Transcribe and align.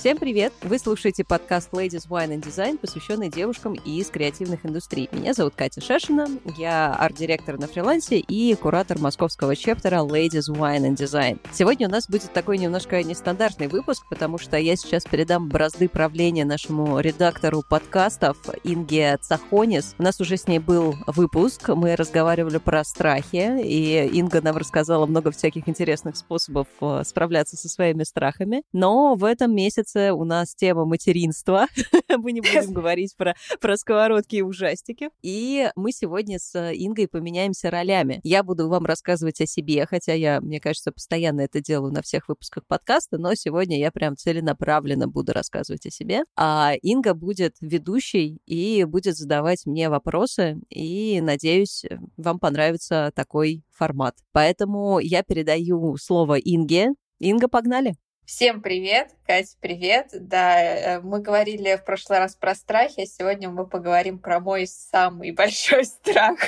Всем 0.00 0.16
привет! 0.16 0.54
Вы 0.62 0.78
слушаете 0.78 1.24
подкаст 1.24 1.72
Ladies 1.72 2.08
Wine 2.08 2.30
and 2.30 2.42
Design, 2.42 2.78
посвященный 2.78 3.28
девушкам 3.28 3.74
из 3.74 4.08
креативных 4.08 4.64
индустрий. 4.64 5.10
Меня 5.12 5.34
зовут 5.34 5.52
Катя 5.54 5.82
Шешина, 5.82 6.26
я 6.56 6.94
арт-директор 6.94 7.58
на 7.58 7.66
фрилансе 7.66 8.18
и 8.18 8.54
куратор 8.54 8.98
московского 8.98 9.54
чептера 9.54 9.96
Ladies 9.96 10.48
Wine 10.48 10.88
and 10.88 10.96
Design. 10.96 11.38
Сегодня 11.52 11.86
у 11.86 11.90
нас 11.90 12.08
будет 12.08 12.32
такой 12.32 12.56
немножко 12.56 13.02
нестандартный 13.02 13.66
выпуск, 13.66 14.06
потому 14.08 14.38
что 14.38 14.56
я 14.56 14.74
сейчас 14.74 15.04
передам 15.04 15.50
бразды 15.50 15.86
правления 15.86 16.46
нашему 16.46 16.98
редактору 17.00 17.62
подкастов 17.68 18.38
Инге 18.64 19.18
Цахонис. 19.20 19.94
У 19.98 20.02
нас 20.02 20.18
уже 20.18 20.38
с 20.38 20.48
ней 20.48 20.60
был 20.60 20.94
выпуск, 21.08 21.68
мы 21.68 21.94
разговаривали 21.94 22.56
про 22.56 22.84
страхи, 22.84 23.62
и 23.62 24.08
Инга 24.14 24.40
нам 24.40 24.56
рассказала 24.56 25.04
много 25.04 25.30
всяких 25.30 25.68
интересных 25.68 26.16
способов 26.16 26.68
э, 26.80 27.02
справляться 27.04 27.58
со 27.58 27.68
своими 27.68 28.04
страхами. 28.04 28.62
Но 28.72 29.14
в 29.14 29.24
этом 29.24 29.54
месяце 29.54 29.89
месяце 29.90 30.12
у 30.12 30.24
нас 30.24 30.54
тема 30.54 30.84
материнства. 30.84 31.66
мы 32.18 32.32
не 32.32 32.40
будем 32.40 32.72
говорить 32.72 33.16
про, 33.16 33.34
про 33.60 33.76
сковородки 33.76 34.36
и 34.36 34.42
ужастики. 34.42 35.10
И 35.22 35.70
мы 35.76 35.92
сегодня 35.92 36.38
с 36.38 36.54
Ингой 36.72 37.08
поменяемся 37.08 37.70
ролями. 37.70 38.20
Я 38.22 38.42
буду 38.42 38.68
вам 38.68 38.86
рассказывать 38.86 39.40
о 39.40 39.46
себе, 39.46 39.86
хотя 39.86 40.12
я, 40.12 40.40
мне 40.40 40.60
кажется, 40.60 40.92
постоянно 40.92 41.42
это 41.42 41.60
делаю 41.60 41.92
на 41.92 42.02
всех 42.02 42.28
выпусках 42.28 42.64
подкаста, 42.66 43.18
но 43.18 43.34
сегодня 43.34 43.78
я 43.78 43.90
прям 43.90 44.16
целенаправленно 44.16 45.08
буду 45.08 45.32
рассказывать 45.32 45.86
о 45.86 45.90
себе. 45.90 46.22
А 46.36 46.72
Инга 46.82 47.14
будет 47.14 47.56
ведущей 47.60 48.40
и 48.46 48.84
будет 48.84 49.16
задавать 49.16 49.66
мне 49.66 49.88
вопросы, 49.88 50.60
и, 50.68 51.20
надеюсь, 51.20 51.84
вам 52.16 52.38
понравится 52.38 53.12
такой 53.14 53.62
формат. 53.70 54.16
Поэтому 54.32 54.98
я 54.98 55.22
передаю 55.22 55.96
слово 55.96 56.38
Инге. 56.38 56.90
Инга, 57.18 57.48
погнали! 57.48 57.94
Всем 58.30 58.62
привет! 58.62 59.10
Катя, 59.26 59.56
привет! 59.60 60.10
Да, 60.12 60.62
э, 60.62 61.00
мы 61.00 61.20
говорили 61.20 61.74
в 61.74 61.84
прошлый 61.84 62.20
раз 62.20 62.36
про 62.36 62.54
страхи, 62.54 63.00
а 63.00 63.06
сегодня 63.06 63.48
мы 63.50 63.66
поговорим 63.66 64.20
про 64.20 64.38
мой 64.38 64.68
самый 64.68 65.32
большой 65.32 65.84
страх. 65.84 66.38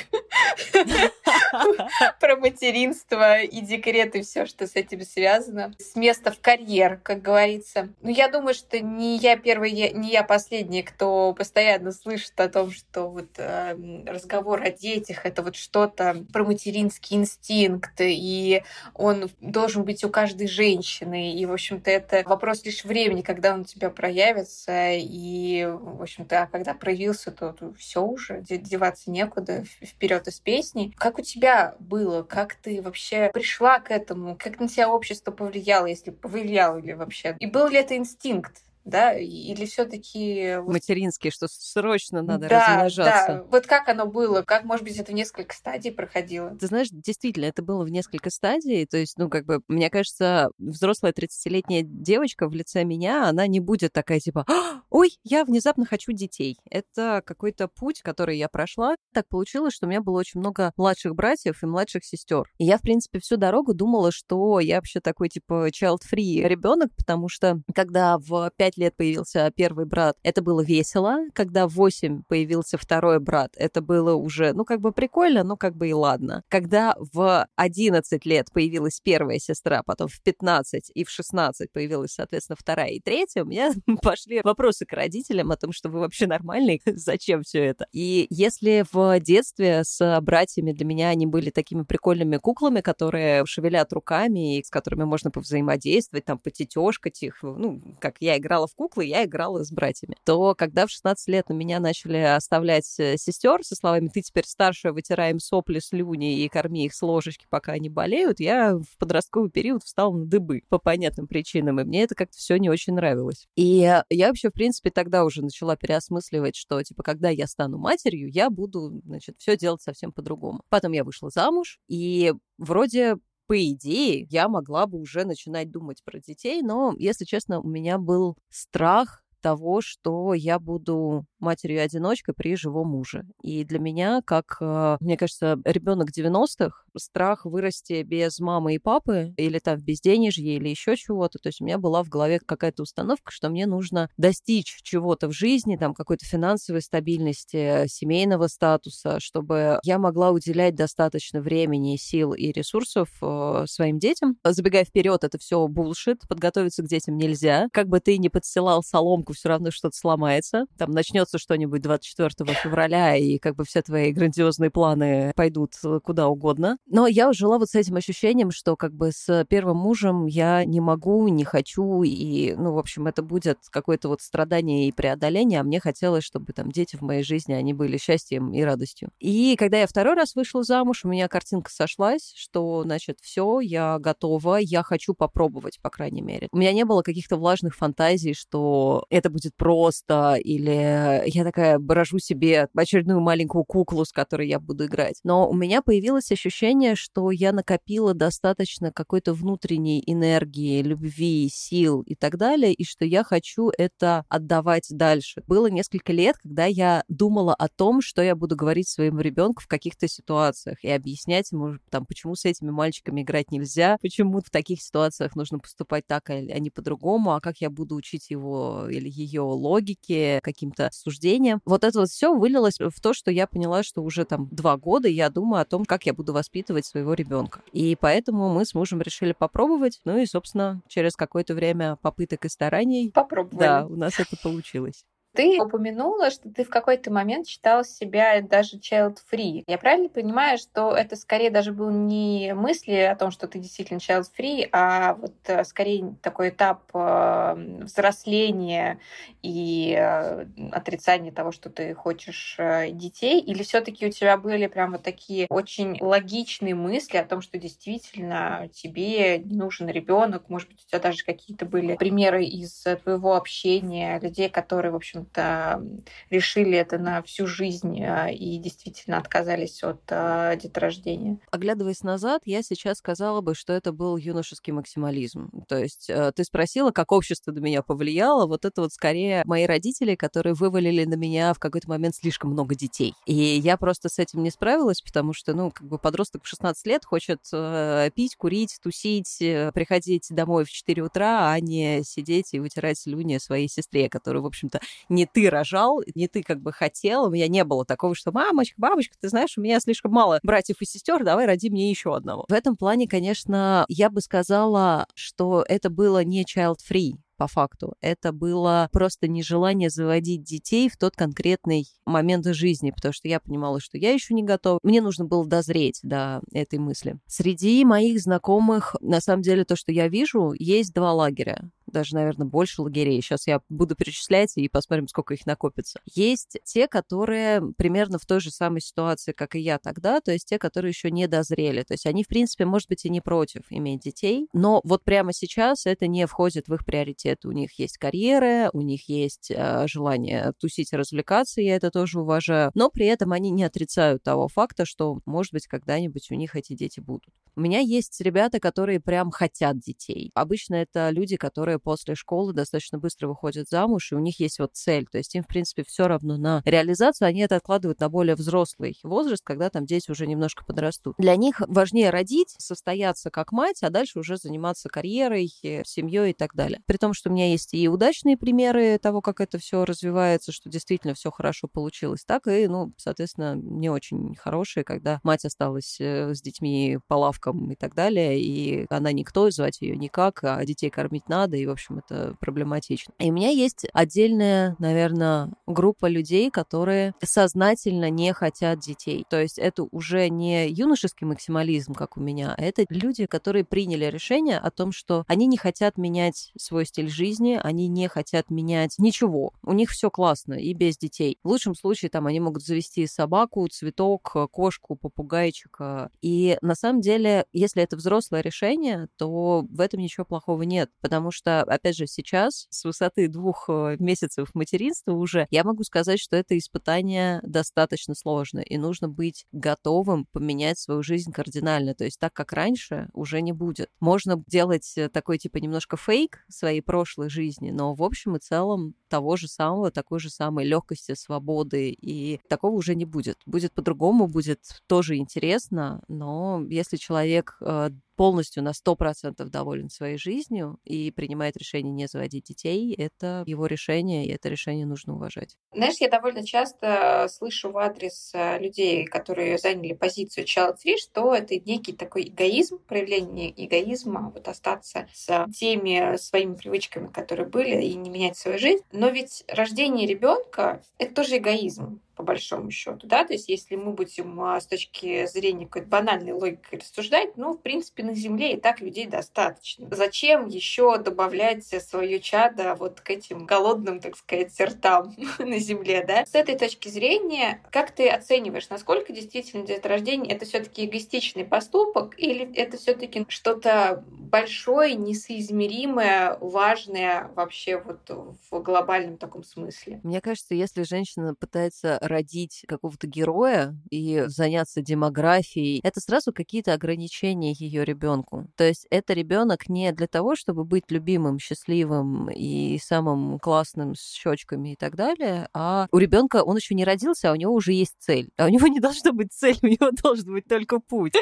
Про 2.19 2.35
материнство 2.37 3.41
и 3.41 3.61
декрет 3.61 4.15
и 4.15 4.21
все, 4.21 4.45
что 4.45 4.65
с 4.67 4.75
этим 4.75 5.01
связано. 5.01 5.73
С 5.77 5.95
места 5.95 6.31
в 6.31 6.39
карьер, 6.39 6.99
как 7.03 7.21
говорится. 7.21 7.89
Ну, 8.01 8.09
я 8.09 8.27
думаю, 8.27 8.53
что 8.53 8.79
не 8.79 9.17
я 9.17 9.37
первый, 9.37 9.71
не 9.71 10.09
я 10.09 10.23
последний, 10.23 10.83
кто 10.83 11.33
постоянно 11.33 11.91
слышит 11.91 12.39
о 12.39 12.49
том, 12.49 12.71
что 12.71 13.09
вот 13.09 13.37
э, 13.37 13.75
разговор 14.05 14.61
о 14.61 14.71
детях— 14.71 15.21
это 15.25 15.43
вот 15.43 15.55
что-то 15.55 16.25
про 16.31 16.43
материнский 16.43 17.17
инстинкт, 17.17 17.99
и 17.99 18.63
он 18.93 19.29
должен 19.41 19.83
быть 19.83 20.03
у 20.03 20.09
каждой 20.09 20.47
женщины. 20.47 21.33
И, 21.33 21.45
в 21.45 21.51
общем-то, 21.73 21.91
это 21.91 22.23
вопрос 22.27 22.63
лишь 22.65 22.83
времени, 22.83 23.21
когда 23.21 23.53
он 23.53 23.61
у 23.61 23.65
тебя 23.65 23.89
проявится. 23.89 24.91
И, 24.93 25.65
в 25.65 26.01
общем-то, 26.01 26.43
а 26.43 26.47
когда 26.47 26.73
проявился, 26.73 27.31
то, 27.31 27.53
то 27.53 27.73
все 27.73 28.01
уже, 28.03 28.41
деваться 28.41 29.11
некуда, 29.11 29.63
вперед 29.81 30.27
из 30.27 30.39
песни. 30.39 30.93
Как 30.97 31.19
у 31.19 31.21
тебя 31.21 31.75
было? 31.79 32.23
Как 32.23 32.55
ты 32.55 32.81
вообще 32.81 33.29
пришла 33.33 33.79
к 33.79 33.91
этому? 33.91 34.37
Как 34.37 34.59
на 34.59 34.67
тебя 34.67 34.89
общество 34.89 35.31
повлияло, 35.31 35.87
если 35.87 36.11
повлияло 36.11 36.77
ли 36.77 36.93
вообще? 36.93 37.35
И 37.39 37.45
был 37.45 37.67
ли 37.67 37.77
это 37.77 37.95
инстинкт? 37.95 38.61
Да, 38.85 39.13
или 39.17 39.65
все-таки 39.65 40.57
материнский, 40.65 41.31
что 41.31 41.47
срочно 41.49 42.21
надо 42.21 42.47
да, 42.47 42.59
размножаться. 42.59 43.33
Да, 43.33 43.43
вот 43.49 43.65
как 43.65 43.87
оно 43.89 44.05
было, 44.05 44.41
как, 44.41 44.63
может 44.63 44.83
быть, 44.83 44.97
это 44.97 45.11
в 45.11 45.15
несколько 45.15 45.55
стадий 45.55 45.91
проходило? 45.91 46.55
Ты 46.57 46.67
знаешь, 46.67 46.89
действительно, 46.91 47.45
это 47.45 47.61
было 47.61 47.83
в 47.83 47.89
несколько 47.89 48.29
стадий, 48.29 48.85
то 48.85 48.97
есть, 48.97 49.17
ну, 49.17 49.29
как 49.29 49.45
бы, 49.45 49.61
мне 49.67 49.89
кажется, 49.89 50.49
взрослая 50.57 51.13
30-летняя 51.13 51.83
девочка 51.83 52.47
в 52.47 52.53
лице 52.53 52.83
меня, 52.83 53.27
она 53.27 53.47
не 53.47 53.59
будет 53.59 53.93
такая, 53.93 54.19
типа, 54.19 54.45
«А, 54.47 54.81
ой, 54.89 55.17
я 55.23 55.45
внезапно 55.45 55.85
хочу 55.85 56.11
детей. 56.11 56.57
Это 56.69 57.21
какой-то 57.25 57.67
путь, 57.67 58.01
который 58.01 58.37
я 58.37 58.49
прошла. 58.49 58.95
Так 59.13 59.27
получилось, 59.27 59.73
что 59.73 59.85
у 59.85 59.89
меня 59.89 60.01
было 60.01 60.19
очень 60.19 60.39
много 60.39 60.71
младших 60.77 61.15
братьев 61.15 61.63
и 61.63 61.65
младших 61.65 62.03
сестер. 62.03 62.43
И 62.57 62.65
я, 62.65 62.77
в 62.77 62.81
принципе, 62.81 63.19
всю 63.19 63.37
дорогу 63.37 63.73
думала, 63.73 64.11
что 64.11 64.59
я 64.59 64.75
вообще 64.75 64.99
такой, 64.99 65.29
типа, 65.29 65.69
child-free 65.69 66.47
ребенок, 66.47 66.89
потому 66.95 67.29
что, 67.29 67.61
когда 67.73 68.17
в 68.17 68.51
5 68.55 68.72
5 68.73 68.77
лет 68.77 68.95
появился 68.95 69.51
первый 69.55 69.85
брат, 69.85 70.17
это 70.23 70.41
было 70.41 70.61
весело. 70.61 71.17
Когда 71.33 71.67
в 71.67 71.73
8 71.73 72.23
появился 72.27 72.77
второй 72.77 73.19
брат, 73.19 73.53
это 73.57 73.81
было 73.81 74.15
уже, 74.15 74.53
ну, 74.53 74.65
как 74.65 74.81
бы 74.81 74.91
прикольно, 74.91 75.43
но 75.43 75.57
как 75.57 75.75
бы 75.75 75.89
и 75.89 75.93
ладно. 75.93 76.43
Когда 76.49 76.95
в 76.97 77.47
11 77.55 78.25
лет 78.25 78.47
появилась 78.53 78.99
первая 79.01 79.39
сестра, 79.39 79.83
потом 79.83 80.07
в 80.07 80.21
15 80.21 80.91
и 80.93 81.03
в 81.03 81.09
16 81.09 81.71
появилась, 81.71 82.13
соответственно, 82.13 82.57
вторая 82.59 82.89
и 82.89 82.99
третья, 82.99 83.43
у 83.43 83.45
меня 83.45 83.73
пошли 84.01 84.41
вопросы 84.43 84.85
к 84.85 84.93
родителям 84.93 85.51
о 85.51 85.57
том, 85.57 85.71
что 85.71 85.89
вы 85.89 85.99
вообще 85.99 86.27
нормальные, 86.27 86.81
зачем 86.85 87.43
все 87.43 87.63
это. 87.63 87.87
И 87.91 88.27
если 88.29 88.85
в 88.91 89.19
детстве 89.19 89.83
с 89.83 90.19
братьями 90.21 90.71
для 90.71 90.85
меня 90.85 91.09
они 91.09 91.25
были 91.25 91.49
такими 91.49 91.83
прикольными 91.83 92.37
куклами, 92.37 92.81
которые 92.81 93.45
шевелят 93.45 93.93
руками 93.93 94.57
и 94.57 94.63
с 94.63 94.69
которыми 94.69 95.03
можно 95.03 95.31
повзаимодействовать, 95.31 96.25
там, 96.25 96.39
потетешкать 96.39 97.21
их, 97.23 97.39
ну, 97.43 97.81
как 97.99 98.15
я 98.19 98.37
играла 98.37 98.62
играла 98.63 98.67
в 98.67 98.75
куклы, 98.75 99.05
я 99.05 99.25
играла 99.25 99.63
с 99.63 99.71
братьями. 99.71 100.15
То 100.23 100.55
когда 100.55 100.85
в 100.85 100.91
16 100.91 101.27
лет 101.27 101.49
на 101.49 101.53
меня 101.53 101.79
начали 101.79 102.17
оставлять 102.17 102.99
э, 102.99 103.17
сестер 103.17 103.63
со 103.63 103.75
словами 103.75 104.07
«ты 104.07 104.21
теперь 104.21 104.45
старшая, 104.45 104.93
вытираем 104.93 105.39
сопли, 105.39 105.79
слюни 105.79 106.43
и 106.43 106.49
корми 106.49 106.85
их 106.85 106.93
с 106.93 107.01
ложечки, 107.01 107.45
пока 107.49 107.73
они 107.73 107.89
болеют», 107.89 108.39
я 108.39 108.75
в 108.75 108.97
подростковый 108.97 109.49
период 109.49 109.83
встала 109.83 110.15
на 110.15 110.25
дыбы 110.25 110.61
по 110.69 110.79
понятным 110.79 111.27
причинам, 111.27 111.79
и 111.79 111.83
мне 111.83 112.03
это 112.03 112.15
как-то 112.15 112.37
все 112.37 112.57
не 112.57 112.69
очень 112.69 112.93
нравилось. 112.93 113.47
И 113.55 114.01
я 114.09 114.27
вообще, 114.27 114.49
в 114.49 114.53
принципе, 114.53 114.89
тогда 114.89 115.25
уже 115.25 115.41
начала 115.41 115.75
переосмысливать, 115.75 116.55
что, 116.55 116.81
типа, 116.81 117.03
когда 117.03 117.29
я 117.29 117.47
стану 117.47 117.77
матерью, 117.77 118.29
я 118.29 118.49
буду, 118.49 119.01
значит, 119.05 119.35
все 119.37 119.57
делать 119.57 119.81
совсем 119.81 120.11
по-другому. 120.11 120.61
Потом 120.69 120.91
я 120.91 121.03
вышла 121.03 121.29
замуж, 121.29 121.79
и 121.87 122.33
вроде 122.57 123.17
по 123.53 123.71
идее, 123.71 124.25
я 124.31 124.47
могла 124.49 124.87
бы 124.87 124.97
уже 124.99 125.25
начинать 125.25 125.69
думать 125.69 126.03
про 126.03 126.19
детей, 126.19 126.63
но, 126.63 126.95
если 126.97 127.23
честно, 127.23 127.59
у 127.61 127.67
меня 127.67 127.99
был 127.99 128.35
страх 128.49 129.22
того, 129.43 129.81
что 129.81 130.33
я 130.33 130.57
буду 130.57 131.25
матерью-одиночкой 131.39 132.33
при 132.33 132.55
живом 132.55 132.87
муже. 132.87 133.25
И 133.43 133.65
для 133.65 133.77
меня, 133.77 134.21
как, 134.25 134.57
э, 134.61 134.97
мне 135.01 135.17
кажется, 135.17 135.59
ребенок 135.65 136.09
90-х, 136.09 136.83
страх 136.97 137.45
вырасти 137.45 138.03
без 138.03 138.39
мамы 138.39 138.75
и 138.75 138.79
папы, 138.79 139.33
или 139.37 139.59
там 139.59 139.77
в 139.77 139.83
безденежье, 139.83 140.55
или 140.55 140.69
еще 140.69 140.95
чего-то. 140.95 141.39
То 141.39 141.49
есть 141.49 141.61
у 141.61 141.65
меня 141.65 141.77
была 141.77 142.03
в 142.03 142.09
голове 142.09 142.39
какая-то 142.39 142.83
установка, 142.83 143.31
что 143.31 143.49
мне 143.49 143.65
нужно 143.65 144.09
достичь 144.17 144.79
чего-то 144.83 145.27
в 145.27 145.33
жизни, 145.33 145.75
там 145.75 145.93
какой-то 145.93 146.25
финансовой 146.25 146.81
стабильности, 146.81 147.87
семейного 147.87 148.47
статуса, 148.47 149.19
чтобы 149.19 149.79
я 149.83 149.99
могла 149.99 150.31
уделять 150.31 150.75
достаточно 150.75 151.41
времени, 151.41 151.97
сил 151.97 152.33
и 152.33 152.51
ресурсов 152.51 153.09
э, 153.21 153.65
своим 153.67 153.99
детям. 153.99 154.37
Забегая 154.43 154.85
вперед, 154.85 155.23
это 155.23 155.37
все 155.37 155.67
булшит, 155.67 156.21
подготовиться 156.29 156.83
к 156.83 156.87
детям 156.87 157.17
нельзя. 157.17 157.67
Как 157.73 157.87
бы 157.87 157.99
ты 157.99 158.17
ни 158.17 158.29
подстилал 158.29 158.83
соломку, 158.83 159.32
все 159.33 159.49
равно 159.49 159.71
что-то 159.71 159.95
сломается. 159.95 160.65
Там 160.77 160.91
начнется 160.91 161.37
что-нибудь 161.37 161.81
24 161.81 162.53
февраля, 162.55 163.15
и 163.15 163.37
как 163.37 163.55
бы 163.55 163.65
все 163.65 163.81
твои 163.81 164.11
грандиозные 164.11 164.71
планы 164.71 165.33
пойдут 165.35 165.73
э, 165.83 165.99
куда 166.03 166.27
угодно. 166.27 166.77
Но 166.87 167.07
я 167.07 167.31
жила 167.33 167.57
вот 167.57 167.69
с 167.69 167.75
этим 167.75 167.95
ощущением, 167.95 168.51
что 168.51 168.75
как 168.75 168.93
бы 168.93 169.11
с 169.11 169.45
первым 169.49 169.77
мужем 169.77 170.25
я 170.25 170.65
не 170.65 170.79
могу, 170.79 171.27
не 171.27 171.43
хочу, 171.43 172.03
и, 172.03 172.53
ну, 172.55 172.73
в 172.73 172.77
общем, 172.77 173.07
это 173.07 173.21
будет 173.21 173.59
какое-то 173.69 174.09
вот 174.09 174.21
страдание 174.21 174.87
и 174.87 174.91
преодоление, 174.91 175.59
а 175.59 175.63
мне 175.63 175.79
хотелось, 175.79 176.23
чтобы 176.23 176.53
там 176.53 176.71
дети 176.71 176.95
в 176.95 177.01
моей 177.01 177.23
жизни, 177.23 177.53
они 177.53 177.73
были 177.73 177.97
счастьем 177.97 178.53
и 178.53 178.61
радостью. 178.61 179.09
И 179.19 179.55
когда 179.57 179.79
я 179.79 179.87
второй 179.87 180.15
раз 180.15 180.35
вышла 180.35 180.63
замуж, 180.63 181.05
у 181.05 181.09
меня 181.09 181.27
картинка 181.27 181.71
сошлась, 181.71 182.33
что, 182.35 182.83
значит, 182.83 183.19
все, 183.21 183.59
я 183.59 183.97
готова, 183.99 184.57
я 184.57 184.83
хочу 184.83 185.13
попробовать, 185.13 185.79
по 185.81 185.89
крайней 185.89 186.21
мере. 186.21 186.47
У 186.51 186.57
меня 186.57 186.73
не 186.73 186.85
было 186.85 187.01
каких-то 187.01 187.37
влажных 187.37 187.75
фантазий, 187.75 188.33
что 188.33 189.05
это 189.09 189.22
будет 189.29 189.55
просто, 189.55 190.35
или 190.35 191.23
я 191.25 191.43
такая 191.43 191.79
брожу 191.79 192.19
себе 192.19 192.67
очередную 192.75 193.19
маленькую 193.19 193.65
куклу, 193.65 194.05
с 194.05 194.11
которой 194.11 194.47
я 194.47 194.59
буду 194.59 194.85
играть. 194.85 195.19
Но 195.23 195.49
у 195.49 195.53
меня 195.53 195.81
появилось 195.81 196.31
ощущение, 196.31 196.95
что 196.95 197.31
я 197.31 197.51
накопила 197.51 198.13
достаточно 198.13 198.91
какой-то 198.91 199.33
внутренней 199.33 200.03
энергии, 200.05 200.81
любви, 200.81 201.49
сил 201.51 202.01
и 202.01 202.15
так 202.15 202.37
далее, 202.37 202.73
и 202.73 202.83
что 202.83 203.05
я 203.05 203.23
хочу 203.23 203.71
это 203.77 204.25
отдавать 204.29 204.87
дальше. 204.89 205.43
Было 205.47 205.67
несколько 205.67 206.13
лет, 206.13 206.37
когда 206.37 206.65
я 206.65 207.03
думала 207.07 207.53
о 207.53 207.67
том, 207.67 208.01
что 208.01 208.21
я 208.21 208.35
буду 208.35 208.55
говорить 208.55 208.87
своему 208.87 209.19
ребенку 209.19 209.61
в 209.61 209.67
каких-то 209.67 210.07
ситуациях 210.07 210.83
и 210.83 210.89
объяснять 210.89 211.51
ему, 211.51 211.77
там, 211.89 212.05
почему 212.05 212.35
с 212.35 212.45
этими 212.45 212.71
мальчиками 212.71 213.21
играть 213.21 213.51
нельзя, 213.51 213.97
почему 214.01 214.41
в 214.41 214.49
таких 214.49 214.81
ситуациях 214.81 215.35
нужно 215.35 215.59
поступать 215.59 216.05
так, 216.07 216.29
а 216.29 216.39
не 216.39 216.69
по-другому, 216.69 217.33
а 217.33 217.41
как 217.41 217.57
я 217.59 217.69
буду 217.69 217.95
учить 217.95 218.29
его 218.29 218.87
или 218.89 219.09
ее 219.13 219.41
логике, 219.41 220.39
каким-то 220.43 220.89
суждениям. 220.91 221.61
Вот 221.65 221.83
это 221.83 221.99
вот 221.99 222.09
все 222.09 222.35
вылилось 222.35 222.79
в 222.79 223.01
то, 223.01 223.13
что 223.13 223.31
я 223.31 223.47
поняла, 223.47 223.83
что 223.83 224.01
уже 224.01 224.25
там 224.25 224.47
два 224.51 224.77
года 224.77 225.07
я 225.07 225.29
думаю 225.29 225.61
о 225.61 225.65
том, 225.65 225.85
как 225.85 226.05
я 226.05 226.13
буду 226.13 226.33
воспитывать 226.33 226.85
своего 226.85 227.13
ребенка. 227.13 227.61
И 227.71 227.95
поэтому 227.99 228.53
мы 228.53 228.65
с 228.65 228.73
мужем 228.73 229.01
решили 229.01 229.33
попробовать. 229.33 230.01
Ну 230.05 230.17
и, 230.17 230.25
собственно, 230.25 230.81
через 230.87 231.15
какое-то 231.15 231.53
время 231.53 231.97
попыток 232.01 232.45
и 232.45 232.49
стараний. 232.49 233.11
Попробовали. 233.11 233.59
Да, 233.59 233.85
у 233.85 233.95
нас 233.95 234.19
это 234.19 234.35
получилось. 234.41 235.05
Ты 235.35 235.59
упомянула, 235.59 236.29
что 236.29 236.47
ты 236.49 236.63
в 236.63 236.69
какой-то 236.69 237.11
момент 237.11 237.47
считала 237.47 237.83
себя 237.83 238.39
даже 238.41 238.77
child-free. 238.77 239.63
Я 239.65 239.79
правильно 239.79 240.07
понимаю, 240.07 240.59
что 240.59 240.95
это 240.95 241.15
скорее 241.15 241.49
даже 241.49 241.71
был 241.73 241.89
не 241.89 242.53
мысли 242.53 242.93
о 242.93 243.15
том, 243.15 243.31
что 243.31 243.47
ты 243.47 243.57
действительно 243.57 243.97
child-free, 243.97 244.69
а 244.71 245.15
вот 245.15 245.33
э, 245.47 245.63
скорее 245.63 246.15
такой 246.21 246.49
этап 246.49 246.83
э, 246.93 247.55
взросления 247.81 248.99
и 249.41 249.95
э, 249.97 250.45
отрицания 250.71 251.31
того, 251.31 251.51
что 251.51 251.71
ты 251.71 251.95
хочешь 251.95 252.57
детей? 252.91 253.39
Или 253.39 253.63
все 253.63 253.81
таки 253.81 254.05
у 254.05 254.11
тебя 254.11 254.37
были 254.37 254.67
прям 254.67 254.91
вот 254.91 255.01
такие 255.01 255.47
очень 255.49 255.97
логичные 255.99 256.75
мысли 256.75 257.17
о 257.17 257.25
том, 257.25 257.41
что 257.41 257.57
действительно 257.57 258.69
тебе 258.71 259.39
не 259.39 259.55
нужен 259.55 259.89
ребенок? 259.89 260.47
Может 260.49 260.69
быть, 260.69 260.83
у 260.85 260.89
тебя 260.89 260.99
даже 260.99 261.23
какие-то 261.25 261.65
были 261.65 261.95
примеры 261.95 262.45
из 262.45 262.85
твоего 263.03 263.35
общения, 263.35 264.19
людей, 264.19 264.47
которые, 264.47 264.91
в 264.91 264.95
общем 264.95 265.22
общем-то, 265.23 265.83
решили 266.29 266.77
это 266.77 266.97
на 266.97 267.21
всю 267.23 267.47
жизнь 267.47 268.01
а, 268.03 268.29
и 268.29 268.57
действительно 268.57 269.17
отказались 269.17 269.83
от 269.83 270.01
а, 270.09 270.55
деторождения. 270.55 271.37
Оглядываясь 271.51 272.03
назад, 272.03 272.41
я 272.45 272.61
сейчас 272.63 272.97
сказала 272.97 273.41
бы, 273.41 273.55
что 273.55 273.73
это 273.73 273.91
был 273.91 274.17
юношеский 274.17 274.73
максимализм. 274.73 275.49
То 275.67 275.77
есть 275.77 276.09
э, 276.09 276.31
ты 276.35 276.43
спросила, 276.43 276.91
как 276.91 277.11
общество 277.11 277.51
на 277.51 277.59
меня 277.59 277.81
повлияло. 277.81 278.45
Вот 278.45 278.65
это 278.65 278.81
вот 278.81 278.93
скорее 278.93 279.43
мои 279.45 279.65
родители, 279.65 280.15
которые 280.15 280.53
вывалили 280.53 281.05
на 281.05 281.15
меня 281.15 281.53
в 281.53 281.59
какой-то 281.59 281.89
момент 281.89 282.15
слишком 282.15 282.51
много 282.51 282.75
детей. 282.75 283.13
И 283.25 283.33
я 283.33 283.77
просто 283.77 284.09
с 284.09 284.19
этим 284.19 284.43
не 284.43 284.51
справилась, 284.51 285.01
потому 285.01 285.33
что, 285.33 285.53
ну, 285.53 285.71
как 285.71 285.87
бы 285.87 285.97
подросток 285.97 286.43
в 286.43 286.47
16 286.47 286.85
лет 286.87 287.05
хочет 287.05 287.39
э, 287.51 288.09
пить, 288.15 288.35
курить, 288.35 288.77
тусить, 288.81 289.41
э, 289.41 289.71
приходить 289.73 290.27
домой 290.29 290.65
в 290.65 290.71
4 290.71 291.01
утра, 291.03 291.51
а 291.51 291.59
не 291.59 292.03
сидеть 292.03 292.53
и 292.53 292.59
вытирать 292.59 292.99
слюни 292.99 293.37
своей 293.37 293.67
сестре, 293.67 294.09
которую, 294.09 294.43
в 294.43 294.47
общем-то, 294.47 294.79
не 295.13 295.25
ты 295.25 295.49
рожал, 295.49 296.01
не 296.15 296.27
ты 296.27 296.43
как 296.43 296.61
бы 296.61 296.73
хотел. 296.73 297.25
У 297.25 297.29
меня 297.29 297.47
не 297.47 297.63
было 297.63 297.85
такого, 297.85 298.15
что 298.15 298.31
мамочка, 298.31 298.75
бабочка, 298.77 299.15
ты 299.19 299.29
знаешь, 299.29 299.57
у 299.57 299.61
меня 299.61 299.79
слишком 299.79 300.11
мало 300.11 300.39
братьев 300.43 300.77
и 300.81 300.85
сестер, 300.85 301.23
давай 301.23 301.45
роди 301.45 301.69
мне 301.69 301.89
еще 301.89 302.15
одного. 302.15 302.45
В 302.49 302.53
этом 302.53 302.75
плане, 302.75 303.07
конечно, 303.07 303.85
я 303.87 304.09
бы 304.09 304.21
сказала, 304.21 305.07
что 305.15 305.63
это 305.67 305.89
было 305.89 306.23
не 306.23 306.43
child-free 306.43 307.13
по 307.37 307.47
факту. 307.47 307.95
Это 307.99 308.31
было 308.31 308.87
просто 308.91 309.27
нежелание 309.27 309.89
заводить 309.89 310.43
детей 310.43 310.89
в 310.89 310.97
тот 310.97 311.15
конкретный 311.15 311.85
момент 312.05 312.45
жизни, 312.45 312.91
потому 312.91 313.13
что 313.13 313.27
я 313.27 313.39
понимала, 313.39 313.79
что 313.79 313.97
я 313.97 314.11
еще 314.11 314.33
не 314.33 314.43
готова. 314.43 314.79
Мне 314.83 315.01
нужно 315.01 315.25
было 315.25 315.45
дозреть 315.45 315.99
до 316.03 316.41
этой 316.51 316.79
мысли. 316.79 317.17
Среди 317.27 317.83
моих 317.85 318.21
знакомых, 318.21 318.95
на 319.01 319.19
самом 319.19 319.41
деле, 319.41 319.65
то, 319.65 319.75
что 319.75 319.91
я 319.91 320.07
вижу, 320.07 320.53
есть 320.57 320.93
два 320.93 321.13
лагеря 321.13 321.69
даже, 321.93 322.15
наверное, 322.15 322.47
больше 322.47 322.81
лагерей. 322.81 323.21
Сейчас 323.21 323.47
я 323.47 323.61
буду 323.69 323.95
перечислять 323.95 324.57
и 324.57 324.67
посмотрим, 324.67 325.07
сколько 325.07 325.33
их 325.33 325.45
накопится. 325.45 326.01
Есть 326.13 326.57
те, 326.65 326.87
которые 326.87 327.61
примерно 327.77 328.17
в 328.19 328.25
той 328.25 328.39
же 328.39 328.51
самой 328.51 328.81
ситуации, 328.81 329.31
как 329.31 329.55
и 329.55 329.59
я 329.59 329.79
тогда, 329.79 330.19
то 330.19 330.31
есть 330.31 330.47
те, 330.47 330.59
которые 330.59 330.89
еще 330.89 331.11
не 331.11 331.27
дозрели. 331.27 331.83
То 331.83 331.93
есть 331.93 332.05
они, 332.05 332.23
в 332.23 332.27
принципе, 332.27 332.65
может 332.65 332.89
быть, 332.89 333.05
и 333.05 333.09
не 333.09 333.21
против 333.21 333.61
иметь 333.69 334.01
детей, 334.01 334.47
но 334.53 334.81
вот 334.83 335.03
прямо 335.03 335.31
сейчас 335.33 335.85
это 335.85 336.07
не 336.07 336.27
входит 336.27 336.67
в 336.67 336.73
их 336.73 336.85
приоритет. 336.85 337.45
У 337.45 337.51
них 337.51 337.79
есть 337.79 337.97
карьеры, 337.97 338.69
у 338.73 338.81
них 338.81 339.07
есть 339.07 339.51
э, 339.51 339.87
желание 339.87 340.53
тусить 340.59 340.93
развлекаться, 340.93 341.61
я 341.61 341.75
это 341.75 341.91
тоже 341.91 342.19
уважаю, 342.19 342.71
но 342.73 342.89
при 342.89 343.05
этом 343.05 343.31
они 343.31 343.51
не 343.51 343.63
отрицают 343.63 344.23
того 344.23 344.47
факта, 344.47 344.85
что, 344.85 345.19
может 345.25 345.53
быть, 345.53 345.67
когда-нибудь 345.67 346.31
у 346.31 346.35
них 346.35 346.55
эти 346.55 346.73
дети 346.73 346.99
будут. 346.99 347.33
У 347.55 347.61
меня 347.61 347.79
есть 347.79 348.19
ребята, 348.19 348.59
которые 348.59 348.99
прям 348.99 349.29
хотят 349.29 349.77
детей. 349.77 350.31
Обычно 350.33 350.75
это 350.75 351.11
люди, 351.11 351.37
которые 351.37 351.77
после 351.77 352.15
школы 352.15 352.51
достаточно 352.51 352.97
быстро 352.97 353.27
выходят 353.27 353.69
замуж, 353.69 354.11
и 354.11 354.15
у 354.15 354.19
них 354.19 354.39
есть 354.39 354.57
вот 354.57 354.71
цель. 354.73 355.05
То 355.11 355.19
есть 355.19 355.35
им, 355.35 355.43
в 355.43 355.47
принципе, 355.47 355.83
все 355.85 356.07
равно 356.07 356.37
на 356.37 356.63
реализацию. 356.65 357.27
Они 357.27 357.41
это 357.41 357.57
откладывают 357.57 357.99
на 357.99 358.09
более 358.09 358.35
взрослый 358.35 358.99
возраст, 359.03 359.43
когда 359.43 359.69
там 359.69 359.85
дети 359.85 360.09
уже 360.09 360.25
немножко 360.25 360.65
подрастут. 360.65 361.13
Для 361.19 361.35
них 361.35 361.61
важнее 361.67 362.09
родить, 362.09 362.55
состояться 362.57 363.29
как 363.29 363.51
мать, 363.51 363.83
а 363.83 363.91
дальше 363.91 364.19
уже 364.19 364.37
заниматься 364.37 364.89
карьерой, 364.89 365.53
э, 365.63 365.83
семьей 365.85 366.31
и 366.31 366.33
так 366.33 366.55
далее. 366.55 366.81
При 366.87 366.97
том, 366.97 367.13
что 367.13 367.29
у 367.29 367.33
меня 367.33 367.51
есть 367.51 367.75
и 367.75 367.87
удачные 367.87 368.35
примеры 368.35 368.97
того, 368.97 369.21
как 369.21 369.41
это 369.41 369.59
все 369.59 369.85
развивается, 369.85 370.51
что 370.51 370.69
действительно 370.71 371.13
все 371.13 371.29
хорошо 371.29 371.67
получилось, 371.67 372.23
так 372.25 372.47
и, 372.47 372.67
ну, 372.67 372.93
соответственно, 372.97 373.55
не 373.55 373.89
очень 373.89 374.33
хорошие, 374.35 374.83
когда 374.83 375.19
мать 375.21 375.45
осталась 375.45 375.97
э, 375.99 376.33
с 376.33 376.41
детьми 376.41 376.97
по 377.07 377.13
лавкам 377.13 377.42
и 377.51 377.75
так 377.75 377.93
далее, 377.95 378.39
и 378.39 378.85
она 378.89 379.11
никто, 379.11 379.49
звать 379.49 379.81
ее 379.81 379.95
никак, 379.95 380.43
а 380.43 380.63
детей 380.65 380.89
кормить 380.89 381.27
надо, 381.27 381.57
и, 381.57 381.65
в 381.65 381.71
общем, 381.71 381.99
это 381.99 382.35
проблематично. 382.39 383.13
И 383.19 383.29
у 383.29 383.33
меня 383.33 383.49
есть 383.49 383.85
отдельная, 383.93 384.75
наверное, 384.79 385.51
группа 385.67 386.07
людей, 386.07 386.49
которые 386.49 387.13
сознательно 387.23 388.09
не 388.09 388.33
хотят 388.33 388.79
детей. 388.79 389.25
То 389.29 389.41
есть 389.41 389.59
это 389.59 389.83
уже 389.83 390.29
не 390.29 390.69
юношеский 390.69 391.27
максимализм, 391.27 391.93
как 391.93 392.17
у 392.17 392.21
меня, 392.21 392.53
а 392.57 392.61
это 392.61 392.85
люди, 392.89 393.25
которые 393.25 393.63
приняли 393.63 394.05
решение 394.05 394.57
о 394.57 394.71
том, 394.71 394.91
что 394.91 395.23
они 395.27 395.47
не 395.47 395.57
хотят 395.57 395.97
менять 395.97 396.51
свой 396.57 396.85
стиль 396.85 397.09
жизни, 397.09 397.59
они 397.61 397.87
не 397.87 398.07
хотят 398.07 398.49
менять 398.49 398.95
ничего. 398.97 399.53
У 399.63 399.73
них 399.73 399.89
все 399.91 400.09
классно 400.09 400.53
и 400.53 400.73
без 400.73 400.97
детей. 400.97 401.37
В 401.43 401.49
лучшем 401.49 401.75
случае 401.75 402.09
там 402.09 402.27
они 402.27 402.39
могут 402.39 402.63
завести 402.63 403.07
собаку, 403.07 403.67
цветок, 403.67 404.35
кошку, 404.51 404.95
попугайчика. 404.95 406.09
И 406.21 406.57
на 406.61 406.75
самом 406.75 407.01
деле, 407.01 407.32
если 407.51 407.83
это 407.83 407.95
взрослое 407.95 408.41
решение, 408.41 409.07
то 409.17 409.65
в 409.69 409.79
этом 409.79 409.99
ничего 409.99 410.25
плохого 410.25 410.63
нет, 410.63 410.89
потому 411.01 411.31
что 411.31 411.61
опять 411.61 411.97
же, 411.97 412.07
сейчас 412.07 412.67
с 412.69 412.83
высоты 412.83 413.27
двух 413.27 413.65
э, 413.69 413.97
месяцев 413.99 414.49
материнства 414.53 415.13
уже 415.13 415.47
я 415.49 415.63
могу 415.63 415.83
сказать, 415.83 416.19
что 416.19 416.35
это 416.35 416.57
испытание 416.57 417.39
достаточно 417.43 418.15
сложно, 418.15 418.59
и 418.59 418.77
нужно 418.77 419.09
быть 419.09 419.45
готовым 419.51 420.25
поменять 420.31 420.79
свою 420.79 421.03
жизнь 421.03 421.31
кардинально. 421.31 421.95
То 421.95 422.05
есть 422.05 422.19
так, 422.19 422.33
как 422.33 422.53
раньше, 422.53 423.09
уже 423.13 423.41
не 423.41 423.51
будет. 423.51 423.89
Можно 423.99 424.43
делать 424.47 424.93
э, 424.97 425.09
такой, 425.09 425.37
типа, 425.37 425.57
немножко 425.57 425.97
фейк 425.97 426.43
своей 426.49 426.81
прошлой 426.81 427.29
жизни, 427.29 427.71
но 427.71 427.93
в 427.93 428.03
общем 428.03 428.35
и 428.35 428.39
целом 428.39 428.95
того 429.09 429.35
же 429.35 429.47
самого, 429.47 429.91
такой 429.91 430.19
же 430.19 430.29
самой 430.29 430.65
легкости, 430.65 431.13
свободы, 431.13 431.91
и 431.91 432.39
такого 432.49 432.75
уже 432.75 432.95
не 432.95 433.05
будет. 433.05 433.37
Будет 433.45 433.71
по-другому, 433.73 434.27
будет 434.27 434.59
тоже 434.87 435.17
интересно, 435.17 436.01
но 436.07 436.63
если 436.69 436.97
человек 436.97 437.22
э, 437.61 437.89
полностью 438.15 438.63
на 438.63 438.71
100% 438.71 439.43
доволен 439.45 439.89
своей 439.89 440.17
жизнью 440.17 440.77
и 440.83 441.11
принимает 441.11 441.57
решение 441.57 441.93
не 441.93 442.07
заводить 442.07 442.45
детей, 442.45 442.93
это 442.93 443.43
его 443.45 443.65
решение, 443.65 444.25
и 444.25 444.31
это 444.31 444.49
решение 444.49 444.85
нужно 444.85 445.15
уважать. 445.15 445.55
Знаешь, 445.73 445.97
я 445.99 446.09
довольно 446.09 446.45
часто 446.45 447.27
слышу 447.29 447.71
в 447.71 447.77
адрес 447.77 448.31
э, 448.33 448.59
людей, 448.59 449.05
которые 449.05 449.57
заняли 449.57 449.93
позицию 449.93 450.45
child 450.45 450.75
free, 450.85 450.97
что 450.97 451.33
это 451.33 451.55
некий 451.59 451.93
такой 451.93 452.23
эгоизм, 452.23 452.79
проявление 452.79 453.53
эгоизма, 453.65 454.31
вот 454.33 454.47
остаться 454.47 455.07
с 455.13 455.45
теми 455.53 456.17
своими 456.17 456.55
привычками, 456.55 457.07
которые 457.07 457.47
были, 457.47 457.81
и 457.81 457.93
не 457.95 458.09
менять 458.09 458.37
свою 458.37 458.57
жизнь. 458.57 458.83
Но 458.91 459.09
ведь 459.09 459.43
рождение 459.47 460.07
ребенка 460.07 460.81
это 460.97 461.13
тоже 461.13 461.37
эгоизм 461.37 462.01
по 462.15 462.23
большому 462.23 462.69
счету, 462.69 463.07
да, 463.07 463.25
то 463.25 463.33
есть 463.33 463.49
если 463.49 463.75
мы 463.75 463.93
будем 463.93 464.39
а, 464.41 464.59
с 464.59 464.67
точки 464.67 465.25
зрения 465.25 465.65
какой-то 465.65 465.87
банальной 465.87 466.33
логики 466.33 466.75
рассуждать, 466.75 467.37
ну, 467.37 467.53
в 467.53 467.61
принципе, 467.61 468.02
на 468.03 468.13
Земле 468.13 468.53
и 468.53 468.59
так 468.59 468.81
людей 468.81 469.07
достаточно. 469.07 469.87
Зачем 469.91 470.47
еще 470.47 470.97
добавлять 470.97 471.65
свое 471.65 472.19
чадо 472.19 472.75
вот 472.75 473.01
к 473.01 473.09
этим 473.09 473.45
голодным, 473.45 473.99
так 473.99 474.17
сказать, 474.17 474.59
ртам 474.59 475.15
на 475.39 475.59
Земле, 475.59 476.03
да? 476.07 476.25
С 476.25 476.35
этой 476.35 476.57
точки 476.57 476.89
зрения, 476.89 477.61
как 477.71 477.91
ты 477.91 478.09
оцениваешь, 478.09 478.69
насколько 478.69 479.13
действительно 479.13 479.65
деторождение 479.65 480.33
это 480.33 480.45
все-таки 480.45 480.85
эгоистичный 480.85 481.45
поступок 481.45 482.15
или 482.17 482.53
это 482.55 482.77
все-таки 482.77 483.25
что-то 483.29 484.03
большое, 484.07 484.95
несоизмеримое, 484.95 486.37
важное 486.39 487.31
вообще 487.35 487.77
вот 487.79 488.09
в 488.49 488.59
глобальном 488.61 489.17
таком 489.17 489.43
смысле? 489.43 489.99
Мне 490.03 490.21
кажется, 490.21 490.55
если 490.55 490.83
женщина 490.83 491.35
пытается 491.35 491.99
родить 492.01 492.63
какого-то 492.67 493.07
героя 493.07 493.75
и 493.89 494.23
заняться 494.27 494.81
демографией, 494.81 495.81
это 495.83 495.99
сразу 495.99 496.33
какие-то 496.33 496.73
ограничения 496.73 497.51
ее 497.51 497.83
ребенку. 497.93 498.47
То 498.55 498.63
есть 498.63 498.87
это 498.89 499.13
ребенок 499.13 499.69
не 499.69 499.91
для 499.91 500.07
того, 500.07 500.35
чтобы 500.35 500.65
быть 500.65 500.89
любимым, 500.89 501.39
счастливым 501.39 502.29
и 502.29 502.79
самым 502.79 503.39
классным 503.39 503.95
с 503.95 504.01
щечками 504.13 504.73
и 504.73 504.75
так 504.75 504.95
далее, 504.95 505.47
а 505.53 505.87
у 505.91 505.97
ребенка 505.97 506.43
он 506.43 506.57
еще 506.57 506.75
не 506.75 506.85
родился, 506.85 507.29
а 507.29 507.33
у 507.33 507.35
него 507.35 507.53
уже 507.53 507.73
есть 507.73 507.95
цель. 507.99 508.29
А 508.37 508.45
у 508.45 508.49
него 508.49 508.67
не 508.67 508.79
должно 508.79 509.13
быть 509.13 509.31
цель, 509.31 509.57
у 509.61 509.67
него 509.67 509.91
должен 509.91 510.33
быть 510.33 510.47
только 510.47 510.79
путь. 510.79 511.13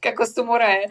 Как 0.00 0.20
у 0.20 0.24
самурая. 0.24 0.90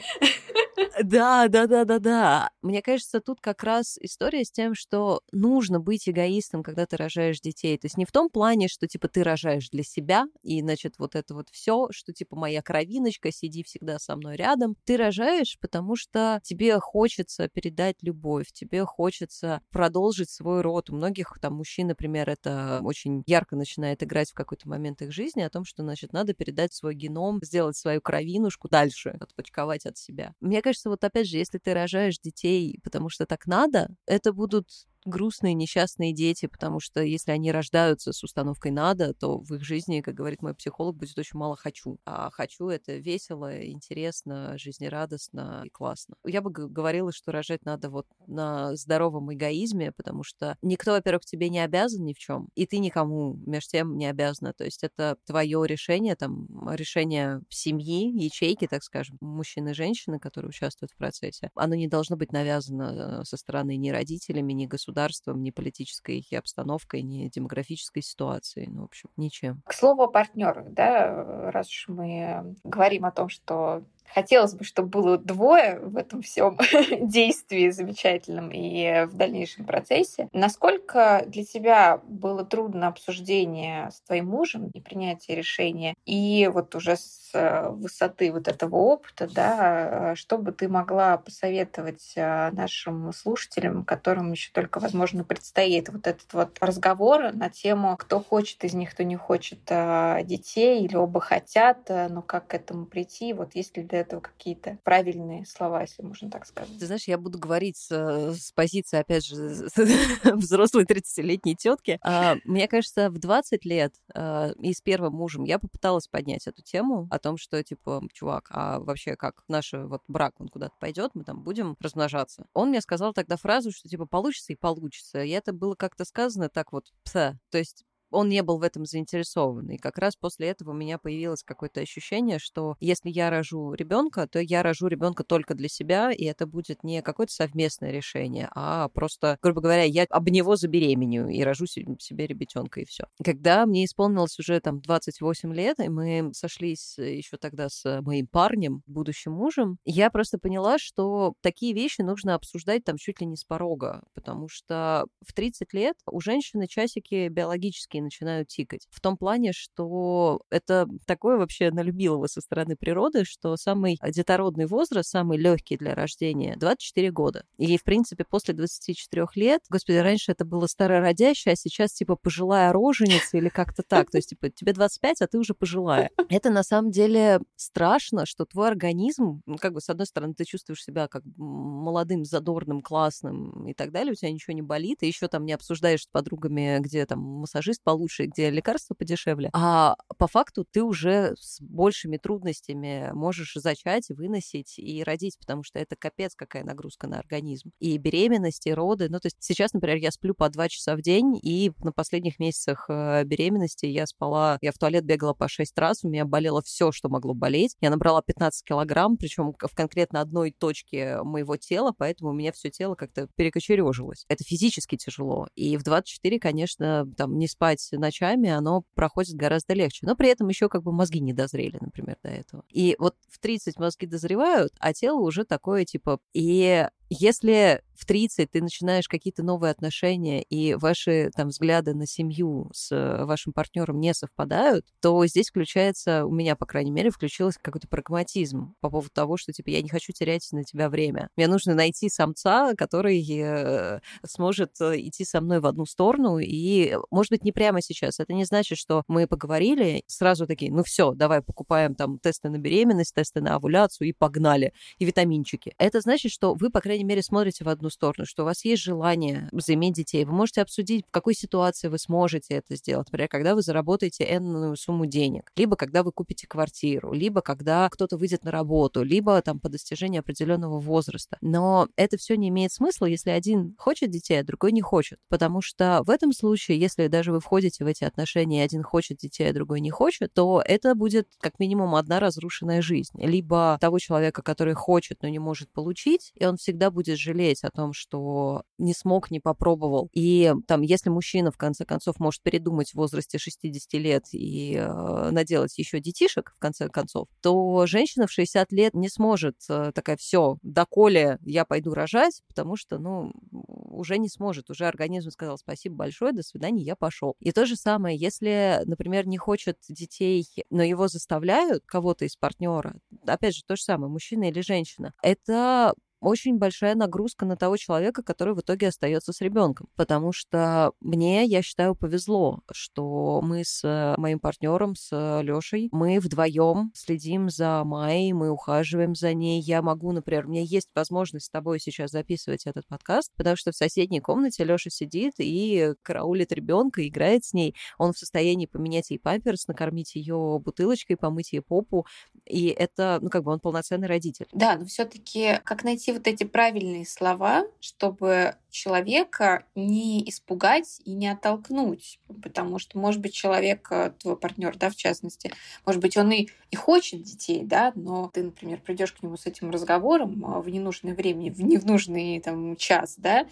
Да, 1.03 1.47
да, 1.47 1.67
да, 1.67 1.85
да, 1.85 1.99
да. 1.99 2.49
Мне 2.61 2.81
кажется, 2.81 3.19
тут 3.19 3.41
как 3.41 3.63
раз 3.63 3.97
история 3.99 4.43
с 4.45 4.51
тем, 4.51 4.75
что 4.75 5.21
нужно 5.31 5.79
быть 5.79 6.07
эгоистом, 6.07 6.63
когда 6.63 6.85
ты 6.85 6.95
рожаешь 6.97 7.39
детей. 7.41 7.77
То 7.77 7.85
есть 7.85 7.97
не 7.97 8.05
в 8.05 8.11
том 8.11 8.29
плане, 8.29 8.67
что 8.67 8.87
типа 8.87 9.07
ты 9.07 9.23
рожаешь 9.23 9.69
для 9.69 9.83
себя, 9.83 10.25
и 10.41 10.61
значит 10.61 10.95
вот 10.97 11.15
это 11.15 11.33
вот 11.33 11.49
все, 11.51 11.87
что 11.91 12.13
типа 12.13 12.35
моя 12.35 12.61
кровиночка, 12.61 13.31
сиди 13.31 13.63
всегда 13.63 13.99
со 13.99 14.15
мной 14.15 14.35
рядом. 14.35 14.75
Ты 14.85 14.97
рожаешь, 14.97 15.57
потому 15.59 15.95
что 15.95 16.39
тебе 16.43 16.79
хочется 16.79 17.49
передать 17.49 17.97
любовь, 18.01 18.51
тебе 18.51 18.85
хочется 18.85 19.61
продолжить 19.71 20.29
свой 20.29 20.61
род. 20.61 20.89
У 20.89 20.95
многих 20.95 21.37
там 21.41 21.55
мужчин, 21.55 21.87
например, 21.87 22.29
это 22.29 22.79
очень 22.83 23.23
ярко 23.27 23.55
начинает 23.55 24.01
играть 24.03 24.31
в 24.31 24.33
какой-то 24.33 24.69
момент 24.69 25.01
их 25.01 25.11
жизни 25.11 25.41
о 25.41 25.49
том, 25.49 25.65
что, 25.65 25.83
значит, 25.83 26.13
надо 26.13 26.33
передать 26.33 26.73
свой 26.73 26.95
геном, 26.95 27.39
сделать 27.43 27.75
свою 27.75 28.01
кровинушку 28.01 28.69
дальше, 28.69 29.09
отпочковать 29.19 29.85
от 29.85 29.97
себя. 29.97 30.33
Мне 30.39 30.61
кажется, 30.69 30.89
вот 30.89 31.03
опять 31.03 31.27
же, 31.27 31.37
если 31.37 31.57
ты 31.57 31.73
рожаешь 31.73 32.19
детей, 32.19 32.79
потому 32.83 33.09
что 33.09 33.25
так 33.25 33.47
надо, 33.47 33.89
это 34.05 34.33
будут 34.33 34.67
грустные, 35.05 35.53
несчастные 35.53 36.13
дети, 36.13 36.47
потому 36.47 36.79
что 36.79 37.01
если 37.01 37.31
они 37.31 37.51
рождаются 37.51 38.13
с 38.13 38.23
установкой 38.23 38.71
«надо», 38.71 39.13
то 39.13 39.39
в 39.39 39.53
их 39.53 39.63
жизни, 39.63 40.01
как 40.01 40.15
говорит 40.15 40.41
мой 40.41 40.53
психолог, 40.53 40.95
будет 40.97 41.17
очень 41.17 41.39
мало 41.39 41.55
«хочу». 41.55 41.99
А 42.05 42.29
«хочу»— 42.31 42.67
это 42.69 42.97
весело, 42.97 43.65
интересно, 43.65 44.57
жизнерадостно 44.57 45.63
и 45.65 45.69
классно. 45.69 46.15
Я 46.25 46.41
бы 46.41 46.51
говорила, 46.51 47.11
что 47.11 47.31
рожать 47.31 47.65
надо 47.65 47.89
вот 47.89 48.07
на 48.27 48.75
здоровом 48.75 49.33
эгоизме, 49.33 49.91
потому 49.91 50.23
что 50.23 50.57
никто, 50.61 50.91
во-первых, 50.91 51.25
тебе 51.25 51.49
не 51.49 51.59
обязан 51.59 52.03
ни 52.03 52.13
в 52.13 52.19
чем, 52.19 52.49
и 52.55 52.65
ты 52.65 52.79
никому 52.79 53.35
между 53.45 53.69
тем 53.71 53.97
не 53.97 54.05
обязана. 54.05 54.53
То 54.53 54.65
есть 54.65 54.83
это 54.83 55.17
твое 55.25 55.65
решение, 55.65 56.15
там, 56.15 56.47
решение 56.71 57.41
семьи, 57.49 58.11
ячейки, 58.23 58.67
так 58.67 58.83
скажем, 58.83 59.17
мужчины 59.21 59.69
и 59.69 59.73
женщины, 59.73 60.19
которые 60.19 60.49
участвуют 60.49 60.91
в 60.91 60.97
процессе. 60.97 61.51
Оно 61.55 61.75
не 61.75 61.87
должно 61.87 62.17
быть 62.17 62.31
навязано 62.31 63.21
э, 63.21 63.25
со 63.25 63.37
стороны 63.37 63.77
ни 63.77 63.89
родителями, 63.89 64.53
ни 64.53 64.65
государством, 64.65 64.88
государством, 64.89 65.43
ни 65.43 65.51
политической 65.51 66.25
обстановкой, 66.35 67.03
ни 67.03 67.27
демографической 67.29 68.01
ситуацией, 68.01 68.69
ну, 68.69 68.81
в 68.81 68.85
общем, 68.85 69.09
ничем. 69.17 69.61
К 69.65 69.73
слову 69.73 70.03
о 70.03 70.07
партнерах, 70.07 70.71
да, 70.71 71.51
раз 71.51 71.69
уж 71.69 71.85
мы 71.87 72.55
говорим 72.63 73.05
о 73.05 73.11
том, 73.11 73.29
что 73.29 73.83
Хотелось 74.13 74.53
бы, 74.53 74.63
чтобы 74.63 74.89
было 74.89 75.17
двое 75.17 75.79
в 75.79 75.97
этом 75.97 76.21
всем 76.21 76.57
действии 77.01 77.69
замечательном 77.69 78.49
и 78.51 79.05
в 79.05 79.15
дальнейшем 79.15 79.65
процессе. 79.65 80.27
Насколько 80.33 81.23
для 81.27 81.43
тебя 81.43 81.99
было 82.03 82.43
трудно 82.43 82.87
обсуждение 82.87 83.89
с 83.91 84.01
твоим 84.01 84.27
мужем 84.27 84.69
и 84.73 84.81
принятие 84.81 85.37
решения? 85.37 85.95
И 86.05 86.49
вот 86.51 86.75
уже 86.75 86.95
с 86.95 87.31
э, 87.33 87.69
высоты 87.69 88.31
вот 88.31 88.47
этого 88.47 88.75
опыта, 88.75 89.27
да, 89.31 90.15
что 90.15 90.37
бы 90.37 90.51
ты 90.51 90.67
могла 90.67 91.17
посоветовать 91.17 92.13
э, 92.15 92.51
нашим 92.51 93.13
слушателям, 93.13 93.85
которым 93.85 94.31
еще 94.31 94.51
только, 94.53 94.79
возможно, 94.79 95.23
предстоит 95.23 95.89
вот 95.89 96.07
этот 96.07 96.33
вот 96.33 96.57
разговор 96.59 97.31
на 97.33 97.49
тему, 97.49 97.95
кто 97.97 98.19
хочет 98.21 98.63
из 98.63 98.73
них, 98.73 98.91
кто 98.91 99.03
не 99.03 99.15
хочет 99.15 99.59
э, 99.69 100.21
детей, 100.23 100.83
или 100.83 100.95
оба 100.95 101.19
хотят, 101.19 101.89
но 101.89 102.21
как 102.21 102.47
к 102.47 102.53
этому 102.53 102.85
прийти? 102.85 103.33
Вот 103.33 103.55
есть 103.55 103.77
ли 103.77 103.83
для 103.99 104.01
этого 104.01 104.21
какие-то 104.21 104.77
правильные 104.83 105.45
слова, 105.45 105.81
если 105.81 106.03
можно 106.03 106.29
так 106.29 106.45
сказать. 106.45 106.77
Ты 106.79 106.85
знаешь, 106.85 107.07
я 107.07 107.17
буду 107.17 107.37
говорить 107.37 107.77
с, 107.77 107.91
э, 107.91 108.33
с 108.33 108.51
позиции, 108.51 108.97
опять 108.97 109.25
же, 109.25 109.35
взрослой 110.35 110.85
30-летней 110.85 111.55
тетки. 111.55 111.99
А, 112.01 112.35
мне 112.45 112.67
кажется, 112.67 113.09
в 113.09 113.17
20 113.17 113.65
лет 113.65 113.93
а, 114.13 114.51
и 114.59 114.73
с 114.73 114.81
первым 114.81 115.13
мужем 115.13 115.43
я 115.43 115.59
попыталась 115.59 116.07
поднять 116.07 116.47
эту 116.47 116.61
тему 116.61 117.07
о 117.11 117.19
том, 117.19 117.37
что, 117.37 117.61
типа, 117.63 118.01
чувак, 118.13 118.47
а 118.51 118.79
вообще 118.79 119.15
как 119.15 119.43
наш 119.47 119.73
вот 119.73 120.01
брак, 120.07 120.39
он 120.39 120.47
куда-то 120.47 120.75
пойдет, 120.79 121.11
мы 121.13 121.23
там 121.23 121.43
будем 121.43 121.75
размножаться. 121.79 122.45
Он 122.53 122.69
мне 122.69 122.81
сказал 122.81 123.13
тогда 123.13 123.35
фразу, 123.37 123.71
что, 123.71 123.89
типа, 123.89 124.05
получится 124.05 124.53
и 124.53 124.55
получится. 124.55 125.23
И 125.23 125.29
это 125.29 125.53
было 125.53 125.75
как-то 125.75 126.05
сказано 126.05 126.49
так 126.49 126.71
вот, 126.71 126.85
пса. 127.03 127.37
То 127.51 127.57
есть 127.57 127.85
он 128.11 128.29
не 128.29 128.43
был 128.43 128.59
в 128.59 128.63
этом 128.63 128.85
заинтересован. 128.85 129.69
И 129.69 129.77
как 129.77 129.97
раз 129.97 130.15
после 130.15 130.47
этого 130.47 130.71
у 130.71 130.73
меня 130.73 130.97
появилось 130.97 131.43
какое-то 131.43 131.81
ощущение, 131.81 132.39
что 132.39 132.75
если 132.79 133.09
я 133.09 133.29
рожу 133.29 133.73
ребенка, 133.73 134.27
то 134.27 134.39
я 134.39 134.63
рожу 134.63 134.87
ребенка 134.87 135.23
только 135.23 135.55
для 135.55 135.67
себя, 135.67 136.11
и 136.11 136.25
это 136.25 136.47
будет 136.47 136.83
не 136.83 137.01
какое-то 137.01 137.33
совместное 137.33 137.91
решение, 137.91 138.49
а 138.55 138.89
просто, 138.89 139.37
грубо 139.41 139.61
говоря, 139.61 139.83
я 139.83 140.05
об 140.09 140.29
него 140.29 140.55
забеременю 140.55 141.27
и 141.29 141.41
рожу 141.41 141.65
себе 141.65 142.27
ребятенка, 142.27 142.81
и 142.81 142.85
все. 142.85 143.05
Когда 143.23 143.65
мне 143.65 143.85
исполнилось 143.85 144.37
уже 144.39 144.59
там 144.59 144.81
28 144.81 145.53
лет, 145.53 145.79
и 145.79 145.89
мы 145.89 146.31
сошлись 146.33 146.97
еще 146.97 147.37
тогда 147.37 147.69
с 147.69 148.01
моим 148.01 148.27
парнем, 148.27 148.83
будущим 148.87 149.33
мужем, 149.33 149.77
я 149.85 150.09
просто 150.09 150.37
поняла, 150.37 150.77
что 150.79 151.33
такие 151.41 151.73
вещи 151.73 152.01
нужно 152.01 152.35
обсуждать 152.35 152.83
там 152.83 152.97
чуть 152.97 153.21
ли 153.21 153.27
не 153.27 153.35
с 153.35 153.43
порога, 153.43 154.03
потому 154.13 154.47
что 154.49 155.05
в 155.25 155.33
30 155.33 155.73
лет 155.73 155.95
у 156.05 156.19
женщины 156.19 156.67
часики 156.67 157.27
биологические 157.27 157.98
и 157.99 158.01
начинают 158.01 158.47
тикать. 158.47 158.87
В 158.89 158.99
том 159.01 159.17
плане, 159.17 159.51
что 159.53 160.41
это 160.49 160.87
такое 161.05 161.37
вообще 161.37 161.71
налюбилово 161.71 162.27
со 162.27 162.41
стороны 162.41 162.75
природы, 162.75 163.23
что 163.25 163.55
самый 163.57 163.99
детородный 164.03 164.65
возраст, 164.65 165.09
самый 165.09 165.37
легкий 165.37 165.77
для 165.77 165.95
рождения, 165.95 166.55
24 166.57 167.11
года. 167.11 167.45
И, 167.57 167.77
в 167.77 167.83
принципе, 167.83 168.25
после 168.25 168.53
24 168.53 169.27
лет, 169.35 169.61
господи, 169.69 169.97
раньше 169.97 170.31
это 170.31 170.45
было 170.45 170.67
старородящее, 170.67 171.53
а 171.53 171.55
сейчас, 171.55 171.93
типа, 171.93 172.15
пожилая 172.15 172.73
роженица 172.73 173.37
или 173.37 173.49
как-то 173.49 173.83
так. 173.83 174.09
То 174.09 174.17
есть, 174.17 174.29
типа, 174.29 174.49
тебе 174.49 174.73
25, 174.73 175.21
а 175.21 175.27
ты 175.27 175.37
уже 175.37 175.53
пожилая. 175.53 176.09
Это, 176.29 176.49
на 176.49 176.63
самом 176.63 176.91
деле, 176.91 177.39
страшно, 177.55 178.25
что 178.25 178.45
твой 178.45 178.69
организм, 178.69 179.41
ну, 179.45 179.57
как 179.57 179.73
бы, 179.73 179.81
с 179.81 179.89
одной 179.89 180.07
стороны, 180.07 180.33
ты 180.33 180.45
чувствуешь 180.45 180.83
себя 180.83 181.07
как 181.07 181.23
молодым, 181.37 182.25
задорным, 182.25 182.81
классным 182.81 183.67
и 183.67 183.73
так 183.73 183.91
далее, 183.91 184.11
у 184.13 184.15
тебя 184.15 184.31
ничего 184.31 184.53
не 184.53 184.61
болит, 184.61 185.03
и 185.03 185.07
еще 185.07 185.27
там 185.27 185.45
не 185.45 185.53
обсуждаешь 185.53 186.03
с 186.03 186.07
подругами, 186.07 186.79
где 186.79 187.05
там 187.05 187.19
массажист 187.19 187.81
получше, 187.89 188.25
где 188.25 188.51
лекарства 188.51 188.93
подешевле. 188.93 189.49
А 189.51 189.95
по 190.19 190.27
факту 190.27 190.63
ты 190.69 190.83
уже 190.83 191.33
с 191.39 191.59
большими 191.59 192.17
трудностями 192.17 193.09
можешь 193.13 193.53
зачать, 193.55 194.09
выносить 194.09 194.77
и 194.77 195.03
родить, 195.03 195.39
потому 195.39 195.63
что 195.63 195.79
это 195.79 195.95
капец 195.95 196.35
какая 196.35 196.63
нагрузка 196.63 197.07
на 197.07 197.17
организм. 197.17 197.71
И 197.79 197.97
беременность, 197.97 198.67
и 198.67 198.73
роды. 198.73 199.09
Ну, 199.09 199.19
то 199.19 199.25
есть 199.25 199.37
сейчас, 199.39 199.73
например, 199.73 199.97
я 199.97 200.11
сплю 200.11 200.35
по 200.35 200.49
два 200.49 200.69
часа 200.69 200.95
в 200.95 201.01
день, 201.01 201.39
и 201.41 201.71
на 201.79 201.91
последних 201.91 202.37
месяцах 202.37 202.85
э, 202.89 203.23
беременности 203.23 203.87
я 203.87 204.05
спала, 204.05 204.59
я 204.61 204.71
в 204.71 204.77
туалет 204.77 205.03
бегала 205.03 205.33
по 205.33 205.47
шесть 205.47 205.77
раз, 205.79 206.03
у 206.03 206.09
меня 206.09 206.25
болело 206.25 206.61
все, 206.61 206.91
что 206.91 207.09
могло 207.09 207.33
болеть. 207.33 207.75
Я 207.81 207.89
набрала 207.89 208.21
15 208.21 208.63
килограмм, 208.63 209.17
причем 209.17 209.53
в 209.59 209.75
конкретно 209.75 210.21
одной 210.21 210.51
точке 210.51 211.23
моего 211.23 211.57
тела, 211.57 211.91
поэтому 211.97 212.29
у 212.29 212.33
меня 212.33 212.51
все 212.51 212.69
тело 212.69 212.93
как-то 212.93 213.27
перекочережилось. 213.35 214.25
Это 214.29 214.43
физически 214.43 214.95
тяжело. 214.95 215.47
И 215.55 215.75
в 215.75 215.83
24, 215.83 216.39
конечно, 216.39 217.07
там 217.17 217.39
не 217.39 217.47
спать 217.47 217.78
спать 217.79 217.99
ночами, 217.99 218.49
оно 218.49 218.83
проходит 218.95 219.35
гораздо 219.35 219.73
легче. 219.73 220.05
Но 220.05 220.15
при 220.15 220.29
этом 220.29 220.47
еще 220.47 220.69
как 220.69 220.83
бы 220.83 220.91
мозги 220.91 221.19
не 221.19 221.33
дозрели, 221.33 221.77
например, 221.79 222.17
до 222.23 222.29
этого. 222.29 222.63
И 222.69 222.95
вот 222.99 223.15
в 223.27 223.39
30 223.39 223.79
мозги 223.79 224.05
дозревают, 224.05 224.73
а 224.79 224.93
тело 224.93 225.19
уже 225.19 225.45
такое, 225.45 225.85
типа... 225.85 226.19
И 226.33 226.87
если 227.09 227.81
в 227.99 228.05
30 228.05 228.49
ты 228.49 228.61
начинаешь 228.61 229.09
какие-то 229.09 229.43
новые 229.43 229.71
отношения, 229.71 230.41
и 230.43 230.73
ваши 230.73 231.31
там 231.35 231.49
взгляды 231.49 231.93
на 231.93 232.07
семью 232.07 232.69
с 232.73 232.91
э, 232.95 233.25
вашим 233.25 233.51
партнером 233.51 233.99
не 233.99 234.13
совпадают, 234.13 234.85
то 235.01 235.25
здесь 235.25 235.49
включается, 235.49 236.25
у 236.25 236.31
меня, 236.31 236.55
по 236.55 236.65
крайней 236.65 236.91
мере, 236.91 237.09
включился 237.09 237.59
какой-то 237.61 237.89
прагматизм 237.89 238.73
по 238.79 238.89
поводу 238.89 239.09
того, 239.11 239.35
что, 239.35 239.51
типа, 239.51 239.69
я 239.69 239.81
не 239.81 239.89
хочу 239.89 240.13
терять 240.13 240.47
на 240.53 240.63
тебя 240.63 240.89
время. 240.89 241.29
Мне 241.35 241.47
нужно 241.47 241.75
найти 241.75 242.07
самца, 242.09 242.73
который 242.75 243.21
э, 243.21 243.99
сможет 244.25 244.79
э, 244.79 244.95
идти 244.99 245.25
со 245.25 245.41
мной 245.41 245.59
в 245.59 245.65
одну 245.65 245.85
сторону, 245.85 246.37
и, 246.39 246.95
может 247.11 247.31
быть, 247.31 247.43
не 247.43 247.51
прямо 247.51 247.81
сейчас. 247.81 248.21
Это 248.21 248.33
не 248.33 248.45
значит, 248.45 248.77
что 248.77 249.03
мы 249.09 249.27
поговорили, 249.27 250.03
сразу 250.07 250.47
такие, 250.47 250.71
ну 250.71 250.83
все, 250.83 251.11
давай 251.11 251.41
покупаем 251.41 251.95
там 251.95 252.17
тесты 252.19 252.49
на 252.49 252.59
беременность, 252.59 253.13
тесты 253.13 253.41
на 253.41 253.55
овуляцию 253.55 254.07
и 254.07 254.13
погнали, 254.13 254.71
и 254.99 255.05
витаминчики. 255.05 255.73
Это 255.77 255.99
значит, 255.99 256.31
что 256.31 256.53
вы, 256.53 256.69
по 256.69 256.79
крайней 256.79 256.98
мере, 257.03 257.21
смотрите 257.21 257.63
в 257.63 257.69
одну 257.69 257.89
сторону, 257.89 258.25
что 258.25 258.43
у 258.43 258.45
вас 258.45 258.65
есть 258.65 258.83
желание 258.83 259.49
заиметь 259.51 259.95
детей. 259.95 260.25
Вы 260.25 260.33
можете 260.33 260.61
обсудить, 260.61 261.05
в 261.07 261.11
какой 261.11 261.33
ситуации 261.33 261.87
вы 261.87 261.97
сможете 261.97 262.55
это 262.55 262.75
сделать. 262.75 263.07
Например, 263.07 263.27
когда 263.29 263.55
вы 263.55 263.61
заработаете 263.61 264.25
энную 264.25 264.75
сумму 264.75 265.05
денег, 265.05 265.51
либо 265.55 265.75
когда 265.75 266.03
вы 266.03 266.11
купите 266.11 266.47
квартиру, 266.47 267.13
либо 267.13 267.41
когда 267.41 267.89
кто-то 267.89 268.17
выйдет 268.17 268.43
на 268.43 268.51
работу, 268.51 269.03
либо 269.03 269.41
там 269.41 269.59
по 269.59 269.69
достижении 269.69 270.19
определенного 270.19 270.79
возраста. 270.79 271.37
Но 271.41 271.87
это 271.95 272.17
все 272.17 272.35
не 272.35 272.49
имеет 272.49 272.71
смысла, 272.71 273.05
если 273.05 273.29
один 273.29 273.75
хочет 273.77 274.09
детей, 274.09 274.39
а 274.39 274.43
другой 274.43 274.71
не 274.71 274.81
хочет. 274.81 275.19
Потому 275.29 275.61
что 275.61 276.01
в 276.05 276.09
этом 276.09 276.33
случае, 276.33 276.79
если 276.79 277.07
даже 277.07 277.31
вы 277.31 277.39
входите 277.39 277.83
в 277.83 277.87
эти 277.87 278.03
отношения, 278.03 278.61
и 278.61 278.65
один 278.65 278.83
хочет 278.83 279.17
детей, 279.17 279.49
а 279.49 279.53
другой 279.53 279.81
не 279.81 279.89
хочет, 279.89 280.33
то 280.33 280.61
это 280.65 280.95
будет 280.95 281.27
как 281.39 281.59
минимум 281.59 281.95
одна 281.95 282.19
разрушенная 282.19 282.81
жизнь. 282.81 283.11
Либо 283.15 283.77
того 283.81 283.99
человека, 283.99 284.41
который 284.41 284.73
хочет, 284.73 285.21
но 285.21 285.29
не 285.29 285.39
может 285.39 285.71
получить, 285.71 286.31
и 286.35 286.45
он 286.45 286.57
всегда 286.57 286.88
будет 286.91 287.17
жалеть 287.17 287.63
о 287.63 287.71
том, 287.71 287.93
что 287.93 288.63
не 288.77 288.93
смог, 288.93 289.31
не 289.31 289.39
попробовал. 289.39 290.09
И 290.13 290.53
там, 290.67 290.81
если 290.81 291.09
мужчина, 291.09 291.51
в 291.51 291.57
конце 291.57 291.85
концов, 291.85 292.19
может 292.19 292.41
передумать 292.41 292.91
в 292.91 292.95
возрасте 292.95 293.37
60 293.37 293.93
лет 293.93 294.25
и 294.31 294.75
э, 294.75 295.29
наделать 295.31 295.77
еще 295.77 295.99
детишек, 295.99 296.53
в 296.55 296.59
конце 296.59 296.89
концов, 296.89 297.27
то 297.41 297.85
женщина 297.85 298.27
в 298.27 298.31
60 298.31 298.71
лет 298.71 298.93
не 298.93 299.09
сможет 299.09 299.55
э, 299.69 299.91
такая, 299.93 300.17
все, 300.17 300.57
доколе 300.61 301.37
я 301.45 301.65
пойду 301.65 301.93
рожать, 301.93 302.41
потому 302.47 302.75
что, 302.75 302.99
ну, 302.99 303.31
уже 303.51 304.17
не 304.17 304.29
сможет, 304.29 304.69
уже 304.69 304.85
организм 304.85 305.29
сказал 305.31 305.57
спасибо 305.57 305.95
большое, 305.95 306.31
до 306.31 306.43
свидания, 306.43 306.83
я 306.83 306.95
пошел. 306.95 307.35
И 307.39 307.51
то 307.51 307.65
же 307.65 307.75
самое, 307.75 308.17
если, 308.17 308.81
например, 308.85 309.27
не 309.27 309.37
хочет 309.37 309.77
детей, 309.89 310.45
но 310.69 310.83
его 310.83 311.07
заставляют 311.07 311.83
кого-то 311.85 312.25
из 312.25 312.35
партнера, 312.35 312.95
опять 313.25 313.55
же, 313.55 313.63
то 313.65 313.75
же 313.75 313.83
самое, 313.83 314.11
мужчина 314.11 314.49
или 314.49 314.61
женщина, 314.61 315.13
это 315.21 315.93
очень 316.21 316.57
большая 316.57 316.95
нагрузка 316.95 317.45
на 317.45 317.55
того 317.55 317.77
человека, 317.77 318.23
который 318.23 318.53
в 318.53 318.59
итоге 318.59 318.89
остается 318.89 319.33
с 319.33 319.41
ребенком. 319.41 319.87
Потому 319.95 320.31
что 320.31 320.91
мне, 320.99 321.45
я 321.45 321.61
считаю, 321.61 321.95
повезло, 321.95 322.61
что 322.71 323.41
мы 323.43 323.63
с 323.63 323.83
э, 323.83 324.15
моим 324.17 324.39
партнером, 324.39 324.95
с 324.95 325.41
Лешей, 325.41 325.89
мы 325.91 326.19
вдвоем 326.19 326.91
следим 326.93 327.49
за 327.49 327.83
Майей, 327.85 328.33
мы 328.33 328.49
ухаживаем 328.49 329.15
за 329.15 329.33
ней. 329.33 329.61
Я 329.61 329.81
могу, 329.81 330.11
например, 330.11 330.45
у 330.45 330.49
меня 330.49 330.61
есть 330.61 330.89
возможность 330.93 331.47
с 331.47 331.49
тобой 331.49 331.79
сейчас 331.79 332.11
записывать 332.11 332.65
этот 332.65 332.85
подкаст, 332.87 333.31
потому 333.35 333.55
что 333.55 333.71
в 333.71 333.75
соседней 333.75 334.19
комнате 334.19 334.63
Леша 334.63 334.89
сидит 334.89 335.35
и 335.37 335.93
караулит 336.03 336.51
ребенка, 336.51 337.07
играет 337.07 337.45
с 337.45 337.53
ней. 337.53 337.75
Он 337.97 338.13
в 338.13 338.17
состоянии 338.17 338.65
поменять 338.65 339.09
ей 339.09 339.19
памперс, 339.19 339.67
накормить 339.67 340.15
ее 340.15 340.59
бутылочкой, 340.63 341.17
помыть 341.17 341.53
ей 341.53 341.61
попу. 341.61 342.05
И 342.45 342.67
это, 342.67 343.19
ну, 343.21 343.29
как 343.29 343.43
бы 343.43 343.51
он 343.51 343.59
полноценный 343.59 344.07
родитель. 344.07 344.47
Да, 344.53 344.77
но 344.77 344.85
все-таки 344.85 345.59
как 345.63 345.83
найти 345.83 346.08
вот 346.11 346.27
эти 346.27 346.43
правильные 346.43 347.05
слова, 347.05 347.65
чтобы 347.79 348.55
человека 348.69 349.65
не 349.75 350.27
испугать 350.29 351.01
и 351.05 351.13
не 351.13 351.27
оттолкнуть, 351.27 352.19
потому 352.41 352.79
что, 352.79 352.97
может 352.97 353.21
быть, 353.21 353.33
человек, 353.33 353.87
э, 353.91 354.13
твой 354.19 354.37
партнер, 354.37 354.77
да, 354.77 354.89
в 354.89 354.95
частности, 354.95 355.51
может 355.85 356.01
быть, 356.01 356.17
он 356.17 356.31
и, 356.31 356.47
и 356.71 356.75
хочет 356.75 357.23
детей, 357.23 357.63
да, 357.63 357.91
но 357.95 358.29
ты, 358.33 358.43
например, 358.43 358.79
придешь 358.81 359.13
к 359.13 359.23
нему 359.23 359.37
с 359.37 359.45
этим 359.45 359.71
разговором 359.71 360.45
а, 360.45 360.61
в 360.61 360.69
ненужное 360.69 361.15
время, 361.15 361.51
в 361.51 361.61
не 361.61 361.77
в 361.77 361.85
нужный 361.85 362.39
там 362.39 362.75
час, 362.75 363.15
да, 363.17 363.47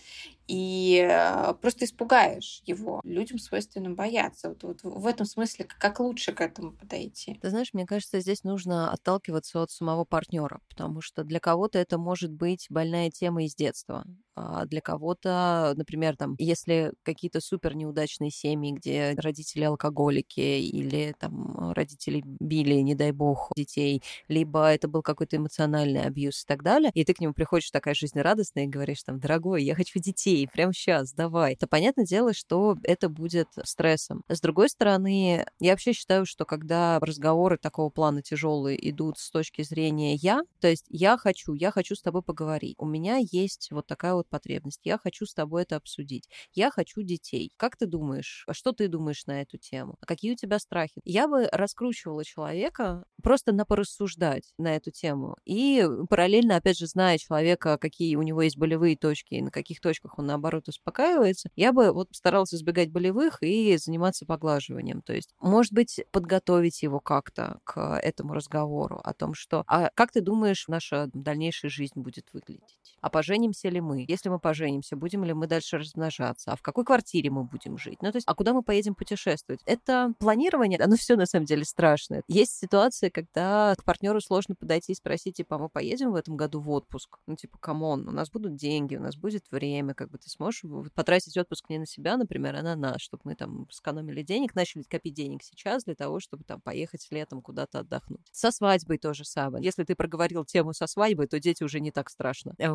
и 0.48 1.06
э, 1.10 1.54
просто 1.56 1.86
испугаешь 1.86 2.62
его. 2.66 3.02
Людям 3.04 3.38
свойственно 3.38 3.90
бояться. 3.90 4.50
Вот, 4.50 4.64
вот 4.64 4.84
в 4.84 5.06
этом 5.06 5.26
смысле, 5.26 5.66
как 5.66 6.00
лучше 6.00 6.32
к 6.32 6.42
этому 6.42 6.72
подойти? 6.72 7.38
Ты 7.42 7.50
знаешь, 7.50 7.74
мне 7.74 7.86
кажется, 7.86 8.20
здесь 8.22 8.44
нужно 8.44 8.92
отталкиваться 8.92 9.62
от 9.62 9.72
самого 9.72 10.06
партнера, 10.06 10.62
потому 10.70 11.02
что 11.02 11.24
для 11.24 11.40
кого-то 11.40 11.80
это 11.80 11.98
может 11.98 12.32
быть 12.32 12.68
больная 12.70 13.12
тема 13.12 13.44
из 13.44 13.56
детства. 13.56 14.06
А 14.36 14.66
для 14.66 14.82
кого-то, 15.08 15.74
например, 15.78 16.18
там, 16.18 16.36
если 16.38 16.92
какие-то 17.04 17.40
супер 17.40 17.76
неудачные 17.76 18.30
семьи, 18.30 18.74
где 18.74 19.14
родители 19.18 19.64
алкоголики 19.64 20.40
или 20.40 21.16
там 21.18 21.72
родители 21.74 22.24
били, 22.26 22.76
не 22.76 22.96
дай 22.96 23.12
бог, 23.12 23.52
детей, 23.56 24.04
либо 24.28 24.68
это 24.68 24.88
был 24.88 25.02
какой-то 25.02 25.38
эмоциональный 25.38 26.04
абьюз 26.04 26.44
и 26.44 26.46
так 26.46 26.64
далее, 26.64 26.92
и 26.94 27.06
ты 27.06 27.14
к 27.14 27.22
нему 27.22 27.34
приходишь 27.34 27.72
такая 27.72 27.94
жизнерадостная 27.94 28.66
и 28.66 28.68
говоришь 28.68 29.04
там, 29.04 29.20
дорогой, 29.20 29.64
я 29.64 29.76
хочу 29.76 30.00
детей, 30.00 30.48
прямо 30.52 30.74
сейчас, 30.74 31.14
давай. 31.14 31.56
То 31.56 31.68
понятное 31.68 32.06
дело, 32.06 32.34
что 32.34 32.76
это 32.84 33.08
будет 33.10 33.48
стрессом. 33.64 34.24
С 34.28 34.42
другой 34.42 34.70
стороны, 34.70 35.46
я 35.60 35.72
вообще 35.72 35.94
считаю, 35.94 36.26
что 36.26 36.46
когда 36.46 37.00
разговоры 37.00 37.58
такого 37.58 37.90
плана 37.90 38.22
тяжелые 38.22 38.78
идут 38.90 39.18
с 39.20 39.32
точки 39.32 39.62
зрения 39.62 40.16
я, 40.16 40.42
то 40.60 40.68
есть 40.68 40.86
я 40.90 41.18
хочу, 41.18 41.54
я 41.54 41.72
хочу 41.72 41.96
с 41.96 42.02
тобой 42.02 42.24
поговорить. 42.24 42.76
У 42.78 42.86
меня 42.86 43.18
есть 43.18 43.70
вот 43.72 43.88
такая 43.88 44.14
вот 44.14 44.28
потребность. 44.28 44.82
Я 44.84 44.97
хочу 44.98 45.26
с 45.26 45.34
тобой 45.34 45.64
это 45.64 45.76
обсудить. 45.76 46.30
Я 46.54 46.72
хочу 46.72 47.02
детей. 47.02 47.52
Как 47.58 47.78
ты 47.78 47.86
думаешь? 47.86 48.44
А 48.48 48.54
что 48.54 48.72
ты 48.72 48.88
думаешь 48.88 49.26
на 49.26 49.42
эту 49.42 49.58
тему? 49.58 49.96
А 50.02 50.06
какие 50.06 50.34
у 50.34 50.36
тебя 50.36 50.60
страхи? 50.60 51.02
Я 51.06 51.28
бы 51.28 51.48
раскручивала 51.52 52.24
человека 52.24 53.04
просто 53.22 53.52
на 53.52 53.66
порассуждать 53.66 54.54
на 54.58 54.76
эту 54.76 54.92
тему. 54.92 55.36
И 55.46 55.86
параллельно, 56.10 56.56
опять 56.56 56.78
же, 56.78 56.88
зная 56.88 57.18
человека, 57.18 57.78
какие 57.78 58.16
у 58.16 58.22
него 58.22 58.42
есть 58.42 58.58
болевые 58.58 58.98
точки, 58.98 59.36
и 59.36 59.42
на 59.42 59.52
каких 59.52 59.82
точках 59.82 60.18
он, 60.18 60.28
наоборот, 60.28 60.68
успокаивается, 60.68 61.50
я 61.56 61.74
бы 61.74 61.92
вот 61.92 62.10
старалась 62.12 62.54
избегать 62.54 62.92
болевых 62.92 63.42
и 63.42 63.78
заниматься 63.78 64.26
поглаживанием. 64.26 65.02
То 65.02 65.14
есть, 65.14 65.34
может 65.40 65.74
быть, 65.74 66.02
подготовить 66.12 66.82
его 66.84 67.00
как-то 67.00 67.60
к 67.64 68.00
этому 68.02 68.34
разговору 68.34 69.00
о 69.04 69.14
том, 69.14 69.34
что 69.34 69.64
а 69.68 69.90
как 69.94 70.12
ты 70.12 70.22
думаешь, 70.22 70.68
наша 70.68 71.10
дальнейшая 71.14 71.70
жизнь 71.70 72.00
будет 72.00 72.28
выглядеть? 72.34 72.98
А 73.02 73.10
поженимся 73.10 73.70
ли 73.70 73.82
мы? 73.82 74.06
Если 74.08 74.30
мы 74.30 74.40
поженимся, 74.40 74.87
будем 74.96 75.24
ли 75.24 75.34
мы 75.34 75.48
дальше 75.48 75.78
размножаться? 75.78 76.52
А 76.52 76.56
в 76.56 76.62
какой 76.62 76.86
квартире 76.86 77.30
мы 77.30 77.44
будем 77.44 77.78
жить? 77.78 78.02
Ну, 78.02 78.12
то 78.12 78.18
есть, 78.18 78.28
а 78.28 78.36
куда 78.36 78.54
мы 78.54 78.64
поедем 78.64 78.96
путешествовать? 78.96 79.62
Это 79.66 80.14
планирование, 80.20 80.80
оно 80.80 80.96
все 80.96 81.16
на 81.16 81.26
самом 81.26 81.46
деле 81.46 81.66
страшное. 81.66 82.24
Есть 82.28 82.58
ситуации, 82.58 83.10
когда 83.10 83.76
к 83.78 83.84
партнеру 83.84 84.22
сложно 84.22 84.56
подойти 84.56 84.94
и 84.94 84.96
спросить, 84.96 85.38
типа, 85.38 85.56
а 85.56 85.60
мы 85.60 85.70
поедем 85.70 86.12
в 86.12 86.16
этом 86.16 86.38
году 86.38 86.60
в 86.60 86.70
отпуск? 86.70 87.18
Ну, 87.28 87.36
типа, 87.36 87.58
come 87.58 87.87
on, 87.87 88.08
у 88.08 88.12
нас 88.12 88.30
будут 88.30 88.56
деньги, 88.56 88.96
у 88.96 89.02
нас 89.02 89.16
будет 89.16 89.44
время, 89.52 89.94
как 89.94 90.10
бы 90.10 90.18
ты 90.18 90.30
сможешь 90.30 90.64
потратить 90.94 91.38
отпуск 91.38 91.70
не 91.70 91.80
на 91.80 91.86
себя, 91.86 92.18
например, 92.18 92.56
а 92.56 92.62
на 92.62 92.76
нас, 92.76 93.02
чтобы 93.02 93.22
мы 93.26 93.36
там 93.36 93.68
сэкономили 93.70 94.22
денег, 94.22 94.56
начали 94.56 94.84
копить 94.84 95.14
денег 95.14 95.44
сейчас 95.44 95.84
для 95.84 95.96
того, 95.96 96.20
чтобы 96.20 96.44
там 96.44 96.62
поехать 96.62 97.06
летом 97.12 97.42
куда-то 97.42 97.80
отдохнуть. 97.80 98.28
Со 98.32 98.52
свадьбой 98.52 98.98
то 98.98 99.14
же 99.14 99.26
самое. 99.26 99.64
Если 99.64 99.84
ты 99.84 99.96
проговорил 99.96 100.46
тему 100.46 100.74
со 100.74 100.88
свадьбой, 100.88 101.28
то 101.28 101.40
дети 101.40 101.64
уже 101.64 101.80
не 101.80 101.92
так 101.92 102.10
страшно. 102.10 102.56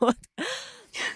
Вот. 0.00 0.16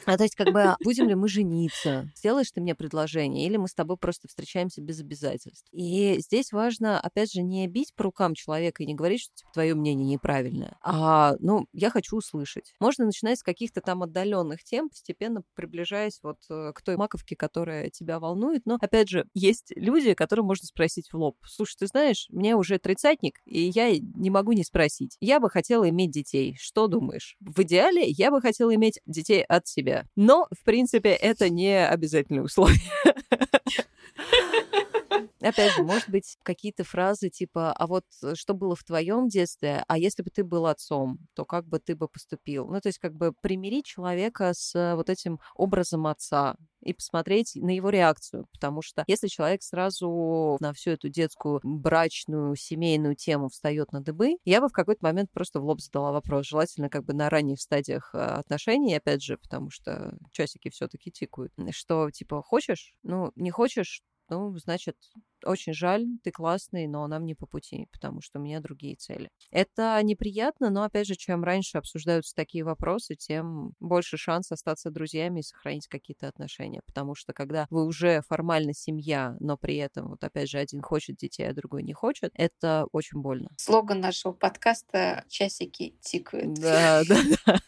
А 0.07 0.17
то 0.17 0.25
есть, 0.25 0.35
как 0.35 0.53
бы, 0.53 0.75
будем 0.85 1.09
ли 1.09 1.15
мы 1.15 1.29
жениться? 1.29 2.11
Сделаешь 2.17 2.51
ты 2.51 2.61
мне 2.61 2.75
предложение? 2.75 3.47
Или 3.47 3.57
мы 3.57 3.69
с 3.69 3.75
тобой 3.75 3.97
просто 3.97 4.29
встречаемся 4.29 4.81
без 4.81 5.01
обязательств? 5.01 5.69
И 5.73 6.17
здесь 6.19 6.53
важно, 6.53 7.01
опять 7.01 7.33
же, 7.33 7.43
не 7.43 7.67
бить 7.67 7.95
по 7.95 8.05
рукам 8.05 8.35
человека 8.35 8.83
и 8.83 8.87
не 8.87 8.95
говорить, 8.95 9.23
что 9.23 9.35
типа, 9.35 9.51
твое 9.53 9.75
мнение 9.75 10.07
неправильное, 10.07 10.77
а, 10.83 11.35
ну, 11.41 11.67
я 11.73 11.91
хочу 11.91 12.17
услышать. 12.17 12.75
Можно 12.81 13.07
начинать 13.07 13.39
с 13.39 13.43
каких-то 13.43 13.81
там 13.81 14.03
отдаленных 14.03 14.63
тем, 14.65 14.89
постепенно 14.89 15.43
приближаясь 15.55 16.21
вот 16.23 16.39
э, 16.51 16.73
к 16.75 16.83
той 16.83 16.97
маковке, 16.97 17.37
которая 17.37 17.91
тебя 17.91 18.19
волнует. 18.19 18.67
Но, 18.67 18.79
опять 18.81 19.09
же, 19.09 19.27
есть 19.35 19.73
люди, 19.77 20.15
которым 20.15 20.47
можно 20.47 20.67
спросить 20.67 21.09
в 21.13 21.17
лоб. 21.17 21.37
Слушай, 21.47 21.77
ты 21.81 21.87
знаешь, 21.87 22.27
мне 22.31 22.57
уже 22.57 22.79
тридцатник, 22.79 23.39
и 23.45 23.71
я 23.75 23.97
не 23.99 24.31
могу 24.31 24.53
не 24.53 24.65
спросить. 24.65 25.17
Я 25.21 25.41
бы 25.41 25.51
хотела 25.51 25.89
иметь 25.89 26.11
детей. 26.11 26.57
Что 26.59 26.87
думаешь? 26.87 27.37
В 27.41 27.63
идеале 27.63 28.05
я 28.07 28.31
бы 28.31 28.41
хотела 28.41 28.75
иметь 28.75 29.01
детей 29.07 29.43
от 29.45 29.67
себя 29.67 29.94
но, 30.17 30.47
в 30.51 30.65
принципе, 30.65 31.11
это 31.11 31.49
не 31.49 31.87
обязательное 31.87 32.43
условие. 32.43 32.81
Опять 35.41 35.75
же, 35.75 35.83
может 35.83 36.09
быть, 36.09 36.39
какие-то 36.43 36.85
фразы 36.85 37.29
типа, 37.29 37.73
а 37.73 37.87
вот 37.87 38.05
э, 38.23 38.35
что 38.35 38.55
было 38.55 38.75
в 38.75 38.83
твоем 38.83 39.29
детстве, 39.29 39.85
а 39.89 39.99
если 39.99 40.23
бы 40.23 40.31
ты 40.31 40.43
был 40.43 40.67
отцом, 40.67 41.19
то 41.35 41.45
как 41.45 41.67
бы 41.67 41.79
ты 41.79 41.95
бы 41.95 42.09
поступил? 42.09 42.67
Ну, 42.67 42.81
то 42.81 42.89
есть 42.89 42.99
как 42.99 43.15
бы 43.15 43.33
примирить 43.43 43.85
человека 43.85 44.53
с 44.55 44.75
э, 44.75 44.95
вот 44.95 45.11
этим 45.11 45.39
образом 45.55 46.07
отца 46.07 46.57
и 46.85 46.93
посмотреть 46.93 47.53
на 47.57 47.75
его 47.75 47.89
реакцию, 47.91 48.47
потому 48.53 48.83
что 48.83 49.05
если 49.07 49.29
человек 49.29 49.63
сразу 49.63 50.57
на 50.61 50.73
всю 50.73 50.91
эту 50.91 51.09
детскую 51.09 51.61
брачную 51.63 52.55
семейную 52.57 53.17
тему 53.17 53.49
встает 53.49 53.93
на 53.93 54.01
дыбы, 54.01 54.37
я 54.45 54.61
бы 54.61 54.69
в 54.69 54.73
какой-то 54.73 55.05
момент 55.05 55.31
просто 55.33 55.61
в 55.61 55.65
лоб 55.65 55.81
задала 55.81 56.13
вопрос, 56.13 56.47
желательно 56.47 56.89
как 56.89 57.05
бы 57.05 57.15
на 57.15 57.31
ранних 57.31 57.61
стадиях 57.61 58.11
э, 58.15 58.19
отношений, 58.19 58.95
опять 58.95 59.23
же, 59.23 59.39
потому 59.39 59.71
что 59.71 60.17
часики 60.33 60.71
все-таки 60.71 61.11
тикают, 61.11 61.53
что 61.71 62.11
типа 62.11 62.43
хочешь, 62.43 62.93
ну 63.03 63.33
не 63.35 63.51
хочешь, 63.51 64.03
ну, 64.29 64.57
значит, 64.57 64.97
очень 65.45 65.73
жаль, 65.73 66.07
ты 66.23 66.31
классный, 66.31 66.87
но 66.87 67.07
нам 67.07 67.25
не 67.25 67.35
по 67.35 67.47
пути, 67.47 67.87
потому 67.93 68.21
что 68.21 68.39
у 68.39 68.43
меня 68.43 68.61
другие 68.61 68.97
цели. 68.97 69.31
Это 69.51 70.01
неприятно, 70.03 70.71
но, 70.71 70.83
опять 70.85 71.07
же, 71.07 71.15
чем 71.15 71.45
раньше 71.45 71.79
обсуждаются 71.79 72.35
такие 72.35 72.65
вопросы, 72.65 73.15
тем 73.15 73.73
больше 73.81 74.17
шанс 74.17 74.51
остаться 74.53 74.91
друзьями 74.91 75.41
и 75.41 75.43
сохранить 75.43 75.87
какие-то 75.89 76.29
отношения. 76.29 76.81
Потому 76.87 77.15
что 77.15 77.33
когда 77.33 77.67
вы 77.71 77.85
уже 77.85 78.23
формально 78.29 78.73
семья, 78.75 79.37
но 79.41 79.57
при 79.57 79.77
этом, 79.77 80.09
вот 80.09 80.25
опять 80.25 80.51
же, 80.51 80.59
один 80.59 80.83
хочет 80.83 81.17
детей, 81.17 81.49
а 81.49 81.55
другой 81.55 81.83
не 81.83 81.93
хочет, 81.93 82.31
это 82.35 82.87
очень 82.93 83.21
больно. 83.21 83.49
Слоган 83.57 84.01
нашего 84.01 84.33
подкаста 84.33 85.25
«Часики 85.29 85.97
тикают». 86.01 86.55
Да, 86.55 87.03
да, 87.09 87.17
да. 87.47 87.59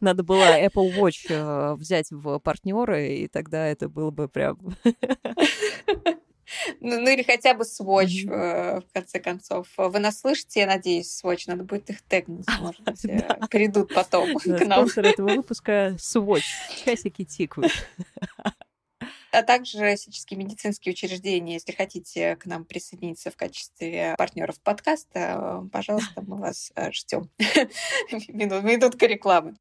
Надо 0.00 0.22
было 0.22 0.58
Apple 0.60 0.96
Watch 0.96 1.26
э, 1.28 1.74
взять 1.74 2.10
в 2.10 2.38
партнеры, 2.38 3.16
и 3.16 3.28
тогда 3.28 3.66
это 3.66 3.88
было 3.88 4.10
бы 4.10 4.28
прям... 4.28 4.58
Ну, 6.80 7.00
ну 7.00 7.08
или 7.10 7.22
хотя 7.22 7.54
бы 7.54 7.64
Swatch, 7.64 8.24
mm-hmm. 8.24 8.80
в 8.88 8.92
конце 8.92 9.20
концов. 9.20 9.68
Вы 9.76 9.98
нас 9.98 10.20
слышите, 10.20 10.60
я 10.60 10.66
надеюсь, 10.66 11.20
Swatch. 11.22 11.44
Надо 11.46 11.64
будет 11.64 11.90
их 11.90 12.02
тегнуть, 12.02 12.46
может 12.60 12.82
быть, 12.82 13.04
э, 13.04 13.38
придут 13.50 13.94
потом 13.94 14.34
к 14.38 14.46
нам. 14.46 14.88
Спонсор 14.88 15.06
этого 15.06 15.28
выпуска 15.28 15.96
Swatch. 15.98 16.44
Часики 16.84 17.24
тикают. 17.24 17.72
А 19.32 19.44
также 19.44 19.94
всяческие 19.94 20.38
медицинские 20.38 20.92
учреждения, 20.92 21.54
если 21.54 21.70
хотите 21.70 22.34
к 22.34 22.46
нам 22.46 22.64
присоединиться 22.64 23.30
в 23.30 23.36
качестве 23.36 24.16
партнеров 24.18 24.60
подкаста, 24.60 25.68
пожалуйста, 25.72 26.20
мы 26.22 26.38
вас 26.38 26.72
э, 26.74 26.90
ждем. 26.90 27.30
Минутка 28.10 29.06
рекламы. 29.06 29.54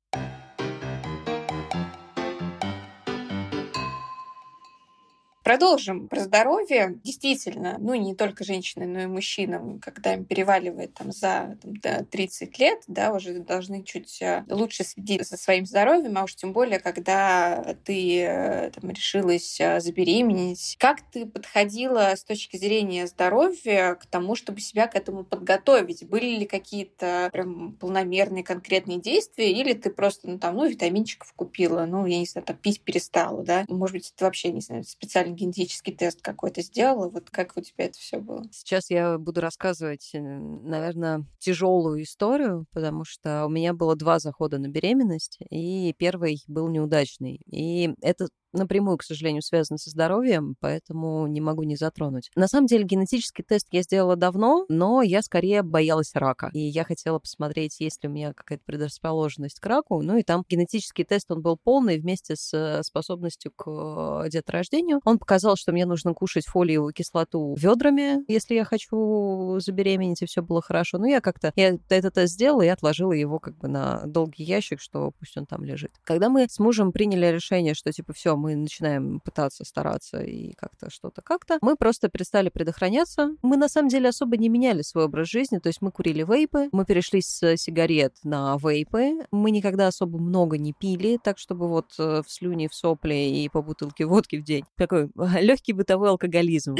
Продолжим 5.49 6.07
про 6.07 6.19
здоровье. 6.19 6.99
Действительно, 7.03 7.77
ну 7.79 7.95
не 7.95 8.13
только 8.13 8.43
женщины, 8.43 8.85
но 8.85 8.99
и 9.01 9.07
мужчинам, 9.07 9.79
когда 9.79 10.13
им 10.13 10.23
переваливает 10.23 10.93
там, 10.93 11.11
за 11.11 11.57
там, 11.81 12.05
30 12.05 12.59
лет, 12.59 12.83
да, 12.85 13.11
уже 13.11 13.33
должны 13.39 13.81
чуть 13.81 14.21
э, 14.21 14.45
лучше 14.47 14.83
следить 14.83 15.27
за 15.27 15.37
своим 15.37 15.65
здоровьем, 15.65 16.15
а 16.19 16.25
уж 16.25 16.35
тем 16.35 16.53
более, 16.53 16.79
когда 16.79 17.75
ты 17.83 18.21
э, 18.21 18.69
там, 18.69 18.91
решилась 18.91 19.59
э, 19.59 19.79
забеременеть. 19.79 20.75
Как 20.77 21.01
ты 21.11 21.25
подходила 21.25 22.13
с 22.15 22.23
точки 22.23 22.57
зрения 22.57 23.07
здоровья 23.07 23.95
к 23.95 24.05
тому, 24.05 24.35
чтобы 24.35 24.59
себя 24.59 24.85
к 24.85 24.93
этому 24.93 25.23
подготовить? 25.23 26.07
Были 26.07 26.41
ли 26.41 26.45
какие-то 26.45 27.31
прям 27.33 27.73
полномерные 27.73 28.43
конкретные 28.43 28.99
действия, 28.99 29.51
или 29.51 29.73
ты 29.73 29.89
просто, 29.89 30.29
ну 30.29 30.37
там, 30.37 30.57
ну, 30.57 30.67
витаминчиков 30.67 31.33
купила, 31.33 31.87
ну, 31.87 32.05
я 32.05 32.19
не 32.19 32.27
знаю, 32.27 32.45
там, 32.45 32.55
пить 32.55 32.81
перестала, 32.81 33.43
да? 33.43 33.65
Может 33.67 33.95
быть, 33.95 34.13
это 34.15 34.25
вообще, 34.25 34.51
не 34.51 34.61
знаю, 34.61 34.83
специально 34.83 35.38
генетический 35.39 35.93
тест 35.95 36.21
какой-то 36.21 36.61
сделала? 36.61 37.09
Вот 37.09 37.29
как 37.29 37.55
у 37.57 37.61
тебя 37.61 37.85
это 37.85 37.97
все 37.97 38.19
было? 38.19 38.43
Сейчас 38.51 38.89
я 38.89 39.17
буду 39.17 39.41
рассказывать, 39.41 40.11
э, 40.13 40.19
наверное, 40.19 41.25
тяжелую 41.39 42.03
историю, 42.03 42.65
потому 42.73 43.05
что 43.05 43.45
у 43.45 43.49
меня 43.49 43.73
было 43.73 43.95
два 43.95 44.19
захода 44.19 44.57
на 44.59 44.67
беременность, 44.67 45.39
и 45.49 45.93
первый 45.97 46.43
был 46.47 46.67
неудачный. 46.69 47.39
И 47.51 47.93
это 48.01 48.27
напрямую, 48.53 48.97
к 48.97 49.03
сожалению, 49.03 49.41
связано 49.41 49.77
со 49.77 49.89
здоровьем, 49.89 50.55
поэтому 50.59 51.27
не 51.27 51.41
могу 51.41 51.63
не 51.63 51.75
затронуть. 51.75 52.31
На 52.35 52.47
самом 52.47 52.67
деле 52.67 52.83
генетический 52.83 53.43
тест 53.43 53.67
я 53.71 53.81
сделала 53.83 54.15
давно, 54.15 54.65
но 54.69 55.01
я 55.01 55.21
скорее 55.21 55.63
боялась 55.63 56.11
рака. 56.13 56.49
И 56.53 56.59
я 56.59 56.83
хотела 56.83 57.19
посмотреть, 57.19 57.79
есть 57.79 58.03
ли 58.03 58.09
у 58.09 58.11
меня 58.11 58.33
какая-то 58.33 58.63
предрасположенность 58.65 59.59
к 59.59 59.65
раку. 59.65 60.01
Ну 60.01 60.17
и 60.17 60.23
там 60.23 60.43
генетический 60.47 61.05
тест, 61.05 61.31
он 61.31 61.41
был 61.41 61.57
полный 61.61 61.99
вместе 61.99 62.35
с 62.35 62.53
э, 62.53 62.83
способностью 62.83 63.51
к 63.51 63.65
э, 63.67 64.29
деторождению. 64.29 65.01
Он 65.05 65.19
показал, 65.19 65.55
что 65.55 65.71
мне 65.71 65.85
нужно 65.85 66.13
кушать 66.13 66.45
фолиевую 66.45 66.93
кислоту 66.93 67.55
ведрами, 67.57 68.23
если 68.31 68.55
я 68.55 68.65
хочу 68.65 69.59
забеременеть, 69.59 70.21
и 70.21 70.25
все 70.25 70.41
было 70.41 70.61
хорошо. 70.61 70.97
Но 70.97 71.07
я 71.07 71.21
как-то 71.21 71.51
я 71.55 71.77
этот 71.89 72.15
тест 72.15 72.33
сделала 72.33 72.61
и 72.61 72.67
отложила 72.67 73.13
его 73.13 73.39
как 73.39 73.57
бы 73.57 73.67
на 73.67 74.03
долгий 74.05 74.43
ящик, 74.43 74.79
что 74.81 75.11
пусть 75.19 75.37
он 75.37 75.45
там 75.45 75.63
лежит. 75.63 75.91
Когда 76.03 76.29
мы 76.29 76.47
с 76.49 76.59
мужем 76.59 76.91
приняли 76.91 77.27
решение, 77.27 77.73
что 77.73 77.91
типа 77.91 78.13
все, 78.13 78.35
мы 78.39 78.55
начинаем 78.55 79.19
пытаться 79.19 79.63
стараться 79.65 80.21
и 80.21 80.53
как-то 80.53 80.89
что-то 80.89 81.21
как-то, 81.21 81.57
мы 81.61 81.75
просто 81.75 82.09
перестали 82.09 82.49
предохраняться. 82.49 83.35
Мы 83.41 83.57
на 83.57 83.69
самом 83.69 83.89
деле 83.89 84.09
особо 84.09 84.37
не 84.37 84.49
меняли 84.49 84.81
свой 84.81 85.05
образ 85.05 85.27
жизни, 85.27 85.59
то 85.59 85.67
есть 85.67 85.81
мы 85.81 85.91
курили 85.91 86.23
вейпы, 86.23 86.69
мы 86.71 86.85
перешли 86.85 87.21
с 87.21 87.57
сигарет 87.57 88.15
на 88.23 88.57
вейпы, 88.57 89.27
мы 89.31 89.51
никогда 89.51 89.87
особо 89.87 90.19
много 90.19 90.57
не 90.57 90.73
пили, 90.73 91.19
так 91.21 91.37
чтобы 91.37 91.67
вот 91.67 91.93
э, 91.99 92.21
в 92.25 92.31
слюни, 92.31 92.67
в 92.67 92.73
сопли 92.73 93.13
и 93.13 93.49
по 93.49 93.61
бутылке 93.61 94.05
водки 94.05 94.37
в 94.37 94.43
день. 94.43 94.63
Такой 94.77 95.09
легкий 95.41 95.73
бытовой 95.73 96.09
алкоголизм. 96.09 96.75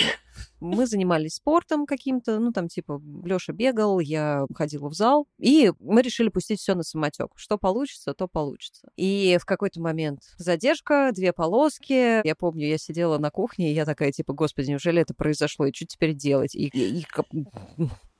Мы 0.60 0.88
занимались 0.88 1.36
спортом 1.36 1.86
каким-то, 1.86 2.40
ну 2.40 2.52
там 2.52 2.68
типа 2.68 3.02
Лёша 3.24 3.54
бегал, 3.54 4.00
я 4.00 4.46
ходила 4.56 4.90
в 4.90 4.94
зал, 4.94 5.28
и 5.38 5.72
мы 5.80 6.02
решили 6.02 6.30
пустить 6.30 6.60
все 6.60 6.76
на 6.76 6.84
самотек. 6.84 7.32
Что 7.36 7.58
получится, 7.58 8.14
то 8.14 8.28
получится. 8.28 8.90
И 8.96 9.38
в 9.42 9.46
какой-то 9.46 9.82
момент 9.82 10.22
задержка, 10.38 11.12
две 11.14 11.34
полоски, 11.34 11.49
полоски. 11.50 12.26
Я 12.26 12.36
помню, 12.36 12.68
я 12.68 12.78
сидела 12.78 13.18
на 13.18 13.32
кухне, 13.32 13.72
и 13.72 13.74
я 13.74 13.86
такая, 13.86 14.12
типа, 14.12 14.34
господи, 14.34 14.72
неужели 14.72 15.02
это 15.02 15.14
произошло? 15.14 15.66
И 15.66 15.74
что 15.74 15.86
теперь 15.86 16.14
делать? 16.14 16.56
И, 16.56 16.68
и, 16.68 17.00
и, 17.00 17.06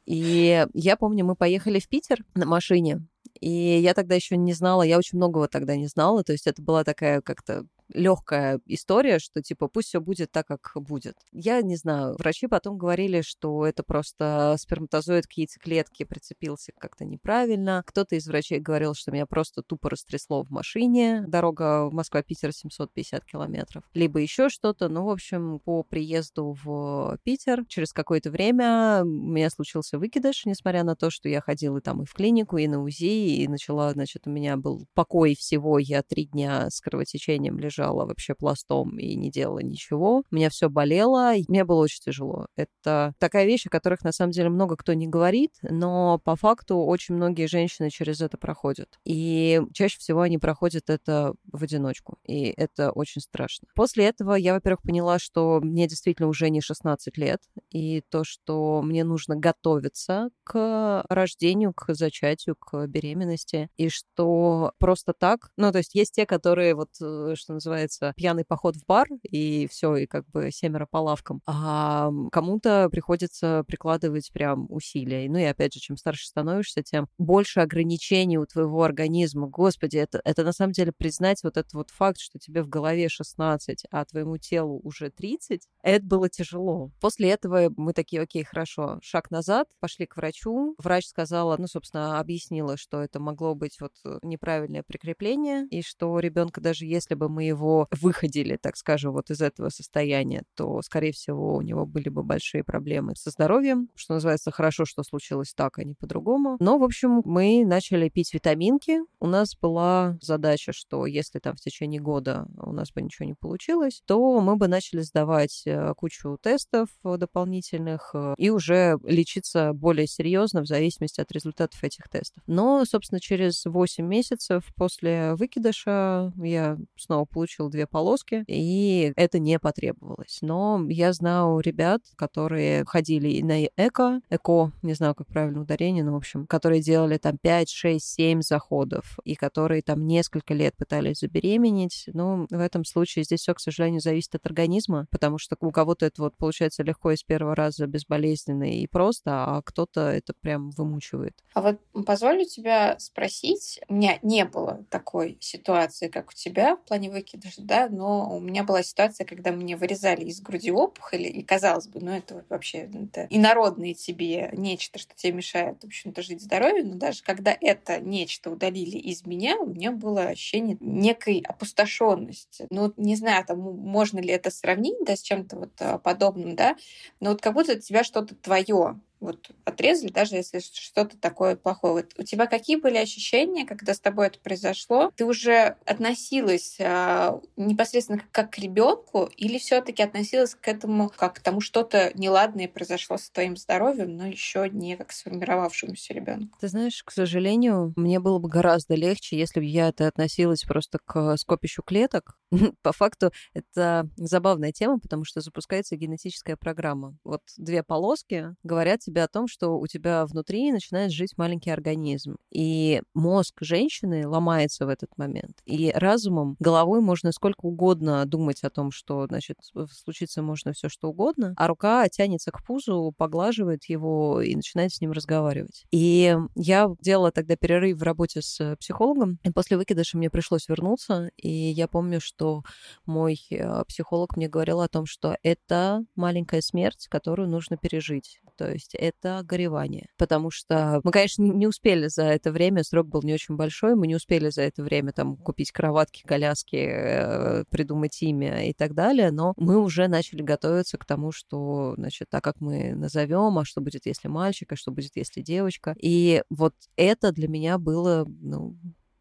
и 0.06 0.66
я 0.74 0.98
помню, 0.98 1.26
мы 1.26 1.36
поехали 1.36 1.80
в 1.80 1.88
Питер 1.88 2.24
на 2.34 2.46
машине, 2.46 3.06
и 3.40 3.50
я 3.50 3.94
тогда 3.94 4.16
еще 4.16 4.38
не 4.38 4.54
знала, 4.54 4.82
я 4.84 4.98
очень 4.98 5.18
многого 5.18 5.48
тогда 5.48 5.76
не 5.76 5.88
знала, 5.88 6.24
то 6.24 6.32
есть 6.32 6.48
это 6.48 6.62
была 6.62 6.84
такая 6.84 7.22
как-то 7.22 7.66
легкая 7.94 8.60
история, 8.66 9.20
что 9.20 9.42
типа 9.42 9.68
пусть 9.68 9.90
все 9.90 10.00
будет 10.00 10.32
так, 10.32 10.48
как 10.48 10.72
будет. 10.76 11.16
Я 11.32 11.62
не 11.62 11.76
знаю, 11.76 12.16
врачи 12.18 12.48
потом 12.48 12.78
говорили, 12.78 13.22
что 13.22 13.66
это 13.66 13.84
просто 13.84 14.56
сперматозоид 14.60 15.28
к 15.28 15.34
яйцеклетке 15.34 16.06
прицепился 16.06 16.72
как-то 16.78 17.06
неправильно. 17.06 17.84
Кто-то 17.86 18.16
из 18.16 18.28
врачей 18.28 18.60
говорил, 18.60 18.94
что 18.94 19.12
меня 19.12 19.26
просто 19.26 19.62
тупо 19.62 19.90
растрясло 19.90 20.44
в 20.44 20.52
машине. 20.52 21.24
Дорога 21.28 21.90
Москва-Питер 21.92 22.54
750 22.54 23.26
километров. 23.26 23.84
Либо 23.94 24.20
еще 24.20 24.50
что-то. 24.50 24.90
Ну, 24.90 25.06
в 25.06 25.10
общем, 25.10 25.60
по 25.60 25.84
приезду 25.84 26.56
в 26.64 27.18
Питер 27.24 27.66
через 27.66 27.94
какое-то 27.94 28.32
время 28.32 29.02
у 29.04 29.06
меня 29.06 29.50
случился 29.50 29.98
выкидыш, 29.98 30.46
несмотря 30.46 30.84
на 30.84 30.96
то, 30.96 31.10
что 31.10 31.30
я 31.30 31.42
ходила 31.42 31.82
там 31.82 32.04
и 32.04 32.06
в 32.06 32.14
клинику, 32.14 32.58
и 32.58 32.68
на 32.68 32.82
УЗИ, 32.82 33.42
и 33.44 33.48
начала, 33.48 33.92
значит, 33.92 34.28
у 34.28 34.30
меня 34.30 34.58
был 34.58 34.86
покой 34.94 35.36
всего. 35.36 35.80
Я 35.80 36.04
три 36.04 36.26
дня 36.26 36.70
с 36.70 36.80
кровотечением 36.82 37.58
лежала 37.58 37.79
лежала 37.80 38.06
вообще 38.06 38.36
пластом 38.36 38.98
и 38.98 39.16
не 39.16 39.32
делала 39.32 39.60
ничего. 39.60 40.24
У 40.30 40.36
меня 40.36 40.50
все 40.50 40.70
болело, 40.70 41.36
и 41.36 41.46
мне 41.48 41.64
было 41.64 41.82
очень 41.82 42.02
тяжело. 42.02 42.48
Это 42.56 43.14
такая 43.20 43.46
вещь, 43.46 43.66
о 43.66 43.70
которых 43.70 44.04
на 44.04 44.12
самом 44.12 44.32
деле 44.32 44.50
много 44.50 44.76
кто 44.76 44.94
не 44.94 45.08
говорит, 45.08 45.52
но 45.62 46.20
по 46.24 46.36
факту 46.36 46.78
очень 46.78 47.16
многие 47.16 47.48
женщины 47.48 47.90
через 47.90 48.22
это 48.22 48.38
проходят. 48.38 49.00
И 49.06 49.62
чаще 49.74 49.98
всего 50.00 50.22
они 50.22 50.38
проходят 50.38 50.90
это 50.90 51.34
в 51.52 51.64
одиночку. 51.64 52.18
И 52.26 52.54
это 52.58 52.92
очень 52.92 53.22
страшно. 53.22 53.68
После 53.76 54.06
этого 54.06 54.34
я, 54.34 54.54
во-первых, 54.54 54.82
поняла, 54.82 55.20
что 55.20 55.60
мне 55.62 55.88
действительно 55.88 56.28
уже 56.28 56.50
не 56.50 56.62
16 56.62 57.18
лет, 57.18 57.42
и 57.72 58.02
то, 58.10 58.24
что 58.24 58.82
мне 58.84 59.04
нужно 59.04 59.36
готовиться 59.36 60.30
к 60.44 61.04
рождению, 61.10 61.74
к 61.74 61.94
зачатию, 61.94 62.56
к 62.56 62.88
беременности, 62.88 63.70
и 63.78 63.90
что 63.90 64.74
просто 64.80 65.14
так, 65.14 65.52
ну, 65.58 65.72
то 65.72 65.80
есть 65.80 65.96
есть 65.96 66.14
те, 66.14 66.26
которые 66.26 66.76
вот, 66.76 66.90
э, 67.02 67.36
что 67.36 67.54
называется, 67.54 67.69
называется 67.70 68.14
пьяный 68.16 68.44
поход 68.46 68.76
в 68.76 68.86
бар, 68.86 69.08
и 69.24 69.68
все, 69.68 69.96
и 69.96 70.08
как 70.08 70.28
бы 70.30 70.50
семеро 70.52 70.88
по 70.90 70.98
лавкам. 70.98 71.42
А 71.46 72.10
кому-то 72.32 72.90
приходится 72.90 73.64
прикладывать 73.68 74.32
прям 74.34 74.66
усилия. 74.70 75.30
Ну 75.30 75.38
и 75.38 75.44
опять 75.44 75.74
же, 75.74 75.80
чем 75.80 75.98
старше 75.98 76.26
становишься, 76.28 76.82
тем 76.82 77.08
больше 77.18 77.60
ограничений 77.60 78.38
у 78.38 78.46
твоего 78.46 78.84
организма. 78.84 79.48
Господи, 79.48 79.98
это, 79.98 80.22
это 80.24 80.44
на 80.44 80.52
самом 80.52 80.72
деле 80.72 80.92
признать 80.92 81.44
вот 81.44 81.58
этот 81.58 81.74
вот 81.74 81.90
факт, 81.92 82.20
что 82.20 82.40
тебе 82.40 82.64
в 82.64 82.70
голове 82.70 83.08
16, 83.08 83.86
а 83.92 84.06
твоему 84.06 84.38
телу 84.38 84.80
уже 84.84 85.12
30, 85.12 85.68
это 85.84 86.06
было 86.06 86.30
тяжело. 86.30 86.92
После 87.00 87.30
этого 87.30 87.72
мы 87.78 87.94
такие, 87.94 88.22
окей, 88.22 88.44
хорошо, 88.44 89.00
шаг 89.02 89.30
назад, 89.30 89.68
пошли 89.80 90.08
к 90.08 90.18
врачу. 90.18 90.76
Врач 90.78 91.06
сказала, 91.06 91.56
ну, 91.58 91.68
собственно, 91.68 92.20
объяснила, 92.20 92.78
что 92.78 93.02
это 93.02 93.20
могло 93.20 93.54
быть 93.54 93.80
вот 93.80 93.94
неправильное 94.24 94.84
прикрепление, 94.84 95.68
и 95.68 95.82
что 95.82 96.20
ребенка 96.20 96.62
даже 96.62 96.86
если 96.86 97.16
бы 97.16 97.30
мы 97.30 97.44
его 97.44 97.59
его 97.60 97.88
выходили, 97.92 98.58
так 98.58 98.78
скажем, 98.78 99.12
вот 99.12 99.30
из 99.30 99.42
этого 99.42 99.70
состояния, 99.70 100.44
то, 100.56 100.82
скорее 100.82 101.12
всего, 101.12 101.56
у 101.56 101.62
него 101.62 101.86
были 101.86 102.10
бы 102.10 102.24
большие 102.24 102.64
проблемы 102.64 103.16
со 103.16 103.30
здоровьем, 103.30 103.90
что 103.96 104.14
называется, 104.14 104.52
хорошо, 104.52 104.86
что 104.86 105.04
случилось 105.04 105.54
так, 105.54 105.78
а 105.78 105.84
не 105.84 105.94
по-другому. 105.94 106.58
Но, 106.60 106.78
в 106.78 106.84
общем, 106.84 107.22
мы 107.26 107.66
начали 107.66 108.10
пить 108.10 108.34
витаминки. 108.34 109.00
У 109.20 109.28
нас 109.28 109.56
была 109.56 110.18
задача, 110.22 110.72
что 110.74 111.06
если 111.06 111.40
там 111.40 111.56
в 111.56 111.60
течение 111.60 112.02
года 112.02 112.48
у 112.58 112.72
нас 112.72 112.92
бы 112.92 113.02
ничего 113.02 113.28
не 113.28 113.34
получилось, 113.34 114.02
то 114.06 114.40
мы 114.40 114.56
бы 114.56 114.68
начали 114.68 115.02
сдавать 115.02 115.64
э, 115.66 115.94
кучу 115.98 116.38
тестов 116.42 116.90
дополнительных 117.04 118.12
э, 118.14 118.36
и 118.38 118.50
уже 118.50 118.98
лечиться 119.04 119.74
более 119.74 120.08
серьезно 120.08 120.62
в 120.62 120.68
зависимости 120.68 121.20
от 121.20 121.32
результатов 121.32 121.84
этих 121.84 122.08
тестов. 122.08 122.42
Но, 122.48 122.86
собственно, 122.86 123.20
через 123.20 123.66
8 123.66 124.06
месяцев 124.06 124.64
после 124.76 125.36
выкидыша 125.36 126.32
я 126.38 126.78
снова 126.96 127.26
получила 127.26 127.39
получил 127.40 127.70
две 127.70 127.88
полоски, 127.88 128.44
и 128.48 129.14
это 129.16 129.40
не 129.40 129.60
потребовалось. 129.60 130.40
Но 130.42 130.86
я 130.90 131.14
знаю 131.14 131.62
ребят, 131.62 132.02
которые 132.18 132.84
ходили 132.84 133.42
на 133.42 133.64
эко, 133.78 134.20
эко, 134.30 134.74
не 134.82 134.94
знаю, 134.94 135.16
как 135.16 135.28
правильно 135.28 135.62
ударение, 135.62 136.04
но, 136.04 136.12
в 136.12 136.18
общем, 136.18 136.46
которые 136.48 136.82
делали 136.82 137.16
там 137.16 137.38
5, 137.38 137.70
6, 137.70 138.06
7 138.06 138.42
заходов, 138.42 139.18
и 139.24 139.36
которые 139.36 139.82
там 139.82 140.06
несколько 140.06 140.54
лет 140.54 140.76
пытались 140.76 141.20
забеременеть. 141.20 142.10
Ну, 142.12 142.46
в 142.50 142.60
этом 142.60 142.84
случае 142.84 143.24
здесь 143.24 143.40
все, 143.40 143.54
к 143.54 143.62
сожалению, 143.62 144.02
зависит 144.02 144.36
от 144.36 144.46
организма, 144.46 145.08
потому 145.10 145.38
что 145.38 145.56
у 145.62 145.72
кого-то 145.72 146.06
это 146.06 146.22
вот 146.22 146.36
получается 146.36 146.84
легко 146.84 147.12
из 147.12 147.24
первого 147.24 147.56
раза, 147.56 147.88
безболезненно 147.88 148.70
и 148.70 148.86
просто, 148.86 149.46
а 149.46 149.62
кто-то 149.64 150.02
это 150.02 150.34
прям 150.42 150.72
вымучивает. 150.72 151.38
А 151.54 151.62
вот 151.62 151.80
позволю 152.06 152.44
тебя 152.44 153.00
спросить, 153.00 153.80
у 153.88 153.94
меня 153.94 154.20
не 154.24 154.44
было 154.44 154.84
такой 154.90 155.38
ситуации, 155.40 156.10
как 156.10 156.32
у 156.32 156.34
тебя 156.34 156.76
в 156.76 156.84
плане 156.84 157.10
выкидыш, 157.30 157.56
да, 157.58 157.88
но 157.90 158.36
у 158.36 158.40
меня 158.40 158.64
была 158.64 158.84
ситуация, 158.84 159.26
когда 159.26 159.52
мне 159.52 159.76
вырезали 159.76 160.26
из 160.26 160.42
груди 160.42 160.72
опухоли, 160.72 161.24
и 161.24 161.44
казалось 161.44 161.88
бы, 161.88 162.00
ну 162.00 162.12
это 162.12 162.46
вообще 162.50 162.90
это 162.94 163.28
инородное 163.30 163.94
тебе 163.94 164.50
нечто, 164.54 165.00
что 165.00 165.16
тебе 165.16 165.34
мешает, 165.34 165.82
в 165.82 165.88
общем-то, 165.88 166.22
жить 166.22 166.42
здоровьем, 166.42 166.90
но 166.90 166.96
даже 166.96 167.24
когда 167.24 167.56
это 167.60 168.00
нечто 168.00 168.52
удалили 168.52 168.98
из 168.98 169.26
меня, 169.26 169.58
у 169.58 169.68
меня 169.68 169.92
было 169.92 170.24
ощущение 170.24 170.78
некой 170.80 171.44
опустошенности. 171.48 172.68
Ну, 172.70 172.94
не 172.98 173.16
знаю, 173.16 173.46
там, 173.46 173.60
можно 173.60 174.20
ли 174.20 174.30
это 174.30 174.52
сравнить, 174.52 174.98
да, 175.06 175.16
с 175.16 175.22
чем-то 175.22 175.58
вот 175.58 175.72
а, 175.80 175.98
подобным, 175.98 176.56
да, 176.56 176.76
но 177.20 177.32
вот 177.32 177.42
как 177.42 177.54
будто 177.54 177.74
у 177.74 177.80
тебя 177.80 178.04
что-то 178.04 178.36
твое, 178.36 179.00
вот 179.20 179.52
отрезали, 179.66 180.12
даже 180.12 180.36
если 180.36 180.60
что-то 180.60 181.18
такое 181.18 181.56
плохое. 181.56 181.94
Вот 181.94 182.14
у 182.18 182.24
тебя 182.24 182.48
какие 182.48 182.78
были 182.78 182.98
ощущения, 182.98 183.66
когда 183.66 183.94
с 183.94 184.00
тобой 184.00 184.28
это 184.28 184.40
произошло? 184.40 185.12
Ты 185.16 185.26
уже 185.26 185.76
относилась 185.86 186.78
а, 186.80 187.42
непосредственно 187.58 188.22
как 188.32 188.52
к 188.52 188.58
ребенку 188.60 189.30
или 189.36 189.58
все-таки 189.58 190.04
относилась 190.04 190.56
к 190.56 190.68
этому 190.68 191.10
как 191.10 191.36
к 191.36 191.40
тому 191.40 191.62
что-то 191.62 192.12
неладное 192.16 192.68
произошло 192.68 193.18
с 193.18 193.30
твоим 193.30 193.58
здоровьем, 193.58 194.16
но 194.16 194.28
еще 194.28 194.70
не 194.70 194.96
как 194.96 195.12
сформировавшемуся 195.12 196.14
ребенку? 196.14 196.58
Ты 196.60 196.68
знаешь, 196.68 197.04
к 197.04 197.12
сожалению, 197.12 197.94
мне 197.96 198.20
было 198.20 198.40
бы 198.40 198.50
гораздо 198.50 198.96
легче, 198.96 199.38
если 199.38 199.60
бы 199.60 199.66
я 199.66 199.90
это 199.90 200.08
относилась 200.08 200.64
просто 200.64 201.00
к 201.06 201.38
скопищу 201.38 201.84
клеток. 201.84 202.38
По 202.82 202.92
факту 202.92 203.32
это 203.54 204.10
забавная 204.18 204.72
тема, 204.72 205.00
потому 205.00 205.26
что 205.26 205.42
запускается 205.42 205.96
генетическая 205.96 206.56
программа. 206.56 207.18
Вот 207.24 207.42
две 207.58 207.84
полоски 207.84 208.56
говорят 208.64 209.04
тебе 209.10 209.24
о 209.24 209.28
том, 209.28 209.48
что 209.48 209.80
у 209.80 209.88
тебя 209.88 210.26
внутри 210.26 210.72
начинает 210.72 211.12
жить 211.12 211.34
маленький 211.38 211.72
организм. 211.72 212.38
И 212.52 213.02
мозг 213.14 213.56
женщины 213.62 214.28
ломается 214.28 214.86
в 214.86 214.90
этот 214.90 215.18
момент. 215.18 215.58
И 215.66 215.92
разумом, 215.96 216.56
головой 216.60 217.02
можно 217.02 217.32
сколько 217.32 217.66
угодно 217.66 218.26
думать 218.26 218.64
о 218.64 218.70
том, 218.70 218.92
что, 218.92 219.26
значит, 219.26 219.58
случится 219.92 220.42
можно 220.42 220.74
все 220.74 220.90
что 220.90 221.10
угодно, 221.10 221.54
а 221.58 221.68
рука 221.68 222.08
тянется 222.10 222.52
к 222.52 222.64
пузу, 222.64 223.14
поглаживает 223.18 223.86
его 223.86 224.42
и 224.42 224.56
начинает 224.56 224.94
с 224.94 225.02
ним 225.02 225.12
разговаривать. 225.12 225.86
И 225.92 226.36
я 226.56 226.90
делала 227.02 227.32
тогда 227.32 227.56
перерыв 227.56 227.98
в 227.98 228.04
работе 228.04 228.42
с 228.42 228.76
психологом, 228.80 229.40
и 229.44 229.50
после 229.50 229.78
выкидыша 229.78 230.18
мне 230.18 230.30
пришлось 230.30 230.70
вернуться, 230.70 231.32
и 231.36 231.50
я 231.50 231.88
помню, 231.88 232.22
что 232.22 232.62
мой 233.06 233.40
э, 233.50 233.84
психолог 233.88 234.38
мне 234.38 234.48
говорил 234.48 234.82
о 234.82 234.88
том, 234.88 235.06
что 235.08 235.38
это 235.42 236.04
маленькая 236.16 236.62
смерть, 236.62 237.08
которую 237.10 237.50
нужно 237.50 237.78
пережить. 237.78 238.40
То 238.60 238.70
есть 238.70 238.94
это 239.00 239.42
горевание. 239.44 240.08
Потому 240.18 240.52
что 240.52 241.02
мы, 241.04 241.12
конечно, 241.12 241.44
не 241.44 241.68
успели 241.68 242.08
за 242.08 242.24
это 242.24 242.52
время, 242.52 242.84
срок 242.84 243.08
был 243.08 243.22
не 243.24 243.34
очень 243.34 243.56
большой, 243.56 243.96
мы 243.96 244.08
не 244.08 244.16
успели 244.16 244.50
за 244.50 244.64
это 244.64 244.84
время 244.84 245.12
там 245.14 245.38
купить 245.38 245.72
кроватки, 245.72 246.24
коляски, 246.26 246.76
э, 246.76 247.64
придумать 247.70 248.22
имя 248.22 248.70
и 248.70 248.74
так 248.74 248.94
далее, 248.94 249.32
но 249.32 249.54
мы 249.58 249.78
уже 249.78 250.08
начали 250.08 250.42
готовиться 250.42 250.98
к 250.98 251.06
тому, 251.06 251.32
что, 251.32 251.94
значит, 251.98 252.30
так 252.30 252.44
как 252.44 252.60
мы 252.60 252.94
назовем, 252.96 253.58
а 253.58 253.66
что 253.66 253.82
будет, 253.82 254.06
если 254.06 254.28
мальчик, 254.28 254.72
а 254.72 254.76
что 254.76 254.92
будет, 254.92 255.16
если 255.16 255.42
девочка. 255.42 255.96
И 256.02 256.44
вот 256.50 256.74
это 256.96 257.32
для 257.32 257.48
меня 257.48 257.78
было, 257.78 258.26
ну, 258.28 258.76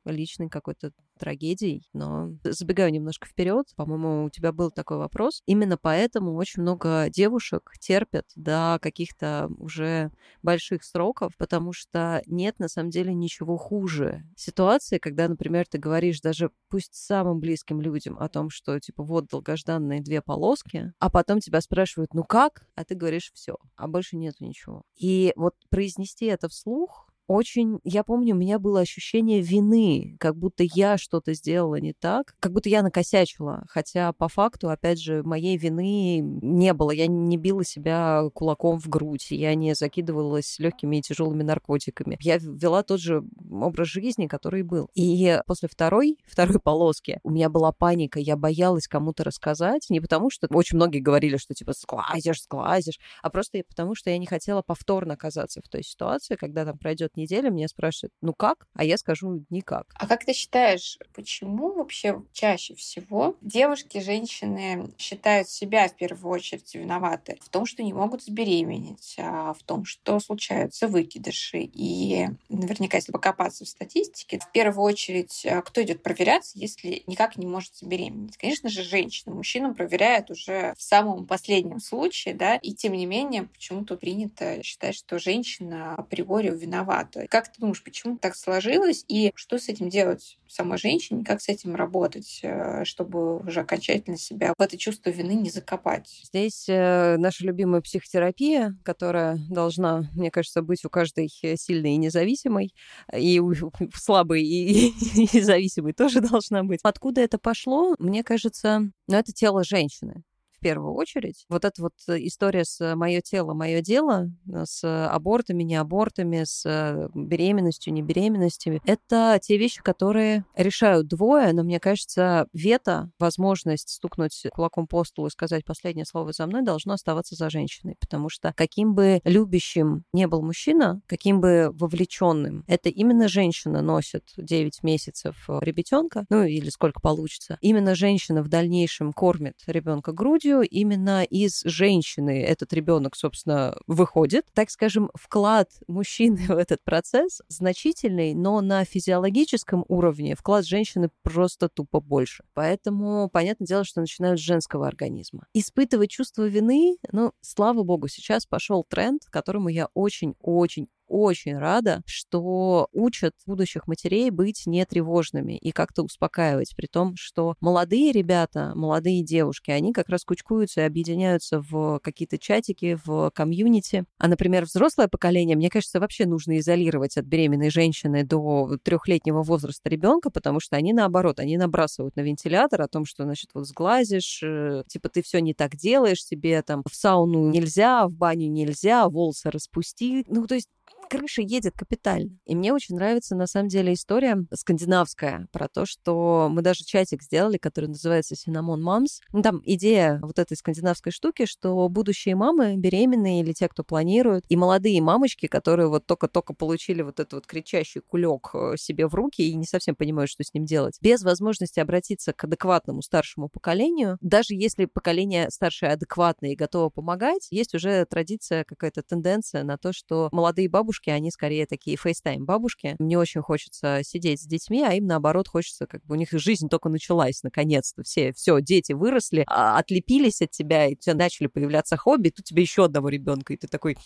личной 0.05 0.49
какой-то 0.49 0.93
трагедией, 1.19 1.89
но 1.93 2.31
забегаю 2.45 2.91
немножко 2.93 3.27
вперед. 3.27 3.67
По-моему, 3.77 4.25
у 4.25 4.31
тебя 4.31 4.53
был 4.53 4.71
такой 4.71 4.97
вопрос. 4.99 5.43
Именно 5.47 5.77
поэтому 5.77 6.35
очень 6.35 6.63
много 6.63 7.09
девушек 7.11 7.73
терпят 7.81 8.27
до 8.37 8.79
каких-то 8.81 9.51
уже 9.59 10.11
больших 10.43 10.85
сроков, 10.85 11.33
потому 11.37 11.73
что 11.73 12.23
нет 12.27 12.59
на 12.59 12.69
самом 12.69 12.91
деле 12.91 13.13
ничего 13.15 13.57
хуже 13.57 14.25
ситуации, 14.37 14.99
когда, 14.99 15.29
например, 15.29 15.67
ты 15.69 15.79
говоришь 15.79 16.21
даже 16.21 16.51
пусть 16.69 16.95
самым 16.95 17.41
близким 17.41 17.81
людям 17.81 18.19
о 18.19 18.29
том, 18.29 18.51
что 18.51 18.79
типа 18.79 19.03
вот 19.03 19.27
долгожданные 19.27 20.01
две 20.01 20.23
полоски, 20.23 20.93
а 20.99 21.11
потом 21.11 21.41
тебя 21.41 21.61
спрашивают, 21.61 22.15
ну 22.15 22.25
как? 22.25 22.67
А 22.75 22.85
ты 22.85 22.95
говоришь 22.95 23.31
все, 23.35 23.57
а 23.77 23.89
больше 23.89 24.17
нету 24.17 24.45
ничего. 24.45 24.83
И 24.97 25.33
вот 25.37 25.55
произнести 25.71 26.27
это 26.27 26.49
вслух 26.49 27.08
очень, 27.29 27.79
я 27.85 28.03
помню, 28.05 28.35
у 28.35 28.39
меня 28.39 28.59
было 28.59 28.81
ощущение 28.81 29.43
вины, 29.43 30.17
как 30.19 30.35
будто 30.35 30.65
я 30.65 30.97
что-то 30.97 31.35
сделала 31.35 31.79
не 31.79 31.93
так, 31.93 32.35
как 32.41 32.53
будто 32.53 32.71
я 32.71 32.83
накосячила, 32.83 33.65
хотя 33.69 34.15
по 34.15 34.29
факту, 34.29 34.71
опять 34.71 34.99
же, 34.99 35.23
моей 35.23 35.59
вины 35.59 36.21
не 36.21 36.73
было, 36.73 36.91
я 36.91 37.07
не 37.07 37.37
била 37.37 37.65
себя 37.65 38.23
кулаком 38.33 38.81
в 38.81 38.89
грудь, 38.89 39.31
я 39.31 39.55
не 39.55 39.75
закидывалась 39.75 40.59
легкими 40.59 40.97
и 40.97 41.03
тяжелыми 41.03 41.43
наркотиками, 41.43 42.17
я 42.21 42.39
вела 42.39 42.83
тот 42.83 42.99
же 42.99 43.23
образ 43.51 43.89
жизни, 43.89 44.27
который 44.27 44.63
был. 44.63 44.89
И 44.95 45.39
после 45.47 45.69
второй, 45.69 46.17
второй 46.27 46.59
полоски 46.59 47.21
у 47.25 47.31
меня 47.31 47.51
была 47.51 47.73
паника, 47.73 48.19
я 48.19 48.37
боялась 48.37 48.89
кому-то 48.89 49.23
рассказать, 49.23 49.87
не 49.91 50.01
потому 50.01 50.31
что 50.31 50.49
очень 50.51 50.77
многие 50.77 51.01
говорили, 51.01 51.37
что 51.37 51.53
типа 51.53 51.75
сглазишь, 51.75 52.43
сглазишь, 52.43 52.99
а 53.23 53.29
просто 53.29 53.63
потому 53.69 53.95
что 53.95 54.09
я 54.09 54.17
не 54.17 54.27
хотела 54.27 54.63
повторно 54.63 55.13
оказаться 55.13 55.61
в 55.61 55.69
той 55.69 55.83
ситуации, 55.83 56.37
когда 56.37 56.65
там 56.65 56.79
пройдет 56.79 57.18
неделя 57.19 57.51
меня 57.51 57.69
спрашивают, 57.69 58.13
ну 58.23 58.33
как? 58.33 58.67
А 58.75 58.85
я 58.85 58.97
скажу 58.97 59.45
никак. 59.51 59.87
А 59.95 60.07
как 60.07 60.25
ты 60.25 60.33
считаешь, 60.33 60.99
почему 61.15 61.73
вообще 61.75 62.23
чаще 62.33 62.75
всего 62.75 63.37
девушки, 63.41 63.99
женщины 63.99 64.91
считают 64.97 65.49
себя 65.49 65.89
в 65.89 65.97
первую 65.97 66.33
очередь 66.33 66.75
виноваты 66.75 67.39
в 67.43 67.49
том, 67.49 67.67
что 67.67 67.83
не 67.83 67.93
могут 67.93 68.23
забеременеть, 68.23 69.17
а 69.19 69.53
в 69.55 69.63
том, 69.65 69.85
что 69.85 70.21
случаются 70.21 70.89
выкидыши? 70.89 71.59
И 71.61 72.29
наверняка, 72.49 72.99
если 72.99 73.13
покопаться 73.13 73.65
в 73.65 73.69
статистике, 73.69 74.39
в 74.39 74.51
первую 74.53 74.85
очередь, 74.85 75.45
а, 75.47 75.63
кто 75.63 75.83
идет 75.83 76.03
проверяться, 76.03 76.59
если 76.59 77.03
никак 77.07 77.37
не 77.37 77.47
может 77.47 77.77
забеременеть? 77.77 78.37
Конечно 78.37 78.69
же, 78.69 78.83
женщина. 78.83 79.35
Мужчину 79.35 79.75
проверяют 79.75 80.31
уже 80.31 80.75
в 80.77 80.83
самом 80.83 81.27
последнем 81.27 81.81
случае, 81.81 82.35
да, 82.35 82.57
и 82.57 82.73
тем 82.73 82.93
не 82.93 83.07
менее, 83.07 83.45
почему-то 83.45 83.97
принято 83.97 84.63
считать, 84.63 84.95
что 84.95 85.19
женщина 85.19 85.95
априори 85.95 86.51
виновата 86.51 87.08
зарплату. 87.09 87.29
Как 87.31 87.53
ты 87.53 87.61
думаешь, 87.61 87.83
почему 87.83 88.19
так 88.19 88.37
сложилось 88.37 89.05
и 89.09 89.33
что 89.35 89.59
с 89.59 89.69
этим 89.69 89.89
делать 89.89 90.39
самой 90.49 90.79
женщине, 90.79 91.25
как 91.25 91.41
с 91.41 91.49
этим 91.49 91.75
работать, 91.75 92.41
э, 92.43 92.85
чтобы 92.85 93.39
уже 93.39 93.61
окончательно 93.61 94.17
себя 94.17 94.55
в 94.57 94.63
это 94.63 94.77
чувство 94.79 95.11
вины 95.11 95.33
не 95.33 95.51
закопать? 95.51 96.23
Здесь 96.25 96.67
э, 96.69 97.17
наша 97.19 97.45
любимая 97.45 97.81
психотерапия, 97.81 98.77
которая 98.85 99.39
должна, 99.51 100.09
мне 100.15 100.31
кажется, 100.31 100.63
быть 100.63 100.85
у 100.85 100.91
каждой 100.91 101.29
сильной 101.29 101.93
и 101.93 101.99
независимой, 101.99 102.75
и 103.13 103.41
у 103.41 103.53
слабой 103.95 104.43
и, 104.43 104.89
и 105.33 105.41
зависимой 105.41 105.93
тоже 105.93 106.21
должна 106.29 106.65
быть. 106.65 106.81
Откуда 106.83 107.21
это 107.21 107.39
пошло? 107.39 107.95
Мне 107.99 108.23
кажется, 108.23 108.91
ну, 109.07 109.17
это 109.17 109.33
тело 109.33 109.65
женщины 109.65 110.23
в 110.59 110.61
первую 110.61 110.95
очередь. 110.95 111.47
Вот 111.49 111.65
эта 111.65 111.81
вот 111.83 111.93
э, 112.09 112.17
история 112.27 112.65
с 112.65 112.81
э, 112.81 112.97
мое 112.97 113.21
тело, 113.21 113.55
мое 113.55 113.81
дело, 113.81 114.29
э, 114.53 114.65
с 114.67 114.85
абортами, 115.09 115.63
не 115.63 115.77
абортами, 115.77 116.43
с 116.45 117.09
беременностью, 117.15 117.93
не 117.93 118.03
беременностями, 118.03 118.81
это 118.85 119.39
те 119.41 119.57
вещи, 119.57 119.81
которые 119.83 120.45
решают 120.57 121.07
двое, 121.07 121.53
но 121.53 121.63
мне 121.63 121.79
кажется, 121.79 122.49
вето, 122.53 123.11
возможность 123.19 123.91
стукнуть 123.91 124.47
кулаком 124.53 124.87
по 124.87 125.05
столу 125.05 125.29
и 125.29 125.31
сказать 125.31 125.65
последнее 125.65 126.05
слово 126.05 126.33
за 126.33 126.47
мной 126.47 126.63
должно 126.63 126.95
оставаться 126.95 127.37
за 127.37 127.51
женщиной, 127.51 127.97
потому 128.01 128.29
что 128.29 128.53
каким 128.57 128.95
бы 128.95 129.21
любящим 129.25 130.05
не 130.13 130.27
был 130.27 130.43
мужчина, 130.43 131.01
каким 131.07 131.41
бы 131.41 131.71
вовлеченным, 131.73 132.65
это 132.67 132.89
именно 132.89 133.29
женщина 133.29 133.81
носит 133.81 134.25
9 134.37 134.83
месяцев 134.83 135.37
ребятенка, 135.49 136.25
ну 136.31 136.43
или 136.43 136.69
сколько 136.69 137.01
получится. 137.01 137.59
Именно 137.61 137.95
женщина 137.95 138.43
в 138.43 138.49
дальнейшем 138.49 139.13
кормит 139.13 139.57
ребенка 139.67 140.13
грудью, 140.13 140.48
грудью 140.49 140.63
именно 140.69 141.25
из 141.25 141.63
женщины 141.65 142.43
этот 142.43 142.73
ребенок, 142.73 143.17
собственно, 143.17 143.77
выходит. 143.87 144.47
Так 144.55 144.71
скажем, 144.71 145.11
вклад 145.15 145.71
мужчины 145.87 146.37
в 146.49 146.57
этот 146.57 146.83
процесс 146.85 147.43
значительный, 147.49 148.35
но 148.35 148.61
на 148.61 148.85
физиологическом 148.85 149.85
уровне 149.89 150.35
вклад 150.35 150.67
женщины 150.67 151.11
просто 151.23 151.69
тупо 151.69 152.01
больше. 152.01 152.45
Поэтому, 152.55 153.29
понятное 153.31 153.67
дело, 153.67 153.85
что 153.85 154.01
начинают 154.01 154.41
с 154.41 154.43
женского 154.43 154.87
организма. 154.87 155.47
Испытывать 155.55 156.11
чувство 156.11 156.47
вины, 156.47 156.97
ну, 157.13 157.33
слава 157.41 157.83
богу, 157.83 158.09
сейчас 158.09 158.47
пошел 158.47 158.85
тренд, 158.89 159.23
которому 159.31 159.69
я 159.69 159.89
очень-очень 159.95 160.89
очень 161.09 161.59
рада, 161.59 162.03
что 162.07 162.89
учат 162.93 163.35
будущих 163.47 163.87
матерей 163.87 164.31
быть 164.31 164.65
нетревожными 164.67 165.57
и 165.57 165.73
как-то 165.73 166.03
успокаивать, 166.03 166.75
при 166.77 166.87
том, 166.87 167.15
что 167.17 167.55
молодые 167.61 168.13
ребята, 168.13 168.73
молодые 168.75 169.23
девушки, 169.23 169.71
они 169.71 169.93
как 169.93 170.09
раз 170.09 170.25
кучкуются 170.25 170.83
и 170.83 170.85
объединяются 170.85 171.61
в 171.61 172.01
какие-то 172.01 172.39
чатики, 172.39 172.99
в 173.05 173.31
комьюнити. 173.35 174.05
А, 174.19 174.29
например, 174.29 174.65
взрослое 174.65 175.09
поколение, 175.09 175.57
мне 175.57 175.71
кажется, 175.71 176.01
вообще 176.01 176.27
нужно 176.27 176.59
изолировать 176.59 177.17
от 177.17 177.25
беременной 177.25 177.71
женщины 177.71 178.25
до 178.25 178.77
трехлетнего 178.83 179.43
возраста 179.43 179.89
ребенка, 179.89 180.31
потому 180.31 180.61
что 180.61 180.77
они 180.77 180.93
наоборот, 180.93 181.41
они 181.41 181.57
набрасывают 181.57 182.17
на 182.17 182.21
вентилятор 182.21 182.83
о 182.83 182.89
том, 182.89 183.05
что, 183.05 183.25
значит, 183.25 183.51
вот 183.55 183.67
сглазишь, 183.67 184.41
э, 184.43 184.83
типа 184.87 185.09
ты 185.09 185.23
все 185.23 185.41
не 185.41 185.55
так 185.55 185.77
делаешь, 185.77 186.25
тебе 186.25 186.63
там 186.63 186.83
в 186.89 186.95
сауну 186.95 187.51
нельзя, 187.51 188.07
в 188.07 188.15
баню 188.15 188.51
нельзя, 188.51 189.09
волосы 189.09 189.51
распусти. 189.51 190.25
Ну, 190.29 190.47
то 190.47 190.55
есть 190.55 190.69
крыша 191.09 191.43
едет 191.43 191.75
капитально. 191.77 192.39
И 192.45 192.55
мне 192.55 192.73
очень 192.73 192.95
нравится, 192.95 193.35
на 193.35 193.47
самом 193.47 193.69
деле, 193.69 193.95
история 193.95 194.45
скандинавская 194.53 195.49
про 195.53 195.69
то, 195.69 195.87
что 195.87 196.49
мы 196.51 196.63
даже 196.63 196.85
чатик 196.85 197.23
сделали, 197.23 197.57
который 197.57 197.87
называется 197.87 198.35
Cinnamon 198.35 198.81
Moms. 198.81 199.21
Ну, 199.33 199.43
там 199.43 199.63
идея 199.65 200.21
вот 200.23 200.39
этой 200.39 200.57
скандинавской 200.57 201.13
штуки, 201.13 201.47
что 201.47 201.89
будущие 201.89 202.37
мамы, 202.37 202.77
беременные 202.77 203.41
или 203.41 203.53
те, 203.53 203.69
кто 203.69 203.85
планирует, 203.85 204.45
и 204.49 204.57
молодые 204.57 205.01
мамочки, 205.01 205.47
которые 205.47 205.89
вот 205.89 206.07
только-только 206.07 206.53
получили 206.53 207.03
вот 207.03 207.21
этот 207.21 207.33
вот 207.33 207.47
кричащий 207.47 208.01
кулек 208.01 208.51
э, 208.55 208.77
себе 208.77 209.07
в 209.07 209.15
руки 209.15 209.43
и 209.43 209.55
не 209.55 209.65
совсем 209.65 209.97
понимают, 209.97 210.31
что 210.31 210.45
с 210.45 210.53
ним 210.53 210.65
делать, 210.65 210.99
без 211.01 211.23
возможности 211.23 211.81
обратиться 211.81 212.33
к 212.33 212.45
адекватному 212.45 213.03
старшему 213.03 213.49
поколению, 213.49 214.19
даже 214.21 214.55
если 214.55 214.85
поколение 214.85 215.51
старшее 215.51 215.93
адекватное 215.93 216.51
и 216.51 216.57
готово 216.57 216.91
помогать, 216.91 217.49
есть 217.51 217.75
уже 217.75 218.05
традиция, 218.05 218.65
какая-то 218.65 219.03
тенденция 219.03 219.65
на 219.65 219.79
то, 219.79 219.93
что 219.93 220.29
молодые 220.33 220.69
бабушки, 220.69 220.78
они 221.11 221.31
скорее 221.31 221.67
такие 221.67 221.97
FaceTime 221.97 222.45
бабушки. 222.45 222.97
Мне 222.99 223.19
очень 223.19 223.43
хочется 223.43 224.01
сидеть 224.05 224.43
с 224.43 224.47
детьми, 224.47 224.83
а 224.83 224.95
им 224.95 225.07
наоборот 225.07 225.49
хочется, 225.49 225.87
как 225.87 226.05
бы 226.05 226.15
у 226.15 226.19
них 226.19 226.29
жизнь 226.33 226.69
только 226.69 226.89
началась 226.89 227.43
наконец-то. 227.43 228.03
Все, 228.03 228.33
все, 228.33 228.61
дети 228.61 228.93
выросли, 228.93 229.45
а, 229.47 229.79
отлепились 229.79 230.43
от 230.43 230.51
тебя, 230.51 230.87
и 230.87 230.95
у 230.95 230.97
тебя 230.97 231.15
начали 231.15 231.47
появляться 231.47 231.97
хобби, 231.97 232.29
и 232.29 232.31
тут 232.31 232.45
тебе 232.45 232.63
еще 232.63 232.85
одного 232.85 233.09
ребенка, 233.09 233.53
и 233.53 233.57
ты 233.57 233.69
такой, 233.69 233.97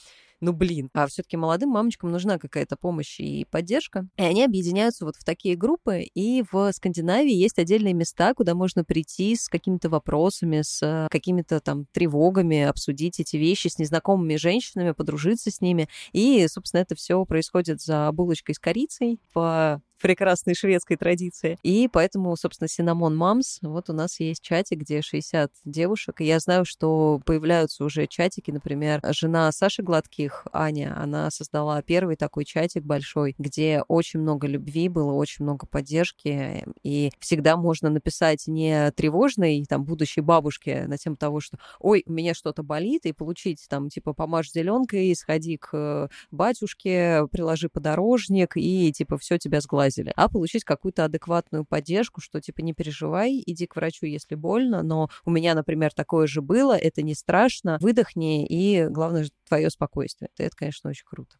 ну 0.42 0.52
блин. 0.52 0.90
А 0.92 1.06
все-таки 1.06 1.36
молодым 1.36 1.70
мамочкам 1.70 2.10
нужна 2.10 2.38
какая-то 2.38 2.76
помощь 2.76 3.20
и 3.20 3.46
поддержка. 3.50 4.08
И 4.16 4.22
они 4.22 4.44
объединяются 4.44 5.04
вот 5.04 5.14
в 5.16 5.24
такие 5.24 5.56
группы, 5.56 6.02
и 6.02 6.42
в 6.50 6.72
Скандинавии 6.72 7.32
есть 7.32 7.58
отдельные 7.60 7.94
места, 7.94 8.34
куда 8.34 8.54
можно 8.54 8.84
прийти 8.84 9.36
с 9.36 9.48
какими-то 9.48 9.88
вопросами, 9.88 10.62
с 10.62 11.08
какими-то 11.10 11.60
там 11.60 11.86
тревогами, 11.92 12.62
обсудить 12.62 13.20
эти 13.20 13.36
вещи 13.36 13.68
с 13.68 13.78
незнакомыми 13.78 14.34
женщинами, 14.34 14.90
подружиться 14.90 15.52
с 15.52 15.60
ними. 15.60 15.88
И, 16.12 16.44
собственно, 16.48 16.80
это 16.80 16.96
все 16.96 17.24
происходит 17.24 17.80
за 17.80 18.10
булочкой 18.12 18.56
с 18.56 18.58
корицей 18.58 19.20
по 19.32 19.80
прекрасной 20.02 20.54
шведской 20.54 20.96
традиции. 20.96 21.56
И 21.62 21.88
поэтому, 21.90 22.36
собственно, 22.36 22.66
Cinnamon 22.66 23.16
Moms, 23.16 23.58
вот 23.62 23.88
у 23.88 23.92
нас 23.92 24.18
есть 24.20 24.42
чатик, 24.42 24.80
где 24.80 25.00
60 25.00 25.50
девушек. 25.64 26.20
И 26.20 26.24
я 26.24 26.40
знаю, 26.40 26.64
что 26.64 27.20
появляются 27.24 27.84
уже 27.84 28.06
чатики, 28.06 28.50
например, 28.50 29.00
жена 29.10 29.50
Саши 29.52 29.82
Гладких, 29.82 30.46
Аня, 30.52 30.94
она 31.00 31.30
создала 31.30 31.80
первый 31.82 32.16
такой 32.16 32.44
чатик 32.44 32.82
большой, 32.82 33.34
где 33.38 33.84
очень 33.86 34.20
много 34.20 34.46
любви 34.46 34.88
было, 34.88 35.12
очень 35.12 35.44
много 35.44 35.66
поддержки, 35.66 36.64
и 36.82 37.12
всегда 37.20 37.56
можно 37.56 37.88
написать 37.88 38.46
не 38.48 38.90
тревожной 38.92 39.64
там 39.68 39.84
будущей 39.84 40.20
бабушке 40.20 40.86
на 40.88 40.98
тему 40.98 41.16
того, 41.16 41.40
что 41.40 41.58
ой, 41.78 42.02
у 42.06 42.12
меня 42.12 42.34
что-то 42.34 42.62
болит, 42.64 43.06
и 43.06 43.12
получить 43.12 43.64
там 43.68 43.88
типа 43.88 44.12
помажь 44.14 44.50
зеленкой, 44.50 45.14
сходи 45.14 45.58
к 45.58 46.10
батюшке, 46.32 47.26
приложи 47.30 47.68
подорожник, 47.68 48.56
и 48.56 48.92
типа 48.92 49.16
все 49.16 49.38
тебя 49.38 49.60
сглазит 49.60 49.91
лазили, 49.92 50.12
а 50.16 50.28
получить 50.28 50.64
какую-то 50.64 51.04
адекватную 51.04 51.64
поддержку, 51.64 52.20
что 52.20 52.40
типа 52.40 52.60
не 52.62 52.72
переживай, 52.72 53.42
иди 53.44 53.66
к 53.66 53.76
врачу, 53.76 54.06
если 54.06 54.34
больно, 54.34 54.82
но 54.82 55.08
у 55.24 55.30
меня, 55.30 55.54
например, 55.54 55.92
такое 55.92 56.26
же 56.26 56.42
было, 56.42 56.76
это 56.76 57.02
не 57.02 57.14
страшно, 57.14 57.78
выдохни, 57.80 58.46
и 58.46 58.86
главное, 58.88 59.28
твое 59.48 59.70
спокойствие. 59.70 60.30
Это, 60.38 60.56
конечно, 60.56 60.90
очень 60.90 61.04
круто. 61.06 61.36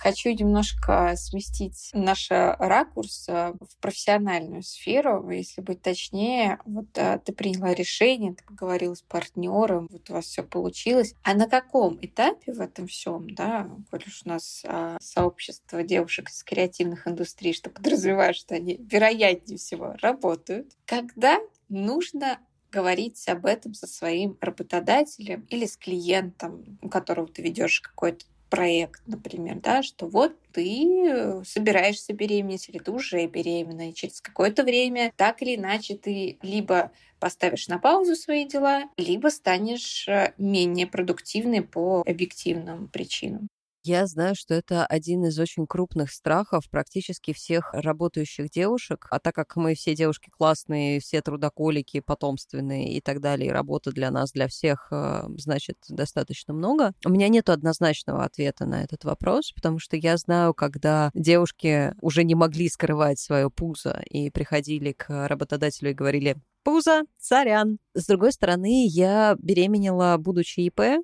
Хочу 0.00 0.30
немножко 0.30 1.12
сместить 1.16 1.90
наш 1.92 2.30
ракурс 2.30 3.28
э, 3.28 3.52
в 3.60 3.76
профессиональную 3.82 4.62
сферу, 4.62 5.28
если 5.28 5.60
быть 5.60 5.82
точнее. 5.82 6.58
Вот 6.64 6.86
э, 6.94 7.20
ты 7.22 7.34
приняла 7.34 7.74
решение, 7.74 8.32
ты 8.32 8.42
поговорила 8.44 8.94
с 8.94 9.02
партнером, 9.02 9.88
вот 9.90 10.08
у 10.08 10.14
вас 10.14 10.24
все 10.24 10.42
получилось. 10.42 11.14
А 11.22 11.34
на 11.34 11.46
каком 11.46 11.98
этапе 12.00 12.54
в 12.54 12.60
этом 12.62 12.86
всем, 12.86 13.28
да, 13.34 13.70
коль 13.90 14.02
уж 14.06 14.22
у 14.24 14.30
нас 14.30 14.62
а, 14.66 14.96
сообщество 15.02 15.82
девушек 15.82 16.30
из 16.30 16.42
креативных 16.44 17.06
индустрий, 17.06 17.52
что 17.52 17.68
подразумевает, 17.68 18.36
что 18.36 18.54
они 18.54 18.78
вероятнее 18.80 19.58
всего 19.58 19.96
работают, 20.00 20.78
когда 20.86 21.38
нужно 21.68 22.38
говорить 22.72 23.28
об 23.28 23.44
этом 23.44 23.74
со 23.74 23.86
своим 23.86 24.38
работодателем 24.40 25.46
или 25.50 25.66
с 25.66 25.76
клиентом, 25.76 26.78
у 26.80 26.88
которого 26.88 27.28
ты 27.28 27.42
ведешь 27.42 27.82
какой-то 27.82 28.24
проект, 28.50 29.02
например, 29.06 29.60
да, 29.60 29.82
что 29.82 30.06
вот 30.08 30.34
ты 30.52 31.42
собираешься 31.44 32.12
беременеть 32.12 32.68
или 32.68 32.78
ты 32.78 32.90
уже 32.90 33.26
беременна, 33.26 33.90
и 33.90 33.94
через 33.94 34.20
какое-то 34.20 34.64
время 34.64 35.12
так 35.16 35.42
или 35.42 35.56
иначе 35.56 35.96
ты 35.96 36.38
либо 36.42 36.92
поставишь 37.20 37.68
на 37.68 37.78
паузу 37.78 38.16
свои 38.16 38.46
дела, 38.46 38.84
либо 38.96 39.28
станешь 39.28 40.08
э, 40.08 40.34
менее 40.38 40.86
продуктивной 40.86 41.62
по 41.62 42.02
объективным 42.06 42.88
причинам. 42.88 43.48
Я 43.82 44.06
знаю, 44.06 44.34
что 44.34 44.52
это 44.52 44.84
один 44.84 45.24
из 45.24 45.38
очень 45.38 45.66
крупных 45.66 46.12
страхов 46.12 46.68
практически 46.70 47.32
всех 47.32 47.72
работающих 47.72 48.50
девушек. 48.50 49.06
А 49.10 49.18
так 49.18 49.34
как 49.34 49.56
мы 49.56 49.74
все 49.74 49.94
девушки 49.94 50.28
классные, 50.28 51.00
все 51.00 51.22
трудоколики, 51.22 52.00
потомственные 52.00 52.92
и 52.92 53.00
так 53.00 53.20
далее, 53.20 53.48
и 53.48 53.52
работа 53.52 53.90
для 53.90 54.10
нас, 54.10 54.32
для 54.32 54.48
всех, 54.48 54.88
э, 54.90 55.22
значит, 55.38 55.78
достаточно 55.88 56.52
много, 56.52 56.92
у 57.06 57.08
меня 57.08 57.28
нет 57.28 57.48
однозначного 57.48 58.24
ответа 58.24 58.66
на 58.66 58.84
этот 58.84 59.04
вопрос, 59.04 59.52
потому 59.52 59.78
что 59.78 59.96
я 59.96 60.18
знаю, 60.18 60.52
когда 60.52 61.10
девушки 61.14 61.94
уже 62.02 62.24
не 62.24 62.34
могли 62.34 62.68
скрывать 62.68 63.18
свое 63.18 63.50
пузо 63.50 64.02
и 64.10 64.28
приходили 64.28 64.92
к 64.92 65.26
работодателю 65.26 65.92
и 65.92 65.94
говорили, 65.94 66.36
пузо, 66.64 67.02
царян. 67.18 67.78
С 67.94 68.06
другой 68.06 68.32
стороны, 68.32 68.86
я 68.86 69.36
беременела, 69.38 70.16
будучи 70.18 70.60
ИП, 70.60 71.02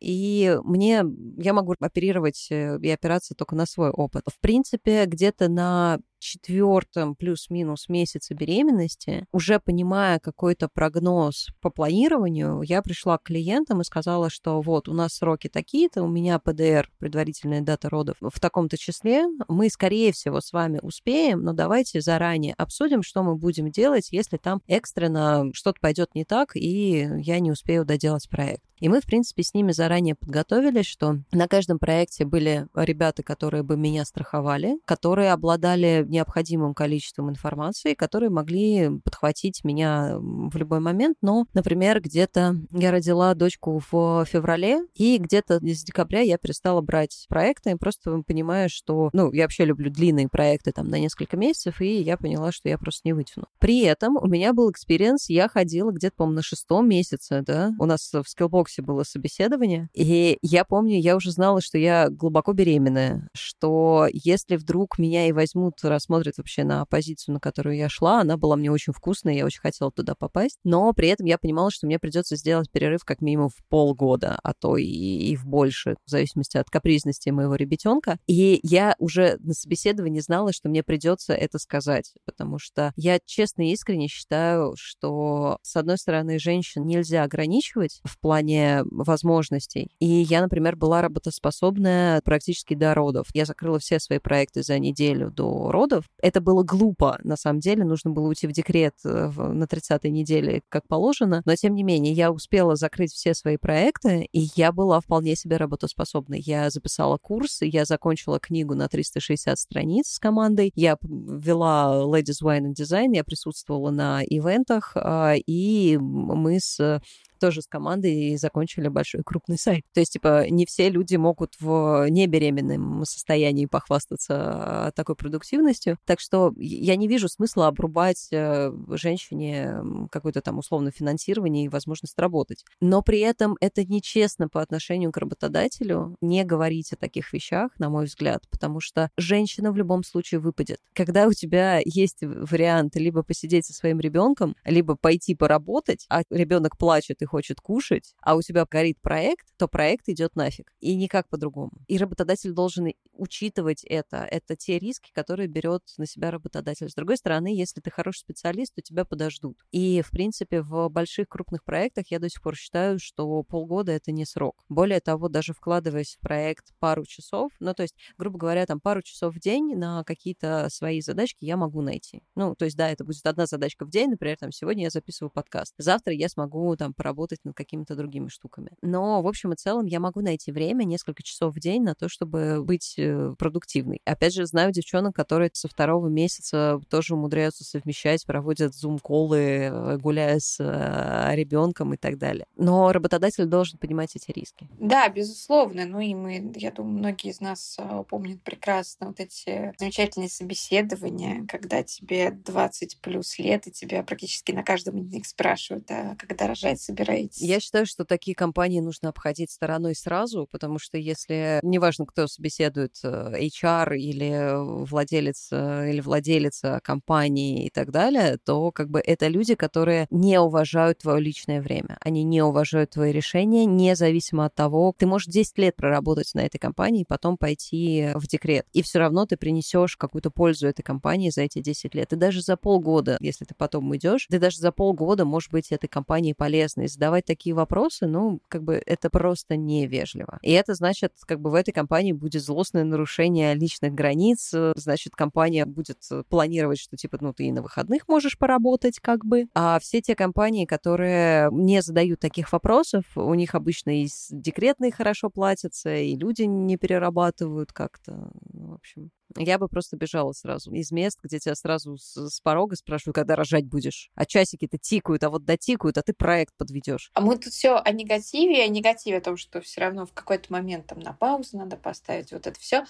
и 0.00 0.58
мне, 0.64 1.04
я 1.38 1.52
могу 1.52 1.74
оперировать 1.80 2.48
э, 2.50 2.78
и 2.80 2.90
опираться 2.90 3.34
только 3.34 3.56
на 3.56 3.66
свой 3.66 3.90
опыт. 3.90 4.22
В 4.26 4.38
принципе, 4.40 5.04
где-то 5.06 5.48
на 5.48 5.98
четвертом 6.18 7.14
плюс-минус 7.14 7.88
месяце 7.88 8.34
беременности, 8.34 9.24
уже 9.32 9.60
понимая 9.60 10.18
какой-то 10.18 10.68
прогноз 10.68 11.48
по 11.60 11.70
планированию, 11.70 12.62
я 12.62 12.82
пришла 12.82 13.18
к 13.18 13.24
клиентам 13.24 13.80
и 13.80 13.84
сказала, 13.84 14.30
что 14.30 14.60
вот 14.60 14.88
у 14.88 14.94
нас 14.94 15.14
сроки 15.14 15.48
такие-то, 15.48 16.02
у 16.02 16.08
меня 16.08 16.38
ПДР, 16.38 16.90
предварительная 16.98 17.62
дата 17.62 17.88
родов, 17.88 18.16
в 18.20 18.40
таком-то 18.40 18.76
числе, 18.76 19.26
мы, 19.48 19.68
скорее 19.70 20.12
всего, 20.12 20.40
с 20.40 20.52
вами 20.52 20.80
успеем, 20.82 21.42
но 21.42 21.52
давайте 21.52 22.00
заранее 22.00 22.54
обсудим, 22.54 23.02
что 23.02 23.22
мы 23.22 23.36
будем 23.36 23.70
делать, 23.70 24.08
если 24.10 24.36
там 24.36 24.60
экстренно 24.66 25.50
что-то 25.52 25.78
пойдет 25.80 26.14
не 26.14 26.24
так, 26.24 26.56
и 26.56 27.08
я 27.18 27.38
не 27.40 27.50
успею 27.52 27.84
доделать 27.84 28.28
проект. 28.28 28.67
И 28.80 28.88
мы, 28.88 29.00
в 29.00 29.06
принципе, 29.06 29.42
с 29.42 29.54
ними 29.54 29.72
заранее 29.72 30.14
подготовились, 30.14 30.86
что 30.86 31.18
на 31.32 31.48
каждом 31.48 31.78
проекте 31.78 32.24
были 32.24 32.66
ребята, 32.74 33.22
которые 33.22 33.62
бы 33.62 33.76
меня 33.76 34.04
страховали, 34.04 34.78
которые 34.84 35.32
обладали 35.32 36.04
необходимым 36.08 36.74
количеством 36.74 37.30
информации, 37.30 37.94
которые 37.94 38.30
могли 38.30 38.90
подхватить 39.04 39.64
меня 39.64 40.16
в 40.18 40.56
любой 40.56 40.80
момент. 40.80 41.16
Но, 41.22 41.46
например, 41.54 42.00
где-то 42.00 42.56
я 42.72 42.90
родила 42.90 43.34
дочку 43.34 43.82
в 43.90 44.24
феврале, 44.24 44.80
и 44.94 45.18
где-то 45.18 45.58
с 45.60 45.84
декабря 45.84 46.20
я 46.20 46.38
перестала 46.38 46.80
брать 46.80 47.26
проекты, 47.28 47.76
просто 47.76 48.22
понимаю, 48.26 48.68
что, 48.70 49.10
ну, 49.12 49.32
я 49.32 49.44
вообще 49.44 49.64
люблю 49.64 49.90
длинные 49.90 50.28
проекты 50.28 50.72
там 50.72 50.88
на 50.88 50.98
несколько 50.98 51.36
месяцев, 51.36 51.80
и 51.80 52.00
я 52.00 52.16
поняла, 52.16 52.52
что 52.52 52.68
я 52.68 52.78
просто 52.78 53.02
не 53.04 53.12
вытяну. 53.12 53.46
При 53.58 53.80
этом 53.82 54.16
у 54.16 54.26
меня 54.26 54.52
был 54.52 54.70
experience, 54.70 55.28
я 55.28 55.48
ходила 55.48 55.90
где-то, 55.90 56.16
по-моему, 56.16 56.36
на 56.36 56.42
шестом 56.42 56.88
месяце, 56.88 57.42
да, 57.46 57.72
у 57.78 57.86
нас 57.86 58.12
в 58.12 58.28
Skillbox 58.68 58.80
е 58.80 58.82
было 58.82 59.02
собеседование, 59.02 59.88
и 59.94 60.38
я 60.42 60.64
помню, 60.64 60.98
я 61.00 61.16
уже 61.16 61.30
знала, 61.30 61.60
что 61.60 61.78
я 61.78 62.08
глубоко 62.10 62.52
беременная, 62.52 63.28
что 63.34 64.06
если 64.12 64.56
вдруг 64.56 64.98
меня 64.98 65.28
и 65.28 65.32
возьмут 65.32 65.82
рассмотрят 65.82 66.38
вообще 66.38 66.64
на 66.64 66.84
позицию, 66.86 67.34
на 67.34 67.40
которую 67.40 67.76
я 67.76 67.88
шла. 67.88 68.20
Она 68.20 68.36
была 68.36 68.56
мне 68.56 68.70
очень 68.70 68.92
вкусная, 68.92 69.34
я 69.34 69.44
очень 69.44 69.60
хотела 69.60 69.90
туда 69.90 70.14
попасть. 70.14 70.58
Но 70.64 70.92
при 70.92 71.08
этом 71.08 71.26
я 71.26 71.38
понимала, 71.38 71.70
что 71.70 71.86
мне 71.86 71.98
придется 71.98 72.36
сделать 72.36 72.70
перерыв 72.70 73.04
как 73.04 73.20
минимум 73.20 73.48
в 73.48 73.56
полгода, 73.68 74.38
а 74.42 74.54
то 74.54 74.76
и, 74.76 74.84
и 74.84 75.36
в 75.36 75.46
больше, 75.46 75.96
в 76.06 76.10
зависимости 76.10 76.56
от 76.56 76.70
капризности 76.70 77.30
моего 77.30 77.54
ребятенка. 77.54 78.18
И 78.26 78.60
я 78.62 78.94
уже 78.98 79.36
на 79.40 79.54
собеседовании 79.54 80.20
знала, 80.20 80.52
что 80.52 80.68
мне 80.68 80.82
придется 80.82 81.34
это 81.34 81.58
сказать, 81.58 82.12
потому 82.24 82.58
что 82.58 82.92
я 82.96 83.18
честно 83.24 83.68
и 83.68 83.72
искренне 83.72 84.08
считаю, 84.08 84.74
что, 84.76 85.58
с 85.62 85.76
одной 85.76 85.98
стороны, 85.98 86.38
женщин 86.38 86.86
нельзя 86.86 87.22
ограничивать 87.22 88.00
в 88.04 88.18
плане 88.18 88.57
возможностей. 88.90 89.90
И 90.00 90.06
я, 90.06 90.40
например, 90.40 90.76
была 90.76 91.02
работоспособная 91.02 92.20
практически 92.22 92.74
до 92.74 92.94
родов. 92.94 93.26
Я 93.34 93.44
закрыла 93.44 93.78
все 93.78 93.98
свои 94.00 94.18
проекты 94.18 94.62
за 94.62 94.78
неделю 94.78 95.30
до 95.30 95.70
родов, 95.72 95.88
родов. 95.88 96.04
Это 96.22 96.40
было 96.40 96.62
глупо, 96.62 97.18
на 97.22 97.36
самом 97.36 97.60
деле. 97.60 97.84
Нужно 97.84 98.10
было 98.10 98.28
уйти 98.28 98.46
в 98.46 98.52
декрет 98.52 98.94
э, 99.04 99.30
на 99.36 99.64
30-й 99.64 100.10
неделе, 100.10 100.62
как 100.68 100.86
положено. 100.88 101.42
Но, 101.44 101.54
тем 101.54 101.74
не 101.74 101.82
менее, 101.82 102.12
я 102.12 102.30
успела 102.30 102.76
закрыть 102.76 103.12
все 103.12 103.34
свои 103.34 103.56
проекты, 103.56 104.28
и 104.32 104.48
я 104.56 104.72
была 104.72 105.00
вполне 105.00 105.36
себе 105.36 105.56
работоспособной. 105.56 106.40
Я 106.40 106.70
записала 106.70 107.16
курс, 107.16 107.58
я 107.62 107.84
закончила 107.84 108.38
книгу 108.38 108.74
на 108.74 108.88
360 108.88 109.58
страниц 109.58 110.08
с 110.08 110.18
командой, 110.18 110.72
я 110.74 110.96
вела 111.02 112.04
Ladies 112.04 112.42
Wine 112.42 112.72
and 112.72 112.74
Design, 112.74 113.14
я 113.14 113.24
присутствовала 113.24 113.90
на 113.90 114.22
ивентах, 114.24 114.92
а, 114.96 115.34
и 115.34 115.96
мы 115.98 116.58
с 116.60 117.00
тоже 117.38 117.62
с 117.62 117.66
командой 117.66 118.14
и 118.14 118.36
закончили 118.36 118.88
большой 118.88 119.22
крупный 119.24 119.58
сайт. 119.58 119.84
То 119.94 120.00
есть, 120.00 120.12
типа, 120.12 120.48
не 120.50 120.66
все 120.66 120.88
люди 120.88 121.16
могут 121.16 121.54
в 121.60 122.06
небеременном 122.08 123.04
состоянии 123.04 123.66
похвастаться 123.66 124.92
такой 124.94 125.16
продуктивностью. 125.16 125.98
Так 126.04 126.20
что 126.20 126.52
я 126.56 126.96
не 126.96 127.08
вижу 127.08 127.28
смысла 127.28 127.66
обрубать 127.68 128.28
э, 128.32 128.72
женщине 128.90 129.76
какое-то 130.10 130.40
там 130.40 130.58
условно 130.58 130.90
финансирование 130.90 131.66
и 131.66 131.68
возможность 131.68 132.18
работать. 132.18 132.64
Но 132.80 133.02
при 133.02 133.20
этом 133.20 133.56
это 133.60 133.84
нечестно 133.84 134.48
по 134.48 134.62
отношению 134.62 135.12
к 135.12 135.16
работодателю 135.16 136.16
не 136.20 136.44
говорить 136.44 136.92
о 136.92 136.96
таких 136.96 137.32
вещах, 137.32 137.70
на 137.78 137.90
мой 137.90 138.06
взгляд, 138.06 138.42
потому 138.50 138.80
что 138.80 139.10
женщина 139.16 139.72
в 139.72 139.76
любом 139.76 140.04
случае 140.04 140.40
выпадет. 140.40 140.78
Когда 140.94 141.26
у 141.26 141.32
тебя 141.32 141.80
есть 141.84 142.18
вариант 142.22 142.96
либо 142.96 143.22
посидеть 143.22 143.66
со 143.66 143.72
своим 143.72 144.00
ребенком, 144.00 144.56
либо 144.64 144.96
пойти 144.96 145.34
поработать, 145.34 146.06
а 146.08 146.22
ребенок 146.30 146.76
плачет 146.76 147.22
и 147.22 147.26
хочет 147.28 147.60
кушать, 147.60 148.14
а 148.22 148.34
у 148.34 148.42
тебя 148.42 148.66
горит 148.68 149.00
проект, 149.00 149.46
то 149.56 149.68
проект 149.68 150.08
идет 150.08 150.34
нафиг. 150.36 150.72
И 150.80 150.96
никак 150.96 151.28
по-другому. 151.28 151.72
И 151.86 151.98
работодатель 151.98 152.52
должен 152.52 152.88
учитывать 153.12 153.84
это. 153.84 154.26
Это 154.30 154.56
те 154.56 154.78
риски, 154.78 155.10
которые 155.12 155.48
берет 155.48 155.82
на 155.98 156.06
себя 156.06 156.30
работодатель. 156.30 156.88
С 156.88 156.94
другой 156.94 157.16
стороны, 157.16 157.54
если 157.54 157.80
ты 157.80 157.90
хороший 157.90 158.20
специалист, 158.20 158.74
то 158.74 158.82
тебя 158.82 159.04
подождут. 159.04 159.58
И, 159.72 160.02
в 160.02 160.10
принципе, 160.10 160.62
в 160.62 160.88
больших 160.88 161.28
крупных 161.28 161.64
проектах 161.64 162.06
я 162.10 162.18
до 162.18 162.28
сих 162.28 162.42
пор 162.42 162.56
считаю, 162.56 162.98
что 162.98 163.42
полгода— 163.42 163.92
это 163.92 164.12
не 164.12 164.24
срок. 164.24 164.64
Более 164.68 165.00
того, 165.00 165.28
даже 165.28 165.52
вкладываясь 165.52 166.16
в 166.16 166.20
проект 166.20 166.72
пару 166.78 167.04
часов, 167.04 167.52
ну, 167.60 167.74
то 167.74 167.82
есть, 167.82 167.94
грубо 168.16 168.38
говоря, 168.38 168.66
там 168.66 168.80
пару 168.80 169.02
часов 169.02 169.34
в 169.34 169.40
день 169.40 169.76
на 169.76 170.04
какие-то 170.04 170.68
свои 170.70 171.00
задачки 171.00 171.44
я 171.44 171.56
могу 171.56 171.82
найти. 171.82 172.22
Ну, 172.34 172.54
то 172.54 172.64
есть, 172.64 172.76
да, 172.76 172.90
это 172.90 173.04
будет 173.04 173.26
одна 173.26 173.46
задачка 173.46 173.84
в 173.84 173.90
день, 173.90 174.10
например, 174.10 174.36
там, 174.38 174.52
сегодня 174.52 174.84
я 174.84 174.90
записываю 174.90 175.30
подкаст. 175.30 175.74
Завтра 175.78 176.14
я 176.14 176.28
смогу 176.28 176.74
там 176.76 176.94
поработать 176.94 177.17
над 177.44 177.54
какими-то 177.54 177.94
другими 177.96 178.28
штуками. 178.28 178.70
Но, 178.82 179.22
в 179.22 179.26
общем 179.26 179.52
и 179.52 179.56
целом, 179.56 179.86
я 179.86 180.00
могу 180.00 180.20
найти 180.20 180.52
время, 180.52 180.84
несколько 180.84 181.22
часов 181.22 181.54
в 181.54 181.60
день 181.60 181.82
на 181.82 181.94
то, 181.94 182.08
чтобы 182.08 182.62
быть 182.62 182.94
э, 182.96 183.34
продуктивной. 183.38 184.00
Опять 184.04 184.34
же, 184.34 184.46
знаю 184.46 184.72
девчонок, 184.72 185.14
которые 185.14 185.50
со 185.52 185.68
второго 185.68 186.08
месяца 186.08 186.80
тоже 186.88 187.14
умудряются 187.14 187.64
совмещать, 187.64 188.24
проводят 188.26 188.74
зум-колы, 188.74 189.38
э, 189.38 189.98
гуляя 189.98 190.38
с 190.38 190.58
э, 190.60 191.34
ребенком 191.34 191.94
и 191.94 191.96
так 191.96 192.18
далее. 192.18 192.46
Но 192.56 192.92
работодатель 192.92 193.46
должен 193.46 193.78
понимать 193.78 194.14
эти 194.14 194.30
риски. 194.30 194.68
Да, 194.78 195.08
безусловно. 195.08 195.86
Ну 195.86 196.00
и 196.00 196.14
мы, 196.14 196.52
я 196.56 196.70
думаю, 196.70 196.98
многие 196.98 197.30
из 197.30 197.40
нас 197.40 197.78
помнят 198.08 198.42
прекрасно 198.42 199.08
вот 199.08 199.20
эти 199.20 199.72
замечательные 199.78 200.28
собеседования, 200.28 201.46
когда 201.46 201.82
тебе 201.82 202.30
20 202.30 203.00
плюс 203.00 203.38
лет, 203.38 203.66
и 203.66 203.72
тебя 203.72 204.02
практически 204.02 204.52
на 204.52 204.62
каждом 204.62 204.98
из 204.98 205.12
них 205.12 205.26
спрашивают, 205.26 205.90
а 205.90 206.16
когда 206.16 206.46
рожать 206.46 206.80
собираетесь? 207.08 207.40
Я 207.40 207.60
считаю, 207.60 207.86
что 207.86 208.04
такие 208.04 208.34
компании 208.34 208.80
нужно 208.80 209.08
обходить 209.08 209.50
стороной 209.50 209.94
сразу, 209.94 210.46
потому 210.50 210.78
что 210.78 210.98
если, 210.98 211.60
неважно, 211.62 212.06
кто 212.06 212.26
собеседует, 212.26 212.96
HR 213.04 213.96
или 213.96 214.84
владелец 214.86 215.50
или 215.52 216.00
владелица 216.00 216.80
компании 216.82 217.66
и 217.66 217.70
так 217.70 217.90
далее, 217.90 218.38
то 218.44 218.70
как 218.72 218.90
бы 218.90 219.00
это 219.00 219.28
люди, 219.28 219.54
которые 219.54 220.06
не 220.10 220.40
уважают 220.40 220.98
твое 220.98 221.20
личное 221.20 221.60
время. 221.60 221.98
Они 222.00 222.22
не 222.24 222.42
уважают 222.42 222.90
твои 222.90 223.12
решения, 223.12 223.64
независимо 223.64 224.46
от 224.46 224.54
того, 224.54 224.94
ты 224.96 225.06
можешь 225.06 225.28
10 225.28 225.58
лет 225.58 225.76
проработать 225.76 226.34
на 226.34 226.40
этой 226.40 226.58
компании 226.58 227.04
потом 227.08 227.36
пойти 227.36 228.10
в 228.14 228.26
декрет. 228.26 228.66
И 228.72 228.82
все 228.82 228.98
равно 228.98 229.26
ты 229.26 229.36
принесешь 229.36 229.96
какую-то 229.96 230.30
пользу 230.30 230.68
этой 230.68 230.82
компании 230.82 231.30
за 231.30 231.42
эти 231.42 231.60
10 231.60 231.94
лет. 231.94 232.12
И 232.12 232.16
даже 232.16 232.42
за 232.42 232.56
полгода, 232.56 233.16
если 233.20 233.44
ты 233.44 233.54
потом 233.54 233.90
уйдешь, 233.90 234.26
ты 234.28 234.38
даже 234.38 234.58
за 234.58 234.72
полгода 234.72 235.24
можешь 235.24 235.50
быть 235.50 235.72
этой 235.72 235.88
компании 235.88 236.32
полезной. 236.32 236.88
Задавать 236.98 237.26
такие 237.26 237.54
вопросы, 237.54 238.08
ну, 238.08 238.40
как 238.48 238.64
бы 238.64 238.82
это 238.84 239.08
просто 239.08 239.56
невежливо. 239.56 240.40
И 240.42 240.50
это 240.50 240.74
значит, 240.74 241.12
как 241.26 241.40
бы 241.40 241.48
в 241.50 241.54
этой 241.54 241.70
компании 241.70 242.10
будет 242.10 242.42
злостное 242.42 242.82
нарушение 242.82 243.54
личных 243.54 243.94
границ, 243.94 244.52
значит, 244.74 245.14
компания 245.14 245.64
будет 245.64 246.02
планировать, 246.28 246.80
что 246.80 246.96
типа, 246.96 247.18
ну, 247.20 247.32
ты 247.32 247.44
и 247.44 247.52
на 247.52 247.62
выходных 247.62 248.08
можешь 248.08 248.36
поработать, 248.36 248.98
как 248.98 249.24
бы. 249.24 249.44
А 249.54 249.78
все 249.78 250.00
те 250.00 250.16
компании, 250.16 250.64
которые 250.64 251.50
не 251.52 251.82
задают 251.82 252.18
таких 252.18 252.50
вопросов, 252.52 253.04
у 253.14 253.32
них 253.34 253.54
обычно 253.54 254.02
и 254.02 254.08
декретные 254.30 254.90
хорошо 254.90 255.30
платятся, 255.30 255.94
и 255.94 256.16
люди 256.16 256.42
не 256.42 256.76
перерабатывают 256.76 257.72
как-то. 257.72 258.32
Ну, 258.52 258.70
в 258.70 258.74
общем, 258.74 259.10
я 259.42 259.58
бы 259.58 259.68
просто 259.68 259.96
бежала 259.96 260.32
сразу 260.32 260.72
из 260.72 260.90
мест, 260.90 261.18
где 261.22 261.38
тебя 261.38 261.54
сразу 261.54 261.96
с, 261.96 262.28
с 262.28 262.40
порога 262.40 262.76
спрашивают, 262.76 263.14
когда 263.14 263.36
рожать 263.36 263.66
будешь. 263.66 264.10
А 264.14 264.26
часики-то 264.26 264.78
тикают, 264.78 265.24
а 265.24 265.30
вот 265.30 265.44
дотикают, 265.44 265.98
а 265.98 266.02
ты 266.02 266.12
проект 266.12 266.54
подведешь. 266.56 267.10
А 267.14 267.20
мы 267.20 267.36
тут 267.36 267.52
все 267.52 267.76
о 267.76 267.92
негативе, 267.92 268.64
о 268.64 268.68
негативе, 268.68 269.18
о 269.18 269.20
том, 269.20 269.36
что 269.36 269.60
все 269.60 269.80
равно 269.80 270.06
в 270.06 270.12
какой-то 270.12 270.52
момент 270.52 270.86
там 270.86 271.00
на 271.00 271.12
паузу 271.12 271.58
надо 271.58 271.76
поставить, 271.76 272.32
вот 272.32 272.46
это 272.46 272.58
все. 272.58 272.84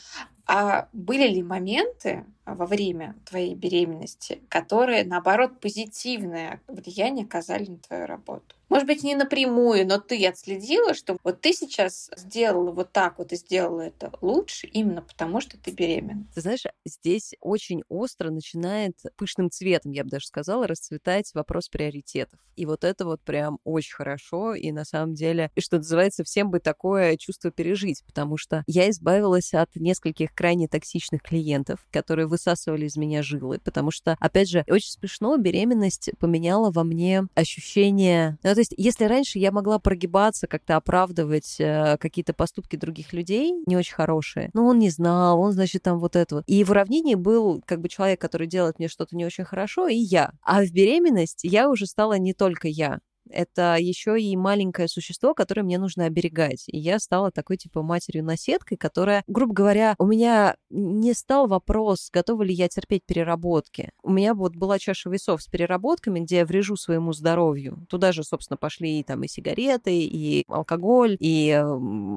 А 0.47 0.89
были 0.93 1.29
ли 1.29 1.43
моменты 1.43 2.25
во 2.55 2.67
время 2.67 3.17
твоей 3.25 3.55
беременности, 3.55 4.41
которые, 4.49 5.05
наоборот, 5.05 5.61
позитивное 5.61 6.61
влияние 6.69 7.25
оказали 7.25 7.67
на 7.67 7.79
твою 7.79 8.07
работу? 8.07 8.57
Может 8.69 8.87
быть, 8.87 9.03
не 9.03 9.15
напрямую, 9.15 9.87
но 9.87 9.99
ты 9.99 10.27
отследила, 10.27 10.93
что 10.93 11.17
вот 11.25 11.41
ты 11.41 11.53
сейчас 11.55 12.11
сделала 12.17 12.71
вот 12.71 12.93
так 12.93 13.19
вот 13.19 13.33
и 13.33 13.37
сделала 13.37 13.81
это 13.81 14.13
лучше 14.21 14.67
именно 14.67 15.01
потому, 15.01 15.41
что 15.41 15.57
ты 15.57 15.71
беременна. 15.71 16.27
Ты 16.35 16.43
знаешь, 16.43 16.65
здесь 16.85 17.35
очень 17.41 17.83
остро 17.89 18.31
начинает 18.31 18.95
пышным 19.17 19.51
цветом, 19.51 19.93
я 19.93 20.05
бы 20.05 20.11
даже 20.11 20.27
сказала, 20.27 20.67
расцветать 20.67 21.31
вопрос 21.35 21.69
приоритетов. 21.69 22.39
И 22.57 22.67
вот 22.67 22.85
это 22.85 23.07
вот 23.07 23.23
прям 23.23 23.59
очень 23.65 23.95
хорошо, 23.95 24.55
и 24.55 24.71
на 24.71 24.85
самом 24.85 25.15
деле, 25.15 25.51
что 25.59 25.77
называется, 25.79 26.25
всем 26.25 26.51
бы 26.51 26.61
такое 26.61 27.17
чувство 27.17 27.51
пережить, 27.51 28.03
потому 28.05 28.37
что 28.37 28.65
я 28.67 28.91
избавилась 28.91 29.55
от 29.55 29.75
нескольких 29.77 30.35
крайне 30.35 30.69
токсичных 30.69 31.23
клиентов, 31.23 31.87
которые 31.91 32.27
высасывали 32.39 32.87
из 32.87 32.97
меня 32.97 33.23
жилы, 33.23 33.59
потому 33.63 33.91
что, 33.91 34.17
опять 34.21 34.49
же, 34.49 34.65
очень 34.69 34.91
смешно, 34.91 35.37
беременность 35.37 36.11
поменяла 36.19 36.71
во 36.71 36.85
мне 36.85 37.25
ощущение... 37.35 38.39
Ну, 38.43 38.55
то 38.55 38.61
есть, 38.61 38.75
если 38.77 39.05
раньше 39.05 39.39
я 39.39 39.51
могла 39.51 39.79
прогибаться, 39.79 40.47
как-то 40.47 40.77
оправдывать 40.77 41.57
э, 41.59 41.97
какие-то 41.99 42.33
поступки 42.33 42.77
других 42.77 43.13
людей, 43.13 43.53
не 43.67 43.77
очень 43.77 43.95
хорошие, 43.95 44.51
ну, 44.55 44.67
он 44.67 44.79
не 44.79 44.91
знал, 44.91 45.41
он, 45.41 45.53
значит, 45.53 45.83
там 45.83 45.99
вот 45.99 46.17
это. 46.17 46.43
И 46.47 46.63
в 46.65 46.71
уравнении 46.71 47.15
был 47.17 47.63
как 47.67 47.81
бы 47.81 47.89
человек, 47.89 48.21
который 48.21 48.47
делает 48.47 48.79
мне 48.79 48.89
что-то 48.89 49.17
не 49.17 49.27
очень 49.27 49.45
хорошо, 49.45 49.89
и 49.89 49.97
я. 49.97 50.33
А 50.43 50.63
в 50.63 50.71
беременность 50.71 51.41
я 51.43 51.69
уже 51.69 51.87
стала 51.87 52.19
не 52.19 52.35
только 52.35 52.69
я 52.69 53.01
это 53.31 53.77
еще 53.79 54.21
и 54.21 54.37
маленькое 54.37 54.89
существо, 54.89 55.35
которое 55.35 55.63
мне 55.63 55.79
нужно 55.79 56.07
оберегать. 56.07 56.65
И 56.69 56.79
я 56.79 56.99
стала 56.99 57.31
такой, 57.31 57.57
типа, 57.57 57.83
матерью-наседкой, 57.83 58.77
которая, 58.77 59.23
грубо 59.27 59.55
говоря, 59.55 59.95
у 59.99 60.07
меня 60.07 60.57
не 60.71 61.15
стал 61.15 61.47
вопрос, 61.47 62.11
готова 62.13 62.43
ли 62.43 62.55
я 62.55 62.69
терпеть 62.69 63.05
переработки. 63.05 63.91
У 64.03 64.11
меня 64.11 64.35
вот 64.35 64.57
была 64.57 64.79
чаша 64.79 65.11
весов 65.11 65.43
с 65.43 65.47
переработками, 65.47 66.21
где 66.21 66.39
я 66.39 66.47
врежу 66.47 66.77
своему 66.77 67.13
здоровью. 67.13 67.87
Туда 67.89 68.13
же, 68.13 68.25
собственно, 68.25 68.57
пошли 68.57 69.01
и 69.01 69.03
там 69.03 69.23
и 69.25 69.29
сигареты, 69.29 69.99
и 70.01 70.45
алкоголь, 70.49 71.17
и 71.21 71.51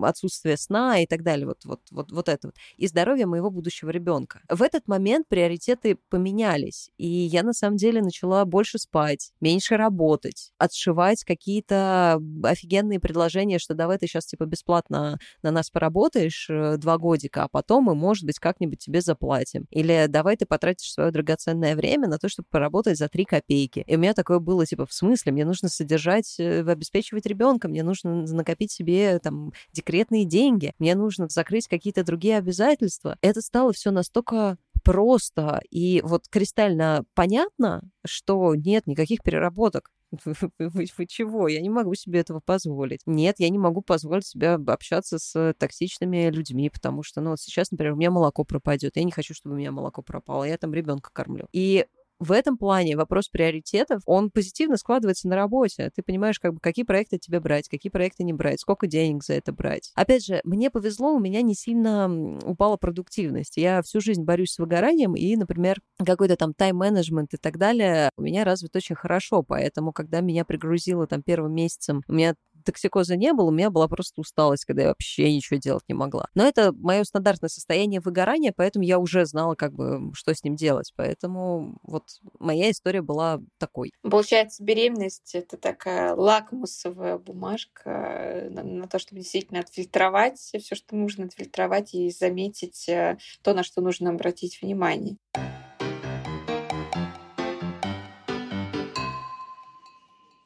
отсутствие 0.03 0.57
сна 0.57 0.99
и 0.99 1.05
так 1.05 1.24
далее. 1.24 1.47
Вот, 1.47 1.66
вот, 1.66 1.82
вот, 1.91 2.12
вот 2.12 2.30
это 2.30 2.47
вот. 2.47 2.55
И 2.78 2.88
здоровье 2.88 3.26
моего 3.26 3.49
будущего 3.49 3.89
ребенка. 3.89 4.41
В 4.49 4.62
этот 4.62 4.88
момент 4.88 5.28
приоритеты 5.28 5.97
поменялись. 6.09 6.91
И 6.97 7.07
я, 7.07 7.43
на 7.43 7.53
самом 7.53 7.78
деле, 7.78 8.01
начала 8.01 8.45
больше 8.45 8.78
спать, 8.78 9.32
меньше 9.41 9.78
работать, 9.78 10.51
отшивать 10.57 11.01
давать 11.02 11.24
какие-то 11.24 12.22
офигенные 12.43 12.99
предложения, 12.99 13.58
что 13.58 13.74
давай 13.74 13.97
ты 13.97 14.06
сейчас 14.06 14.28
типа 14.28 14.45
бесплатно 14.45 15.18
на 15.41 15.49
нас 15.49 15.72
поработаешь 15.72 16.47
э, 16.47 16.78
два 16.78 16.99
годика, 16.99 17.43
а 17.43 17.47
потом 17.47 17.86
мы, 17.86 17.95
может 17.95 18.24
быть, 18.24 18.38
как-нибудь 18.38 18.78
тебе 18.78 19.02
заплатим. 19.02 19.66
Или 19.72 20.06
давай 20.08 20.38
ты 20.38 20.45
потратишь 20.45 20.93
свое 20.93 21.10
драгоценное 21.10 21.76
время 21.76 22.08
на 22.08 22.20
то, 22.20 22.30
чтобы 22.30 22.47
поработать 22.52 22.99
за 22.99 23.10
три 23.10 23.26
копейки. 23.26 23.84
И 23.88 23.95
у 23.95 23.99
меня 23.99 24.14
такое 24.14 24.38
было, 24.38 24.64
типа, 24.64 24.86
в 24.86 24.93
смысле, 24.93 25.32
мне 25.32 25.43
нужно 25.43 25.70
содержать, 25.70 26.36
э, 26.39 26.62
обеспечивать 26.62 27.26
ребенка, 27.26 27.68
мне 27.68 27.82
нужно 27.82 28.22
накопить 28.22 28.72
себе 28.72 29.18
там 29.18 29.54
декретные 29.74 30.26
деньги, 30.26 30.74
мне 30.78 30.93
нужно 30.93 31.30
закрыть 31.30 31.68
какие-то 31.68 32.04
другие 32.04 32.38
обязательства. 32.38 33.18
Это 33.22 33.41
стало 33.41 33.74
все 33.74 33.89
настолько 33.89 34.58
просто 34.84 35.61
и 35.69 36.01
вот 36.03 36.27
кристально 36.29 37.03
понятно, 37.13 37.82
что 38.05 38.55
нет 38.55 38.88
никаких 38.88 39.23
переработок. 39.23 39.91
Вы, 40.25 40.34
вы, 40.59 40.86
вы, 40.97 41.05
чего? 41.07 41.47
Я 41.47 41.61
не 41.61 41.69
могу 41.69 41.95
себе 41.95 42.19
этого 42.19 42.41
позволить. 42.41 42.99
Нет, 43.05 43.36
я 43.39 43.47
не 43.49 43.57
могу 43.57 43.82
позволить 43.82 44.27
себе 44.27 44.51
общаться 44.51 45.19
с 45.19 45.53
токсичными 45.57 46.29
людьми, 46.29 46.69
потому 46.69 47.01
что, 47.01 47.21
ну, 47.21 47.32
вот 47.32 47.39
сейчас, 47.39 47.71
например, 47.71 47.93
у 47.93 47.95
меня 47.95 48.11
молоко 48.11 48.43
пропадет. 48.43 48.97
Я 48.97 49.05
не 49.05 49.11
хочу, 49.11 49.34
чтобы 49.34 49.55
у 49.55 49.57
меня 49.57 49.71
молоко 49.71 50.01
пропало. 50.01 50.43
Я 50.43 50.57
там 50.57 50.73
ребенка 50.73 51.11
кормлю. 51.13 51.47
И 51.53 51.86
в 52.22 52.32
этом 52.32 52.55
плане 52.55 52.95
вопрос 52.95 53.30
приоритетов, 53.30 54.03
он 54.05 54.30
позитивно 54.30 54.78
складывается 54.78 55.28
на 55.28 55.36
работе. 55.36 55.89
Ты 55.95 56.03
понимаешь, 56.03 56.39
как 56.39 56.53
бы, 56.53 56.59
какие 56.59 56.86
проекты 56.86 57.17
тебе 57.17 57.39
брать, 57.39 57.67
какие 57.67 57.91
проекты 57.91 58.24
не 58.24 58.32
брать, 58.32 58.59
сколько 58.59 58.86
денег 58.86 59.24
за 59.24 59.34
это 59.34 59.51
брать. 59.51 59.91
Опять 59.95 60.26
же, 60.26 60.39
мне 60.43 60.69
повезло, 60.69 61.15
у 61.15 61.19
меня 61.19 61.41
не 61.41 61.55
сильно 61.55 62.38
упала 62.45 62.78
продуктивность. 62.78 63.57
Я 63.57 63.82
всю 63.82 64.01
жизнь 64.01 64.24
борюсь 64.24 64.51
с 64.51 64.59
выгоранием, 64.59 65.15
и, 65.15 65.36
например, 65.36 65.82
какой-то 65.97 66.36
там 66.36 66.53
тайм-менеджмент 66.53 67.34
и 67.34 67.38
так 67.38 67.57
далее 67.57 68.11
у 68.17 68.22
меня 68.22 68.43
развит 68.43 68.76
очень 68.76 68.95
хорошо, 68.95 69.41
поэтому, 69.41 69.91
когда 69.91 70.22
меня 70.22 70.45
пригрузило 70.45 71.07
там 71.07 71.24
первым 71.24 71.55
месяцем, 71.55 72.03
у 72.07 72.13
меня 72.13 72.36
токсикоза 72.64 73.16
не 73.16 73.34
было, 73.34 73.47
у 73.47 73.51
меня 73.51 73.70
была 73.70 73.88
просто 73.88 74.22
усталость, 74.22 74.66
когда 74.66 74.84
я 74.84 74.88
вообще 74.89 75.34
ничего 75.34 75.59
делать 75.59 75.84
не 75.88 75.95
могла. 75.95 76.28
Но 76.36 76.45
это 76.45 76.72
мое 76.74 77.03
стандартное 77.03 77.49
состояние 77.49 78.01
выгорания, 78.01 78.53
поэтому 78.55 78.86
я 78.86 78.99
уже 78.99 79.26
знала, 79.26 79.55
как 79.55 79.74
бы, 79.74 80.12
что 80.14 80.34
с 80.34 80.43
ним 80.43 80.55
делать. 80.55 80.91
Поэтому 80.95 81.78
вот 81.84 82.03
моя 82.39 82.72
история 82.72 83.01
была 83.01 83.39
такой. 83.57 83.91
Получается, 84.01 84.64
беременность— 84.64 85.32
это 85.34 85.57
такая 85.57 86.16
лакмусовая 86.16 87.18
бумажка 87.18 88.47
на, 88.49 88.64
на 88.64 88.88
то, 88.88 88.99
чтобы 88.99 89.22
действительно 89.22 89.59
отфильтровать 89.59 90.38
все, 90.38 90.76
что 90.76 90.95
нужно 90.95 91.26
отфильтровать 91.26 91.93
и 91.93 92.09
заметить 92.09 92.88
э, 92.89 93.18
то, 93.41 93.53
на 93.53 93.64
что 93.64 93.82
нужно 93.82 94.09
обратить 94.09 94.62
внимание. 94.62 95.18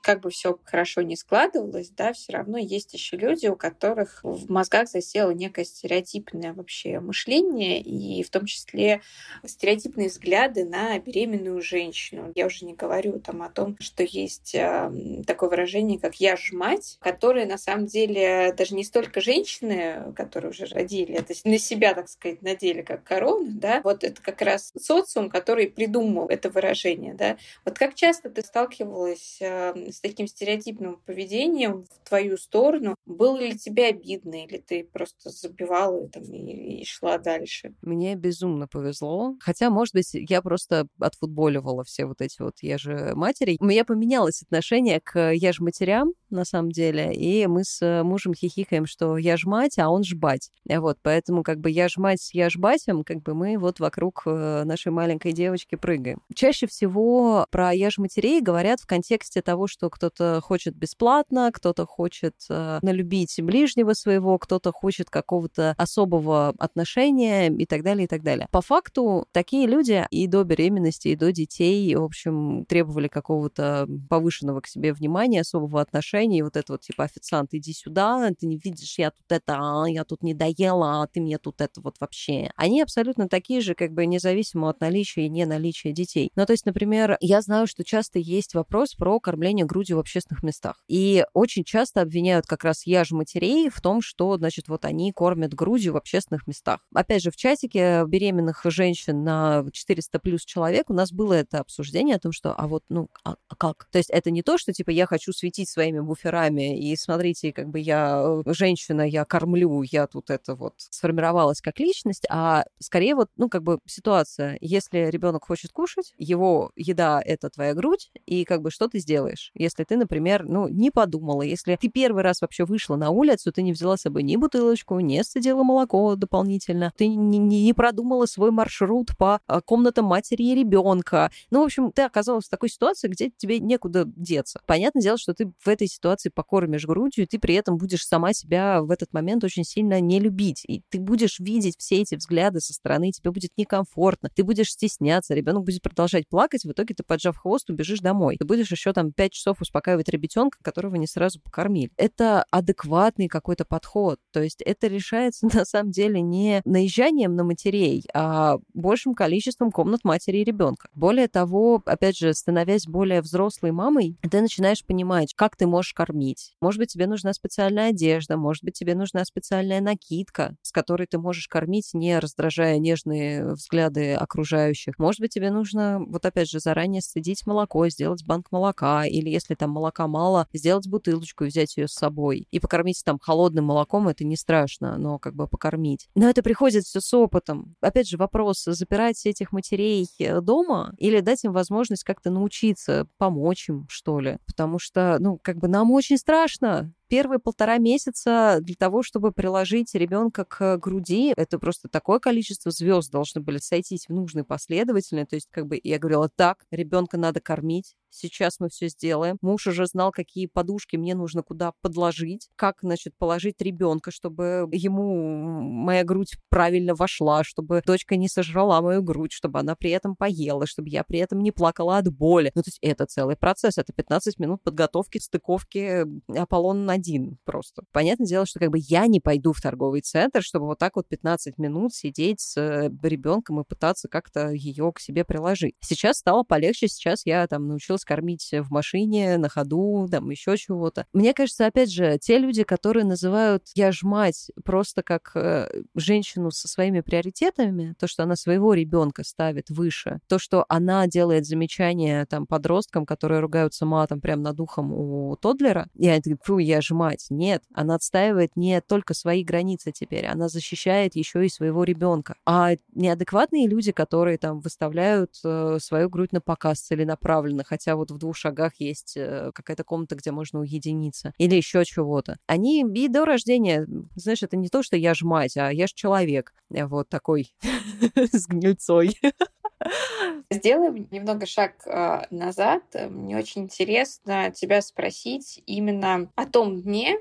Как 0.05 0.21
бы 0.21 0.29
все 0.29 0.59
хорошо 0.65 1.01
не 1.01 1.15
складывалось, 1.15 1.89
да, 1.89 2.13
все 2.13 2.33
равно 2.33 2.59
есть 2.59 2.93
еще 2.93 3.17
люди, 3.17 3.47
у 3.47 3.55
которых 3.55 4.19
в 4.21 4.51
мозгах 4.51 4.87
засело 4.87 5.31
некое 5.31 5.65
стереотипное 5.65 6.53
вообще 6.53 6.99
мышление, 6.99 7.81
и 7.81 8.21
в 8.21 8.29
том 8.29 8.45
числе 8.45 9.01
стереотипные 9.43 10.09
взгляды 10.09 10.63
на 10.63 10.99
беременную 10.99 11.59
женщину. 11.59 12.31
Я 12.35 12.45
уже 12.45 12.65
не 12.65 12.75
говорю 12.75 13.19
там 13.19 13.41
о 13.41 13.49
том, 13.49 13.77
что 13.79 14.03
есть 14.03 14.53
э, 14.53 14.91
такое 15.25 15.49
выражение, 15.49 15.99
как 15.99 16.17
«я 16.17 16.37
ж 16.37 16.51
мать», 16.51 16.97
которое 17.01 17.47
на 17.47 17.57
самом 17.57 17.87
деле 17.87 18.53
даже 18.55 18.75
не 18.75 18.83
столько 18.83 19.21
женщины, 19.21 20.13
которые 20.15 20.51
уже 20.51 20.67
родили, 20.67 21.15
это 21.15 21.33
на 21.45 21.57
себя, 21.57 21.95
так 21.95 22.09
сказать, 22.09 22.43
надели 22.43 22.83
как 22.83 23.03
корону, 23.03 23.47
да, 23.53 23.81
вот 23.83 24.03
это 24.03 24.21
как 24.21 24.43
раз 24.43 24.71
социум, 24.79 25.31
который 25.31 25.67
придумал 25.67 26.27
это 26.27 26.51
выражение, 26.51 27.15
да. 27.15 27.37
Вот 27.65 27.79
как 27.79 27.95
часто 27.95 28.29
ты 28.29 28.43
сталкивалась 28.43 29.37
э, 29.41 29.91
с 29.95 30.01
таким 30.01 30.27
стереотипным 30.27 30.99
поведением 31.05 31.85
в 31.85 32.07
твою 32.07 32.37
сторону. 32.37 32.95
Было 33.05 33.37
ли 33.37 33.57
тебе 33.57 33.87
обидно, 33.87 34.45
или 34.45 34.57
ты 34.57 34.83
просто 34.83 35.29
забивала 35.29 36.07
там, 36.09 36.23
и, 36.23 36.81
и 36.81 36.85
шла 36.85 37.17
дальше? 37.17 37.73
Мне 37.81 38.15
безумно 38.15 38.67
повезло. 38.67 39.35
Хотя, 39.39 39.69
может 39.69 39.93
быть, 39.93 40.09
я 40.13 40.41
просто 40.41 40.87
отфутболивала 40.99 41.83
все 41.83 42.05
вот 42.05 42.21
эти 42.21 42.41
вот 42.41 42.55
«я 42.61 42.77
же 42.77 43.13
матери». 43.15 43.57
У 43.59 43.65
меня 43.65 43.85
поменялось 43.85 44.41
отношение 44.41 44.99
к 44.99 45.31
«я 45.31 45.51
же 45.51 45.63
матерям», 45.63 46.13
на 46.29 46.45
самом 46.45 46.71
деле, 46.71 47.13
и 47.13 47.47
мы 47.47 47.63
с 47.63 48.03
мужем 48.03 48.33
хихикаем, 48.33 48.85
что 48.85 49.17
я 49.17 49.37
ж 49.37 49.45
мать, 49.45 49.79
а 49.79 49.89
он 49.89 50.03
ж 50.03 50.15
бать. 50.15 50.51
Вот, 50.65 50.97
поэтому 51.01 51.43
как 51.43 51.59
бы 51.59 51.69
я 51.69 51.87
ж 51.87 51.97
мать, 51.97 52.29
я 52.33 52.49
ж 52.49 52.57
батям, 52.57 53.03
как 53.03 53.21
бы 53.21 53.33
мы 53.33 53.57
вот 53.57 53.79
вокруг 53.79 54.23
э, 54.25 54.63
нашей 54.65 54.91
маленькой 54.91 55.31
девочки 55.31 55.75
прыгаем. 55.75 56.21
Чаще 56.33 56.67
всего 56.67 57.45
про 57.51 57.73
я 57.73 57.89
ж 57.89 57.97
матерей 57.97 58.41
говорят 58.41 58.81
в 58.81 58.87
контексте 58.87 59.41
того, 59.41 59.67
что 59.67 59.84
что 59.85 59.89
кто-то 59.91 60.41
хочет 60.41 60.75
бесплатно, 60.75 61.51
кто-то 61.53 61.85
хочет 61.85 62.33
э, 62.49 62.79
налюбить 62.81 63.39
ближнего 63.39 63.93
своего, 63.93 64.39
кто-то 64.39 64.71
хочет 64.71 65.11
какого-то 65.11 65.75
особого 65.77 66.55
отношения 66.57 67.49
и 67.49 67.65
так 67.67 67.83
далее, 67.83 68.05
и 68.05 68.07
так 68.07 68.23
далее. 68.23 68.47
По 68.51 68.61
факту 68.61 69.27
такие 69.31 69.67
люди 69.67 70.05
и 70.09 70.27
до 70.27 70.43
беременности, 70.43 71.09
и 71.09 71.15
до 71.15 71.31
детей, 71.31 71.95
в 71.95 72.03
общем, 72.03 72.65
требовали 72.65 73.07
какого-то 73.07 73.87
повышенного 74.09 74.61
к 74.61 74.67
себе 74.67 74.91
внимания, 74.91 75.41
особого 75.41 75.81
отношения, 75.81 76.39
и 76.39 76.41
вот 76.41 76.57
это 76.57 76.73
вот 76.73 76.81
типа 76.81 77.03
официант, 77.03 77.53
иди 77.53 77.73
сюда, 77.73 78.29
ты 78.39 78.47
не 78.47 78.57
видишь, 78.57 78.97
я 78.97 79.11
тут 79.11 79.25
это, 79.29 79.83
я 79.87 80.03
тут 80.03 80.23
не 80.23 80.33
доела, 80.33 81.03
а 81.03 81.07
ты 81.07 81.21
мне 81.21 81.37
тут 81.37 81.61
это 81.61 81.79
вот 81.81 81.97
вообще. 81.99 82.49
Они 82.55 82.81
абсолютно 82.81 83.29
такие 83.29 83.61
же, 83.61 83.75
как 83.75 83.91
бы 83.91 84.07
независимо 84.07 84.69
от 84.69 84.79
наличия 84.79 85.27
и 85.27 85.29
не 85.29 85.45
наличия 85.45 85.91
детей. 85.91 86.31
Ну, 86.35 86.45
то 86.45 86.53
есть, 86.53 86.65
например, 86.65 87.17
я 87.21 87.41
знаю, 87.41 87.67
что 87.67 87.83
часто 87.83 88.17
есть 88.17 88.55
вопрос 88.55 88.95
про 88.95 89.19
кормление 89.19 89.65
грудью 89.75 89.97
в 89.97 89.99
общественных 89.99 90.41
местах. 90.41 90.81
И 90.87 91.25
очень 91.33 91.65
часто 91.65 92.01
обвиняют 92.01 92.45
как 92.45 92.63
раз 92.63 92.85
я 92.85 93.03
же 93.03 93.13
матерей 93.13 93.69
в 93.69 93.81
том, 93.81 94.01
что, 94.01 94.37
значит, 94.37 94.69
вот 94.69 94.85
они 94.85 95.11
кормят 95.11 95.53
грудью 95.53 95.93
в 95.93 95.97
общественных 95.97 96.47
местах. 96.47 96.79
Опять 96.93 97.21
же, 97.21 97.29
в 97.29 97.35
чатике 97.35 98.05
беременных 98.07 98.61
женщин 98.65 99.25
на 99.25 99.65
400 99.69 100.19
плюс 100.19 100.45
человек 100.45 100.89
у 100.89 100.93
нас 100.93 101.11
было 101.11 101.33
это 101.33 101.59
обсуждение 101.59 102.15
о 102.15 102.19
том, 102.19 102.31
что, 102.31 102.53
а 102.53 102.67
вот, 102.67 102.83
ну, 102.87 103.09
а, 103.25 103.35
а 103.49 103.55
как? 103.57 103.87
То 103.91 103.97
есть 103.97 104.09
это 104.09 104.31
не 104.31 104.43
то, 104.43 104.57
что, 104.57 104.71
типа, 104.71 104.91
я 104.91 105.05
хочу 105.07 105.33
светить 105.33 105.69
своими 105.69 105.99
буферами, 105.99 106.79
и 106.79 106.95
смотрите, 106.95 107.51
как 107.51 107.67
бы 107.67 107.79
я 107.79 108.23
э, 108.45 108.53
женщина, 108.53 109.01
я 109.01 109.25
кормлю, 109.25 109.81
я 109.81 110.07
тут 110.07 110.29
это 110.29 110.55
вот 110.55 110.75
сформировалась 110.77 111.59
как 111.59 111.79
личность, 111.79 112.25
а 112.29 112.63
скорее 112.79 113.15
вот, 113.15 113.29
ну, 113.35 113.49
как 113.49 113.63
бы 113.63 113.79
ситуация, 113.85 114.57
если 114.61 115.09
ребенок 115.09 115.45
хочет 115.45 115.73
кушать, 115.73 116.13
его 116.17 116.71
еда— 116.77 117.21
это 117.25 117.49
твоя 117.49 117.73
грудь, 117.73 118.11
и 118.25 118.45
как 118.45 118.61
бы 118.61 118.71
что 118.71 118.87
ты 118.87 118.99
сделаешь? 118.99 119.51
Если 119.65 119.83
ты, 119.83 119.97
например, 119.97 120.45
ну, 120.47 120.67
не 120.67 120.91
подумала, 120.91 121.41
если 121.41 121.75
ты 121.75 121.89
первый 121.89 122.23
раз 122.23 122.41
вообще 122.41 122.65
вышла 122.65 122.95
на 122.95 123.09
улицу, 123.09 123.51
ты 123.51 123.61
не 123.61 123.73
взяла 123.73 123.97
с 123.97 124.01
собой 124.01 124.23
ни 124.23 124.35
бутылочку, 124.35 124.99
не 124.99 125.23
сцедила 125.23 125.63
молоко 125.63 126.15
дополнительно, 126.15 126.93
ты 126.97 127.07
не, 127.07 127.37
не, 127.37 127.63
не 127.63 127.73
продумала 127.73 128.25
свой 128.25 128.51
маршрут 128.51 129.17
по 129.17 129.41
а, 129.47 129.61
комнатам 129.61 130.05
матери 130.05 130.43
и 130.43 130.55
ребенка. 130.55 131.31
Ну, 131.51 131.61
в 131.61 131.65
общем, 131.65 131.91
ты 131.91 132.03
оказалась 132.03 132.45
в 132.45 132.49
такой 132.49 132.69
ситуации, 132.69 133.07
где 133.07 133.31
тебе 133.35 133.59
некуда 133.59 134.05
деться. 134.05 134.61
Понятное 134.65 135.01
дело, 135.01 135.17
что 135.17 135.33
ты 135.33 135.51
в 135.59 135.67
этой 135.67 135.87
ситуации 135.87 136.29
покормишь 136.29 136.85
грудью, 136.85 137.25
и 137.25 137.27
ты 137.27 137.39
при 137.39 137.55
этом 137.55 137.77
будешь 137.77 138.05
сама 138.05 138.33
себя 138.33 138.81
в 138.81 138.91
этот 138.91 139.13
момент 139.13 139.43
очень 139.43 139.63
сильно 139.63 139.99
не 139.99 140.19
любить. 140.19 140.63
И 140.67 140.83
ты 140.89 140.99
будешь 140.99 141.39
видеть 141.39 141.75
все 141.77 142.01
эти 142.01 142.15
взгляды 142.15 142.59
со 142.59 142.73
стороны, 142.73 143.11
тебе 143.11 143.31
будет 143.31 143.51
некомфортно, 143.57 144.29
ты 144.33 144.43
будешь 144.43 144.71
стесняться, 144.71 145.33
ребенок 145.33 145.63
будет 145.63 145.81
продолжать 145.81 146.27
плакать, 146.27 146.63
в 146.63 146.71
итоге 146.71 146.93
ты, 146.93 147.03
поджав 147.03 147.37
хвост, 147.37 147.69
убежишь 147.69 147.99
домой. 147.99 148.37
Ты 148.37 148.45
будешь 148.45 148.71
еще 148.71 148.93
там 148.93 149.11
пять 149.11 149.33
часов 149.33 149.44
часов 149.45 149.61
успокаивать 149.61 150.09
ребятенка, 150.09 150.57
которого 150.61 150.95
не 150.95 151.05
сразу 151.05 151.39
покормили. 151.39 151.91
Это 151.97 152.45
адекватный 152.49 153.27
какой-то 153.27 153.63
подход. 153.63 154.19
То 154.31 154.41
есть 154.41 154.61
это 154.61 154.87
решается 154.87 155.45
на 155.53 155.65
самом 155.65 155.91
деле 155.91 156.21
не 156.21 156.61
наезжанием 156.65 157.35
на 157.35 157.43
матерей, 157.43 158.03
а 158.13 158.57
большим 158.73 159.13
количеством 159.13 159.71
комнат 159.71 160.03
матери 160.03 160.37
и 160.37 160.43
ребенка. 160.43 160.89
Более 160.95 161.27
того, 161.27 161.81
опять 161.85 162.17
же, 162.17 162.33
становясь 162.33 162.87
более 162.87 163.21
взрослой 163.21 163.71
мамой, 163.71 164.17
ты 164.29 164.41
начинаешь 164.41 164.83
понимать, 164.83 165.33
как 165.35 165.55
ты 165.55 165.67
можешь 165.67 165.93
кормить. 165.93 166.55
Может 166.61 166.79
быть, 166.79 166.91
тебе 166.91 167.05
нужна 167.05 167.33
специальная 167.33 167.89
одежда, 167.89 168.37
может 168.37 168.63
быть, 168.63 168.73
тебе 168.73 168.95
нужна 168.95 169.23
специальная 169.25 169.81
накидка, 169.81 170.55
с 170.63 170.71
которой 170.71 171.05
ты 171.07 171.19
можешь 171.19 171.47
кормить, 171.47 171.91
не 171.93 172.17
раздражая 172.17 172.79
нежные 172.79 173.53
взгляды 173.53 174.13
окружающих. 174.13 174.97
Может 174.97 175.21
быть, 175.21 175.33
тебе 175.33 175.51
нужно, 175.51 175.99
вот 176.07 176.25
опять 176.25 176.49
же, 176.49 176.59
заранее 176.59 177.01
сцедить 177.01 177.45
молоко, 177.45 177.87
сделать 177.89 178.25
банк 178.25 178.51
молока, 178.51 179.05
или 179.05 179.34
если 179.35 179.53
там 179.53 179.69
молока 179.69 180.07
мало, 180.07 180.47
сделать 180.53 180.87
бутылочку 180.87 181.43
и 181.43 181.47
взять 181.47 181.77
ее 181.77 181.87
с 181.87 181.93
собой. 181.93 182.47
И 182.51 182.59
покормить 182.59 183.01
там 183.05 183.19
холодным 183.19 183.65
молоком 183.65 184.07
это 184.07 184.23
не 184.23 184.35
страшно, 184.35 184.97
но 184.97 185.19
как 185.19 185.35
бы 185.35 185.47
покормить. 185.47 186.07
Но 186.15 186.27
это 186.27 186.41
приходит 186.41 186.85
все 186.85 186.99
с 186.99 187.13
опытом. 187.13 187.75
Опять 187.81 188.09
же, 188.09 188.17
вопрос, 188.17 188.63
запирать 188.63 189.25
этих 189.25 189.51
матерей 189.51 190.07
э, 190.19 190.41
дома 190.41 190.93
или 190.97 191.19
дать 191.19 191.43
им 191.43 191.53
возможность 191.53 192.03
как-то 192.03 192.31
научиться, 192.31 193.07
помочь 193.17 193.69
им, 193.69 193.85
что 193.89 194.19
ли. 194.19 194.37
Потому 194.47 194.79
что, 194.79 195.17
ну, 195.19 195.39
как 195.41 195.57
бы 195.57 195.67
нам 195.67 195.91
очень 195.91 196.17
страшно 196.17 196.93
первые 197.07 197.39
полтора 197.39 197.77
месяца 197.77 198.59
для 198.61 198.75
того, 198.75 199.03
чтобы 199.03 199.31
приложить 199.31 199.93
ребенка 199.93 200.45
к 200.45 200.77
груди, 200.77 201.33
это 201.35 201.59
просто 201.59 201.87
такое 201.87 202.19
количество 202.19 202.71
звезд 202.71 203.11
должны 203.11 203.41
были 203.41 203.57
сойтись 203.57 204.07
в 204.07 204.13
нужной 204.13 204.43
последовательности. 204.43 205.29
То 205.29 205.35
есть, 205.35 205.47
как 205.51 205.67
бы 205.67 205.79
я 205.83 205.99
говорила, 205.99 206.29
так, 206.29 206.65
ребенка 206.71 207.17
надо 207.17 207.41
кормить, 207.41 207.95
сейчас 208.15 208.59
мы 208.59 208.69
все 208.69 208.87
сделаем. 208.87 209.37
Муж 209.41 209.67
уже 209.67 209.85
знал, 209.85 210.11
какие 210.11 210.47
подушки 210.47 210.95
мне 210.95 211.15
нужно 211.15 211.43
куда 211.43 211.73
подложить, 211.81 212.49
как, 212.55 212.77
значит, 212.81 213.13
положить 213.17 213.61
ребенка, 213.61 214.11
чтобы 214.11 214.67
ему 214.71 215.61
моя 215.61 216.03
грудь 216.03 216.35
правильно 216.49 216.95
вошла, 216.95 217.43
чтобы 217.43 217.81
дочка 217.85 218.15
не 218.15 218.27
сожрала 218.27 218.81
мою 218.81 219.03
грудь, 219.03 219.31
чтобы 219.31 219.59
она 219.59 219.75
при 219.75 219.91
этом 219.91 220.15
поела, 220.15 220.65
чтобы 220.65 220.89
я 220.89 221.03
при 221.03 221.19
этом 221.19 221.39
не 221.39 221.51
плакала 221.51 221.97
от 221.97 222.11
боли. 222.13 222.51
Ну, 222.55 222.63
то 222.63 222.69
есть 222.69 222.79
это 222.81 223.05
целый 223.05 223.35
процесс, 223.35 223.77
это 223.77 223.93
15 223.93 224.39
минут 224.39 224.63
подготовки, 224.63 225.17
стыковки 225.17 226.05
Аполлон 226.35 226.89
один 226.89 227.37
просто. 227.43 227.83
Понятное 227.91 228.27
дело, 228.27 228.45
что 228.45 228.59
как 228.59 228.71
бы 228.71 228.77
я 228.79 229.07
не 229.07 229.19
пойду 229.19 229.53
в 229.53 229.61
торговый 229.61 230.01
центр, 230.01 230.41
чтобы 230.41 230.65
вот 230.67 230.79
так 230.79 230.95
вот 230.95 231.07
15 231.07 231.57
минут 231.57 231.93
сидеть 231.93 232.39
с 232.39 232.57
э, 232.57 232.89
ребенком 233.03 233.59
и 233.59 233.63
пытаться 233.63 234.07
как-то 234.07 234.51
ее 234.51 234.91
к 234.93 234.99
себе 234.99 235.25
приложить. 235.25 235.75
Сейчас 235.81 236.17
стало 236.17 236.43
полегче, 236.43 236.87
сейчас 236.87 237.25
я 237.25 237.45
там 237.47 237.67
научилась 237.67 238.04
скормить 238.05 238.51
в 238.51 238.71
машине, 238.71 239.37
на 239.37 239.49
ходу, 239.49 240.07
там 240.11 240.29
еще 240.29 240.55
чего-то. 240.57 241.07
Мне 241.11 241.33
кажется, 241.33 241.65
опять 241.65 241.91
же, 241.91 242.19
те 242.21 242.37
люди, 242.37 242.63
которые 242.63 243.03
называют 243.03 243.63
«я 243.73 243.91
ж 243.91 244.03
мать» 244.03 244.51
просто 244.63 245.01
как 245.01 245.31
э, 245.33 245.67
женщину 245.95 246.51
со 246.51 246.67
своими 246.67 247.01
приоритетами, 247.01 247.95
то, 247.99 248.07
что 248.07 248.23
она 248.23 248.35
своего 248.35 248.73
ребенка 248.73 249.23
ставит 249.23 249.69
выше, 249.69 250.19
то, 250.27 250.37
что 250.37 250.65
она 250.69 251.07
делает 251.07 251.47
замечания 251.47 252.25
там 252.27 252.45
подросткам, 252.45 253.05
которые 253.05 253.39
ругаются 253.39 253.85
матом 253.85 254.21
прямо 254.21 254.43
над 254.43 254.59
ухом 254.59 254.93
у 254.93 255.35
Тодлера, 255.35 255.89
и 255.95 256.07
она 256.07 256.19
говорит, 256.19 256.41
фу, 256.43 256.59
я 256.59 256.81
ж 256.81 256.91
мать. 256.91 257.25
Нет, 257.29 257.63
она 257.73 257.95
отстаивает 257.95 258.55
не 258.55 258.79
только 258.81 259.13
свои 259.13 259.43
границы 259.43 259.91
теперь, 259.91 260.27
она 260.27 260.47
защищает 260.47 261.15
еще 261.15 261.45
и 261.45 261.49
своего 261.49 261.83
ребенка. 261.83 262.35
А 262.45 262.73
неадекватные 262.93 263.67
люди, 263.67 263.91
которые 263.91 264.37
там 264.37 264.59
выставляют 264.59 265.31
э, 265.43 265.77
свою 265.81 266.09
грудь 266.09 266.33
на 266.33 266.41
показ 266.41 266.81
целенаправленно, 266.81 267.63
хотя 267.63 267.84
вот 267.93 268.11
в 268.11 268.17
двух 268.17 268.35
шагах 268.35 268.73
есть 268.79 269.15
э, 269.17 269.51
какая-то 269.53 269.83
комната, 269.83 270.15
где 270.15 270.31
можно 270.31 270.59
уединиться, 270.59 271.33
или 271.37 271.55
еще 271.55 271.83
чего-то. 271.85 272.37
Они 272.47 272.81
и 272.81 273.07
до 273.07 273.25
рождения, 273.25 273.87
знаешь, 274.15 274.43
это 274.43 274.57
не 274.57 274.69
то, 274.69 274.81
что 274.83 274.95
я 274.97 275.13
ж 275.13 275.23
мать, 275.23 275.57
а 275.57 275.71
я 275.71 275.87
ж 275.87 275.93
человек. 275.93 276.53
Вот 276.69 277.09
такой 277.09 277.53
с 278.15 278.47
гнильцой. 278.47 279.19
Сделаем 280.49 281.07
немного 281.11 281.45
шаг 281.45 281.73
э, 281.85 282.23
назад. 282.31 282.83
Мне 283.09 283.37
очень 283.37 283.63
интересно 283.63 284.51
тебя 284.51 284.81
спросить 284.81 285.61
именно 285.65 286.31
о 286.35 286.45
том 286.45 286.81
дне, 286.81 287.17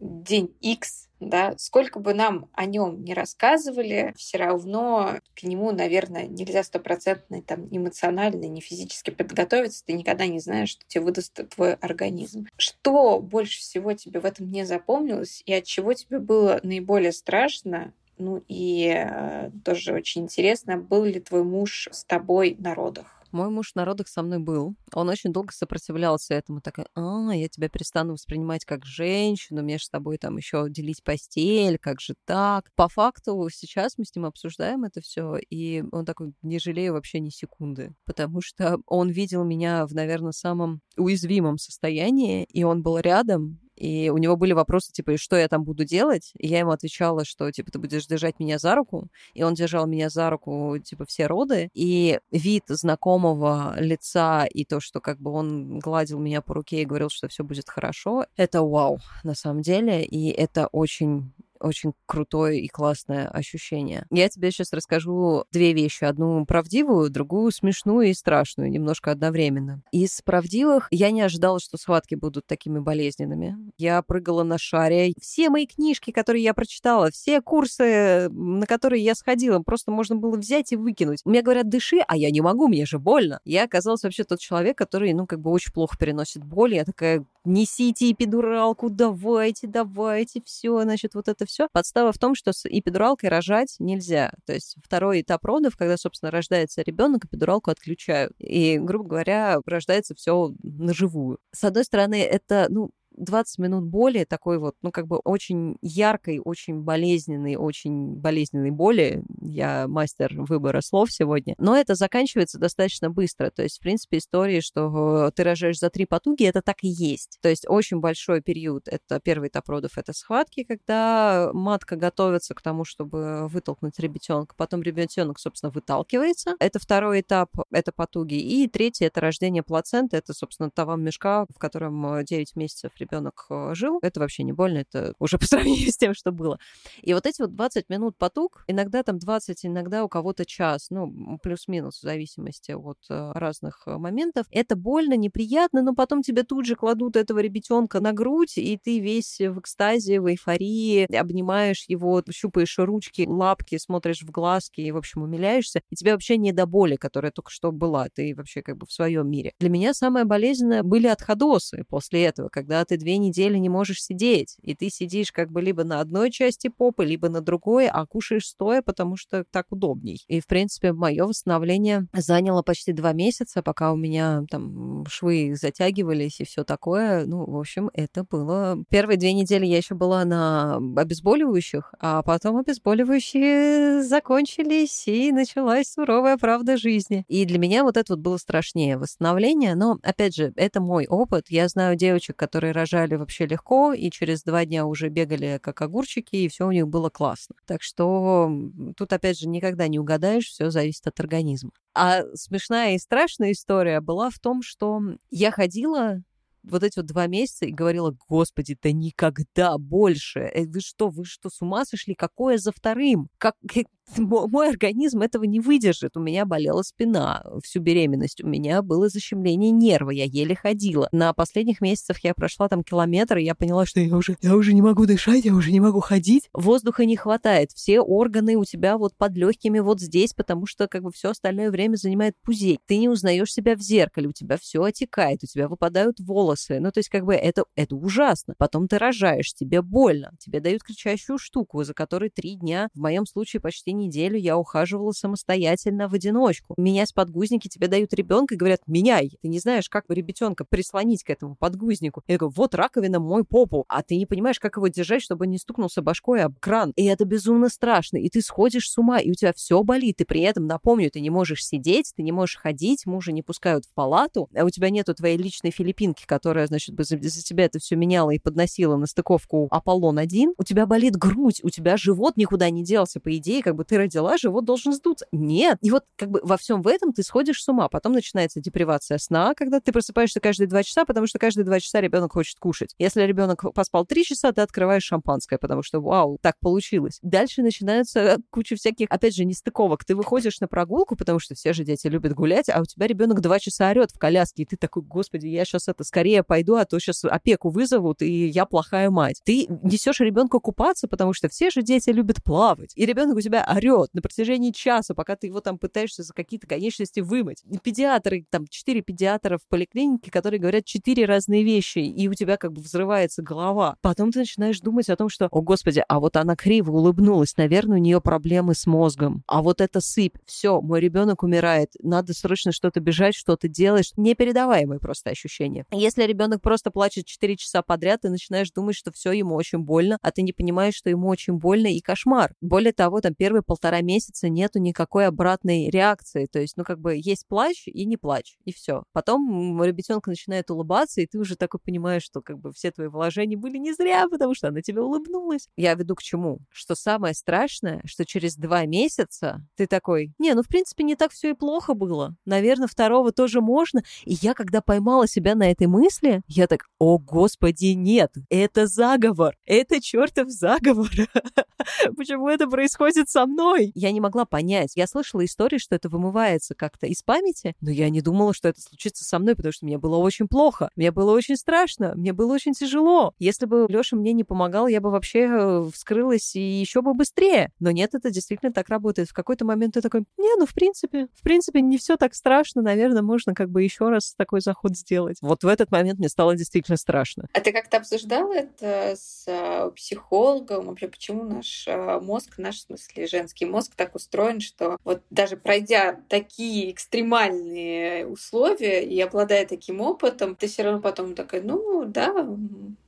день 0.00 0.54
X, 0.60 1.08
да, 1.20 1.54
сколько 1.56 1.98
бы 1.98 2.14
нам 2.14 2.48
о 2.52 2.66
нем 2.66 3.02
не 3.02 3.14
рассказывали, 3.14 4.12
все 4.16 4.38
равно 4.38 5.20
к 5.34 5.42
нему, 5.42 5.72
наверное, 5.72 6.26
нельзя 6.26 6.62
стопроцентно 6.62 7.42
там 7.42 7.68
эмоционально, 7.70 8.44
не 8.44 8.60
физически 8.60 9.10
подготовиться, 9.10 9.84
ты 9.84 9.94
никогда 9.94 10.26
не 10.26 10.40
знаешь, 10.40 10.70
что 10.70 10.84
тебе 10.86 11.04
выдаст 11.04 11.40
твой 11.54 11.74
организм. 11.74 12.46
Что 12.56 13.20
больше 13.20 13.60
всего 13.60 13.92
тебе 13.94 14.20
в 14.20 14.24
этом 14.24 14.50
не 14.50 14.64
запомнилось 14.64 15.42
и 15.46 15.52
от 15.52 15.64
чего 15.64 15.94
тебе 15.94 16.18
было 16.18 16.60
наиболее 16.62 17.12
страшно 17.12 17.92
ну 18.18 18.42
и 18.48 18.94
э, 18.96 19.50
тоже 19.64 19.92
очень 19.92 20.22
интересно, 20.22 20.78
был 20.78 21.04
ли 21.04 21.20
твой 21.20 21.44
муж 21.44 21.88
с 21.92 22.04
тобой 22.04 22.56
на 22.58 22.74
родах? 22.74 23.15
Мой 23.36 23.50
муж 23.50 23.74
на 23.74 23.84
родах 23.84 24.08
со 24.08 24.22
мной 24.22 24.38
был. 24.38 24.76
Он 24.94 25.10
очень 25.10 25.30
долго 25.30 25.52
сопротивлялся 25.52 26.32
этому. 26.32 26.62
Такой, 26.62 26.86
а, 26.94 27.34
я 27.34 27.50
тебя 27.50 27.68
перестану 27.68 28.14
воспринимать 28.14 28.64
как 28.64 28.86
женщину, 28.86 29.62
мне 29.62 29.76
же 29.76 29.84
с 29.84 29.90
тобой 29.90 30.16
там 30.16 30.38
еще 30.38 30.70
делить 30.70 31.04
постель, 31.04 31.78
как 31.78 32.00
же 32.00 32.14
так? 32.24 32.70
По 32.76 32.88
факту 32.88 33.46
сейчас 33.52 33.98
мы 33.98 34.06
с 34.06 34.16
ним 34.16 34.24
обсуждаем 34.24 34.84
это 34.84 35.02
все, 35.02 35.36
и 35.50 35.84
он 35.92 36.06
такой, 36.06 36.32
не 36.40 36.58
жалею 36.58 36.94
вообще 36.94 37.20
ни 37.20 37.28
секунды, 37.28 37.94
потому 38.06 38.40
что 38.40 38.78
он 38.86 39.10
видел 39.10 39.44
меня 39.44 39.86
в, 39.86 39.92
наверное, 39.92 40.32
самом 40.32 40.80
уязвимом 40.96 41.58
состоянии, 41.58 42.44
и 42.44 42.64
он 42.64 42.82
был 42.82 42.98
рядом, 42.98 43.60
и 43.76 44.10
у 44.10 44.18
него 44.18 44.36
были 44.36 44.52
вопросы, 44.52 44.92
типа, 44.92 45.16
что 45.18 45.36
я 45.36 45.48
там 45.48 45.62
буду 45.64 45.84
делать? 45.84 46.32
И 46.38 46.48
я 46.48 46.60
ему 46.60 46.70
отвечала, 46.70 47.24
что, 47.24 47.50
типа, 47.52 47.70
ты 47.70 47.78
будешь 47.78 48.06
держать 48.06 48.40
меня 48.40 48.58
за 48.58 48.74
руку. 48.74 49.08
И 49.34 49.42
он 49.42 49.54
держал 49.54 49.86
меня 49.86 50.08
за 50.08 50.30
руку, 50.30 50.76
типа, 50.82 51.04
все 51.04 51.26
роды. 51.26 51.68
И 51.74 52.18
вид 52.30 52.64
знакомого 52.68 53.74
лица 53.78 54.46
и 54.46 54.64
то, 54.64 54.80
что, 54.80 55.00
как 55.00 55.20
бы, 55.20 55.30
он 55.30 55.78
гладил 55.78 56.18
меня 56.18 56.40
по 56.40 56.54
руке 56.54 56.82
и 56.82 56.86
говорил, 56.86 57.10
что 57.10 57.28
все 57.28 57.44
будет 57.44 57.68
хорошо, 57.68 58.26
это 58.36 58.62
вау, 58.62 58.98
на 59.22 59.34
самом 59.34 59.62
деле. 59.62 60.04
И 60.04 60.30
это 60.30 60.68
очень 60.68 61.32
очень 61.60 61.92
крутое 62.06 62.60
и 62.60 62.68
классное 62.68 63.28
ощущение. 63.28 64.06
Я 64.10 64.28
тебе 64.28 64.50
сейчас 64.50 64.72
расскажу 64.72 65.44
две 65.52 65.72
вещи. 65.72 66.04
Одну 66.04 66.44
правдивую, 66.46 67.10
другую 67.10 67.52
смешную 67.52 68.10
и 68.10 68.14
страшную, 68.14 68.70
немножко 68.70 69.10
одновременно. 69.10 69.82
Из 69.92 70.20
правдивых 70.22 70.88
я 70.90 71.10
не 71.10 71.22
ожидала, 71.22 71.60
что 71.60 71.76
схватки 71.76 72.14
будут 72.14 72.46
такими 72.46 72.78
болезненными. 72.78 73.56
Я 73.78 74.02
прыгала 74.02 74.42
на 74.42 74.58
шаре. 74.58 75.12
Все 75.20 75.50
мои 75.50 75.66
книжки, 75.66 76.10
которые 76.10 76.44
я 76.44 76.54
прочитала, 76.54 77.10
все 77.10 77.40
курсы, 77.40 78.28
на 78.30 78.66
которые 78.66 79.02
я 79.02 79.14
сходила, 79.14 79.60
просто 79.60 79.90
можно 79.90 80.16
было 80.16 80.36
взять 80.36 80.72
и 80.72 80.76
выкинуть. 80.76 81.20
Мне 81.24 81.42
говорят, 81.42 81.68
дыши, 81.68 81.98
а 82.06 82.16
я 82.16 82.30
не 82.30 82.40
могу, 82.40 82.68
мне 82.68 82.86
же 82.86 82.98
больно. 82.98 83.40
Я 83.44 83.64
оказалась 83.64 84.02
вообще 84.02 84.24
тот 84.24 84.40
человек, 84.40 84.76
который, 84.76 85.12
ну, 85.14 85.26
как 85.26 85.40
бы 85.40 85.50
очень 85.50 85.72
плохо 85.72 85.96
переносит 85.98 86.44
боль. 86.44 86.74
Я 86.74 86.84
такая, 86.84 87.24
несите 87.44 88.10
эпидуралку, 88.10 88.90
давайте, 88.90 89.66
давайте, 89.66 90.42
все, 90.44 90.82
значит, 90.82 91.14
вот 91.14 91.28
это 91.28 91.45
все. 91.46 91.68
Подстава 91.72 92.12
в 92.12 92.18
том, 92.18 92.34
что 92.34 92.52
с 92.52 92.66
эпидуралкой 92.66 93.30
рожать 93.30 93.76
нельзя. 93.78 94.32
То 94.44 94.52
есть 94.52 94.76
второй 94.84 95.22
этап 95.22 95.44
родов, 95.44 95.76
когда, 95.76 95.96
собственно, 95.96 96.30
рождается 96.30 96.82
ребенок, 96.82 97.24
эпидуралку 97.24 97.70
отключают. 97.70 98.32
И, 98.38 98.78
грубо 98.78 99.08
говоря, 99.08 99.58
рождается 99.66 100.14
все 100.14 100.52
наживую. 100.62 101.38
С 101.52 101.64
одной 101.64 101.84
стороны, 101.84 102.22
это, 102.22 102.66
ну, 102.68 102.90
20 103.16 103.58
минут 103.58 103.84
боли, 103.84 104.24
такой 104.24 104.58
вот, 104.58 104.74
ну, 104.82 104.90
как 104.90 105.06
бы 105.06 105.18
очень 105.18 105.76
яркой, 105.82 106.40
очень 106.44 106.82
болезненной, 106.82 107.56
очень 107.56 108.14
болезненной 108.14 108.70
боли. 108.70 109.22
Я 109.42 109.88
мастер 109.88 110.34
выбора 110.36 110.80
слов 110.80 111.10
сегодня. 111.10 111.54
Но 111.58 111.76
это 111.76 111.94
заканчивается 111.94 112.58
достаточно 112.58 113.10
быстро. 113.10 113.50
То 113.50 113.62
есть, 113.62 113.78
в 113.78 113.80
принципе, 113.80 114.18
истории, 114.18 114.60
что 114.60 115.30
ты 115.34 115.44
рожаешь 115.44 115.78
за 115.78 115.90
три 115.90 116.06
потуги, 116.06 116.44
это 116.44 116.62
так 116.62 116.76
и 116.82 116.88
есть. 116.88 117.38
То 117.40 117.48
есть 117.48 117.66
очень 117.68 118.00
большой 118.00 118.40
период. 118.40 118.88
Это 118.88 119.20
первый 119.20 119.48
этап 119.48 119.68
родов, 119.68 119.96
это 119.96 120.12
схватки, 120.12 120.64
когда 120.64 121.50
матка 121.52 121.96
готовится 121.96 122.54
к 122.54 122.62
тому, 122.62 122.84
чтобы 122.84 123.48
вытолкнуть 123.48 123.98
ребятенка. 123.98 124.54
Потом 124.56 124.82
ребятенок, 124.82 125.38
собственно, 125.38 125.70
выталкивается. 125.70 126.54
Это 126.58 126.78
второй 126.78 127.20
этап, 127.20 127.50
это 127.70 127.92
потуги. 127.92 128.34
И 128.34 128.68
третий, 128.68 129.04
это 129.04 129.20
рождение 129.20 129.62
плаценты. 129.62 130.16
Это, 130.16 130.32
собственно, 130.32 130.70
того 130.70 130.96
мешка, 130.96 131.46
в 131.54 131.58
котором 131.58 132.24
9 132.24 132.56
месяцев 132.56 132.92
э, 133.12 133.74
жил, 133.74 133.98
это 134.02 134.20
вообще 134.20 134.42
не 134.42 134.52
больно, 134.52 134.78
это 134.78 135.14
уже 135.18 135.38
по 135.38 135.46
сравнению 135.46 135.90
с 135.90 135.96
тем, 135.96 136.14
что 136.14 136.32
было. 136.32 136.58
И 137.02 137.14
вот 137.14 137.26
эти 137.26 137.40
вот 137.40 137.54
20 137.54 137.88
минут 137.88 138.16
потуг, 138.16 138.64
иногда 138.66 139.02
там 139.02 139.18
20, 139.18 139.66
иногда 139.66 140.04
у 140.04 140.08
кого-то 140.08 140.44
час, 140.44 140.88
ну, 140.90 141.38
плюс-минус 141.42 141.98
в 141.98 142.02
зависимости 142.02 142.72
от 142.72 142.98
э, 143.10 143.32
разных 143.34 143.82
э, 143.86 143.96
моментов. 143.96 144.46
Это 144.50 144.76
больно, 144.76 145.14
неприятно, 145.16 145.82
но 145.82 145.94
потом 145.94 146.22
тебе 146.22 146.42
тут 146.42 146.66
же 146.66 146.74
кладут 146.74 147.16
этого 147.16 147.38
ребятенка 147.38 148.00
на 148.00 148.12
грудь, 148.12 148.58
и 148.58 148.78
ты 148.82 149.00
весь 149.00 149.38
в 149.40 149.60
экстазе, 149.60 150.20
в 150.20 150.28
эйфории, 150.28 151.12
обнимаешь 151.14 151.84
его, 151.88 152.22
щупаешь 152.30 152.78
ручки, 152.78 153.26
лапки, 153.26 153.78
смотришь 153.78 154.22
в 154.22 154.30
глазки 154.30 154.80
и, 154.80 154.92
в 154.92 154.96
общем, 154.96 155.22
умиляешься. 155.22 155.80
И 155.90 155.96
тебе 155.96 156.12
вообще 156.12 156.36
не 156.36 156.52
до 156.52 156.66
боли, 156.66 156.96
которая 156.96 157.32
только 157.32 157.50
что 157.50 157.72
была. 157.72 158.08
Ты 158.14 158.34
вообще 158.34 158.62
как 158.62 158.76
бы 158.76 158.86
в 158.86 158.92
своем 158.92 159.28
мире. 159.30 159.52
Для 159.58 159.68
меня 159.68 159.94
самое 159.94 160.24
болезненное 160.24 160.82
были 160.82 161.06
отходосы 161.06 161.84
после 161.88 162.24
этого, 162.24 162.48
когда 162.48 162.84
ты 162.84 162.95
две 162.96 163.18
недели 163.18 163.58
не 163.58 163.68
можешь 163.68 164.02
сидеть, 164.02 164.56
и 164.62 164.74
ты 164.74 164.90
сидишь 164.90 165.32
как 165.32 165.50
бы 165.50 165.60
либо 165.60 165.84
на 165.84 166.00
одной 166.00 166.30
части 166.30 166.68
попы, 166.68 167.04
либо 167.04 167.28
на 167.28 167.40
другой, 167.40 167.88
а 167.88 168.06
кушаешь 168.06 168.46
стоя, 168.46 168.82
потому 168.82 169.16
что 169.16 169.44
так 169.50 169.66
удобней. 169.70 170.24
И, 170.28 170.40
в 170.40 170.46
принципе, 170.46 170.92
мое 170.92 171.24
восстановление 171.24 172.06
заняло 172.12 172.62
почти 172.62 172.92
два 172.92 173.12
месяца, 173.12 173.62
пока 173.62 173.92
у 173.92 173.96
меня 173.96 174.44
там 174.50 175.04
швы 175.06 175.54
затягивались 175.54 176.40
и 176.40 176.44
все 176.44 176.64
такое. 176.64 177.26
Ну, 177.26 177.44
в 177.44 177.58
общем, 177.58 177.90
это 177.92 178.24
было... 178.24 178.78
Первые 178.88 179.16
две 179.16 179.32
недели 179.32 179.66
я 179.66 179.76
еще 179.76 179.94
была 179.94 180.24
на 180.24 180.76
обезболивающих, 180.96 181.94
а 182.00 182.22
потом 182.22 182.56
обезболивающие 182.58 184.02
закончились, 184.02 185.06
и 185.08 185.32
началась 185.32 185.88
суровая 185.88 186.36
правда 186.38 186.76
жизни. 186.76 187.24
И 187.28 187.44
для 187.44 187.58
меня 187.58 187.84
вот 187.84 187.96
это 187.96 188.14
вот 188.14 188.20
было 188.20 188.36
страшнее 188.36 188.98
восстановление, 188.98 189.74
но, 189.74 189.98
опять 190.02 190.34
же, 190.34 190.52
это 190.56 190.80
мой 190.80 191.06
опыт. 191.06 191.46
Я 191.48 191.68
знаю 191.68 191.96
девочек, 191.96 192.36
которые 192.36 192.72
рожали 192.72 192.85
вообще 192.92 193.46
легко, 193.46 193.92
и 193.92 194.10
через 194.10 194.42
два 194.42 194.64
дня 194.64 194.86
уже 194.86 195.08
бегали 195.08 195.58
как 195.62 195.80
огурчики, 195.82 196.36
и 196.36 196.48
все 196.48 196.66
у 196.66 196.72
них 196.72 196.88
было 196.88 197.10
классно. 197.10 197.54
Так 197.66 197.82
что 197.82 198.50
тут, 198.96 199.12
опять 199.12 199.38
же, 199.38 199.48
никогда 199.48 199.88
не 199.88 199.98
угадаешь, 199.98 200.46
все 200.46 200.70
зависит 200.70 201.06
от 201.06 201.18
организма. 201.20 201.70
А 201.94 202.22
смешная 202.34 202.94
и 202.94 202.98
страшная 202.98 203.52
история 203.52 204.00
была 204.00 204.30
в 204.30 204.38
том, 204.38 204.62
что 204.62 205.00
я 205.30 205.50
ходила 205.50 206.22
вот 206.66 206.82
эти 206.82 206.98
вот 206.98 207.06
два 207.06 207.26
месяца 207.26 207.64
и 207.64 207.72
говорила, 207.72 208.14
господи, 208.28 208.76
да 208.82 208.92
никогда 208.92 209.78
больше. 209.78 210.40
Э, 210.40 210.66
вы 210.66 210.80
что, 210.80 211.08
вы 211.08 211.24
что, 211.24 211.48
с 211.48 211.62
ума 211.62 211.84
сошли? 211.84 212.14
Какое 212.14 212.58
за 212.58 212.72
вторым? 212.72 213.28
Как, 213.38 213.54
мой 214.16 214.68
организм 214.70 215.22
этого 215.22 215.44
не 215.44 215.60
выдержит. 215.60 216.16
У 216.16 216.20
меня 216.20 216.44
болела 216.46 216.82
спина 216.82 217.44
всю 217.62 217.80
беременность, 217.80 218.42
у 218.42 218.46
меня 218.46 218.82
было 218.82 219.08
защемление 219.08 219.70
нерва, 219.70 220.10
я 220.10 220.24
еле 220.24 220.54
ходила. 220.54 221.08
На 221.12 221.32
последних 221.32 221.80
месяцах 221.80 222.18
я 222.24 222.34
прошла 222.34 222.68
там 222.68 222.82
километр, 222.82 223.38
и 223.38 223.44
я 223.44 223.54
поняла, 223.54 223.86
что 223.86 224.00
я 224.00 224.16
уже, 224.16 224.36
я 224.40 224.54
уже 224.54 224.72
не 224.74 224.82
могу 224.82 225.06
дышать, 225.06 225.44
я 225.44 225.54
уже 225.54 225.72
не 225.72 225.80
могу 225.80 226.00
ходить. 226.00 226.48
Воздуха 226.52 227.04
не 227.04 227.16
хватает, 227.16 227.72
все 227.72 228.00
органы 228.00 228.56
у 228.56 228.64
тебя 228.64 228.96
вот 228.96 229.14
под 229.16 229.36
легкими 229.36 229.78
вот 229.80 230.00
здесь, 230.00 230.32
потому 230.32 230.66
что 230.66 230.88
как 230.88 231.02
бы 231.02 231.10
все 231.12 231.30
остальное 231.30 231.70
время 231.70 231.96
занимает 231.96 232.34
пузырь. 232.42 232.78
Ты 232.86 232.98
не 232.98 233.08
узнаешь 233.08 233.52
себя 233.52 233.76
в 233.76 233.80
зеркале, 233.80 234.28
у 234.28 234.32
тебя 234.32 234.56
все 234.56 234.82
отекает, 234.82 235.42
у 235.42 235.46
тебя 235.46 235.68
выпадают 235.68 236.20
волосы. 236.20 236.78
Ну, 236.80 236.90
то 236.92 236.98
есть 236.98 237.08
как 237.08 237.24
бы 237.24 237.34
это, 237.34 237.64
это 237.74 237.96
ужасно. 237.96 238.54
Потом 238.58 238.88
ты 238.88 238.98
рожаешь, 238.98 239.52
тебе 239.52 239.82
больно, 239.82 240.32
тебе 240.38 240.60
дают 240.60 240.82
кричащую 240.82 241.38
штуку, 241.38 241.82
за 241.84 241.94
которой 241.94 242.30
три 242.30 242.54
дня, 242.54 242.88
в 242.94 243.00
моем 243.00 243.26
случае 243.26 243.60
почти 243.60 243.92
неделю 243.96 244.38
я 244.38 244.56
ухаживала 244.56 245.12
самостоятельно 245.12 246.08
в 246.08 246.14
одиночку. 246.14 246.74
Меня 246.76 247.06
с 247.06 247.12
подгузники 247.12 247.68
тебе 247.68 247.88
дают 247.88 248.12
ребенка 248.12 248.54
и 248.54 248.56
говорят, 248.56 248.80
меняй. 248.86 249.36
Ты 249.42 249.48
не 249.48 249.58
знаешь, 249.58 249.88
как 249.88 250.04
ребенка 250.08 250.64
прислонить 250.64 251.24
к 251.24 251.30
этому 251.30 251.56
подгузнику. 251.56 252.22
Я 252.26 252.38
говорю, 252.38 252.54
вот 252.56 252.74
раковина 252.74 253.20
мой 253.20 253.44
попу, 253.44 253.84
а 253.88 254.02
ты 254.02 254.16
не 254.16 254.26
понимаешь, 254.26 254.58
как 254.58 254.76
его 254.76 254.88
держать, 254.88 255.22
чтобы 255.22 255.46
не 255.46 255.58
стукнулся 255.58 256.02
башкой 256.02 256.42
об 256.42 256.58
кран. 256.58 256.92
И 256.96 257.04
это 257.04 257.24
безумно 257.24 257.68
страшно. 257.68 258.18
И 258.18 258.28
ты 258.28 258.42
сходишь 258.42 258.90
с 258.90 258.98
ума, 258.98 259.18
и 259.18 259.30
у 259.30 259.34
тебя 259.34 259.52
все 259.54 259.82
болит. 259.82 260.20
И 260.20 260.24
при 260.24 260.40
этом, 260.42 260.66
напомню, 260.66 261.10
ты 261.10 261.20
не 261.20 261.30
можешь 261.30 261.64
сидеть, 261.64 262.12
ты 262.16 262.22
не 262.22 262.32
можешь 262.32 262.56
ходить, 262.56 263.06
мужа 263.06 263.32
не 263.32 263.42
пускают 263.42 263.84
в 263.84 263.92
палату, 263.94 264.48
а 264.54 264.64
у 264.64 264.70
тебя 264.70 264.90
нету 264.90 265.14
твоей 265.14 265.36
личной 265.36 265.70
филиппинки, 265.70 266.24
которая, 266.26 266.66
значит, 266.66 266.94
бы 266.94 267.04
за, 267.04 267.18
за 267.20 267.42
тебя 267.42 267.64
это 267.64 267.78
все 267.78 267.96
меняла 267.96 268.30
и 268.30 268.38
подносила 268.38 268.96
на 268.96 269.06
стыковку 269.06 269.68
Аполлон-1. 269.70 270.54
У 270.58 270.64
тебя 270.64 270.86
болит 270.86 271.16
грудь, 271.16 271.60
у 271.62 271.70
тебя 271.70 271.96
живот 271.96 272.36
никуда 272.36 272.70
не 272.70 272.84
делся. 272.84 273.20
По 273.20 273.34
идее, 273.36 273.62
как 273.62 273.76
бы 273.76 273.84
ты 273.86 273.96
родила, 273.98 274.36
живот 274.36 274.64
должен 274.64 274.92
сдуться. 274.92 275.26
Нет. 275.32 275.78
И 275.82 275.90
вот 275.90 276.04
как 276.16 276.30
бы 276.30 276.40
во 276.42 276.56
всем 276.56 276.82
в 276.82 276.88
этом 276.88 277.12
ты 277.12 277.22
сходишь 277.22 277.62
с 277.62 277.68
ума. 277.68 277.88
Потом 277.88 278.12
начинается 278.12 278.60
депривация 278.60 279.18
сна, 279.18 279.54
когда 279.54 279.80
ты 279.80 279.92
просыпаешься 279.92 280.40
каждые 280.40 280.68
два 280.68 280.82
часа, 280.82 281.04
потому 281.04 281.26
что 281.26 281.38
каждые 281.38 281.64
два 281.64 281.80
часа 281.80 282.00
ребенок 282.00 282.32
хочет 282.32 282.58
кушать. 282.58 282.94
Если 282.98 283.22
ребенок 283.22 283.64
поспал 283.74 284.04
три 284.06 284.24
часа, 284.24 284.52
ты 284.52 284.60
открываешь 284.60 285.04
шампанское, 285.04 285.58
потому 285.58 285.82
что, 285.82 286.00
вау, 286.00 286.38
так 286.40 286.56
получилось. 286.60 287.18
Дальше 287.22 287.62
начинается 287.62 288.38
куча 288.50 288.76
всяких, 288.76 289.06
опять 289.10 289.34
же, 289.34 289.44
нестыковок. 289.44 290.04
Ты 290.04 290.14
выходишь 290.14 290.60
на 290.60 290.68
прогулку, 290.68 291.16
потому 291.16 291.38
что 291.38 291.54
все 291.54 291.72
же 291.72 291.84
дети 291.84 292.06
любят 292.06 292.34
гулять, 292.34 292.68
а 292.68 292.80
у 292.80 292.84
тебя 292.84 293.06
ребенок 293.06 293.40
два 293.40 293.58
часа 293.58 293.90
орет 293.90 294.10
в 294.12 294.18
коляске, 294.18 294.62
и 294.62 294.66
ты 294.66 294.76
такой, 294.76 295.02
господи, 295.02 295.46
я 295.46 295.64
сейчас 295.64 295.88
это 295.88 296.04
скорее 296.04 296.42
пойду, 296.42 296.74
а 296.74 296.84
то 296.84 296.98
сейчас 296.98 297.24
опеку 297.24 297.70
вызовут, 297.70 298.22
и 298.22 298.46
я 298.48 298.66
плохая 298.66 299.10
мать. 299.10 299.40
Ты 299.44 299.66
несешь 299.82 300.20
ребенка 300.20 300.58
купаться, 300.58 301.08
потому 301.08 301.32
что 301.32 301.48
все 301.48 301.70
же 301.70 301.82
дети 301.82 302.10
любят 302.10 302.42
плавать. 302.42 302.92
И 302.94 303.06
ребенок 303.06 303.36
у 303.36 303.40
тебя 303.40 303.64
орет 303.76 304.10
на 304.14 304.22
протяжении 304.22 304.70
часа, 304.70 305.14
пока 305.14 305.36
ты 305.36 305.46
его 305.46 305.60
там 305.60 305.78
пытаешься 305.78 306.22
за 306.22 306.32
какие-то 306.32 306.66
конечности 306.66 307.20
вымыть. 307.20 307.62
Педиатры, 307.82 308.46
там, 308.50 308.66
четыре 308.66 309.02
педиатра 309.02 309.58
в 309.58 309.66
поликлинике, 309.68 310.30
которые 310.30 310.60
говорят 310.60 310.84
четыре 310.84 311.26
разные 311.26 311.62
вещи, 311.62 311.98
и 311.98 312.28
у 312.28 312.34
тебя 312.34 312.56
как 312.56 312.72
бы 312.72 312.80
взрывается 312.80 313.42
голова. 313.42 313.96
Потом 314.00 314.32
ты 314.32 314.40
начинаешь 314.40 314.80
думать 314.80 315.08
о 315.08 315.16
том, 315.16 315.28
что, 315.28 315.48
о 315.50 315.60
господи, 315.60 316.04
а 316.08 316.20
вот 316.20 316.36
она 316.36 316.56
криво 316.56 316.92
улыбнулась, 316.92 317.56
наверное, 317.56 317.98
у 317.98 318.00
нее 318.00 318.20
проблемы 318.20 318.74
с 318.74 318.86
мозгом. 318.86 319.42
А 319.46 319.62
вот 319.62 319.80
это 319.80 320.00
сыпь, 320.00 320.36
все, 320.46 320.80
мой 320.80 321.00
ребенок 321.00 321.42
умирает, 321.42 321.92
надо 322.02 322.34
срочно 322.34 322.72
что-то 322.72 323.00
бежать, 323.00 323.34
что-то 323.34 323.68
делать. 323.68 324.12
Непередаваемые 324.16 325.00
просто 325.00 325.30
ощущения. 325.30 325.84
Если 325.92 326.22
ребенок 326.24 326.62
просто 326.62 326.90
плачет 326.90 327.26
4 327.26 327.56
часа 327.56 327.82
подряд, 327.82 328.22
ты 328.22 328.30
начинаешь 328.30 328.70
думать, 328.70 328.96
что 328.96 329.12
все 329.12 329.32
ему 329.32 329.54
очень 329.54 329.78
больно, 329.78 330.18
а 330.22 330.30
ты 330.30 330.42
не 330.42 330.52
понимаешь, 330.52 330.94
что 330.94 331.10
ему 331.10 331.28
очень 331.28 331.54
больно 331.54 331.88
и 331.88 332.00
кошмар. 332.00 332.54
Более 332.60 332.92
того, 332.92 333.20
там 333.20 333.34
первые 333.34 333.62
полтора 333.66 334.00
месяца 334.00 334.48
нету 334.48 334.78
никакой 334.78 335.26
обратной 335.26 335.90
реакции. 335.90 336.46
То 336.46 336.60
есть, 336.60 336.76
ну, 336.76 336.84
как 336.84 337.00
бы 337.00 337.16
есть 337.16 337.46
плач 337.46 337.86
и 337.86 338.04
не 338.04 338.16
плачь, 338.16 338.56
и 338.64 338.72
все. 338.72 339.02
Потом 339.12 339.82
ребятенка 339.82 340.30
начинает 340.30 340.70
улыбаться, 340.70 341.20
и 341.20 341.26
ты 341.26 341.38
уже 341.38 341.56
такой 341.56 341.80
понимаешь, 341.80 342.22
что 342.22 342.40
как 342.40 342.58
бы 342.58 342.72
все 342.72 342.90
твои 342.90 343.08
вложения 343.08 343.56
были 343.56 343.78
не 343.78 343.92
зря, 343.92 344.26
потому 344.30 344.54
что 344.54 344.68
она 344.68 344.82
тебе 344.82 345.02
улыбнулась. 345.02 345.68
Я 345.76 345.94
веду 345.94 346.14
к 346.14 346.22
чему? 346.22 346.60
Что 346.70 346.94
самое 346.94 347.34
страшное, 347.34 348.00
что 348.04 348.24
через 348.24 348.56
два 348.56 348.86
месяца 348.86 349.62
ты 349.76 349.86
такой, 349.86 350.32
не, 350.38 350.54
ну, 350.54 350.62
в 350.62 350.68
принципе, 350.68 351.04
не 351.04 351.16
так 351.16 351.32
все 351.32 351.50
и 351.50 351.54
плохо 351.54 351.94
было. 351.94 352.36
Наверное, 352.44 352.88
второго 352.88 353.32
тоже 353.32 353.60
можно. 353.60 354.02
И 354.24 354.34
я, 354.40 354.54
когда 354.54 354.80
поймала 354.80 355.26
себя 355.26 355.54
на 355.54 355.70
этой 355.70 355.86
мысли, 355.86 356.42
я 356.46 356.66
так, 356.66 356.86
о, 356.98 357.18
господи, 357.18 357.94
нет, 357.94 358.32
это 358.50 358.86
заговор, 358.86 359.56
это 359.64 360.00
чертов 360.00 360.50
заговор. 360.50 361.08
Почему 362.16 362.48
это 362.48 362.66
происходит 362.66 363.28
со 363.28 363.45
мной? 363.46 363.92
Я 363.94 364.12
не 364.12 364.20
могла 364.20 364.44
понять. 364.44 364.92
Я 364.96 365.06
слышала 365.06 365.44
истории, 365.44 365.78
что 365.78 365.94
это 365.94 366.08
вымывается 366.08 366.74
как-то 366.74 367.06
из 367.06 367.22
памяти, 367.22 367.74
но 367.80 367.90
я 367.90 368.10
не 368.10 368.20
думала, 368.20 368.54
что 368.54 368.68
это 368.68 368.80
случится 368.80 369.24
со 369.24 369.38
мной, 369.38 369.56
потому 369.56 369.72
что 369.72 369.86
мне 369.86 369.98
было 369.98 370.16
очень 370.16 370.48
плохо, 370.48 370.90
мне 370.96 371.10
было 371.10 371.32
очень 371.32 371.56
страшно, 371.56 372.14
мне 372.14 372.32
было 372.32 372.52
очень 372.52 372.72
тяжело. 372.72 373.34
Если 373.38 373.66
бы 373.66 373.86
Леша 373.88 374.16
мне 374.16 374.32
не 374.32 374.44
помогал, 374.44 374.86
я 374.86 375.00
бы 375.00 375.10
вообще 375.10 375.40
э, 375.40 375.90
вскрылась 375.92 376.54
и 376.56 376.60
еще 376.60 377.02
бы 377.02 377.14
быстрее. 377.14 377.72
Но 377.80 377.90
нет, 377.90 378.14
это 378.14 378.30
действительно 378.30 378.72
так 378.72 378.88
работает. 378.88 379.28
В 379.28 379.34
какой-то 379.34 379.64
момент 379.64 379.94
ты 379.94 380.00
такой, 380.00 380.24
не, 380.36 380.56
ну 380.56 380.66
в 380.66 380.74
принципе, 380.74 381.28
в 381.34 381.42
принципе, 381.42 381.80
не 381.80 381.98
все 381.98 382.16
так 382.16 382.34
страшно, 382.34 382.82
наверное, 382.82 383.22
можно 383.22 383.54
как 383.54 383.70
бы 383.70 383.82
еще 383.82 384.08
раз 384.08 384.34
такой 384.36 384.60
заход 384.60 384.96
сделать. 384.96 385.38
Вот 385.40 385.62
в 385.62 385.68
этот 385.68 385.90
момент 385.90 386.18
мне 386.18 386.28
стало 386.28 386.56
действительно 386.56 386.96
страшно. 386.96 387.48
А 387.52 387.60
ты 387.60 387.72
как-то 387.72 387.98
обсуждала 387.98 388.52
это 388.52 389.14
с 389.16 389.44
э, 389.46 389.90
психологом? 389.94 390.86
Вообще, 390.86 391.08
почему 391.08 391.44
наш 391.44 391.86
э, 391.86 392.20
мозг, 392.20 392.58
наш, 392.58 392.76
в 392.76 392.80
смысле, 392.82 393.26
женский 393.36 393.66
мозг 393.66 393.92
так 393.94 394.14
устроен, 394.14 394.60
что 394.60 394.98
вот 395.04 395.22
даже 395.30 395.56
пройдя 395.56 396.20
такие 396.28 396.90
экстремальные 396.90 398.26
условия 398.26 399.04
и 399.04 399.20
обладая 399.20 399.66
таким 399.66 400.00
опытом, 400.00 400.56
ты 400.56 400.66
все 400.68 400.82
равно 400.84 401.00
потом 401.00 401.34
такая, 401.34 401.62
ну 401.62 402.04
да, 402.06 402.46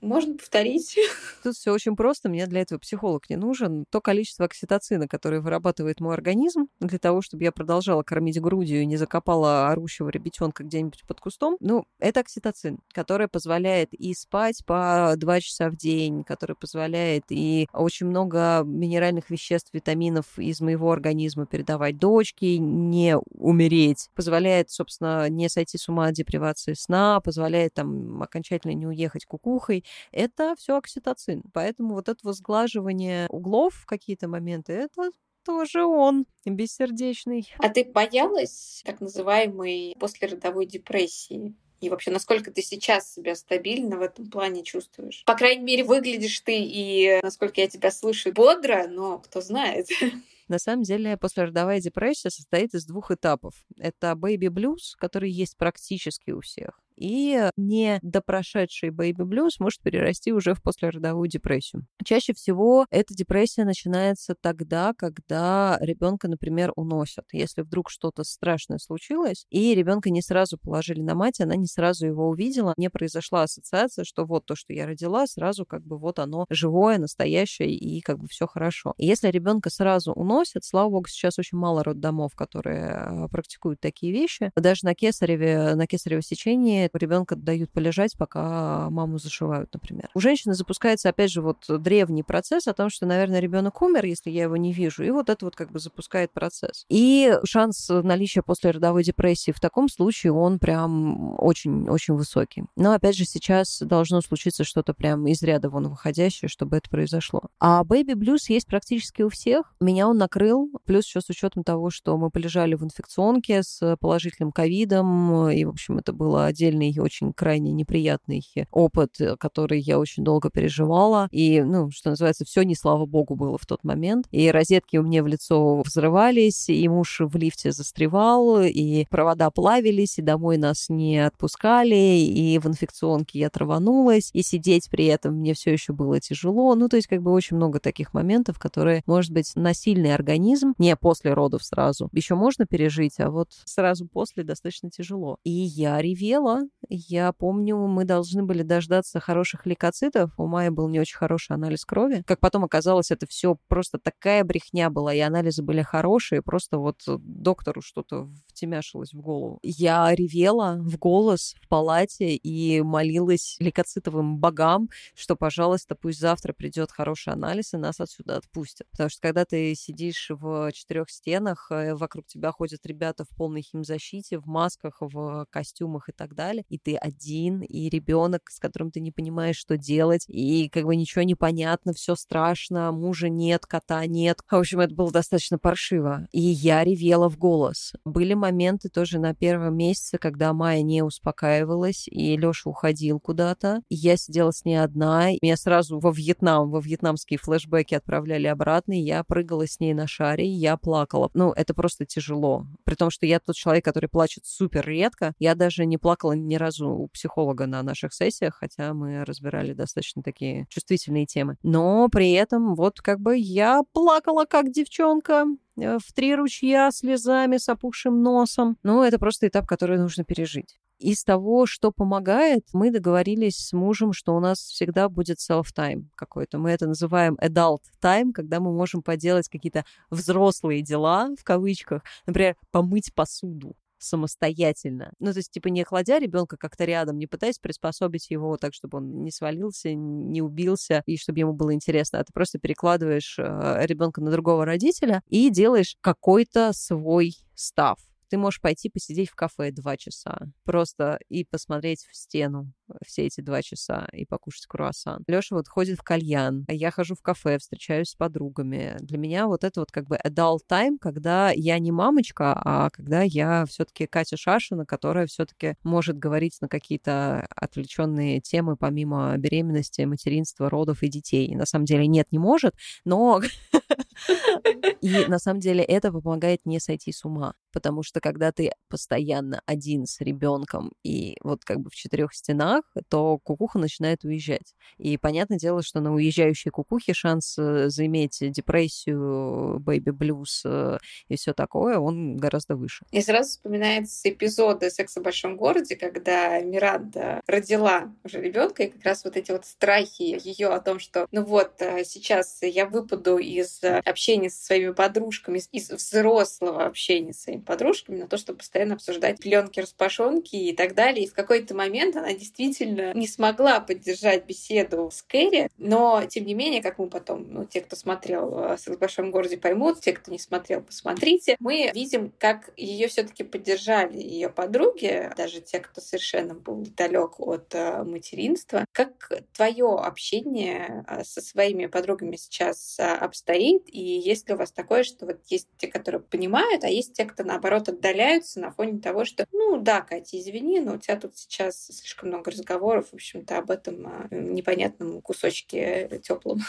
можно 0.01 0.37
повторить. 0.37 0.97
Тут 1.43 1.57
все 1.57 1.72
очень 1.72 1.97
просто. 1.97 2.29
Мне 2.29 2.47
для 2.47 2.62
этого 2.62 2.79
психолог 2.79 3.29
не 3.31 3.37
нужен. 3.37 3.85
То 3.91 4.01
количество 4.01 4.45
окситоцина, 4.45 5.09
которое 5.09 5.41
вырабатывает 5.41 6.01
мой 6.01 6.14
организм 6.14 6.68
для 6.81 6.99
того, 6.99 7.22
чтобы 7.22 7.45
я 7.45 7.53
продолжала 7.53 8.03
кормить 8.03 8.41
грудью 8.41 8.83
и 8.83 8.87
не 8.87 8.97
закопала 8.97 9.68
орущего 9.68 10.09
ребятенка 10.09 10.64
где-нибудь 10.64 11.05
под 11.07 11.20
кустом, 11.20 11.57
ну, 11.61 11.85
это 11.99 12.20
окситоцин, 12.20 12.79
который 12.93 13.29
позволяет 13.29 13.93
и 13.93 14.14
спать 14.14 14.64
по 14.66 15.14
два 15.16 15.41
часа 15.41 15.70
в 15.70 15.76
день, 15.76 16.24
который 16.24 16.57
позволяет 16.57 17.24
и 17.31 17.68
очень 17.72 18.07
много 18.07 18.62
минеральных 18.64 19.31
веществ, 19.31 19.72
витаминов 19.72 20.17
из 20.36 20.60
моего 20.60 20.90
организма 20.90 21.46
передавать 21.46 21.98
дочке, 21.98 22.58
не 22.58 23.16
умереть, 23.16 24.08
позволяет, 24.14 24.70
собственно, 24.70 25.28
не 25.28 25.48
сойти 25.48 25.78
с 25.78 25.88
ума 25.88 26.06
от 26.06 26.14
депривации 26.14 26.74
сна, 26.74 27.20
позволяет 27.20 27.74
там 27.74 28.22
окончательно 28.22 28.72
не 28.72 28.86
уехать 28.86 29.26
кукухой. 29.26 29.84
Это 30.12 30.54
все 30.58 30.76
окситоцин. 30.76 31.42
Поэтому 31.52 31.94
вот 31.94 32.08
это 32.08 32.20
возглаживание 32.22 33.26
углов 33.28 33.74
в 33.74 33.86
какие-то 33.86 34.28
моменты, 34.28 34.72
это 34.72 35.10
тоже 35.44 35.84
он, 35.84 36.26
бессердечный. 36.44 37.50
А 37.58 37.70
ты 37.70 37.84
боялась 37.84 38.82
так 38.84 39.00
называемой 39.00 39.96
послеродовой 39.98 40.66
депрессии? 40.66 41.54
И 41.81 41.89
вообще, 41.89 42.11
насколько 42.11 42.51
ты 42.51 42.62
сейчас 42.62 43.12
себя 43.12 43.35
стабильно 43.35 43.99
в 43.99 44.03
этом 44.03 44.31
плане 44.31 44.62
чувствуешь? 44.62 45.22
По 45.24 45.35
крайней 45.35 45.64
мере, 45.64 45.85
выглядишь 45.85 46.41
ты 46.41 46.59
и, 46.59 47.20
насколько 47.22 47.61
я 47.61 47.68
тебя 47.68 47.91
слышу, 47.91 48.33
бодро, 48.33 48.87
но 48.89 49.18
кто 49.18 49.41
знает. 49.41 49.89
На 50.49 50.59
самом 50.59 50.83
деле, 50.83 51.16
послеродовая 51.16 51.81
депрессия 51.81 52.31
состоит 52.31 52.74
из 52.74 52.87
двух 52.87 53.11
этапов. 53.11 53.55
Это 53.79 54.14
baby 54.14 54.47
blues, 54.47 54.96
который 54.99 55.31
есть 55.31 55.57
практически 55.59 56.31
у 56.31 56.41
всех 56.41 56.81
и 56.99 57.51
недопрошедший 57.57 58.90
blues 58.90 59.53
может 59.59 59.80
перерасти 59.82 60.32
уже 60.32 60.55
в 60.55 60.62
послеродовую 60.62 61.28
депрессию. 61.28 61.86
Чаще 62.05 62.32
всего 62.32 62.86
эта 62.90 63.14
депрессия 63.14 63.64
начинается 63.64 64.34
тогда, 64.40 64.92
когда 64.96 65.78
ребенка, 65.80 66.28
например, 66.28 66.72
уносят. 66.76 67.24
Если 67.32 67.62
вдруг 67.62 67.90
что-то 67.90 68.24
страшное 68.24 68.78
случилось, 68.78 69.46
и 69.51 69.74
ребенка 69.74 70.11
не 70.11 70.22
сразу 70.22 70.59
положили 70.59 71.01
на 71.01 71.14
мать, 71.14 71.40
она 71.40 71.57
не 71.57 71.66
сразу 71.66 72.07
его 72.07 72.28
увидела, 72.28 72.74
не 72.76 72.90
произошла 72.90 73.42
ассоциация, 73.42 74.05
что 74.05 74.24
вот 74.24 74.46
то, 74.46 74.57
что 74.57 74.72
я 74.72 74.86
родила, 74.86 75.26
сразу 75.26 75.64
как 75.64 75.84
бы 75.84 75.99
вот 75.99 76.18
оно 76.18 76.46
живое, 76.51 76.99
настоящее, 76.99 77.74
и 77.74 78.01
как 78.01 78.18
бы 78.18 78.26
все 78.28 78.46
хорошо. 78.46 78.94
И 78.96 79.07
если 79.07 79.28
ребенка 79.28 79.70
сразу 79.70 80.12
уносят, 80.12 80.64
слава 80.64 80.90
богу, 80.90 81.09
сейчас 81.09 81.38
очень 81.38 81.59
мало 81.59 81.84
роддомов, 81.84 82.34
которые 82.34 82.86
а, 82.90 83.28
практикуют 83.28 83.80
такие 83.80 84.12
вещи. 84.12 84.51
Даже 84.57 84.84
на 84.84 84.94
кесареве, 84.94 85.74
на 85.74 85.86
кесарево 85.86 86.22
сечении 86.22 86.88
ребенка 86.97 87.36
дают 87.36 87.70
полежать, 87.70 88.16
пока 88.16 88.89
маму 88.91 89.18
зашивают, 89.18 89.72
например. 89.72 90.09
У 90.14 90.20
женщины 90.20 90.55
запускается, 90.55 91.09
опять 91.09 91.30
же, 91.30 91.43
вот 91.43 91.64
древний 91.68 92.22
процесс 92.22 92.66
о 92.66 92.74
том, 92.74 92.91
что, 92.91 93.07
наверное, 93.07 93.41
ребенок 93.41 93.80
умер, 93.82 94.05
если 94.05 94.30
я 94.30 94.45
его 94.45 94.57
не 94.57 94.72
вижу, 94.72 95.05
и 95.05 95.11
вот 95.11 95.28
это 95.28 95.45
вот 95.45 95.57
как 95.57 95.70
бы 95.70 95.78
запускает 95.78 96.32
процесс. 96.32 96.84
И 96.89 97.34
шанс 97.45 97.89
наличия 97.89 98.43
послеродовой 98.43 99.05
депрессии 99.05 99.53
в 99.53 99.61
таком 99.61 99.89
случае, 99.89 100.32
он 100.32 100.59
прям 100.59 101.34
очень-очень 101.41 102.14
высокий. 102.14 102.64
Но, 102.76 102.93
опять 102.93 103.16
же, 103.16 103.24
сейчас 103.24 103.80
должно 103.80 104.20
случиться 104.20 104.64
что-то 104.64 104.95
прям 104.95 105.26
из 105.26 105.43
ряда 105.43 105.70
вон 105.70 105.89
выходящее, 105.89 106.49
чтобы 106.49 106.76
это 106.76 106.89
произошло. 106.89 107.43
А 107.59 107.82
Baby 107.84 108.14
Blues 108.14 108.45
есть 108.49 108.66
практически 108.66 109.22
у 109.22 109.28
всех. 109.28 109.74
Меня 109.80 110.09
он 110.09 110.18
накрыл, 110.18 110.70
плюс 110.84 111.07
еще 111.07 111.20
с 111.20 111.28
учетом 111.28 111.64
того, 111.64 111.91
что 111.91 112.16
мы 112.16 112.30
полежали 112.30 112.74
в 112.74 112.84
инфекционке 112.84 113.62
с 113.62 113.97
положительным 114.01 114.53
ковидом, 114.53 115.49
и, 115.51 115.64
в 115.64 115.70
общем, 115.70 115.99
это 115.99 116.12
было 116.12 116.47
отдельно 116.47 116.78
сильный 116.79 116.95
очень 116.99 117.33
крайне 117.33 117.72
неприятный 117.72 118.43
опыт, 118.70 119.16
который 119.39 119.81
я 119.81 119.99
очень 119.99 120.24
долго 120.24 120.51
переживала. 120.51 121.29
И, 121.31 121.62
ну, 121.62 121.91
что 121.91 122.11
называется, 122.11 122.45
все 122.45 122.62
не 122.62 122.74
слава 122.74 123.07
богу 123.07 123.35
было 123.35 123.59
в 123.59 123.66
тот 123.66 123.85
момент. 123.85 124.26
И 124.31 124.51
розетки 124.51 124.97
у 124.97 125.03
меня 125.03 125.22
в 125.22 125.26
лицо 125.26 125.83
взрывались, 125.83 126.68
и 126.68 126.89
муж 126.89 127.20
в 127.20 127.37
лифте 127.37 127.72
застревал, 127.72 128.62
и 128.62 129.07
провода 129.11 129.51
плавились, 129.51 130.18
и 130.18 130.22
домой 130.22 130.57
нас 130.59 130.89
не 130.89 131.18
отпускали, 131.24 131.95
и 131.95 132.59
в 132.59 132.66
инфекционке 132.66 133.39
я 133.41 133.51
траванулась, 133.51 134.31
и 134.33 134.43
сидеть 134.43 134.89
при 134.91 135.07
этом 135.07 135.35
мне 135.35 135.55
все 135.55 135.72
еще 135.72 135.93
было 135.93 136.20
тяжело. 136.20 136.74
Ну, 136.74 136.89
то 136.89 136.97
есть, 136.97 137.09
как 137.09 137.22
бы 137.22 137.33
очень 137.33 137.57
много 137.57 137.81
таких 137.81 138.14
моментов, 138.14 138.59
которые, 138.59 139.03
может 139.07 139.33
быть, 139.33 139.53
на 139.55 139.74
сильный 139.74 140.14
организм, 140.14 140.74
не 140.79 140.95
после 140.97 141.33
родов 141.33 141.64
сразу, 141.64 142.09
еще 142.12 142.35
можно 142.35 142.66
пережить, 142.66 143.18
а 143.18 143.31
вот 143.31 143.49
сразу 143.64 144.07
после 144.07 144.45
достаточно 144.45 144.91
тяжело. 144.91 145.39
И 145.45 145.51
я 145.51 146.01
ревела. 146.01 146.67
Я 146.88 147.32
помню, 147.32 147.76
мы 147.76 148.04
должны 148.04 148.42
были 148.42 148.62
дождаться 148.62 149.20
хороших 149.20 149.66
лейкоцитов. 149.66 150.30
У 150.38 150.46
Майи 150.46 150.70
был 150.70 150.88
не 150.88 151.00
очень 151.00 151.18
хороший 151.18 151.52
анализ 151.52 151.84
крови. 151.84 152.22
Как 152.26 152.40
потом 152.40 152.64
оказалось, 152.64 153.10
это 153.10 153.26
все 153.26 153.58
просто 153.68 153.98
такая 153.98 154.42
брехня 154.44 154.88
была, 154.88 155.12
и 155.12 155.20
анализы 155.20 155.62
были 155.62 155.82
хорошие, 155.82 156.40
просто 156.42 156.78
вот 156.78 157.02
доктору 157.06 157.82
что-то 157.82 158.28
втемяшилось 158.46 159.12
в 159.12 159.20
голову. 159.20 159.58
Я 159.62 160.14
ревела 160.14 160.76
в 160.80 160.98
голос 160.98 161.54
в 161.60 161.68
палате 161.68 162.34
и 162.34 162.80
молилась 162.80 163.56
лейкоцитовым 163.60 164.38
богам, 164.38 164.88
что, 165.14 165.36
пожалуйста, 165.36 165.94
пусть 165.94 166.20
завтра 166.20 166.52
придет 166.52 166.90
хороший 166.90 167.32
анализ 167.32 167.74
и 167.74 167.76
нас 167.76 168.00
отсюда 168.00 168.36
отпустят. 168.38 168.88
Потому 168.90 169.10
что 169.10 169.20
когда 169.20 169.44
ты 169.44 169.74
сидишь 169.74 170.30
в 170.30 170.72
четырех 170.72 171.10
стенах, 171.10 171.68
э, 171.70 171.94
вокруг 171.94 172.26
тебя 172.26 172.50
ходят 172.50 172.84
ребята 172.86 173.24
в 173.24 173.28
полной 173.36 173.62
химзащите, 173.62 174.38
в 174.38 174.46
масках, 174.46 174.96
в 175.00 175.46
костюмах 175.50 176.08
и 176.08 176.12
так 176.12 176.34
далее, 176.34 176.57
и 176.68 176.78
ты 176.78 176.96
один, 176.96 177.62
и 177.62 177.88
ребенок, 177.88 178.50
с 178.50 178.59
которым 178.59 178.90
ты 178.90 179.00
не 179.00 179.11
понимаешь, 179.11 179.56
что 179.56 179.76
делать, 179.76 180.24
и 180.28 180.68
как 180.68 180.84
бы 180.84 180.96
ничего 180.96 181.22
не 181.22 181.34
понятно, 181.34 181.92
все 181.92 182.14
страшно, 182.14 182.92
мужа 182.92 183.28
нет, 183.28 183.66
кота 183.66 184.06
нет. 184.06 184.40
В 184.50 184.54
общем, 184.56 184.80
это 184.80 184.94
было 184.94 185.11
достаточно 185.11 185.59
паршиво. 185.59 186.26
И 186.32 186.40
я 186.40 186.84
ревела 186.84 187.28
в 187.28 187.38
голос. 187.38 187.92
Были 188.04 188.34
моменты 188.34 188.88
тоже 188.88 189.18
на 189.18 189.34
первом 189.34 189.76
месяце, 189.76 190.18
когда 190.18 190.52
Майя 190.52 190.82
не 190.82 191.02
успокаивалась, 191.02 192.09
и 192.09 192.36
Лёша 192.36 192.68
уходил 192.68 193.20
куда-то. 193.20 193.82
Я 193.88 194.16
сидела 194.16 194.50
с 194.52 194.64
ней 194.64 194.76
одна. 194.76 195.30
Меня 195.42 195.56
сразу 195.56 195.98
во 195.98 196.11
Вьетнам, 196.11 196.70
во 196.70 196.80
вьетнамские 196.80 197.38
флешбеки 197.38 197.94
отправляли 197.94 198.46
обратно, 198.46 198.92
и 198.92 199.02
я 199.02 199.24
прыгала 199.24 199.66
с 199.66 199.80
ней 199.80 199.94
на 199.94 200.06
шаре, 200.06 200.46
и 200.46 200.50
я 200.50 200.76
плакала. 200.76 201.30
Ну, 201.34 201.52
это 201.52 201.74
просто 201.74 202.06
тяжело. 202.06 202.66
При 202.84 202.94
том, 202.94 203.11
что 203.11 203.26
я 203.26 203.40
тот 203.40 203.56
человек, 203.56 203.84
который 203.84 204.09
плачет 204.09 204.44
супер 204.46 204.86
редко. 204.86 205.34
Я 205.38 205.54
даже 205.54 205.86
не 205.86 205.98
плакала 205.98 206.32
ни 206.49 206.57
разу 206.57 206.88
у 206.88 207.09
психолога 207.09 207.66
на 207.66 207.82
наших 207.82 208.12
сессиях, 208.12 208.57
хотя 208.57 208.94
мы 208.94 209.24
разбирали 209.24 209.72
достаточно 209.72 210.22
такие 210.22 210.66
чувствительные 210.68 211.26
темы. 211.26 211.57
Но 211.62 212.09
при 212.09 212.32
этом 212.32 212.74
вот 212.74 213.01
как 213.01 213.20
бы 213.20 213.36
я 213.36 213.82
плакала 213.92 214.44
как 214.44 214.70
девчонка, 214.70 215.44
э, 215.76 215.99
в 215.99 216.12
три 216.12 216.34
ручья 216.34 216.90
слезами, 216.90 217.59
с 217.59 217.68
опухшим 217.68 218.22
носом. 218.22 218.76
Ну, 218.82 219.03
это 219.03 219.18
просто 219.18 219.46
этап, 219.46 219.66
который 219.66 219.99
нужно 219.99 220.24
пережить. 220.24 220.78
Из 220.99 221.22
того, 221.22 221.66
что 221.66 221.92
помогает, 221.92 222.66
мы 222.72 222.90
договорились 222.90 223.57
с 223.57 223.72
мужем, 223.72 224.12
что 224.12 224.34
у 224.34 224.40
нас 224.40 224.59
всегда 224.59 225.09
будет 225.09 225.38
self-time 225.38 226.07
какой-то. 226.16 226.59
Мы 226.59 226.70
это 226.70 226.88
называем 226.88 227.36
adult 227.40 227.82
time, 228.03 228.32
когда 228.32 228.59
мы 228.59 228.72
можем 228.72 229.03
поделать 229.03 229.49
какие-то 229.49 229.84
взрослые 230.11 230.82
дела, 230.82 231.28
в 231.38 231.44
кавычках, 231.44 232.03
например, 232.26 232.57
помыть 232.72 233.14
посуду 233.14 233.76
самостоятельно. 233.99 235.12
Ну, 235.18 235.32
то 235.32 235.38
есть, 235.38 235.51
типа, 235.51 235.68
не 235.68 235.84
кладя 235.84 236.18
ребенка 236.18 236.57
как-то 236.57 236.84
рядом, 236.84 237.18
не 237.18 237.26
пытаясь 237.26 237.59
приспособить 237.59 238.30
его 238.30 238.57
так, 238.57 238.74
чтобы 238.74 238.99
он 238.99 239.22
не 239.22 239.30
свалился, 239.30 239.92
не 239.94 240.42
убился, 240.42 241.03
и 241.07 241.16
чтобы 241.16 241.40
ему 241.40 241.53
было 241.53 241.74
интересно, 241.74 242.20
а 242.20 242.24
ты 242.24 242.32
просто 242.32 242.59
перекладываешь 242.59 243.38
э, 243.38 243.86
ребенка 243.86 244.20
на 244.20 244.30
другого 244.30 244.64
родителя 244.64 245.22
и 245.28 245.51
делаешь 245.51 245.96
какой-то 246.01 246.72
свой 246.72 247.36
став. 247.55 247.99
Ты 248.28 248.36
можешь 248.36 248.61
пойти 248.61 248.90
посидеть 248.90 249.30
в 249.30 249.34
кафе 249.34 249.70
два 249.70 249.96
часа, 249.96 250.38
просто 250.64 251.18
и 251.28 251.44
посмотреть 251.44 252.05
в 252.05 252.14
стену 252.14 252.72
все 253.05 253.26
эти 253.26 253.41
два 253.41 253.62
часа 253.62 254.09
и 254.12 254.24
покушать 254.24 254.66
круассан. 254.66 255.22
Леша 255.26 255.57
вот 255.57 255.68
ходит 255.68 255.99
в 255.99 256.03
кальян, 256.03 256.64
а 256.68 256.72
я 256.72 256.91
хожу 256.91 257.14
в 257.14 257.22
кафе, 257.22 257.59
встречаюсь 257.59 258.11
с 258.11 258.14
подругами. 258.14 258.97
Для 259.01 259.18
меня 259.18 259.47
вот 259.47 259.64
это 259.64 259.80
вот 259.80 259.91
как 259.91 260.07
бы 260.07 260.16
adult 260.16 260.61
time, 260.68 260.97
когда 261.01 261.51
я 261.51 261.78
не 261.78 261.93
мамочка, 261.93 262.53
а 262.64 262.91
когда 262.91 263.22
я 263.22 263.64
все-таки 263.66 264.07
Катя 264.07 264.36
Шашина, 264.36 264.86
которая 264.86 265.26
все-таки 265.26 265.76
может 265.82 266.18
говорить 266.18 266.59
на 266.61 266.68
какие-то 266.68 267.47
отвлеченные 267.55 268.41
темы 268.41 268.76
помимо 268.76 269.36
беременности, 269.36 270.03
материнства, 270.03 270.70
родов 270.70 271.03
и 271.03 271.09
детей. 271.09 271.55
На 271.55 271.66
самом 271.66 271.84
деле 271.84 272.07
нет, 272.07 272.28
не 272.30 272.39
может, 272.39 272.74
но 273.05 273.41
и 275.01 275.26
на 275.26 275.39
самом 275.39 275.61
деле 275.61 275.82
это 275.84 276.12
помогает 276.12 276.61
не 276.64 276.80
сойти 276.80 277.12
с 277.12 277.24
ума, 277.24 277.55
потому 277.72 278.03
что 278.03 278.20
когда 278.20 278.53
ты 278.53 278.72
постоянно 278.89 279.62
один 279.66 280.07
с 280.07 280.20
ребенком 280.20 280.93
и 281.03 281.36
вот 281.43 281.64
как 281.64 281.80
бы 281.80 281.91
в 281.91 281.95
четырех 281.95 282.34
стенах, 282.34 282.78
то 283.09 283.39
кукуха 283.39 283.79
начинает 283.79 284.24
уезжать. 284.24 284.74
И 284.99 285.16
понятное 285.16 285.59
дело, 285.59 285.83
что 285.83 286.01
на 286.01 286.12
уезжающей 286.12 286.70
кукухе 286.70 287.14
шанс 287.14 287.57
э, 287.59 287.89
заиметь 287.89 288.39
депрессию, 288.41 289.79
baby 289.80 290.17
blues 290.17 290.62
э, 290.64 290.99
и 291.29 291.37
все 291.37 291.53
такое, 291.53 291.99
он 291.99 292.37
гораздо 292.37 292.76
выше. 292.76 293.05
И 293.11 293.20
сразу 293.20 293.51
вспоминается 293.51 294.29
эпизоды 294.29 294.91
«Секса 294.91 295.20
в 295.20 295.22
большом 295.22 295.57
городе», 295.57 295.97
когда 295.97 296.61
Миранда 296.61 297.41
родила 297.47 298.12
уже 298.24 298.41
ребенка, 298.41 298.85
и 298.85 298.91
как 298.91 299.05
раз 299.05 299.24
вот 299.24 299.37
эти 299.37 299.51
вот 299.51 299.64
страхи 299.64 300.39
ее 300.43 300.68
о 300.68 300.81
том, 300.81 300.99
что 300.99 301.26
ну 301.33 301.45
вот 301.45 301.81
э, 301.81 302.05
сейчас 302.05 302.59
я 302.62 302.87
выпаду 302.87 303.39
из 303.39 303.81
общения 304.05 304.51
со 304.51 304.64
своими 304.64 304.93
подружками, 304.93 305.61
из 305.72 305.91
взрослого 305.91 306.87
общения 306.87 307.33
с 307.33 307.43
своими 307.43 307.61
подружками, 307.61 308.20
на 308.20 308.29
то, 308.29 308.37
чтобы 308.37 308.59
постоянно 308.59 308.95
обсуждать 308.95 309.41
пленки, 309.41 309.81
распашонки 309.81 310.57
и 310.57 310.74
так 310.74 310.95
далее. 310.95 311.24
И 311.24 311.29
в 311.29 311.35
какой-то 311.35 311.74
момент 311.74 312.16
она 312.16 312.33
действительно 312.33 312.67
не 313.14 313.26
смогла 313.26 313.80
поддержать 313.80 314.46
беседу 314.46 315.10
с 315.12 315.22
Кэрри, 315.22 315.70
но, 315.78 316.24
тем 316.28 316.46
не 316.46 316.54
менее, 316.54 316.82
как 316.82 316.98
мы 316.98 317.08
потом, 317.08 317.46
ну, 317.50 317.64
те, 317.64 317.80
кто 317.80 317.96
смотрел 317.96 318.58
э, 318.58 318.78
«Секс 318.78 318.96
в 318.96 318.98
большом 318.98 319.30
городе», 319.30 319.56
поймут, 319.56 320.00
те, 320.00 320.12
кто 320.12 320.30
не 320.30 320.38
смотрел, 320.38 320.82
посмотрите, 320.82 321.56
мы 321.60 321.90
видим, 321.94 322.32
как 322.38 322.70
ее 322.76 323.08
все 323.08 323.22
таки 323.22 323.44
поддержали 323.44 324.18
ее 324.18 324.48
подруги, 324.48 325.30
даже 325.36 325.60
те, 325.60 325.80
кто 325.80 326.00
совершенно 326.00 326.54
был 326.54 326.86
далек 326.96 327.40
от 327.40 327.74
э, 327.74 328.02
материнства. 328.04 328.84
Как 328.92 329.30
твое 329.54 329.86
общение 329.86 331.04
э, 331.08 331.24
со 331.24 331.40
своими 331.40 331.86
подругами 331.86 332.36
сейчас 332.36 332.98
обстоит, 332.98 333.82
и 333.86 334.00
есть 334.00 334.48
ли 334.48 334.54
у 334.54 334.58
вас 334.58 334.72
такое, 334.72 335.02
что 335.02 335.26
вот 335.26 335.40
есть 335.46 335.68
те, 335.76 335.88
которые 335.88 336.20
понимают, 336.20 336.84
а 336.84 336.88
есть 336.88 337.14
те, 337.14 337.24
кто, 337.24 337.44
наоборот, 337.44 337.88
отдаляются 337.88 338.60
на 338.60 338.70
фоне 338.70 339.00
того, 339.00 339.24
что, 339.24 339.46
ну 339.52 339.78
да, 339.80 340.00
Катя, 340.00 340.38
извини, 340.38 340.80
но 340.80 340.94
у 340.94 340.98
тебя 340.98 341.16
тут 341.16 341.36
сейчас 341.36 341.86
слишком 341.86 342.28
много 342.28 342.50
разговоров, 342.59 343.09
в 343.11 343.14
общем-то, 343.14 343.59
об 343.59 343.70
этом 343.70 344.06
а, 344.06 344.28
непонятном 344.30 345.22
кусочке 345.22 346.20
теплом. 346.22 346.61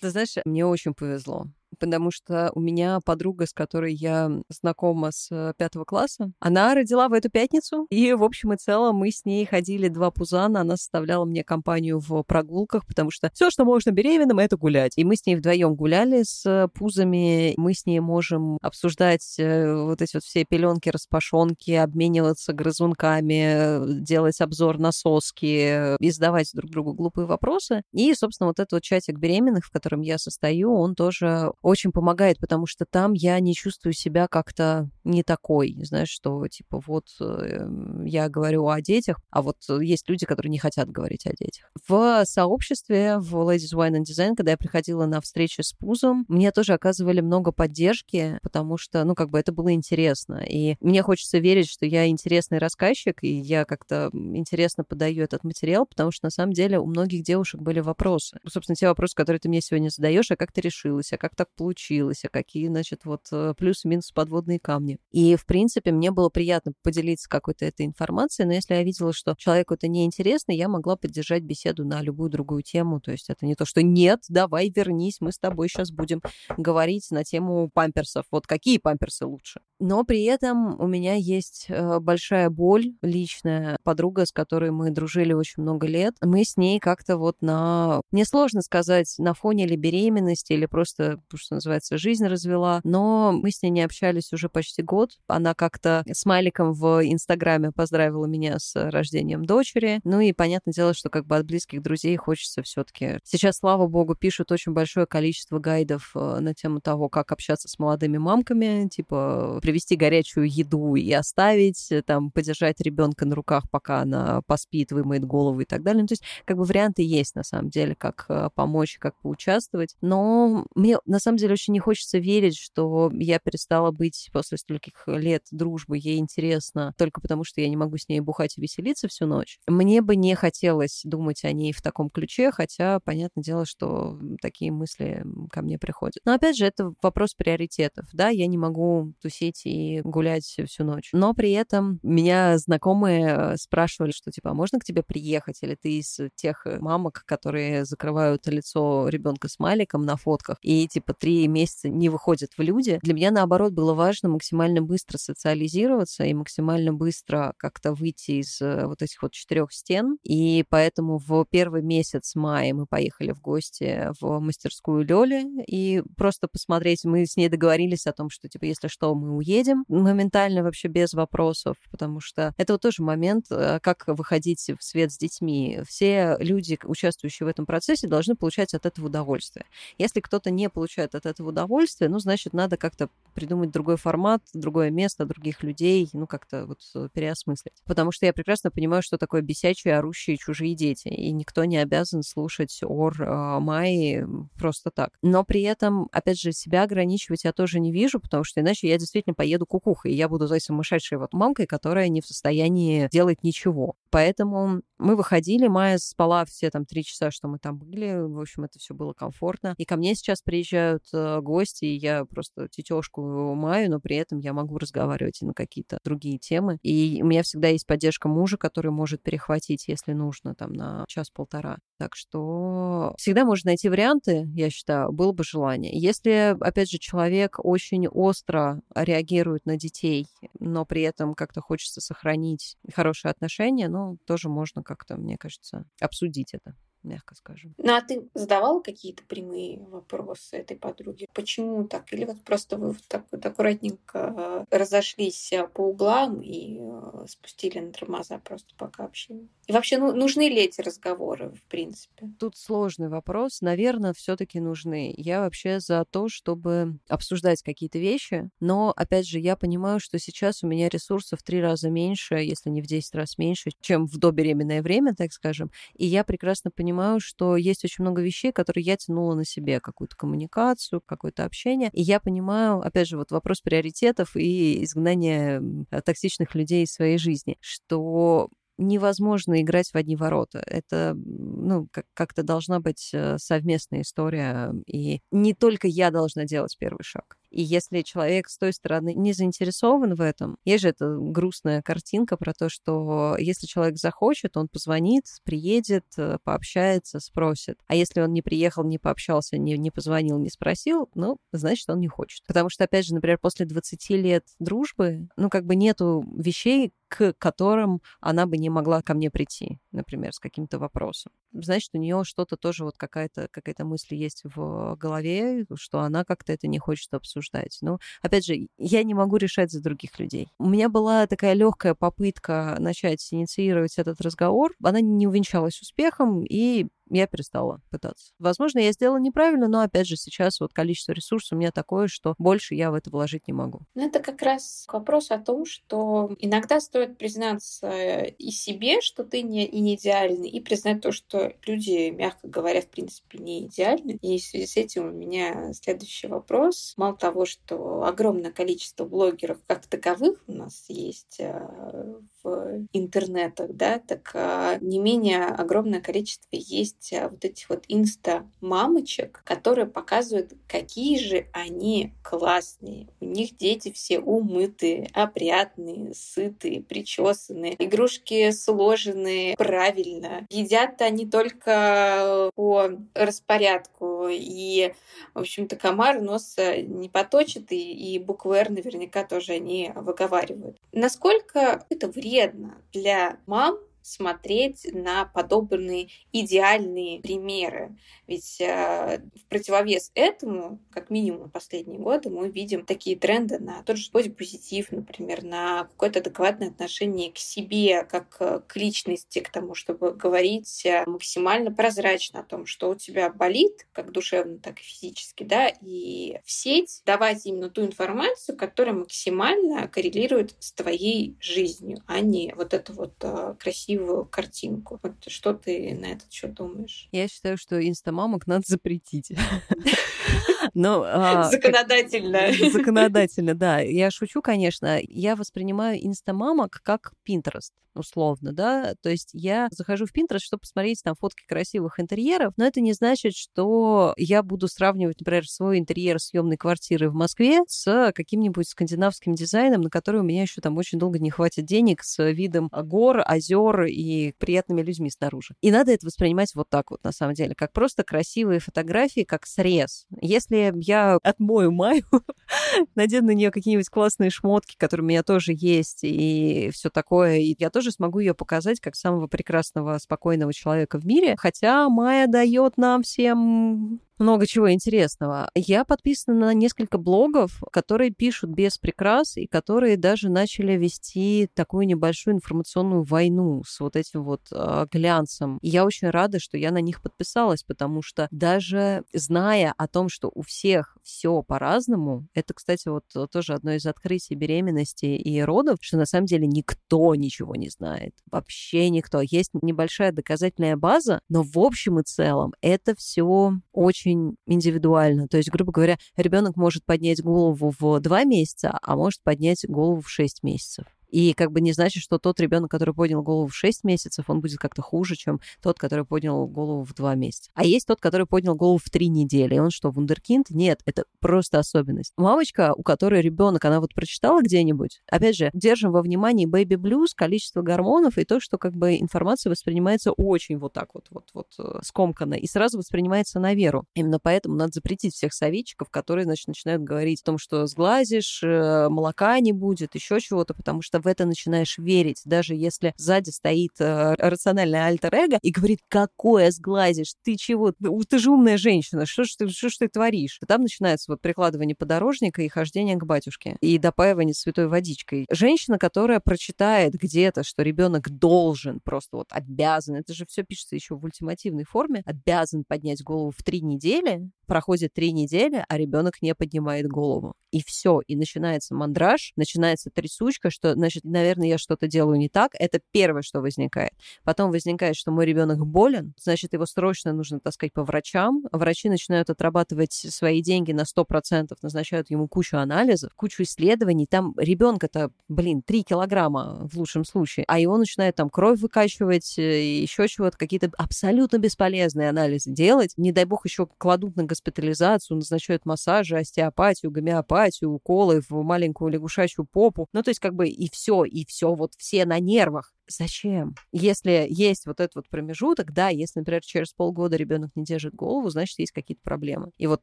Ты 0.00 0.10
знаешь, 0.10 0.36
мне 0.44 0.64
очень 0.64 0.94
повезло 0.94 1.46
потому 1.78 2.10
что 2.10 2.50
у 2.54 2.60
меня 2.60 3.00
подруга, 3.04 3.46
с 3.46 3.52
которой 3.52 3.94
я 3.94 4.30
знакома 4.48 5.10
с 5.12 5.28
э, 5.30 5.52
пятого 5.56 5.84
класса, 5.84 6.32
она 6.40 6.74
родила 6.74 7.08
в 7.08 7.12
эту 7.12 7.30
пятницу, 7.30 7.86
и 7.90 8.12
в 8.12 8.22
общем 8.22 8.52
и 8.52 8.56
целом 8.56 8.96
мы 8.96 9.10
с 9.10 9.24
ней 9.24 9.44
ходили 9.46 9.88
два 9.88 10.10
пузана, 10.10 10.60
она 10.60 10.76
составляла 10.76 11.24
мне 11.24 11.44
компанию 11.44 11.98
в 11.98 12.22
прогулках, 12.22 12.86
потому 12.86 13.10
что 13.10 13.30
все, 13.34 13.50
что 13.50 13.64
можно 13.64 13.90
беременным, 13.90 14.38
это 14.38 14.56
гулять. 14.56 14.92
И 14.96 15.04
мы 15.04 15.16
с 15.16 15.26
ней 15.26 15.36
вдвоем 15.36 15.74
гуляли 15.74 16.22
с 16.22 16.44
э, 16.46 16.68
пузами, 16.68 17.54
мы 17.56 17.74
с 17.74 17.86
ней 17.86 18.00
можем 18.00 18.58
обсуждать 18.62 19.36
э, 19.38 19.74
вот 19.74 20.02
эти 20.02 20.16
вот 20.16 20.24
все 20.24 20.44
пеленки, 20.44 20.88
распашонки, 20.88 21.72
обмениваться 21.72 22.52
грызунками, 22.52 24.00
делать 24.02 24.40
обзор 24.40 24.78
на 24.78 24.92
соски 24.92 25.96
и 25.98 26.10
задавать 26.10 26.50
друг 26.54 26.70
другу 26.70 26.92
глупые 26.94 27.26
вопросы. 27.26 27.82
И, 27.92 28.14
собственно, 28.14 28.48
вот 28.48 28.58
этот 28.58 28.72
вот 28.72 28.82
чатик 28.82 29.18
беременных, 29.18 29.64
в 29.64 29.70
котором 29.70 30.00
я 30.00 30.18
состою, 30.18 30.74
он 30.74 30.94
тоже 30.94 31.52
очень 31.62 31.92
помогает, 31.92 32.38
потому 32.38 32.66
что 32.66 32.84
там 32.84 33.12
я 33.12 33.38
не 33.40 33.54
чувствую 33.54 33.92
себя 33.92 34.28
как-то 34.28 34.90
не 35.04 35.22
такой, 35.22 35.76
знаешь, 35.82 36.10
что 36.10 36.46
типа 36.48 36.80
вот 36.86 37.06
э, 37.20 37.68
я 38.04 38.28
говорю 38.28 38.68
о 38.68 38.80
детях, 38.80 39.18
а 39.30 39.42
вот 39.42 39.56
есть 39.80 40.08
люди, 40.08 40.26
которые 40.26 40.50
не 40.50 40.58
хотят 40.58 40.90
говорить 40.90 41.26
о 41.26 41.30
детях. 41.30 41.70
В 41.86 42.24
сообществе, 42.24 43.18
в 43.18 43.34
Ladies 43.36 43.74
Wine 43.74 43.98
and 43.98 44.04
Design, 44.04 44.34
когда 44.36 44.52
я 44.52 44.56
приходила 44.56 45.06
на 45.06 45.20
встречи 45.20 45.60
с 45.60 45.72
Пузом, 45.72 46.24
мне 46.28 46.52
тоже 46.52 46.74
оказывали 46.74 47.20
много 47.20 47.52
поддержки, 47.52 48.38
потому 48.42 48.76
что, 48.76 49.04
ну, 49.04 49.14
как 49.14 49.30
бы 49.30 49.38
это 49.38 49.52
было 49.52 49.72
интересно. 49.72 50.44
И 50.48 50.76
мне 50.80 51.02
хочется 51.02 51.38
верить, 51.38 51.68
что 51.68 51.86
я 51.86 52.06
интересный 52.08 52.58
рассказчик, 52.58 53.22
и 53.22 53.32
я 53.32 53.64
как-то 53.64 54.10
интересно 54.12 54.84
подаю 54.84 55.24
этот 55.24 55.44
материал, 55.44 55.86
потому 55.86 56.10
что 56.10 56.26
на 56.26 56.30
самом 56.30 56.52
деле 56.52 56.78
у 56.78 56.86
многих 56.86 57.22
девушек 57.22 57.60
были 57.60 57.80
вопросы. 57.80 58.38
Собственно, 58.46 58.76
те 58.76 58.86
вопросы, 58.86 59.14
которые 59.14 59.40
ты 59.40 59.48
мне 59.48 59.60
сегодня 59.60 59.88
задаешь, 59.88 60.30
а 60.30 60.36
как 60.36 60.52
ты 60.52 60.60
решилась, 60.60 61.12
а 61.12 61.18
как 61.18 61.34
так 61.34 61.47
получилось, 61.56 62.24
а 62.24 62.28
какие, 62.28 62.68
значит, 62.68 63.04
вот 63.04 63.26
э, 63.32 63.54
плюс-минус 63.56 64.10
подводные 64.12 64.58
камни. 64.58 64.98
И, 65.10 65.36
в 65.36 65.46
принципе, 65.46 65.92
мне 65.92 66.10
было 66.10 66.28
приятно 66.28 66.72
поделиться 66.82 67.28
какой-то 67.28 67.64
этой 67.64 67.86
информацией, 67.86 68.46
но 68.46 68.54
если 68.54 68.74
я 68.74 68.82
видела, 68.82 69.12
что 69.12 69.34
человеку 69.38 69.74
это 69.74 69.88
неинтересно, 69.88 70.52
я 70.52 70.68
могла 70.68 70.96
поддержать 70.96 71.42
беседу 71.42 71.84
на 71.84 72.02
любую 72.02 72.30
другую 72.30 72.62
тему. 72.62 73.00
То 73.00 73.12
есть 73.12 73.30
это 73.30 73.46
не 73.46 73.54
то, 73.54 73.64
что 73.64 73.82
нет, 73.82 74.20
давай 74.28 74.70
вернись, 74.74 75.20
мы 75.20 75.32
с 75.32 75.38
тобой 75.38 75.68
сейчас 75.68 75.90
будем 75.90 76.22
говорить 76.56 77.10
на 77.10 77.24
тему 77.24 77.70
памперсов. 77.72 78.26
Вот 78.30 78.46
какие 78.46 78.78
памперсы 78.78 79.26
лучше? 79.26 79.60
Но 79.80 80.04
при 80.04 80.24
этом 80.24 80.80
у 80.80 80.86
меня 80.86 81.14
есть 81.14 81.66
э, 81.68 82.00
большая 82.00 82.50
боль 82.50 82.94
личная. 83.02 83.78
Подруга, 83.84 84.26
с 84.26 84.32
которой 84.32 84.70
мы 84.70 84.90
дружили 84.90 85.32
очень 85.32 85.62
много 85.62 85.86
лет, 85.86 86.14
мы 86.20 86.44
с 86.44 86.56
ней 86.56 86.80
как-то 86.80 87.16
вот 87.16 87.36
на... 87.42 88.00
Мне 88.10 88.24
сложно 88.24 88.62
сказать, 88.62 89.14
на 89.18 89.34
фоне 89.34 89.64
или 89.64 89.76
беременности, 89.76 90.52
или 90.52 90.66
просто, 90.66 91.20
что 91.38 91.54
называется, 91.54 91.98
жизнь 91.98 92.26
развела, 92.26 92.80
но 92.84 93.32
мы 93.32 93.50
с 93.50 93.62
ней 93.62 93.70
не 93.70 93.82
общались 93.82 94.32
уже 94.32 94.48
почти 94.48 94.82
год. 94.82 95.12
Она 95.26 95.54
как-то 95.54 96.04
смайликом 96.12 96.72
в 96.72 97.00
Инстаграме 97.04 97.72
поздравила 97.72 98.26
меня 98.26 98.58
с 98.58 98.74
рождением 98.90 99.44
дочери. 99.44 100.00
Ну 100.04 100.20
и 100.20 100.32
понятное 100.32 100.72
дело, 100.72 100.94
что 100.94 101.10
как 101.10 101.26
бы 101.26 101.36
от 101.36 101.46
близких 101.46 101.82
друзей 101.82 102.16
хочется 102.16 102.62
все 102.62 102.84
таки 102.84 103.18
Сейчас, 103.24 103.58
слава 103.58 103.86
богу, 103.86 104.14
пишут 104.14 104.50
очень 104.52 104.72
большое 104.72 105.06
количество 105.06 105.58
гайдов 105.58 106.12
э, 106.14 106.38
на 106.40 106.54
тему 106.54 106.80
того, 106.80 107.10
как 107.10 107.30
общаться 107.30 107.68
с 107.68 107.78
молодыми 107.78 108.16
мамками, 108.16 108.88
типа 108.88 109.58
привезти 109.60 109.96
горячую 109.96 110.50
еду 110.50 110.94
и 110.94 111.12
оставить, 111.12 111.92
э, 111.92 112.00
там, 112.00 112.30
подержать 112.30 112.80
ребенка 112.80 113.26
на 113.26 113.34
руках, 113.34 113.68
пока 113.70 114.00
она 114.00 114.40
поспит, 114.46 114.92
вымоет 114.92 115.26
голову 115.26 115.60
и 115.60 115.66
так 115.66 115.82
далее. 115.82 116.02
Ну, 116.02 116.08
то 116.08 116.12
есть, 116.12 116.24
как 116.46 116.56
бы 116.56 116.64
варианты 116.64 117.02
есть, 117.02 117.34
на 117.34 117.44
самом 117.44 117.68
деле, 117.68 117.94
как 117.94 118.24
э, 118.30 118.48
помочь, 118.54 118.96
как 118.98 119.14
поучаствовать. 119.20 119.94
Но 120.00 120.64
мне, 120.74 120.96
на 121.04 121.18
самом 121.18 121.27
деле, 121.36 121.52
очень 121.52 121.72
не 121.72 121.80
хочется 121.80 122.18
верить, 122.18 122.56
что 122.56 123.10
я 123.14 123.38
перестала 123.38 123.90
быть 123.90 124.30
после 124.32 124.58
стольких 124.58 125.04
лет 125.06 125.44
дружбы, 125.50 125.98
ей 125.98 126.18
интересно, 126.18 126.94
только 126.96 127.20
потому 127.20 127.44
что 127.44 127.60
я 127.60 127.68
не 127.68 127.76
могу 127.76 127.96
с 127.96 128.08
ней 128.08 128.20
бухать 128.20 128.56
и 128.56 128.60
веселиться 128.60 129.08
всю 129.08 129.26
ночь. 129.26 129.58
Мне 129.66 130.02
бы 130.02 130.16
не 130.16 130.34
хотелось 130.34 131.02
думать 131.04 131.44
о 131.44 131.52
ней 131.52 131.72
в 131.72 131.82
таком 131.82 132.10
ключе, 132.10 132.50
хотя, 132.50 133.00
понятное 133.00 133.42
дело, 133.42 133.66
что 133.66 134.18
такие 134.40 134.72
мысли 134.72 135.24
ко 135.50 135.62
мне 135.62 135.78
приходят. 135.78 136.18
Но, 136.24 136.34
опять 136.34 136.56
же, 136.56 136.66
это 136.66 136.92
вопрос 137.02 137.34
приоритетов, 137.34 138.06
да, 138.12 138.28
я 138.28 138.46
не 138.46 138.58
могу 138.58 139.12
тусить 139.20 139.62
и 139.64 140.00
гулять 140.02 140.44
всю 140.44 140.84
ночь. 140.84 141.10
Но 141.12 141.34
при 141.34 141.52
этом 141.52 142.00
меня 142.02 142.58
знакомые 142.58 143.56
спрашивали, 143.56 144.12
что 144.12 144.30
типа, 144.30 144.50
а 144.50 144.54
можно 144.54 144.78
к 144.78 144.84
тебе 144.84 145.02
приехать? 145.02 145.58
Или 145.62 145.74
ты 145.74 145.98
из 145.98 146.18
тех 146.34 146.66
мамок, 146.80 147.22
которые 147.26 147.84
закрывают 147.84 148.46
лицо 148.46 149.08
ребенка 149.08 149.48
с 149.48 149.58
маликом 149.58 150.04
на 150.04 150.16
фотках 150.16 150.58
и 150.62 150.86
типа 150.88 151.14
три 151.18 151.46
месяца 151.48 151.88
не 151.88 152.08
выходят 152.08 152.50
в 152.56 152.62
люди. 152.62 152.98
Для 153.02 153.14
меня, 153.14 153.30
наоборот, 153.30 153.72
было 153.72 153.94
важно 153.94 154.28
максимально 154.28 154.82
быстро 154.82 155.18
социализироваться 155.18 156.24
и 156.24 156.34
максимально 156.34 156.92
быстро 156.92 157.54
как-то 157.58 157.92
выйти 157.92 158.40
из 158.40 158.60
э, 158.60 158.86
вот 158.86 159.02
этих 159.02 159.22
вот 159.22 159.32
четырех 159.32 159.72
стен. 159.72 160.16
И 160.22 160.64
поэтому 160.68 161.18
в 161.18 161.44
первый 161.50 161.82
месяц 161.82 162.34
мая 162.34 162.72
мы 162.74 162.86
поехали 162.86 163.32
в 163.32 163.40
гости 163.40 164.10
в 164.20 164.40
мастерскую 164.40 165.04
Лёли 165.04 165.44
и 165.66 166.02
просто 166.16 166.48
посмотреть. 166.48 167.04
Мы 167.04 167.26
с 167.26 167.36
ней 167.36 167.48
договорились 167.48 168.06
о 168.06 168.12
том, 168.12 168.30
что, 168.30 168.48
типа, 168.48 168.64
если 168.64 168.88
что, 168.88 169.14
мы 169.14 169.36
уедем 169.36 169.58
едем 169.58 169.84
моментально 169.88 170.62
вообще 170.62 170.88
без 170.88 171.14
вопросов, 171.14 171.76
потому 171.90 172.20
что 172.20 172.54
это 172.56 172.74
вот 172.74 172.82
тоже 172.82 173.02
момент, 173.02 173.46
э, 173.50 173.80
как 173.82 174.04
выходить 174.06 174.70
в 174.78 174.82
свет 174.82 175.12
с 175.12 175.18
детьми. 175.18 175.80
Все 175.86 176.36
люди, 176.38 176.78
участвующие 176.84 177.46
в 177.46 177.50
этом 177.50 177.66
процессе, 177.66 178.08
должны 178.08 178.34
получать 178.34 178.74
от 178.74 178.86
этого 178.86 179.06
удовольствие. 179.06 179.66
Если 179.98 180.20
кто-то 180.20 180.50
не 180.50 180.68
получает 180.68 181.07
от 181.14 181.26
этого 181.26 181.48
удовольствия, 181.48 182.08
ну, 182.08 182.18
значит, 182.18 182.52
надо 182.52 182.76
как-то 182.76 183.08
придумать 183.34 183.70
другой 183.70 183.96
формат, 183.96 184.42
другое 184.52 184.90
место, 184.90 185.24
других 185.24 185.62
людей, 185.62 186.08
ну, 186.12 186.26
как-то 186.26 186.66
вот 186.66 186.80
э, 186.94 187.08
переосмыслить. 187.12 187.82
Потому 187.84 188.12
что 188.12 188.26
я 188.26 188.32
прекрасно 188.32 188.70
понимаю, 188.70 189.02
что 189.02 189.16
такое 189.16 189.42
бесячие, 189.42 189.96
орущие 189.96 190.36
чужие 190.36 190.74
дети, 190.74 191.08
и 191.08 191.30
никто 191.32 191.64
не 191.64 191.78
обязан 191.78 192.22
слушать 192.22 192.80
ор 192.82 193.20
э, 193.20 193.58
Майи 193.60 194.26
просто 194.58 194.90
так. 194.90 195.10
Но 195.22 195.44
при 195.44 195.62
этом, 195.62 196.08
опять 196.12 196.40
же, 196.40 196.52
себя 196.52 196.82
ограничивать 196.82 197.44
я 197.44 197.52
тоже 197.52 197.80
не 197.80 197.92
вижу, 197.92 198.20
потому 198.20 198.44
что 198.44 198.60
иначе 198.60 198.88
я 198.88 198.98
действительно 198.98 199.34
поеду 199.34 199.66
кукухой, 199.66 200.12
и 200.12 200.16
я 200.16 200.28
буду 200.28 200.48
той 200.48 200.60
сумасшедшей 200.60 201.18
вот 201.18 201.32
мамкой, 201.32 201.66
которая 201.66 202.08
не 202.08 202.20
в 202.20 202.26
состоянии 202.26 203.08
делать 203.10 203.42
ничего. 203.42 203.94
Поэтому 204.10 204.82
мы 204.98 205.16
выходили, 205.16 205.68
Майя 205.68 205.98
спала 205.98 206.44
все 206.44 206.70
там 206.70 206.84
три 206.84 207.04
часа, 207.04 207.30
что 207.30 207.48
мы 207.48 207.58
там 207.58 207.78
были. 207.78 208.20
В 208.20 208.40
общем, 208.40 208.64
это 208.64 208.78
все 208.78 208.94
было 208.94 209.12
комфортно. 209.12 209.74
И 209.78 209.84
ко 209.84 209.96
мне 209.96 210.14
сейчас 210.14 210.42
приезжают 210.42 210.97
э, 211.12 211.40
гости, 211.40 211.84
и 211.84 211.96
я 211.96 212.24
просто 212.24 212.68
тетешку 212.68 213.54
Майю, 213.54 213.90
но 213.90 214.00
при 214.00 214.16
этом 214.16 214.38
я 214.38 214.52
могу 214.52 214.78
разговаривать 214.78 215.42
и 215.42 215.46
на 215.46 215.54
какие-то 215.54 215.98
другие 216.04 216.38
темы. 216.38 216.78
И 216.82 217.20
у 217.22 217.26
меня 217.26 217.42
всегда 217.42 217.68
есть 217.68 217.86
поддержка 217.86 218.28
мужа, 218.28 218.56
который 218.56 218.90
может 218.90 219.22
перехватить, 219.22 219.88
если 219.88 220.12
нужно, 220.12 220.54
там 220.54 220.72
на 220.72 221.04
час-полтора. 221.08 221.78
Так 221.98 222.14
что 222.14 223.14
всегда 223.18 223.44
можно 223.44 223.70
найти 223.70 223.88
варианты, 223.88 224.48
я 224.54 224.70
считаю, 224.70 225.12
было 225.12 225.32
бы 225.32 225.44
желание. 225.44 225.98
Если, 225.98 226.56
опять 226.60 226.90
же, 226.90 226.98
человек 226.98 227.56
очень 227.58 228.06
остро 228.08 228.80
реагирует 228.94 229.66
на 229.66 229.76
детей, 229.76 230.26
но 230.58 230.84
при 230.84 231.02
этом 231.02 231.34
как-то 231.34 231.60
хочется 231.60 232.00
сохранить 232.00 232.76
хорошие 232.92 233.30
отношения, 233.30 233.88
ну, 233.88 234.18
тоже 234.26 234.48
можно 234.48 234.82
как-то, 234.82 235.16
мне 235.16 235.36
кажется, 235.36 235.84
обсудить 236.00 236.54
это 236.54 236.74
мягко 237.02 237.34
скажем. 237.34 237.74
Ну, 237.78 237.94
а 237.94 238.00
ты 238.00 238.28
задавала 238.34 238.80
какие-то 238.80 239.22
прямые 239.24 239.80
вопросы 239.80 240.56
этой 240.56 240.76
подруге? 240.76 241.26
Почему 241.32 241.86
так? 241.86 242.12
Или 242.12 242.24
вот 242.24 242.42
просто 242.42 242.76
вы 242.76 242.88
вот 242.88 243.02
так 243.08 243.24
вот 243.30 243.44
аккуратненько 243.44 244.66
э, 244.70 244.76
разошлись 244.76 245.52
э, 245.52 245.66
по 245.68 245.82
углам 245.82 246.40
и 246.40 246.78
э, 246.80 247.26
спустили 247.28 247.78
на 247.78 247.92
тормоза 247.92 248.38
просто 248.38 248.74
пока 248.76 249.04
общались? 249.04 249.48
И 249.66 249.72
вообще, 249.72 249.98
ну, 249.98 250.14
нужны 250.14 250.48
ли 250.48 250.62
эти 250.62 250.80
разговоры, 250.80 251.50
в 251.50 251.62
принципе? 251.64 252.30
Тут 252.38 252.56
сложный 252.56 253.08
вопрос. 253.08 253.60
Наверное, 253.60 254.14
все 254.14 254.36
таки 254.36 254.60
нужны. 254.60 255.14
Я 255.16 255.40
вообще 255.40 255.80
за 255.80 256.04
то, 256.10 256.28
чтобы 256.28 256.98
обсуждать 257.08 257.62
какие-то 257.62 257.98
вещи, 257.98 258.50
но, 258.60 258.92
опять 258.96 259.28
же, 259.28 259.38
я 259.38 259.56
понимаю, 259.56 260.00
что 260.00 260.18
сейчас 260.18 260.62
у 260.62 260.66
меня 260.66 260.88
ресурсов 260.88 261.40
в 261.40 261.42
три 261.42 261.60
раза 261.60 261.90
меньше, 261.90 262.36
если 262.36 262.70
не 262.70 262.80
в 262.80 262.86
10 262.86 263.14
раз 263.14 263.38
меньше, 263.38 263.70
чем 263.80 264.06
в 264.06 264.16
добеременное 264.18 264.82
время, 264.82 265.14
так 265.14 265.32
скажем. 265.32 265.70
И 265.94 266.06
я 266.06 266.24
прекрасно 266.24 266.70
понимаю, 266.70 266.87
понимаю, 266.88 267.20
что 267.20 267.56
есть 267.56 267.84
очень 267.84 268.02
много 268.02 268.22
вещей, 268.22 268.50
которые 268.50 268.82
я 268.82 268.96
тянула 268.96 269.34
на 269.34 269.44
себе, 269.44 269.78
какую-то 269.78 270.16
коммуникацию, 270.16 271.02
какое-то 271.04 271.44
общение. 271.44 271.90
И 271.92 272.00
я 272.00 272.18
понимаю, 272.18 272.80
опять 272.80 273.08
же, 273.08 273.18
вот 273.18 273.30
вопрос 273.30 273.60
приоритетов 273.60 274.36
и 274.36 274.82
изгнания 274.84 275.62
токсичных 276.02 276.54
людей 276.54 276.84
из 276.84 276.92
своей 276.92 277.18
жизни, 277.18 277.58
что 277.60 278.48
невозможно 278.78 279.60
играть 279.60 279.90
в 279.90 279.96
одни 279.96 280.16
ворота. 280.16 280.62
Это, 280.64 281.14
ну, 281.14 281.88
как-то 282.14 282.42
должна 282.42 282.80
быть 282.80 283.10
э, 283.12 283.36
совместная 283.38 284.02
история, 284.02 284.72
и 284.86 285.20
не 285.30 285.52
только 285.52 285.88
я 285.88 286.10
должна 286.10 286.44
делать 286.44 286.76
первый 286.78 287.02
шаг. 287.02 287.36
И 287.50 287.62
если 287.62 288.02
человек 288.02 288.48
с 288.48 288.58
той 288.58 288.72
стороны 288.72 289.14
не 289.14 289.32
заинтересован 289.32 290.14
в 290.14 290.20
этом, 290.20 290.58
есть 290.64 290.82
же 290.82 290.90
эта 290.90 291.16
грустная 291.18 291.82
картинка 291.82 292.36
про 292.36 292.52
то, 292.52 292.68
что 292.68 293.36
если 293.38 293.66
человек 293.66 293.96
захочет, 293.96 294.56
он 294.56 294.68
позвонит, 294.68 295.24
приедет, 295.44 296.04
э, 296.16 296.38
пообщается, 296.44 297.20
спросит. 297.20 297.78
А 297.86 297.94
если 297.94 298.20
он 298.20 298.32
не 298.32 298.42
приехал, 298.42 298.84
не 298.84 298.98
пообщался, 298.98 299.56
не, 299.56 299.78
не 299.78 299.90
позвонил, 299.90 300.38
не 300.38 300.50
спросил, 300.50 301.08
ну, 301.14 301.38
значит, 301.52 301.88
он 301.88 302.00
не 302.00 302.08
хочет. 302.08 302.44
Потому 302.46 302.68
что, 302.68 302.84
опять 302.84 303.06
же, 303.06 303.14
например, 303.14 303.38
после 303.38 303.66
20 303.66 304.10
лет 304.10 304.44
дружбы, 304.58 305.28
ну, 305.36 305.48
как 305.48 305.64
бы 305.64 305.74
нету 305.74 306.24
вещей, 306.36 306.92
к 307.08 307.32
которым 307.38 308.02
она 308.20 308.44
бы 308.44 308.58
не 308.58 308.68
могла 308.68 309.00
ко 309.00 309.14
мне 309.14 309.30
прийти, 309.30 309.78
например, 309.92 310.34
с 310.34 310.38
каким-то 310.38 310.78
вопросом. 310.78 311.32
Значит, 311.52 311.90
у 311.94 311.98
нее 311.98 312.22
что-то 312.24 312.58
тоже 312.58 312.84
вот 312.84 312.98
какая-то 312.98 313.48
какая 313.50 313.74
мысль 313.86 314.14
есть 314.14 314.42
в 314.44 314.94
голове, 314.96 315.64
что 315.76 316.00
она 316.00 316.24
как-то 316.24 316.52
это 316.52 316.66
не 316.66 316.78
хочет 316.78 317.14
обсуждать 317.14 317.37
обсуждать. 317.38 317.78
Но, 317.80 317.98
опять 318.22 318.44
же, 318.44 318.68
я 318.78 319.02
не 319.02 319.14
могу 319.14 319.36
решать 319.36 319.70
за 319.70 319.82
других 319.82 320.18
людей. 320.18 320.48
У 320.58 320.68
меня 320.68 320.88
была 320.88 321.26
такая 321.26 321.54
легкая 321.54 321.94
попытка 321.94 322.76
начать 322.78 323.26
инициировать 323.32 323.98
этот 323.98 324.20
разговор. 324.20 324.72
Она 324.82 325.00
не 325.00 325.26
увенчалась 325.26 325.80
успехом, 325.80 326.44
и 326.44 326.86
я 327.10 327.26
перестала 327.26 327.80
пытаться. 327.90 328.32
Возможно, 328.38 328.78
я 328.78 328.92
сделала 328.92 329.18
неправильно, 329.18 329.68
но, 329.68 329.80
опять 329.80 330.06
же, 330.06 330.16
сейчас 330.16 330.60
вот 330.60 330.72
количество 330.72 331.12
ресурсов 331.12 331.56
у 331.56 331.60
меня 331.60 331.72
такое, 331.72 332.08
что 332.08 332.34
больше 332.38 332.74
я 332.74 332.90
в 332.90 332.94
это 332.94 333.10
вложить 333.10 333.46
не 333.46 333.52
могу. 333.52 333.80
Ну, 333.94 334.06
это 334.06 334.20
как 334.20 334.42
раз 334.42 334.86
вопрос 334.92 335.30
о 335.30 335.38
том, 335.38 335.64
что 335.64 336.34
иногда 336.38 336.80
стоит 336.80 337.18
признаться 337.18 338.22
и 338.22 338.50
себе, 338.50 339.00
что 339.00 339.24
ты 339.24 339.42
не, 339.42 339.66
и 339.66 339.80
не 339.80 339.96
идеальный, 339.96 340.48
и 340.48 340.60
признать 340.60 341.00
то, 341.00 341.12
что 341.12 341.52
люди, 341.66 342.10
мягко 342.10 342.48
говоря, 342.48 342.80
в 342.80 342.88
принципе, 342.88 343.38
не 343.38 343.66
идеальны. 343.66 344.18
И 344.22 344.38
в 344.38 344.42
связи 344.42 344.66
с 344.66 344.76
этим 344.76 345.08
у 345.08 345.12
меня 345.12 345.72
следующий 345.72 346.26
вопрос. 346.26 346.94
Мало 346.96 347.16
того, 347.16 347.46
что 347.46 348.04
огромное 348.04 348.52
количество 348.52 349.04
блогеров 349.04 349.58
как 349.66 349.86
таковых 349.86 350.42
у 350.46 350.52
нас 350.52 350.86
есть 350.88 351.36
э, 351.40 352.20
в 352.42 352.86
интернетах, 352.92 353.72
да, 353.74 353.98
так 353.98 354.30
а, 354.34 354.78
не 354.80 354.98
менее 354.98 355.46
огромное 355.46 356.00
количество 356.00 356.48
есть 356.52 357.12
а, 357.12 357.28
вот 357.28 357.44
этих 357.44 357.68
вот 357.68 357.84
инста-мамочек, 357.88 359.42
которые 359.44 359.86
показывают, 359.86 360.52
какие 360.66 361.18
же 361.18 361.46
они 361.52 362.12
классные. 362.22 363.08
У 363.20 363.26
них 363.26 363.56
дети 363.56 363.92
все 363.92 364.20
умытые, 364.20 365.08
опрятные, 365.12 366.14
сытые, 366.14 366.82
причесанные, 366.82 367.76
игрушки 367.78 368.50
сложенные 368.50 369.56
правильно. 369.56 370.46
Едят 370.50 371.00
они 371.02 371.26
только 371.26 372.50
по 372.54 372.90
распорядку. 373.14 374.17
И, 374.30 374.94
в 375.34 375.40
общем-то, 375.40 375.76
комар 375.76 376.20
носа 376.20 376.82
не 376.82 377.08
поточит, 377.08 377.72
и, 377.72 378.14
и 378.14 378.18
буквы 378.18 378.58
«Р» 378.58 378.70
наверняка 378.70 379.24
тоже 379.24 379.52
они 379.52 379.92
выговаривают. 379.94 380.78
Насколько 380.92 381.84
это 381.88 382.08
вредно 382.08 382.80
для 382.92 383.38
мам, 383.46 383.78
смотреть 384.02 384.86
на 384.92 385.24
подобные 385.26 386.08
идеальные 386.32 387.20
примеры. 387.20 387.96
Ведь 388.26 388.60
э, 388.60 389.22
в 389.34 389.44
противовес 389.48 390.10
этому, 390.14 390.78
как 390.90 391.10
минимум 391.10 391.50
последние 391.50 391.98
годы, 391.98 392.30
мы 392.30 392.48
видим 392.48 392.84
такие 392.84 393.16
тренды 393.16 393.58
на 393.58 393.82
тот 393.82 393.96
же 393.96 394.10
позитив, 394.10 394.92
например, 394.92 395.42
на 395.42 395.84
какое-то 395.84 396.20
адекватное 396.20 396.68
отношение 396.68 397.32
к 397.32 397.38
себе, 397.38 398.04
как 398.04 398.36
э, 398.40 398.60
к 398.66 398.76
личности, 398.76 399.40
к 399.40 399.50
тому, 399.50 399.74
чтобы 399.74 400.12
говорить 400.12 400.84
э, 400.86 401.04
максимально 401.06 401.72
прозрачно 401.72 402.40
о 402.40 402.44
том, 402.44 402.66
что 402.66 402.90
у 402.90 402.94
тебя 402.94 403.30
болит, 403.30 403.86
как 403.92 404.12
душевно, 404.12 404.58
так 404.58 404.80
и 404.80 404.82
физически, 404.82 405.44
да, 405.44 405.68
и 405.68 406.38
в 406.44 406.50
сеть 406.50 407.02
давать 407.04 407.46
именно 407.46 407.70
ту 407.70 407.84
информацию, 407.84 408.56
которая 408.56 408.94
максимально 408.94 409.88
коррелирует 409.88 410.54
с 410.58 410.72
твоей 410.72 411.36
жизнью, 411.40 412.02
а 412.06 412.20
не 412.20 412.54
вот 412.56 412.74
это 412.74 412.92
вот 412.92 413.14
красивое 413.58 413.87
красивую 413.88 414.26
картинку. 414.26 415.00
Вот 415.02 415.14
что 415.26 415.54
ты 415.54 415.94
на 415.94 416.06
этот 416.06 416.30
счет 416.30 416.54
думаешь? 416.54 417.08
Я 417.12 417.26
считаю, 417.28 417.56
что 417.56 417.80
инстамамок 417.80 418.46
надо 418.46 418.64
запретить. 418.66 419.32
Но, 420.74 421.04
а, 421.06 421.44
законодательно. 421.44 422.52
Законодательно, 422.70 423.54
да. 423.54 423.80
Я 423.80 424.10
шучу, 424.10 424.42
конечно. 424.42 424.98
Я 425.02 425.36
воспринимаю 425.36 426.04
инстамамок 426.04 426.80
как 426.82 427.12
Pinterest 427.28 427.72
условно, 427.98 428.52
да, 428.52 428.94
то 429.02 429.10
есть 429.10 429.30
я 429.32 429.68
захожу 429.70 430.06
в 430.06 430.14
Pinterest, 430.14 430.40
чтобы 430.40 430.60
посмотреть 430.60 431.02
там 431.02 431.14
фотки 431.16 431.44
красивых 431.46 432.00
интерьеров, 432.00 432.54
но 432.56 432.64
это 432.64 432.80
не 432.80 432.92
значит, 432.92 433.34
что 433.34 434.14
я 434.16 434.42
буду 434.42 434.68
сравнивать, 434.68 435.20
например, 435.20 435.46
свой 435.46 435.78
интерьер 435.78 436.18
съемной 436.20 436.56
квартиры 436.56 437.10
в 437.10 437.14
Москве 437.14 437.60
с 437.66 438.12
каким-нибудь 438.14 438.68
скандинавским 438.68 439.34
дизайном, 439.34 439.82
на 439.82 439.90
который 439.90 440.20
у 440.20 440.24
меня 440.24 440.42
еще 440.42 440.60
там 440.60 440.76
очень 440.76 440.98
долго 440.98 441.18
не 441.18 441.30
хватит 441.30 441.64
денег 441.64 442.02
с 442.02 442.22
видом 442.30 442.70
гор, 442.72 443.22
озер 443.24 443.84
и 443.84 444.32
приятными 444.38 444.82
людьми 444.82 445.10
снаружи. 445.10 445.54
И 445.60 445.70
надо 445.70 445.92
это 445.92 446.06
воспринимать 446.06 446.54
вот 446.54 446.68
так 446.70 446.90
вот, 446.90 447.02
на 447.04 447.12
самом 447.12 447.34
деле, 447.34 447.54
как 447.54 447.72
просто 447.72 448.04
красивые 448.04 448.60
фотографии, 448.60 449.24
как 449.24 449.46
срез. 449.46 450.06
Если 450.20 450.57
я 450.74 451.18
отмою 451.22 451.72
Маю, 451.72 452.04
надену 452.94 453.28
на 453.28 453.32
нее 453.32 453.50
какие-нибудь 453.50 453.88
классные 453.88 454.30
шмотки, 454.30 454.76
которые 454.76 455.04
у 455.04 455.08
меня 455.08 455.22
тоже 455.22 455.52
есть, 455.54 456.00
и 456.02 456.70
все 456.72 456.90
такое, 456.90 457.36
и 457.36 457.56
я 457.58 457.70
тоже 457.70 457.90
смогу 457.92 458.20
ее 458.20 458.34
показать 458.34 458.80
как 458.80 458.94
самого 458.94 459.26
прекрасного, 459.26 459.98
спокойного 459.98 460.52
человека 460.52 460.98
в 460.98 461.06
мире. 461.06 461.36
Хотя 461.38 461.88
Майя 461.88 462.26
дает 462.26 462.76
нам 462.76 463.02
всем 463.02 464.00
много 464.18 464.46
чего 464.46 464.72
интересного. 464.72 465.50
Я 465.54 465.84
подписана 465.84 466.38
на 466.38 466.54
несколько 466.54 466.98
блогов, 466.98 467.62
которые 467.72 468.10
пишут 468.10 468.50
без 468.50 468.78
прикрас 468.78 469.36
и 469.36 469.46
которые 469.46 469.96
даже 469.96 470.28
начали 470.28 470.72
вести 470.72 471.48
такую 471.54 471.86
небольшую 471.86 472.36
информационную 472.36 473.02
войну 473.02 473.62
с 473.66 473.80
вот 473.80 473.96
этим 473.96 474.24
вот 474.24 474.42
э, 474.50 474.86
глянцем. 474.90 475.58
И 475.62 475.68
я 475.68 475.84
очень 475.84 476.10
рада, 476.10 476.38
что 476.38 476.56
я 476.56 476.70
на 476.70 476.80
них 476.80 477.02
подписалась, 477.02 477.62
потому 477.62 478.02
что 478.02 478.28
даже 478.30 479.04
зная 479.12 479.74
о 479.76 479.88
том, 479.88 480.08
что 480.08 480.30
у 480.34 480.42
всех 480.42 480.96
все 481.02 481.42
по-разному, 481.42 482.26
это, 482.34 482.54
кстати, 482.54 482.88
вот 482.88 483.04
тоже 483.30 483.54
одно 483.54 483.72
из 483.72 483.86
открытий 483.86 484.34
беременности 484.34 485.06
и 485.06 485.40
родов, 485.40 485.78
что 485.80 485.96
на 485.96 486.06
самом 486.06 486.26
деле 486.26 486.46
никто 486.46 487.14
ничего 487.14 487.56
не 487.56 487.68
знает. 487.68 488.14
Вообще 488.30 488.90
никто. 488.90 489.20
Есть 489.20 489.50
небольшая 489.54 490.12
доказательная 490.12 490.76
база, 490.76 491.20
но 491.28 491.42
в 491.42 491.58
общем 491.58 491.98
и 492.00 492.02
целом 492.02 492.54
это 492.60 492.94
все 492.96 493.52
очень 493.72 494.07
очень 494.08 494.36
индивидуально. 494.46 495.28
То 495.28 495.36
есть, 495.36 495.50
грубо 495.50 495.72
говоря, 495.72 495.98
ребенок 496.16 496.56
может 496.56 496.84
поднять 496.84 497.22
голову 497.22 497.72
в 497.78 498.00
два 498.00 498.24
месяца, 498.24 498.78
а 498.82 498.96
может 498.96 499.22
поднять 499.22 499.64
голову 499.68 500.00
в 500.00 500.10
шесть 500.10 500.42
месяцев. 500.42 500.86
И 501.08 501.32
как 501.32 501.52
бы 501.52 501.60
не 501.60 501.72
значит, 501.72 502.02
что 502.02 502.18
тот 502.18 502.40
ребенок, 502.40 502.70
который 502.70 502.94
поднял 502.94 503.22
голову 503.22 503.48
в 503.48 503.56
6 503.56 503.84
месяцев, 503.84 504.26
он 504.28 504.40
будет 504.40 504.58
как-то 504.58 504.82
хуже, 504.82 505.16
чем 505.16 505.40
тот, 505.62 505.78
который 505.78 506.04
поднял 506.04 506.46
голову 506.46 506.84
в 506.84 506.94
2 506.94 507.14
месяца. 507.14 507.50
А 507.54 507.64
есть 507.64 507.86
тот, 507.86 508.00
который 508.00 508.26
поднял 508.26 508.54
голову 508.54 508.78
в 508.78 508.90
3 508.90 509.08
недели. 509.08 509.54
И 509.54 509.58
он 509.58 509.70
что, 509.70 509.90
вундеркинд? 509.90 510.50
Нет, 510.50 510.80
это 510.84 511.04
просто 511.20 511.58
особенность. 511.58 512.12
Мамочка, 512.16 512.74
у 512.76 512.82
которой 512.82 513.20
ребенок, 513.20 513.64
она 513.64 513.80
вот 513.80 513.94
прочитала 513.94 514.42
где-нибудь, 514.42 515.00
опять 515.10 515.36
же, 515.36 515.50
держим 515.54 515.92
во 515.92 516.02
внимании 516.02 516.46
baby 516.46 516.76
blues, 516.76 517.08
количество 517.14 517.62
гормонов 517.62 518.18
и 518.18 518.24
то, 518.24 518.40
что 518.40 518.58
как 518.58 518.74
бы 518.74 518.98
информация 518.98 519.50
воспринимается 519.50 520.12
очень 520.12 520.58
вот 520.58 520.72
так 520.72 520.94
вот, 520.94 521.06
вот, 521.10 521.24
вот 521.34 521.46
э, 521.58 521.80
скомканно 521.82 522.34
и 522.34 522.46
сразу 522.46 522.78
воспринимается 522.78 523.40
на 523.40 523.54
веру. 523.54 523.86
Именно 523.94 524.18
поэтому 524.20 524.56
надо 524.56 524.72
запретить 524.74 525.14
всех 525.14 525.32
советчиков, 525.32 525.88
которые, 525.90 526.24
значит, 526.24 526.48
начинают 526.48 526.82
говорить 526.82 527.22
о 527.22 527.24
том, 527.24 527.38
что 527.38 527.66
сглазишь, 527.66 528.42
э, 528.42 528.88
молока 528.88 529.38
не 529.40 529.52
будет, 529.52 529.94
еще 529.94 530.20
чего-то, 530.20 530.54
потому 530.54 530.82
что 530.82 530.97
в 531.00 531.06
это 531.06 531.26
начинаешь 531.26 531.78
верить, 531.78 532.22
даже 532.24 532.54
если 532.54 532.94
сзади 532.96 533.30
стоит 533.30 533.72
э, 533.80 534.14
рациональное 534.14 534.86
альтер-эго 534.86 535.38
и 535.42 535.50
говорит, 535.50 535.80
какое 535.88 536.50
сглазишь, 536.50 537.14
ты 537.22 537.36
чего, 537.36 537.72
ты 537.72 538.18
же 538.18 538.30
умная 538.30 538.58
женщина, 538.58 539.06
что 539.06 539.24
ж 539.24 539.34
ты, 539.36 539.48
что 539.48 539.68
ж 539.68 539.76
ты 539.76 539.88
творишь? 539.88 540.38
И 540.42 540.46
там 540.46 540.62
начинается 540.62 541.12
вот 541.12 541.20
прикладывание 541.20 541.76
подорожника 541.76 542.42
и 542.42 542.48
хождение 542.48 542.96
к 542.96 543.04
батюшке, 543.04 543.56
и 543.60 543.78
допаивание 543.78 544.34
святой 544.34 544.68
водичкой. 544.68 545.26
Женщина, 545.30 545.78
которая 545.78 546.20
прочитает 546.20 546.94
где-то, 546.94 547.42
что 547.44 547.62
ребенок 547.62 548.10
должен, 548.10 548.80
просто 548.80 549.18
вот 549.18 549.28
обязан, 549.30 549.96
это 549.96 550.12
же 550.14 550.26
все 550.26 550.42
пишется 550.42 550.74
еще 550.74 550.94
в 550.94 551.04
ультимативной 551.04 551.64
форме, 551.64 552.02
обязан 552.04 552.64
поднять 552.66 553.02
голову 553.02 553.32
в 553.36 553.42
три 553.42 553.60
недели, 553.60 554.30
проходит 554.46 554.94
три 554.94 555.12
недели, 555.12 555.64
а 555.68 555.78
ребенок 555.78 556.20
не 556.22 556.34
поднимает 556.34 556.88
голову. 556.88 557.34
И 557.50 557.62
все, 557.62 558.00
и 558.06 558.16
начинается 558.16 558.74
мандраж, 558.74 559.32
начинается 559.36 559.90
трясучка, 559.90 560.50
что, 560.50 560.74
значит, 560.88 561.04
наверное, 561.04 561.48
я 561.48 561.58
что-то 561.58 561.86
делаю 561.86 562.18
не 562.18 562.30
так. 562.30 562.52
Это 562.58 562.80
первое, 562.92 563.20
что 563.20 563.40
возникает. 563.42 563.92
Потом 564.24 564.50
возникает, 564.50 564.96
что 564.96 565.10
мой 565.10 565.26
ребенок 565.26 565.66
болен, 565.66 566.14
значит, 566.18 566.54
его 566.54 566.64
срочно 566.64 567.12
нужно 567.12 567.40
таскать 567.40 567.74
по 567.74 567.84
врачам. 567.84 568.44
Врачи 568.52 568.88
начинают 568.88 569.28
отрабатывать 569.28 569.92
свои 569.92 570.40
деньги 570.40 570.72
на 570.72 570.82
100%, 570.82 571.54
назначают 571.60 572.10
ему 572.10 572.26
кучу 572.26 572.56
анализов, 572.56 573.10
кучу 573.16 573.42
исследований. 573.42 574.06
Там 574.06 574.34
ребенка-то, 574.38 575.10
блин, 575.28 575.60
3 575.60 575.82
килограмма 575.82 576.66
в 576.72 576.78
лучшем 576.78 577.04
случае, 577.04 577.44
а 577.48 577.58
его 577.58 577.76
начинают 577.76 578.16
там 578.16 578.30
кровь 578.30 578.60
выкачивать, 578.60 579.38
э, 579.38 579.82
еще 579.82 580.08
чего-то, 580.08 580.38
какие-то 580.38 580.70
абсолютно 580.78 581.36
бесполезные 581.36 582.08
анализы 582.08 582.50
делать. 582.50 582.94
Не 582.96 583.12
дай 583.12 583.26
бог 583.26 583.44
еще 583.44 583.66
кладут 583.76 584.16
на 584.16 584.24
госпитализацию, 584.24 585.18
назначают 585.18 585.66
массажи, 585.66 586.16
остеопатию, 586.16 586.90
гомеопатию, 586.90 587.70
уколы 587.70 588.22
в 588.26 588.42
маленькую 588.42 588.90
лягушачью 588.90 589.44
попу. 589.44 589.86
Ну, 589.92 590.02
то 590.02 590.08
есть 590.08 590.20
как 590.20 590.34
бы 590.34 590.48
и 590.48 590.70
все, 590.70 590.77
и 591.04 591.24
все, 591.26 591.54
вот 591.54 591.72
все 591.76 592.04
на 592.04 592.18
нервах. 592.18 592.72
Зачем? 592.90 593.54
Если 593.70 594.26
есть 594.30 594.64
вот 594.66 594.80
этот 594.80 594.96
вот 594.96 595.08
промежуток, 595.10 595.72
да, 595.74 595.88
если, 595.88 596.20
например, 596.20 596.40
через 596.42 596.72
полгода 596.72 597.16
ребенок 597.16 597.50
не 597.54 597.64
держит 597.64 597.94
голову, 597.94 598.30
значит, 598.30 598.58
есть 598.58 598.72
какие-то 598.72 599.02
проблемы. 599.02 599.50
И 599.58 599.66
вот 599.66 599.82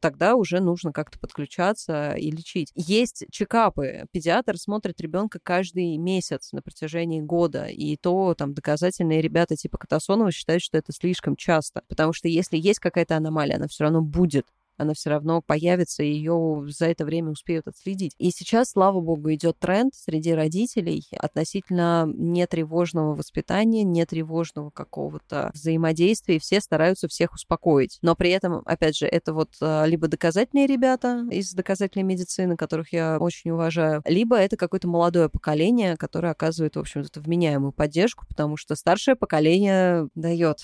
тогда 0.00 0.34
уже 0.34 0.60
нужно 0.60 0.92
как-то 0.92 1.18
подключаться 1.20 2.14
и 2.14 2.30
лечить. 2.30 2.72
Есть 2.74 3.24
чекапы. 3.30 4.06
Педиатр 4.10 4.58
смотрит 4.58 5.00
ребенка 5.00 5.38
каждый 5.40 5.96
месяц 5.98 6.52
на 6.52 6.62
протяжении 6.62 7.20
года. 7.20 7.66
И 7.66 7.96
то 7.96 8.34
там 8.34 8.54
доказательные 8.54 9.22
ребята 9.22 9.54
типа 9.54 9.78
Катасонова 9.78 10.32
считают, 10.32 10.62
что 10.62 10.76
это 10.76 10.92
слишком 10.92 11.36
часто. 11.36 11.82
Потому 11.88 12.12
что 12.12 12.26
если 12.26 12.56
есть 12.56 12.80
какая-то 12.80 13.16
аномалия, 13.16 13.56
она 13.56 13.68
все 13.68 13.84
равно 13.84 14.02
будет 14.02 14.46
она 14.76 14.94
все 14.94 15.10
равно 15.10 15.42
появится, 15.42 16.02
и 16.02 16.12
ее 16.12 16.64
за 16.68 16.86
это 16.86 17.04
время 17.04 17.30
успеют 17.30 17.66
отследить. 17.66 18.14
И 18.18 18.30
сейчас, 18.30 18.70
слава 18.70 19.00
богу, 19.00 19.32
идет 19.32 19.58
тренд 19.58 19.94
среди 19.94 20.32
родителей 20.32 21.04
относительно 21.18 22.06
нетревожного 22.06 23.14
воспитания, 23.14 23.84
нетревожного 23.84 24.70
какого-то 24.70 25.50
взаимодействия, 25.54 26.36
и 26.36 26.40
все 26.40 26.60
стараются 26.60 27.08
всех 27.08 27.34
успокоить. 27.34 27.98
Но 28.02 28.14
при 28.14 28.30
этом, 28.30 28.62
опять 28.64 28.96
же, 28.96 29.06
это 29.06 29.32
вот 29.32 29.50
а, 29.60 29.84
либо 29.84 30.08
доказательные 30.08 30.66
ребята 30.66 31.26
из 31.30 31.52
доказательной 31.52 32.04
медицины, 32.04 32.56
которых 32.56 32.92
я 32.92 33.18
очень 33.18 33.50
уважаю, 33.50 34.02
либо 34.06 34.36
это 34.36 34.56
какое-то 34.56 34.88
молодое 34.88 35.28
поколение, 35.28 35.96
которое 35.96 36.30
оказывает, 36.30 36.76
в 36.76 36.80
общем, 36.80 37.04
то 37.04 37.20
вменяемую 37.20 37.72
поддержку, 37.72 38.26
потому 38.26 38.56
что 38.56 38.74
старшее 38.74 39.16
поколение 39.16 40.08
дает 40.14 40.62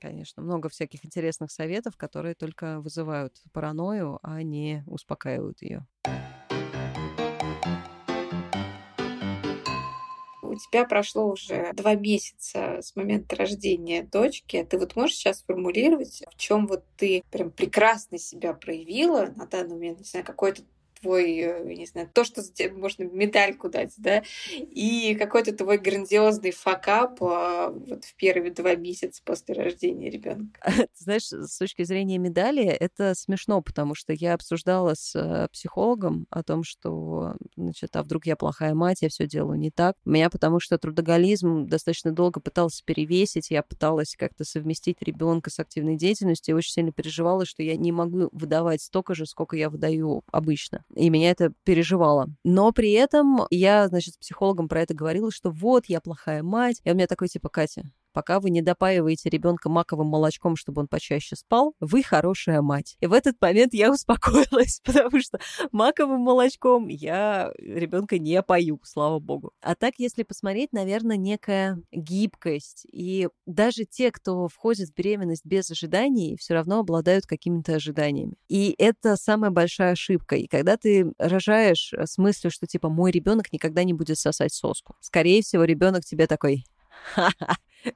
конечно, 0.00 0.42
много 0.42 0.68
всяких 0.68 1.04
интересных 1.04 1.50
советов, 1.50 1.96
которые 1.96 2.34
только 2.34 2.80
вызывают 2.80 3.40
паранойю, 3.52 4.18
а 4.22 4.42
не 4.42 4.82
успокаивают 4.86 5.62
ее. 5.62 5.86
тебя 10.60 10.84
прошло 10.84 11.28
уже 11.28 11.72
два 11.72 11.94
месяца 11.94 12.78
с 12.82 12.94
момента 12.96 13.36
рождения 13.36 14.02
дочки. 14.02 14.66
Ты 14.68 14.78
вот 14.78 14.96
можешь 14.96 15.16
сейчас 15.16 15.40
сформулировать, 15.40 16.22
в 16.30 16.36
чем 16.36 16.66
вот 16.66 16.84
ты 16.96 17.22
прям 17.30 17.50
прекрасно 17.50 18.18
себя 18.18 18.54
проявила 18.54 19.32
на 19.36 19.46
данный 19.46 19.74
момент, 19.74 19.98
не 19.98 20.04
знаю, 20.04 20.24
какой-то 20.24 20.62
твой, 21.00 21.38
э, 21.38 21.74
не 21.74 21.86
знаю, 21.86 22.10
то, 22.12 22.24
что 22.24 22.42
можно 22.74 23.04
медальку 23.04 23.68
дать, 23.68 23.92
да, 23.96 24.22
и 24.50 25.14
какой-то 25.18 25.52
твой 25.52 25.78
грандиозный 25.78 26.50
факап 26.50 27.22
а, 27.22 27.70
вот 27.70 28.04
в 28.04 28.14
первые 28.16 28.52
два 28.52 28.74
месяца 28.74 29.22
после 29.24 29.54
рождения 29.54 30.10
ребенка. 30.10 30.60
Знаешь, 30.94 31.24
с 31.24 31.58
точки 31.58 31.84
зрения 31.84 32.18
медали, 32.18 32.64
это 32.64 33.14
смешно, 33.14 33.62
потому 33.62 33.94
что 33.94 34.12
я 34.12 34.34
обсуждала 34.34 34.94
с 34.94 35.14
э, 35.14 35.48
психологом 35.52 36.26
о 36.30 36.42
том, 36.42 36.64
что, 36.64 37.34
значит, 37.56 37.96
а 37.96 38.02
вдруг 38.02 38.26
я 38.26 38.36
плохая 38.36 38.74
мать, 38.74 39.02
я 39.02 39.08
все 39.08 39.26
делаю 39.26 39.58
не 39.58 39.70
так. 39.70 39.96
Меня 40.04 40.30
потому 40.30 40.60
что 40.60 40.78
трудоголизм 40.78 41.66
достаточно 41.66 42.12
долго 42.12 42.40
пытался 42.40 42.84
перевесить, 42.84 43.50
я 43.50 43.62
пыталась 43.62 44.16
как-то 44.16 44.44
совместить 44.44 44.98
ребенка 45.02 45.50
с 45.50 45.58
активной 45.58 45.96
деятельностью, 45.96 46.54
и 46.54 46.58
очень 46.58 46.72
сильно 46.72 46.92
переживала, 46.92 47.44
что 47.46 47.62
я 47.62 47.76
не 47.76 47.92
могу 47.92 48.28
выдавать 48.32 48.82
столько 48.82 49.14
же, 49.14 49.26
сколько 49.26 49.56
я 49.56 49.70
выдаю 49.70 50.22
обычно 50.30 50.84
и 50.94 51.10
меня 51.10 51.30
это 51.30 51.52
переживало. 51.64 52.28
Но 52.44 52.72
при 52.72 52.92
этом 52.92 53.42
я, 53.50 53.88
значит, 53.88 54.14
с 54.14 54.18
психологом 54.18 54.68
про 54.68 54.82
это 54.82 54.94
говорила, 54.94 55.30
что 55.30 55.50
вот, 55.50 55.86
я 55.86 56.00
плохая 56.00 56.42
мать. 56.42 56.80
И 56.84 56.90
у 56.90 56.94
меня 56.94 57.06
такой, 57.06 57.28
типа, 57.28 57.48
Катя, 57.48 57.82
Пока 58.12 58.40
вы 58.40 58.50
не 58.50 58.62
допаиваете 58.62 59.28
ребенка 59.30 59.68
маковым 59.68 60.08
молочком, 60.08 60.56
чтобы 60.56 60.80
он 60.80 60.88
почаще 60.88 61.36
спал, 61.36 61.74
вы 61.80 62.02
хорошая 62.02 62.62
мать. 62.62 62.96
И 63.00 63.06
в 63.06 63.12
этот 63.12 63.40
момент 63.40 63.74
я 63.74 63.92
успокоилась, 63.92 64.80
потому 64.84 65.20
что 65.20 65.38
маковым 65.72 66.20
молочком 66.20 66.88
я 66.88 67.52
ребенка 67.58 68.18
не 68.18 68.42
пою, 68.42 68.80
слава 68.84 69.18
богу. 69.18 69.52
А 69.60 69.74
так, 69.74 69.94
если 69.98 70.22
посмотреть, 70.22 70.72
наверное, 70.72 71.16
некая 71.16 71.80
гибкость. 71.92 72.86
И 72.92 73.28
даже 73.46 73.84
те, 73.84 74.10
кто 74.10 74.48
входит 74.48 74.90
в 74.90 74.94
беременность 74.94 75.44
без 75.44 75.70
ожиданий, 75.70 76.36
все 76.38 76.54
равно 76.54 76.80
обладают 76.80 77.26
какими-то 77.26 77.76
ожиданиями. 77.76 78.34
И 78.48 78.74
это 78.78 79.16
самая 79.16 79.50
большая 79.50 79.92
ошибка. 79.92 80.36
И 80.36 80.46
когда 80.46 80.76
ты 80.76 81.12
рожаешь 81.18 81.92
с 81.92 82.18
мыслью, 82.18 82.50
что 82.50 82.66
типа 82.66 82.88
мой 82.88 83.10
ребенок 83.10 83.52
никогда 83.52 83.84
не 83.84 83.92
будет 83.92 84.18
сосать 84.18 84.52
соску, 84.52 84.96
скорее 85.00 85.42
всего, 85.42 85.64
ребенок 85.64 86.04
тебе 86.04 86.26
такой, 86.26 86.64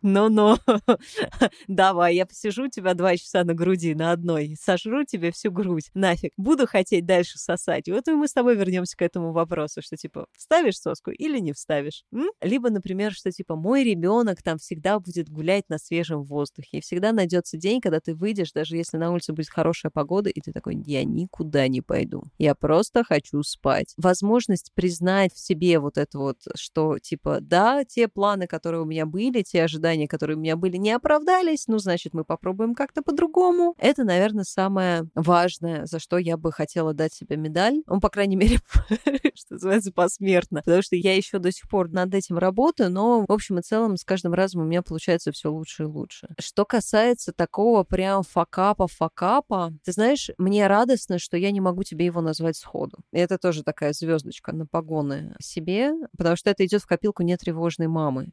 ну-ну, 0.02 0.56
давай, 1.69 2.15
я 2.15 2.27
посижу 2.27 2.65
у 2.65 2.69
тебя 2.69 2.94
два 2.94 3.16
часа 3.16 3.44
на 3.44 3.55
груди, 3.55 3.94
на 3.94 4.12
одной, 4.12 4.56
сожру 4.61 5.05
тебе 5.05 5.32
всю 5.32 5.51
грудь, 5.51 5.90
нафиг. 5.94 6.32
Буду 6.36 6.66
хотеть 6.66 7.06
дальше 7.06 7.39
сосать. 7.39 7.89
Вот 7.89 8.09
и 8.09 8.12
мы 8.12 8.28
с 8.28 8.32
тобой 8.32 8.56
вернемся 8.56 8.97
к 8.97 9.02
этому 9.02 9.32
вопросу, 9.32 9.82
что 9.82 9.97
типа 9.97 10.27
вставишь 10.36 10.78
соску 10.78 11.11
или 11.11 11.39
не 11.39 11.52
вставишь. 11.52 12.05
М? 12.12 12.28
Либо, 12.40 12.70
например, 12.70 13.12
что 13.12 13.31
типа 13.31 13.56
мой 13.56 13.85
ребенок 13.85 14.43
там 14.43 14.59
всегда 14.59 14.98
будет 14.98 15.28
гулять 15.28 15.69
на 15.69 15.78
свежем 15.78 16.24
воздухе, 16.24 16.78
и 16.78 16.81
всегда 16.81 17.12
найдется 17.12 17.56
день, 17.56 17.81
когда 17.81 18.01
ты 18.01 18.15
выйдешь, 18.15 18.52
даже 18.52 18.77
если 18.77 18.97
на 18.97 19.11
улице 19.11 19.32
будет 19.32 19.48
хорошая 19.48 19.90
погода, 19.90 20.31
и 20.31 20.40
ты 20.40 20.52
такой, 20.52 20.77
я 20.86 21.05
никуда 21.05 21.69
не 21.69 21.81
пойду, 21.81 22.24
я 22.39 22.55
просто 22.55 23.05
хочу 23.05 23.43
спать. 23.43 23.94
Возможность 23.97 24.73
признать 24.74 25.32
в 25.35 25.39
себе 25.39 25.78
вот 25.78 25.98
это 25.98 26.19
вот, 26.19 26.39
что 26.55 26.98
типа 26.98 27.39
да, 27.40 27.85
те 27.85 28.09
планы, 28.09 28.47
которые 28.47 28.82
у 28.82 28.86
меня 28.86 29.06
были, 29.06 29.43
те 29.43 29.62
ожидания, 29.62 29.73
которые 30.06 30.36
у 30.36 30.40
меня 30.40 30.56
были, 30.56 30.76
не 30.76 30.92
оправдались, 30.92 31.66
ну, 31.66 31.78
значит, 31.78 32.14
мы 32.14 32.24
попробуем 32.24 32.74
как-то 32.74 33.02
по-другому. 33.02 33.74
Это, 33.78 34.05
наверное, 34.05 34.44
самое 34.44 35.05
важное, 35.14 35.86
за 35.86 35.98
что 35.98 36.18
я 36.18 36.36
бы 36.36 36.52
хотела 36.52 36.94
дать 36.94 37.12
себе 37.12 37.36
медаль. 37.36 37.82
Ну, 37.86 38.01
по 38.01 38.09
крайней 38.09 38.36
мере, 38.36 38.59
что 39.34 39.55
называется, 39.55 39.92
посмертно. 39.92 40.60
Потому 40.60 40.82
что 40.82 40.96
я 40.96 41.16
еще 41.16 41.38
до 41.38 41.52
сих 41.52 41.68
пор 41.68 41.90
над 41.90 42.14
этим 42.14 42.38
работаю, 42.38 42.90
но, 42.90 43.24
в 43.26 43.32
общем 43.32 43.59
и 43.59 43.62
целом, 43.62 43.96
с 43.96 44.05
каждым 44.05 44.34
разом 44.34 44.62
у 44.62 44.64
меня 44.64 44.82
получается 44.82 45.32
все 45.32 45.51
лучше 45.51 45.84
и 45.84 45.86
лучше. 45.86 46.28
Что 46.38 46.64
касается 46.64 47.32
такого 47.32 47.84
прям 47.84 48.22
факапа-факапа, 48.22 49.72
ты 49.84 49.92
знаешь, 49.92 50.30
мне 50.38 50.66
радостно, 50.66 51.18
что 51.18 51.36
я 51.36 51.51
не 51.51 51.60
могу 51.60 51.82
тебе 51.82 52.06
его 52.06 52.20
назвать 52.20 52.56
сходу. 52.56 52.98
Это 53.12 53.38
тоже 53.38 53.62
такая 53.62 53.92
звездочка 53.92 54.52
на 54.52 54.66
погоны 54.66 55.34
себе, 55.40 55.92
потому 56.16 56.36
что 56.36 56.51
это 56.51 56.64
идет 56.64 56.82
в 56.82 56.86
копилку 56.86 57.22
нетревожной 57.22 57.88
мамы. 57.88 58.32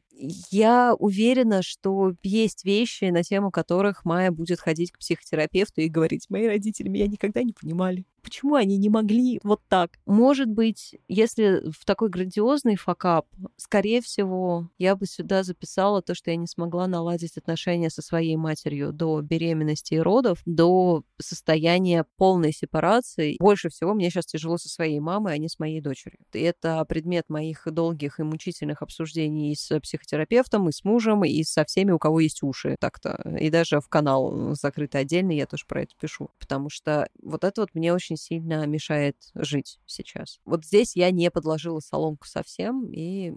Я 0.50 0.94
уверена, 0.94 1.31
уверена, 1.32 1.62
что 1.62 2.12
есть 2.22 2.64
вещи, 2.64 3.04
на 3.10 3.22
тему 3.22 3.50
которых 3.50 4.04
Майя 4.04 4.30
будет 4.30 4.60
ходить 4.60 4.92
к 4.92 4.98
психотерапевту 4.98 5.80
и 5.80 5.88
говорить, 5.88 6.26
мои 6.28 6.46
родители 6.46 6.88
меня 6.88 7.06
никогда 7.06 7.42
не 7.42 7.52
понимали. 7.52 8.04
Почему 8.22 8.54
они 8.54 8.78
не 8.78 8.88
могли 8.88 9.40
вот 9.42 9.60
так? 9.68 9.98
Может 10.06 10.48
быть, 10.48 10.96
если 11.08 11.62
в 11.70 11.84
такой 11.84 12.08
грандиозный 12.08 12.76
факап, 12.76 13.26
скорее 13.56 14.00
всего, 14.00 14.68
я 14.78 14.96
бы 14.96 15.06
сюда 15.06 15.42
записала 15.42 16.02
то, 16.02 16.14
что 16.14 16.30
я 16.30 16.36
не 16.36 16.46
смогла 16.46 16.86
наладить 16.86 17.36
отношения 17.36 17.90
со 17.90 18.02
своей 18.02 18.36
матерью 18.36 18.92
до 18.92 19.20
беременности 19.20 19.94
и 19.94 19.98
родов, 19.98 20.38
до 20.46 21.02
состояния 21.20 22.06
полной 22.16 22.52
сепарации. 22.52 23.36
Больше 23.40 23.68
всего 23.68 23.94
мне 23.94 24.10
сейчас 24.10 24.26
тяжело 24.26 24.56
со 24.56 24.68
своей 24.68 25.00
мамой, 25.00 25.34
а 25.34 25.38
не 25.38 25.48
с 25.48 25.58
моей 25.58 25.80
дочерью. 25.80 26.20
Это 26.32 26.84
предмет 26.84 27.28
моих 27.28 27.66
долгих 27.66 28.20
и 28.20 28.22
мучительных 28.22 28.82
обсуждений 28.82 29.52
и 29.52 29.56
с 29.56 29.80
психотерапевтом, 29.80 30.68
и 30.68 30.72
с 30.72 30.84
мужем, 30.84 31.24
и 31.24 31.42
со 31.42 31.64
всеми, 31.64 31.90
у 31.90 31.98
кого 31.98 32.20
есть 32.20 32.42
уши 32.42 32.76
так-то. 32.78 33.36
И 33.38 33.50
даже 33.50 33.80
в 33.80 33.88
канал 33.88 34.54
закрытый 34.54 35.00
отдельный 35.00 35.36
я 35.36 35.46
тоже 35.46 35.64
про 35.66 35.82
это 35.82 35.94
пишу. 36.00 36.30
Потому 36.38 36.70
что 36.70 37.08
вот 37.22 37.44
это 37.44 37.62
вот 37.62 37.70
мне 37.74 37.92
очень 37.92 38.11
очень 38.12 38.16
сильно 38.16 38.66
мешает 38.66 39.16
жить 39.34 39.78
сейчас. 39.86 40.40
Вот 40.44 40.64
здесь 40.64 40.96
я 40.96 41.10
не 41.10 41.30
подложила 41.30 41.80
соломку 41.80 42.26
совсем, 42.26 42.86
и 42.90 43.32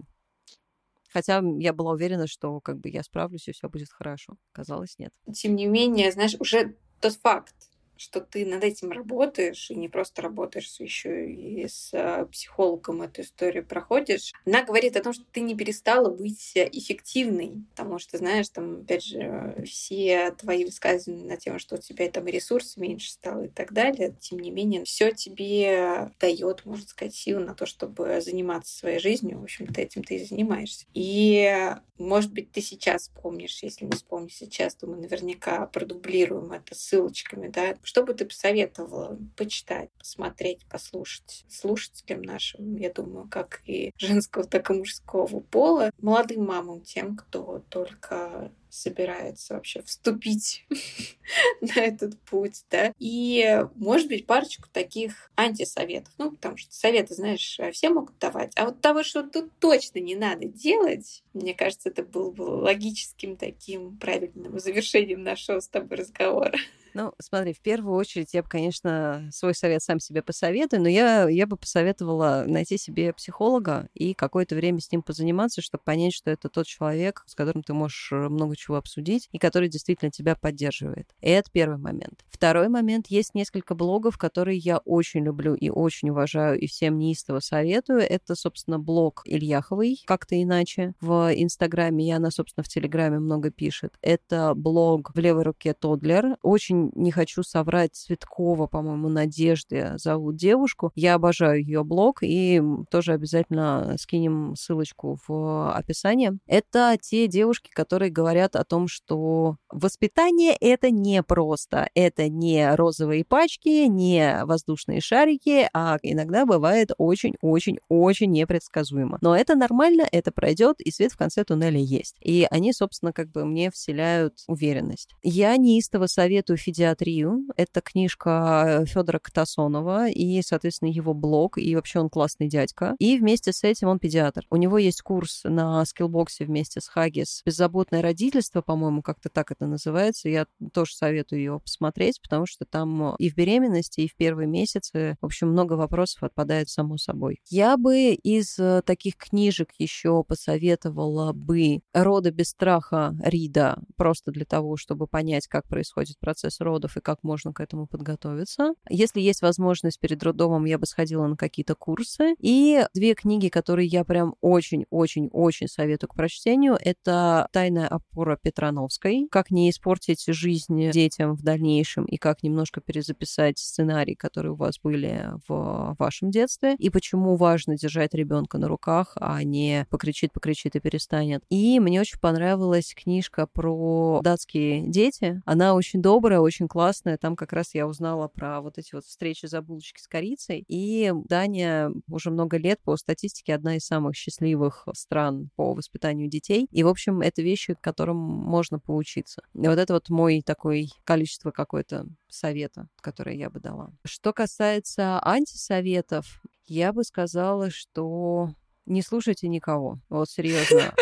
Хотя 1.12 1.40
я 1.58 1.72
была 1.72 1.92
уверена, 1.92 2.26
что 2.26 2.60
как 2.60 2.78
бы 2.78 2.90
я 2.90 3.02
справлюсь, 3.02 3.48
и 3.48 3.52
все 3.52 3.70
будет 3.70 3.88
хорошо. 3.90 4.36
Казалось, 4.52 4.98
нет. 4.98 5.14
Тем 5.32 5.56
не 5.56 5.64
менее, 5.64 6.12
знаешь, 6.12 6.36
уже 6.38 6.76
тот 7.00 7.14
факт, 7.14 7.54
что 7.98 8.20
ты 8.20 8.44
над 8.46 8.64
этим 8.64 8.90
работаешь, 8.90 9.70
и 9.70 9.74
не 9.74 9.88
просто 9.88 10.22
работаешь, 10.22 10.74
еще 10.78 11.30
и 11.30 11.66
с 11.66 11.90
а, 11.92 12.26
психологом 12.26 13.02
эту 13.02 13.22
историю 13.22 13.64
проходишь, 13.64 14.32
она 14.44 14.62
говорит 14.62 14.96
о 14.96 15.02
том, 15.02 15.12
что 15.12 15.24
ты 15.32 15.40
не 15.40 15.56
перестала 15.56 16.10
быть 16.10 16.52
эффективной, 16.54 17.64
потому 17.70 17.98
что, 17.98 18.18
знаешь, 18.18 18.48
там, 18.48 18.82
опять 18.82 19.04
же, 19.04 19.62
все 19.66 20.30
твои 20.32 20.64
высказывания 20.64 21.24
на 21.24 21.36
тему, 21.36 21.58
что 21.58 21.76
у 21.76 21.78
тебя 21.78 22.08
там 22.10 22.26
ресурс 22.26 22.76
меньше 22.76 23.10
стало 23.10 23.44
и 23.44 23.48
так 23.48 23.72
далее, 23.72 24.14
тем 24.20 24.38
не 24.38 24.50
менее, 24.50 24.84
все 24.84 25.12
тебе 25.12 26.10
дает, 26.20 26.64
можно 26.64 26.86
сказать, 26.86 27.14
силы 27.14 27.44
на 27.44 27.54
то, 27.54 27.66
чтобы 27.66 28.20
заниматься 28.20 28.76
своей 28.76 28.98
жизнью. 28.98 29.40
В 29.40 29.44
общем-то, 29.44 29.80
этим 29.80 30.02
ты 30.02 30.16
и 30.16 30.24
занимаешься. 30.24 30.86
И, 30.94 31.74
может 31.98 32.32
быть, 32.32 32.52
ты 32.52 32.60
сейчас 32.60 33.10
помнишь, 33.22 33.62
если 33.62 33.84
не 33.84 33.92
вспомнишь 33.92 34.36
сейчас, 34.36 34.74
то 34.74 34.86
мы 34.86 34.96
наверняка 34.96 35.66
продублируем 35.66 36.52
это 36.52 36.74
ссылочками, 36.74 37.48
да, 37.48 37.74
что 37.86 38.02
бы 38.02 38.14
ты 38.14 38.24
посоветовала 38.24 39.16
почитать, 39.36 39.90
посмотреть, 39.92 40.66
послушать 40.68 41.44
слушателям 41.48 42.22
нашим, 42.22 42.76
я 42.76 42.92
думаю, 42.92 43.28
как 43.30 43.62
и 43.64 43.92
женского, 43.98 44.44
так 44.44 44.70
и 44.70 44.74
мужского 44.74 45.38
пола, 45.38 45.90
молодым 45.98 46.46
мамам, 46.46 46.80
тем, 46.80 47.16
кто 47.16 47.62
только 47.68 48.50
собирается 48.68 49.54
вообще 49.54 49.82
вступить 49.82 50.66
на 51.60 51.80
этот 51.80 52.18
путь, 52.22 52.64
да. 52.70 52.92
И, 52.98 53.64
может 53.76 54.08
быть, 54.08 54.26
парочку 54.26 54.68
таких 54.72 55.30
антисоветов. 55.36 56.12
Ну, 56.18 56.32
потому 56.32 56.56
что 56.56 56.74
советы, 56.74 57.14
знаешь, 57.14 57.58
все 57.72 57.88
могут 57.88 58.18
давать. 58.18 58.52
А 58.56 58.66
вот 58.66 58.80
того, 58.80 59.04
что 59.04 59.22
тут 59.22 59.50
точно 59.60 60.00
не 60.00 60.16
надо 60.16 60.46
делать, 60.46 61.22
мне 61.32 61.54
кажется, 61.54 61.88
это 61.88 62.02
был 62.02 62.32
бы 62.32 62.42
логическим 62.42 63.36
таким 63.36 63.96
правильным 63.96 64.58
завершением 64.58 65.22
нашего 65.22 65.60
с 65.60 65.68
тобой 65.68 65.98
разговора. 65.98 66.58
Ну, 66.96 67.12
смотри, 67.20 67.52
в 67.52 67.60
первую 67.60 67.94
очередь 67.94 68.32
я 68.32 68.42
бы, 68.42 68.48
конечно, 68.48 69.28
свой 69.30 69.54
совет 69.54 69.82
сам 69.82 70.00
себе 70.00 70.22
посоветую, 70.22 70.80
но 70.80 70.88
я, 70.88 71.28
я 71.28 71.46
бы 71.46 71.58
посоветовала 71.58 72.44
найти 72.46 72.78
себе 72.78 73.12
психолога 73.12 73.90
и 73.92 74.14
какое-то 74.14 74.54
время 74.54 74.80
с 74.80 74.90
ним 74.90 75.02
позаниматься, 75.02 75.60
чтобы 75.60 75.84
понять, 75.84 76.14
что 76.14 76.30
это 76.30 76.48
тот 76.48 76.64
человек, 76.64 77.22
с 77.26 77.34
которым 77.34 77.62
ты 77.62 77.74
можешь 77.74 78.12
много 78.12 78.56
чего 78.56 78.76
обсудить 78.76 79.28
и 79.30 79.36
который 79.36 79.68
действительно 79.68 80.10
тебя 80.10 80.36
поддерживает. 80.36 81.14
Это 81.20 81.50
первый 81.52 81.76
момент. 81.76 82.24
Второй 82.30 82.68
момент. 82.68 83.08
Есть 83.08 83.34
несколько 83.34 83.74
блогов, 83.74 84.16
которые 84.16 84.56
я 84.56 84.78
очень 84.78 85.22
люблю 85.22 85.54
и 85.54 85.68
очень 85.68 86.08
уважаю, 86.08 86.58
и 86.58 86.66
всем 86.66 86.98
неистово 86.98 87.40
советую. 87.40 87.98
Это, 87.98 88.34
собственно, 88.34 88.78
блог 88.78 89.20
Ильяховой, 89.26 90.02
как-то 90.06 90.42
иначе, 90.42 90.94
в 91.02 91.30
Инстаграме, 91.34 92.08
и 92.08 92.10
она, 92.10 92.30
собственно, 92.30 92.64
в 92.64 92.68
Телеграме 92.68 93.18
много 93.18 93.50
пишет. 93.50 93.92
Это 94.00 94.54
блог 94.54 95.14
в 95.14 95.18
левой 95.18 95.42
руке 95.42 95.74
Тодлер. 95.74 96.38
Очень 96.40 96.85
не 96.94 97.10
хочу 97.10 97.42
соврать, 97.42 97.94
Цветкова, 97.94 98.66
по-моему, 98.66 99.08
Надежды 99.08 99.92
зовут 99.96 100.36
девушку. 100.36 100.92
Я 100.94 101.14
обожаю 101.14 101.60
ее 101.60 101.84
блог, 101.84 102.18
и 102.22 102.62
тоже 102.90 103.12
обязательно 103.12 103.96
скинем 103.98 104.54
ссылочку 104.56 105.18
в 105.26 105.72
описании. 105.72 106.32
Это 106.46 106.96
те 107.00 107.26
девушки, 107.26 107.70
которые 107.72 108.10
говорят 108.10 108.56
о 108.56 108.64
том, 108.64 108.88
что 108.88 109.56
воспитание— 109.70 110.56
это 110.60 110.90
не 110.90 111.22
просто, 111.22 111.88
это 111.94 112.28
не 112.28 112.74
розовые 112.74 113.24
пачки, 113.24 113.86
не 113.86 114.44
воздушные 114.44 115.00
шарики, 115.00 115.68
а 115.72 115.98
иногда 116.02 116.46
бывает 116.46 116.90
очень-очень-очень 116.98 118.30
непредсказуемо. 118.30 119.18
Но 119.20 119.36
это 119.36 119.54
нормально, 119.54 120.06
это 120.10 120.32
пройдет, 120.32 120.80
и 120.80 120.90
свет 120.90 121.12
в 121.12 121.16
конце 121.16 121.44
туннеля 121.44 121.80
есть. 121.80 122.16
И 122.20 122.46
они, 122.50 122.72
собственно, 122.72 123.12
как 123.12 123.30
бы 123.30 123.44
мне 123.44 123.70
вселяют 123.70 124.34
уверенность. 124.46 125.10
Я 125.22 125.56
неистово 125.56 126.06
советую 126.06 126.56
«Федиатрию». 126.76 127.46
Это 127.56 127.80
книжка 127.80 128.84
Федора 128.86 129.18
Катасонова 129.18 130.10
и, 130.10 130.42
соответственно, 130.42 130.90
его 130.90 131.14
блог, 131.14 131.56
и 131.56 131.74
вообще 131.74 132.00
он 132.00 132.10
классный 132.10 132.48
дядька. 132.48 132.94
И 132.98 133.18
вместе 133.18 133.52
с 133.52 133.64
этим 133.64 133.88
он 133.88 133.98
педиатр. 133.98 134.44
У 134.50 134.56
него 134.56 134.76
есть 134.76 135.00
курс 135.00 135.40
на 135.44 135.84
скиллбоксе 135.86 136.44
вместе 136.44 136.82
с 136.82 136.88
Хагис 136.88 137.42
«Беззаботное 137.46 138.02
родительство», 138.02 138.60
по-моему, 138.60 139.00
как-то 139.00 139.30
так 139.30 139.50
это 139.52 139.66
называется. 139.66 140.28
Я 140.28 140.46
тоже 140.74 140.94
советую 140.94 141.42
его 141.42 141.60
посмотреть, 141.60 142.20
потому 142.20 142.44
что 142.46 142.66
там 142.66 143.16
и 143.16 143.30
в 143.30 143.34
беременности, 143.34 144.02
и 144.02 144.08
в 144.08 144.14
первые 144.14 144.46
месяцы, 144.46 145.16
в 145.22 145.24
общем, 145.24 145.48
много 145.48 145.74
вопросов 145.74 146.24
отпадает 146.24 146.68
само 146.68 146.98
собой. 146.98 147.40
Я 147.48 147.78
бы 147.78 148.12
из 148.12 148.58
э, 148.58 148.82
таких 148.84 149.16
книжек 149.16 149.70
еще 149.78 150.22
посоветовала 150.24 151.32
бы 151.32 151.80
«Рода 151.94 152.30
без 152.30 152.50
страха» 152.50 153.14
Рида, 153.22 153.78
просто 153.96 154.30
для 154.30 154.44
того, 154.44 154.76
чтобы 154.76 155.06
понять, 155.06 155.46
как 155.46 155.66
происходит 155.66 156.18
процесс 156.18 156.60
родов 156.66 156.96
и 156.96 157.00
как 157.00 157.22
можно 157.22 157.52
к 157.52 157.60
этому 157.60 157.86
подготовиться. 157.86 158.74
Если 158.90 159.20
есть 159.20 159.40
возможность 159.40 159.98
перед 159.98 160.22
роддомом, 160.22 160.66
я 160.66 160.78
бы 160.78 160.84
сходила 160.86 161.26
на 161.26 161.36
какие-то 161.36 161.74
курсы. 161.74 162.34
И 162.38 162.84
две 162.94 163.14
книги, 163.14 163.48
которые 163.48 163.86
я 163.88 164.04
прям 164.04 164.34
очень-очень-очень 164.42 165.68
советую 165.68 166.10
к 166.10 166.14
прочтению, 166.14 166.76
это 166.78 167.48
«Тайная 167.52 167.88
опора 167.88 168.38
Петрановской», 168.40 169.26
«Как 169.30 169.50
не 169.50 169.70
испортить 169.70 170.24
жизнь 170.26 170.90
детям 170.90 171.34
в 171.34 171.42
дальнейшем 171.42 172.04
и 172.04 172.16
как 172.16 172.42
немножко 172.42 172.80
перезаписать 172.80 173.58
сценарий, 173.58 174.14
которые 174.14 174.52
у 174.52 174.56
вас 174.56 174.78
были 174.82 175.30
в 175.48 175.96
вашем 175.98 176.30
детстве, 176.30 176.74
и 176.78 176.90
почему 176.90 177.36
важно 177.36 177.76
держать 177.76 178.14
ребенка 178.14 178.58
на 178.58 178.68
руках, 178.68 179.16
а 179.20 179.42
не 179.42 179.86
покричит, 179.90 180.32
покричит 180.32 180.76
и 180.76 180.80
перестанет. 180.80 181.42
И 181.48 181.80
мне 181.80 182.00
очень 182.00 182.18
понравилась 182.18 182.94
книжка 182.94 183.46
про 183.46 184.20
датские 184.22 184.88
дети. 184.88 185.40
Она 185.44 185.74
очень 185.74 186.02
добрая, 186.02 186.40
очень 186.46 186.68
классная. 186.68 187.18
Там 187.18 187.36
как 187.36 187.52
раз 187.52 187.74
я 187.74 187.86
узнала 187.86 188.28
про 188.28 188.60
вот 188.60 188.78
эти 188.78 188.94
вот 188.94 189.04
встречи 189.04 189.46
за 189.46 189.62
булочки 189.62 190.00
с 190.00 190.08
корицей. 190.08 190.64
И 190.68 191.12
Дания 191.26 191.92
уже 192.08 192.30
много 192.30 192.56
лет 192.56 192.80
по 192.82 192.96
статистике 192.96 193.54
одна 193.54 193.76
из 193.76 193.84
самых 193.84 194.16
счастливых 194.16 194.86
стран 194.94 195.50
по 195.56 195.74
воспитанию 195.74 196.28
детей. 196.28 196.68
И, 196.70 196.82
в 196.82 196.88
общем, 196.88 197.20
это 197.20 197.42
вещи, 197.42 197.76
которым 197.80 198.16
можно 198.16 198.78
поучиться. 198.78 199.42
И 199.54 199.66
вот 199.66 199.78
это 199.78 199.94
вот 199.94 200.08
мой 200.08 200.42
такой 200.42 200.90
количество 201.04 201.50
какое-то 201.50 202.06
совета, 202.28 202.88
которое 203.00 203.36
я 203.36 203.50
бы 203.50 203.60
дала. 203.60 203.90
Что 204.04 204.32
касается 204.32 205.20
антисоветов, 205.22 206.42
я 206.66 206.92
бы 206.92 207.04
сказала, 207.04 207.70
что 207.70 208.50
не 208.86 209.02
слушайте 209.02 209.48
никого. 209.48 209.98
Вот 210.08 210.28
серьезно. 210.30 210.94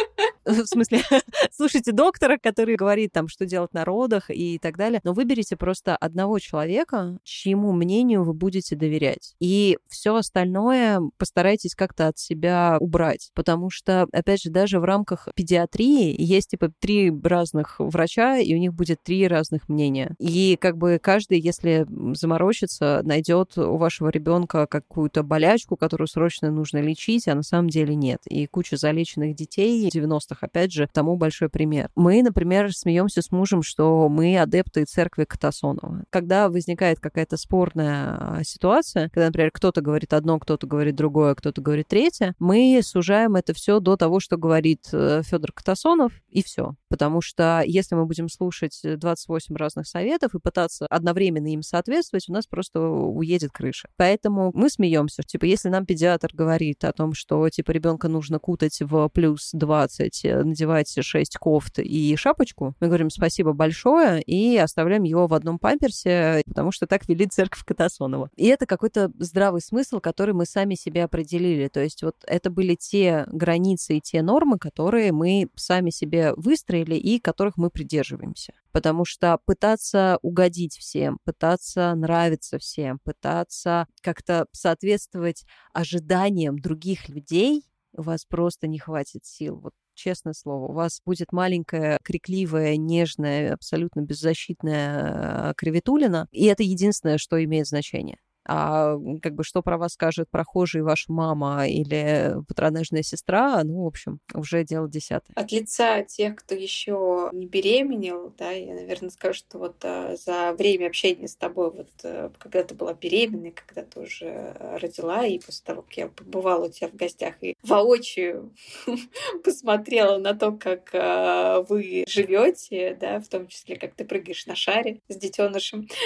В 0.44 0.66
смысле, 0.66 1.00
слушайте 1.52 1.92
доктора, 1.92 2.38
который 2.38 2.76
говорит 2.76 3.12
там, 3.12 3.28
что 3.28 3.46
делать 3.46 3.72
на 3.72 3.84
родах 3.84 4.30
и 4.30 4.58
так 4.58 4.76
далее, 4.76 5.00
но 5.04 5.12
выберите 5.12 5.56
просто 5.56 5.96
одного 5.96 6.38
человека, 6.38 7.18
чьему 7.22 7.72
мнению 7.72 8.24
вы 8.24 8.34
будете 8.34 8.76
доверять. 8.76 9.34
И 9.40 9.78
все 9.88 10.16
остальное 10.16 11.00
постарайтесь 11.18 11.74
как-то 11.74 12.08
от 12.08 12.18
себя 12.18 12.76
убрать, 12.80 13.30
потому 13.34 13.70
что, 13.70 14.06
опять 14.12 14.42
же, 14.42 14.50
даже 14.50 14.80
в 14.80 14.84
рамках 14.84 15.28
педиатрии 15.34 16.14
есть 16.18 16.50
типа 16.50 16.72
три 16.78 17.12
разных 17.22 17.76
врача, 17.78 18.38
и 18.38 18.54
у 18.54 18.58
них 18.58 18.74
будет 18.74 19.02
три 19.02 19.26
разных 19.26 19.68
мнения. 19.68 20.14
И 20.18 20.56
как 20.60 20.76
бы 20.76 20.98
каждый, 21.02 21.40
если 21.40 21.86
заморочится, 22.14 23.00
найдет 23.04 23.56
у 23.58 23.76
вашего 23.76 24.08
ребенка 24.08 24.66
какую-то 24.66 25.22
болячку, 25.22 25.76
которую 25.76 26.08
срочно 26.08 26.50
нужно 26.50 26.78
лечить, 26.78 27.28
а 27.28 27.34
на 27.34 27.42
самом 27.42 27.68
деле 27.68 27.94
нет. 27.94 28.20
И 28.28 28.46
куча 28.46 28.76
залеченных 28.76 29.34
детей 29.34 29.88
90 29.90 30.33
90-х, 30.34 30.46
опять 30.46 30.72
же, 30.72 30.88
тому 30.92 31.16
большой 31.16 31.48
пример. 31.48 31.90
Мы, 31.94 32.22
например, 32.22 32.72
смеемся 32.74 33.22
с 33.22 33.30
мужем, 33.30 33.62
что 33.62 34.08
мы 34.08 34.38
адепты 34.38 34.84
церкви 34.84 35.24
Катасонова. 35.24 36.04
Когда 36.10 36.48
возникает 36.48 37.00
какая-то 37.00 37.36
спорная 37.36 38.16
а, 38.18 38.40
ситуация, 38.44 39.08
когда, 39.10 39.26
например, 39.26 39.50
кто-то 39.52 39.80
говорит 39.80 40.12
одно, 40.12 40.38
кто-то 40.38 40.66
говорит 40.66 40.94
другое, 40.94 41.34
кто-то 41.34 41.60
говорит 41.60 41.88
третье, 41.88 42.34
мы 42.38 42.80
сужаем 42.82 43.36
это 43.36 43.54
все 43.54 43.80
до 43.80 43.96
того, 43.96 44.20
что 44.20 44.36
говорит 44.36 44.88
э, 44.92 45.22
Федор 45.24 45.52
Катасонов, 45.52 46.12
и 46.28 46.42
все. 46.42 46.74
Потому 46.88 47.20
что 47.20 47.62
если 47.64 47.94
мы 47.94 48.06
будем 48.06 48.28
слушать 48.28 48.80
28 48.84 49.56
разных 49.56 49.86
советов 49.86 50.34
и 50.34 50.40
пытаться 50.40 50.86
одновременно 50.86 51.52
им 51.52 51.62
соответствовать, 51.62 52.28
у 52.28 52.32
нас 52.32 52.46
просто 52.46 52.80
уедет 52.80 53.52
крыша. 53.52 53.88
Поэтому 53.96 54.50
мы 54.54 54.68
смеемся. 54.68 55.22
Типа, 55.22 55.44
если 55.44 55.68
нам 55.68 55.86
педиатр 55.86 56.30
говорит 56.32 56.84
о 56.84 56.92
том, 56.92 57.14
что 57.14 57.48
типа 57.48 57.70
ребенка 57.70 58.08
нужно 58.08 58.38
кутать 58.38 58.80
в 58.80 59.08
плюс 59.08 59.50
20 59.52 60.23
надевать 60.24 60.94
6 61.00 61.36
кофт 61.38 61.78
и 61.78 62.16
шапочку, 62.16 62.74
мы 62.80 62.86
говорим 62.88 63.10
спасибо 63.10 63.52
большое 63.52 64.22
и 64.22 64.56
оставляем 64.56 65.02
его 65.02 65.26
в 65.26 65.34
одном 65.34 65.58
памперсе, 65.58 66.42
потому 66.46 66.72
что 66.72 66.86
так 66.86 67.08
велит 67.08 67.32
церковь 67.32 67.64
Катасонова. 67.64 68.30
И 68.36 68.46
это 68.46 68.66
какой-то 68.66 69.10
здравый 69.18 69.60
смысл, 69.60 70.00
который 70.00 70.34
мы 70.34 70.46
сами 70.46 70.74
себе 70.74 71.04
определили. 71.04 71.68
То 71.68 71.80
есть 71.80 72.02
вот 72.02 72.16
это 72.26 72.50
были 72.50 72.74
те 72.74 73.24
границы 73.28 73.96
и 73.96 74.00
те 74.00 74.22
нормы, 74.22 74.58
которые 74.58 75.12
мы 75.12 75.48
сами 75.54 75.90
себе 75.90 76.32
выстроили 76.36 76.94
и 76.94 77.18
которых 77.18 77.56
мы 77.56 77.70
придерживаемся. 77.70 78.52
Потому 78.72 79.04
что 79.04 79.38
пытаться 79.44 80.18
угодить 80.22 80.76
всем, 80.76 81.18
пытаться 81.24 81.94
нравиться 81.94 82.58
всем, 82.58 82.98
пытаться 83.04 83.86
как-то 84.00 84.46
соответствовать 84.52 85.44
ожиданиям 85.72 86.58
других 86.58 87.08
людей, 87.08 87.64
у 87.96 88.02
вас 88.02 88.24
просто 88.24 88.66
не 88.66 88.78
хватит 88.78 89.24
сил. 89.24 89.60
Вот 89.60 89.72
честное 89.94 90.32
слово. 90.32 90.66
У 90.66 90.72
вас 90.72 91.00
будет 91.04 91.32
маленькая, 91.32 91.98
крикливая, 92.02 92.76
нежная, 92.76 93.54
абсолютно 93.54 94.00
беззащитная 94.00 95.50
э, 95.50 95.54
креветулина, 95.56 96.28
и 96.32 96.44
это 96.46 96.62
единственное, 96.62 97.18
что 97.18 97.42
имеет 97.42 97.66
значение 97.66 98.18
а 98.46 98.96
как 99.22 99.34
бы 99.34 99.44
что 99.44 99.62
про 99.62 99.78
вас 99.78 99.92
скажет 99.92 100.28
прохожий, 100.30 100.82
ваша 100.82 101.12
мама 101.12 101.66
или 101.66 102.34
патронажная 102.46 103.02
сестра, 103.02 103.62
ну, 103.64 103.84
в 103.84 103.86
общем, 103.86 104.20
уже 104.34 104.64
дело 104.64 104.88
десятое. 104.88 105.34
От 105.34 105.52
лица 105.52 106.02
тех, 106.02 106.36
кто 106.36 106.54
еще 106.54 107.30
не 107.32 107.46
беременел, 107.46 108.32
да, 108.38 108.50
я, 108.50 108.74
наверное, 108.74 109.10
скажу, 109.10 109.34
что 109.34 109.58
вот 109.58 109.76
а, 109.84 110.16
за 110.16 110.52
время 110.52 110.86
общения 110.88 111.28
с 111.28 111.36
тобой, 111.36 111.70
вот 111.70 111.90
а, 112.04 112.30
когда 112.38 112.62
ты 112.64 112.74
была 112.74 112.92
беременной, 112.92 113.52
когда 113.52 113.82
ты 113.82 114.00
уже 114.00 114.54
родила, 114.58 115.24
и 115.24 115.38
после 115.38 115.64
того, 115.64 115.82
как 115.82 115.96
я 115.96 116.08
побывала 116.08 116.66
у 116.66 116.70
тебя 116.70 116.88
в 116.88 116.94
гостях 116.94 117.34
и 117.40 117.56
воочию 117.62 118.52
посмотрела 119.44 120.18
на 120.18 120.34
то, 120.34 120.52
как 120.52 120.90
а, 120.92 121.62
вы 121.62 122.04
живете, 122.06 122.96
да, 123.00 123.20
в 123.20 123.28
том 123.28 123.46
числе, 123.48 123.76
как 123.76 123.94
ты 123.94 124.04
прыгаешь 124.04 124.46
на 124.46 124.54
шаре 124.54 125.00
с 125.08 125.16
детенышем. 125.16 125.88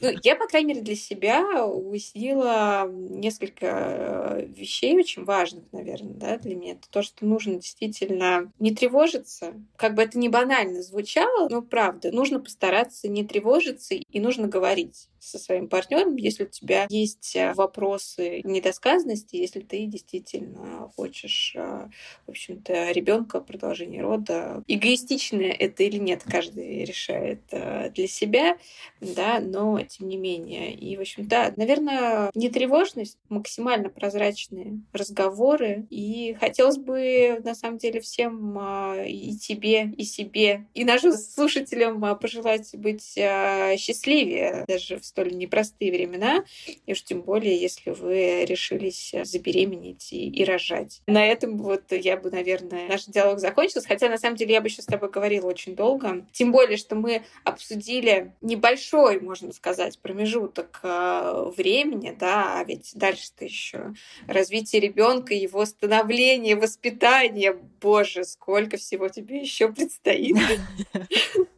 Ну, 0.00 0.10
я, 0.22 0.36
по 0.36 0.46
крайней 0.46 0.74
мере, 0.74 0.82
для 0.82 0.96
себя 0.96 1.33
я 1.34 1.66
уяснила 1.66 2.88
несколько 2.88 3.66
э, 3.66 4.46
вещей 4.46 4.96
очень 4.96 5.24
важных, 5.24 5.64
наверное, 5.72 6.14
да, 6.14 6.38
для 6.38 6.54
меня. 6.54 6.72
Это 6.72 6.88
то, 6.90 7.02
что 7.02 7.26
нужно 7.26 7.56
действительно 7.56 8.52
не 8.58 8.74
тревожиться. 8.74 9.54
Как 9.76 9.94
бы 9.94 10.02
это 10.02 10.18
не 10.18 10.28
банально 10.28 10.82
звучало, 10.82 11.48
но 11.48 11.62
правда, 11.62 12.12
нужно 12.12 12.40
постараться 12.40 13.08
не 13.08 13.24
тревожиться 13.24 13.94
и 13.94 14.20
нужно 14.20 14.48
говорить 14.48 15.08
со 15.18 15.38
своим 15.38 15.68
партнером, 15.68 16.16
если 16.16 16.44
у 16.44 16.48
тебя 16.48 16.86
есть 16.90 17.34
э, 17.34 17.54
вопросы 17.54 18.42
недосказанности, 18.44 19.36
если 19.36 19.60
ты 19.60 19.86
действительно 19.86 20.92
хочешь, 20.96 21.54
э, 21.56 21.88
в 22.26 22.30
общем-то, 22.30 22.92
ребенка, 22.92 23.40
продолжение 23.40 24.02
рода. 24.02 24.62
Эгоистично 24.68 25.42
это 25.42 25.82
или 25.82 25.96
нет, 25.98 26.22
каждый 26.24 26.84
решает 26.84 27.40
для 27.50 28.06
себя, 28.06 28.58
да, 29.00 29.40
но 29.40 29.80
тем 29.82 30.08
не 30.08 30.16
менее. 30.16 30.74
И, 30.74 30.96
в 30.96 31.00
общем, 31.00 31.23
да, 31.26 31.52
наверное, 31.56 32.30
нетревожность, 32.34 33.18
максимально 33.28 33.88
прозрачные 33.88 34.80
разговоры. 34.92 35.86
И 35.90 36.36
хотелось 36.38 36.78
бы, 36.78 37.40
на 37.44 37.54
самом 37.54 37.78
деле, 37.78 38.00
всем 38.00 38.56
а, 38.58 39.02
и 39.04 39.32
тебе, 39.36 39.92
и 39.96 40.04
себе, 40.04 40.66
и 40.74 40.84
нашим 40.84 41.12
слушателям 41.12 42.04
а, 42.04 42.14
пожелать 42.14 42.74
быть 42.74 43.16
а, 43.18 43.76
счастливее 43.76 44.64
даже 44.68 44.98
в 44.98 45.04
столь 45.04 45.34
непростые 45.36 45.92
времена, 45.92 46.44
и 46.86 46.92
уж 46.92 47.02
тем 47.02 47.22
более, 47.22 47.56
если 47.56 47.90
вы 47.90 48.44
решились 48.44 49.14
забеременеть 49.24 50.12
и, 50.12 50.28
и 50.28 50.44
рожать. 50.44 51.02
На 51.06 51.26
этом 51.26 51.58
вот 51.58 51.82
я 51.90 52.16
бы, 52.16 52.30
наверное, 52.30 52.88
наш 52.88 53.04
диалог 53.06 53.38
закончился, 53.38 53.88
хотя 53.88 54.08
на 54.08 54.18
самом 54.18 54.36
деле 54.36 54.54
я 54.54 54.60
бы 54.60 54.68
еще 54.68 54.82
с 54.82 54.86
тобой 54.86 55.10
говорила 55.10 55.46
очень 55.46 55.74
долго. 55.76 56.24
Тем 56.32 56.52
более, 56.52 56.76
что 56.76 56.94
мы 56.94 57.22
обсудили 57.44 58.32
небольшой, 58.40 59.20
можно 59.20 59.52
сказать, 59.52 59.98
промежуток 59.98 60.80
времени, 61.56 62.16
да, 62.18 62.58
а 62.58 62.64
ведь 62.64 62.92
дальше-то 62.94 63.44
еще 63.44 63.94
развитие 64.26 64.80
ребенка, 64.80 65.34
его 65.34 65.64
становление, 65.66 66.56
воспитание. 66.56 67.56
Боже, 67.80 68.24
сколько 68.24 68.76
всего 68.76 69.08
тебе 69.08 69.40
еще 69.40 69.72
предстоит. 69.72 70.36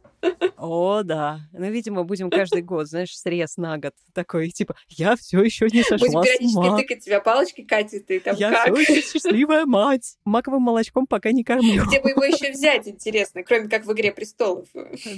О, 0.57 1.03
да. 1.03 1.41
Ну, 1.53 1.69
видимо, 1.69 2.03
будем 2.03 2.29
каждый 2.29 2.61
год, 2.61 2.87
знаешь, 2.87 3.17
срез 3.17 3.57
на 3.57 3.77
год 3.77 3.93
такой, 4.13 4.49
типа, 4.49 4.75
я 4.89 5.15
все 5.15 5.41
еще 5.41 5.67
не 5.71 5.83
сошла 5.83 6.07
Будем 6.07 6.21
периодически 6.23 6.81
тыкать 6.81 7.05
тебя 7.05 7.19
палочкой, 7.21 7.65
Катя, 7.65 7.99
ты 7.99 8.19
там 8.19 8.35
я 8.35 8.51
как? 8.51 8.67
Я 8.67 8.73
все 8.73 8.93
еще 8.93 9.07
счастливая 9.07 9.65
мать. 9.65 10.17
Маковым 10.25 10.63
молочком 10.63 11.05
пока 11.05 11.31
не 11.31 11.43
кормлю. 11.43 11.85
Где 11.85 12.01
бы 12.01 12.09
его 12.09 12.23
еще 12.23 12.51
взять, 12.51 12.87
интересно, 12.87 13.43
кроме 13.43 13.69
как 13.69 13.85
в 13.85 13.93
«Игре 13.93 14.11
престолов». 14.11 14.67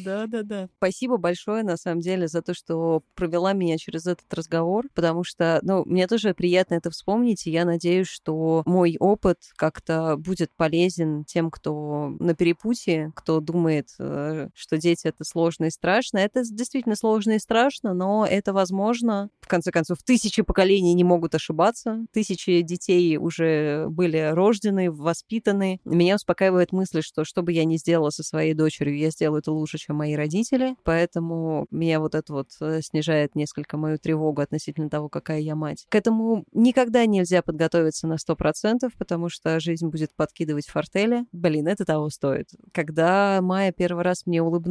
Да, 0.03 0.27
да, 0.27 0.43
да. 0.43 0.69
Спасибо 0.77 1.17
большое, 1.17 1.63
на 1.63 1.77
самом 1.77 2.01
деле, 2.01 2.27
за 2.27 2.41
то, 2.41 2.53
что 2.53 3.01
провела 3.15 3.53
меня 3.53 3.77
через 3.77 4.05
этот 4.05 4.31
разговор, 4.33 4.87
потому 4.93 5.23
что, 5.23 5.59
ну, 5.61 5.83
мне 5.85 6.07
тоже 6.07 6.33
приятно 6.33 6.75
это 6.75 6.89
вспомнить, 6.89 7.47
и 7.47 7.51
я 7.51 7.65
надеюсь, 7.65 8.07
что 8.07 8.63
мой 8.65 8.97
опыт 8.99 9.37
как-то 9.55 10.15
будет 10.17 10.51
полезен 10.55 11.23
тем, 11.23 11.49
кто 11.49 12.13
на 12.19 12.35
перепутье, 12.35 13.11
кто 13.15 13.39
думает, 13.39 13.89
э, 13.99 14.49
что 14.53 14.77
дети— 14.77 14.98
это 15.05 15.23
сложно 15.23 15.65
и 15.65 15.69
страшно. 15.69 16.17
Это 16.17 16.43
действительно 16.43 16.95
сложно 16.95 17.33
и 17.33 17.39
страшно, 17.39 17.93
но 17.93 18.25
это 18.25 18.53
возможно. 18.53 19.29
В 19.41 19.47
конце 19.47 19.71
концов, 19.71 19.99
тысячи 20.03 20.41
поколений 20.41 20.93
не 20.93 21.03
могут 21.03 21.35
ошибаться. 21.35 22.05
Тысячи 22.11 22.61
детей 22.61 23.17
уже 23.17 23.87
были 23.89 24.31
рождены, 24.33 24.91
воспитаны. 24.91 25.79
Меня 25.85 26.15
успокаивает 26.15 26.71
мысль, 26.71 27.01
что 27.01 27.23
что 27.23 27.41
бы 27.41 27.51
я 27.51 27.65
ни 27.65 27.77
сделала 27.77 28.09
со 28.09 28.23
своей 28.23 28.53
дочерью, 28.53 28.97
я 28.97 29.11
сделаю 29.11 29.39
это 29.39 29.51
лучше, 29.51 29.77
чем 29.77 29.97
мои 29.97 30.15
родители. 30.15 30.75
Поэтому 30.83 31.67
меня 31.71 31.99
вот 31.99 32.15
это 32.15 32.33
вот 32.33 32.49
э, 32.61 32.81
снижает 32.81 33.35
несколько 33.35 33.77
мою 33.77 33.97
тревогу 33.97 34.41
относительно 34.41 34.89
того, 34.89 35.09
какая 35.09 35.39
я 35.39 35.55
мать. 35.55 35.85
К 35.89 35.95
этому 35.95 36.45
никогда 36.53 37.05
нельзя 37.05 37.41
подготовиться 37.41 38.07
на 38.07 38.17
сто 38.17 38.35
процентов, 38.35 38.93
потому 38.97 39.29
что 39.29 39.59
жизнь 39.59 39.87
будет 39.87 40.13
подкидывать 40.15 40.67
фортели. 40.67 41.25
Блин, 41.31 41.67
это 41.67 41.85
того 41.85 42.09
стоит. 42.09 42.49
Когда 42.73 43.39
Майя 43.41 43.71
первый 43.71 44.03
раз 44.03 44.25
мне 44.25 44.41
улыбнулась, 44.41 44.69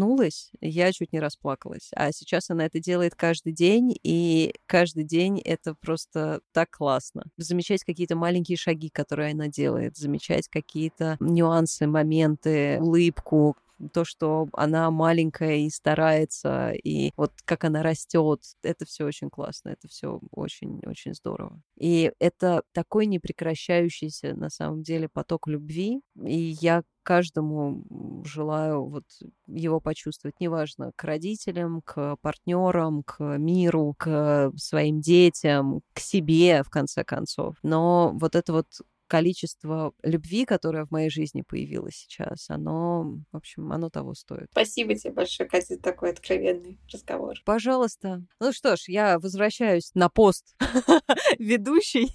я 0.60 0.92
чуть 0.92 1.12
не 1.12 1.20
расплакалась. 1.20 1.90
А 1.94 2.12
сейчас 2.12 2.50
она 2.50 2.66
это 2.66 2.80
делает 2.80 3.14
каждый 3.14 3.52
день, 3.52 3.96
и 4.02 4.54
каждый 4.66 5.04
день 5.04 5.40
это 5.40 5.74
просто 5.74 6.40
так 6.52 6.70
классно. 6.70 7.24
Замечать 7.36 7.84
какие-то 7.84 8.16
маленькие 8.16 8.56
шаги, 8.56 8.88
которые 8.88 9.32
она 9.32 9.48
делает, 9.48 9.96
замечать 9.96 10.48
какие-то 10.48 11.16
нюансы, 11.20 11.86
моменты, 11.86 12.78
улыбку, 12.80 13.56
то, 13.92 14.04
что 14.04 14.48
она 14.52 14.90
маленькая 14.90 15.58
и 15.58 15.70
старается, 15.70 16.72
и 16.72 17.12
вот 17.16 17.32
как 17.44 17.64
она 17.64 17.82
растет, 17.82 18.40
это 18.62 18.84
все 18.84 19.04
очень 19.04 19.30
классно, 19.30 19.70
это 19.70 19.88
все 19.88 20.20
очень-очень 20.32 21.14
здорово. 21.14 21.60
И 21.76 22.12
это 22.18 22.62
такой 22.72 23.06
непрекращающийся 23.06 24.34
на 24.34 24.50
самом 24.50 24.82
деле 24.82 25.08
поток 25.08 25.46
любви, 25.46 26.00
и 26.24 26.56
я 26.60 26.82
каждому 27.08 27.84
желаю 28.26 28.84
вот 28.84 29.04
его 29.46 29.80
почувствовать, 29.80 30.40
неважно, 30.40 30.92
к 30.94 31.04
родителям, 31.04 31.80
к 31.82 32.16
партнерам, 32.20 33.02
к 33.02 33.38
миру, 33.38 33.94
к 33.98 34.52
своим 34.58 35.00
детям, 35.00 35.80
к 35.94 36.00
себе, 36.00 36.62
в 36.62 36.68
конце 36.68 37.04
концов. 37.04 37.56
Но 37.62 38.12
вот 38.20 38.34
это 38.36 38.52
вот 38.52 38.66
количество 39.08 39.92
любви, 40.02 40.44
которое 40.44 40.84
в 40.84 40.90
моей 40.90 41.10
жизни 41.10 41.42
появилось 41.42 41.96
сейчас, 41.96 42.50
оно, 42.50 43.18
в 43.32 43.36
общем, 43.36 43.72
оно 43.72 43.90
того 43.90 44.14
стоит. 44.14 44.48
Спасибо 44.52 44.94
тебе 44.94 45.12
большое, 45.12 45.48
Катя, 45.48 45.74
за 45.74 45.80
такой 45.80 46.10
откровенный 46.10 46.78
разговор. 46.92 47.34
Пожалуйста. 47.44 48.22
Ну 48.40 48.52
что 48.52 48.76
ж, 48.76 48.84
я 48.88 49.18
возвращаюсь 49.18 49.90
на 49.94 50.08
пост 50.08 50.54
ведущий 51.38 52.08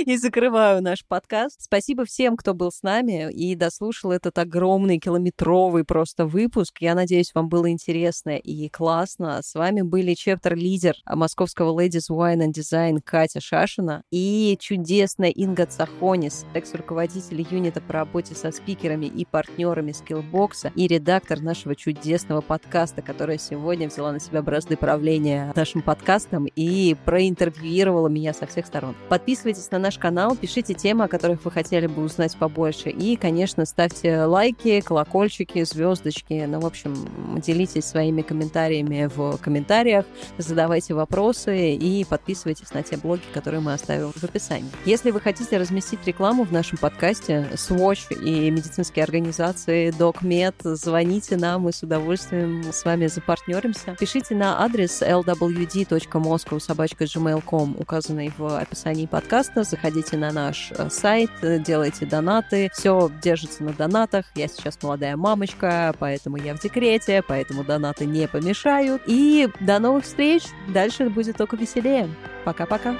и 0.06 0.16
закрываю 0.16 0.82
наш 0.82 1.04
подкаст. 1.06 1.60
Спасибо 1.60 2.04
всем, 2.04 2.36
кто 2.36 2.54
был 2.54 2.72
с 2.72 2.82
нами 2.82 3.30
и 3.30 3.54
дослушал 3.54 4.10
этот 4.10 4.38
огромный 4.38 4.98
километровый 4.98 5.84
просто 5.84 6.26
выпуск. 6.26 6.78
Я 6.80 6.94
надеюсь, 6.94 7.34
вам 7.34 7.48
было 7.48 7.70
интересно 7.70 8.36
и 8.36 8.68
классно. 8.70 9.40
С 9.42 9.54
вами 9.54 9.82
были 9.82 10.14
чептер-лидер 10.14 10.94
московского 11.06 11.78
Ladies 11.78 12.10
Wine 12.10 12.46
and 12.46 12.52
Design 12.52 13.00
Катя 13.04 13.40
Шашина 13.40 14.02
и 14.10 14.56
чудесная 14.58 15.30
Инга 15.30 15.66
Цахон 15.66 16.13
Конис, 16.14 16.46
экс-руководитель 16.54 17.44
юнита 17.50 17.80
по 17.80 17.92
работе 17.92 18.36
со 18.36 18.52
спикерами 18.52 19.06
и 19.06 19.24
партнерами 19.24 19.90
скиллбокса 19.90 20.70
и 20.76 20.86
редактор 20.86 21.40
нашего 21.40 21.74
чудесного 21.74 22.40
подкаста, 22.40 23.02
которая 23.02 23.36
сегодня 23.36 23.88
взяла 23.88 24.12
на 24.12 24.20
себя 24.20 24.40
бразды 24.40 24.76
правления 24.76 25.52
нашим 25.56 25.82
подкастом 25.82 26.46
и 26.54 26.94
проинтервьюировала 27.04 28.06
меня 28.06 28.32
со 28.32 28.46
всех 28.46 28.66
сторон. 28.66 28.94
Подписывайтесь 29.08 29.68
на 29.72 29.80
наш 29.80 29.98
канал, 29.98 30.36
пишите 30.36 30.72
темы, 30.74 31.02
о 31.02 31.08
которых 31.08 31.44
вы 31.44 31.50
хотели 31.50 31.88
бы 31.88 32.04
узнать 32.04 32.36
побольше. 32.36 32.90
И, 32.90 33.16
конечно, 33.16 33.64
ставьте 33.64 34.22
лайки, 34.22 34.82
колокольчики, 34.82 35.64
звездочки. 35.64 36.44
Ну, 36.46 36.60
в 36.60 36.66
общем, 36.66 36.94
делитесь 37.40 37.86
своими 37.86 38.22
комментариями 38.22 39.10
в 39.12 39.36
комментариях, 39.38 40.04
задавайте 40.38 40.94
вопросы 40.94 41.74
и 41.74 42.04
подписывайтесь 42.04 42.72
на 42.72 42.84
те 42.84 42.98
блоги, 42.98 43.22
которые 43.32 43.58
мы 43.60 43.72
оставим 43.72 44.12
в 44.12 44.22
описании. 44.22 44.70
Если 44.84 45.10
вы 45.10 45.20
хотите 45.20 45.56
разместить 45.56 46.03
рекламу 46.06 46.44
в 46.44 46.52
нашем 46.52 46.78
подкасте, 46.78 47.48
Swatch 47.54 48.14
и 48.14 48.48
медицинские 48.50 49.04
организации 49.04 49.90
DocMed, 49.90 50.74
звоните 50.74 51.36
нам, 51.36 51.62
мы 51.62 51.72
с 51.72 51.82
удовольствием 51.82 52.62
с 52.72 52.84
вами 52.84 53.06
запартнеримся. 53.06 53.96
Пишите 53.98 54.34
на 54.34 54.62
адрес 54.62 55.00
lwd.moscow.gmail.com, 55.02 57.76
указанный 57.78 58.32
в 58.36 58.58
описании 58.58 59.06
подкаста. 59.06 59.62
Заходите 59.64 60.16
на 60.16 60.32
наш 60.32 60.72
э, 60.72 60.88
сайт, 60.90 61.30
делайте 61.42 62.06
донаты. 62.06 62.70
Все 62.72 63.10
держится 63.22 63.62
на 63.64 63.72
донатах. 63.72 64.26
Я 64.34 64.48
сейчас 64.48 64.82
молодая 64.82 65.16
мамочка, 65.16 65.94
поэтому 65.98 66.36
я 66.36 66.54
в 66.54 66.60
декрете, 66.60 67.22
поэтому 67.26 67.64
донаты 67.64 68.06
не 68.06 68.28
помешают. 68.28 69.02
И 69.06 69.48
до 69.60 69.78
новых 69.78 70.04
встреч. 70.04 70.42
Дальше 70.68 71.08
будет 71.08 71.36
только 71.36 71.56
веселее. 71.56 72.08
Пока-пока. 72.44 72.96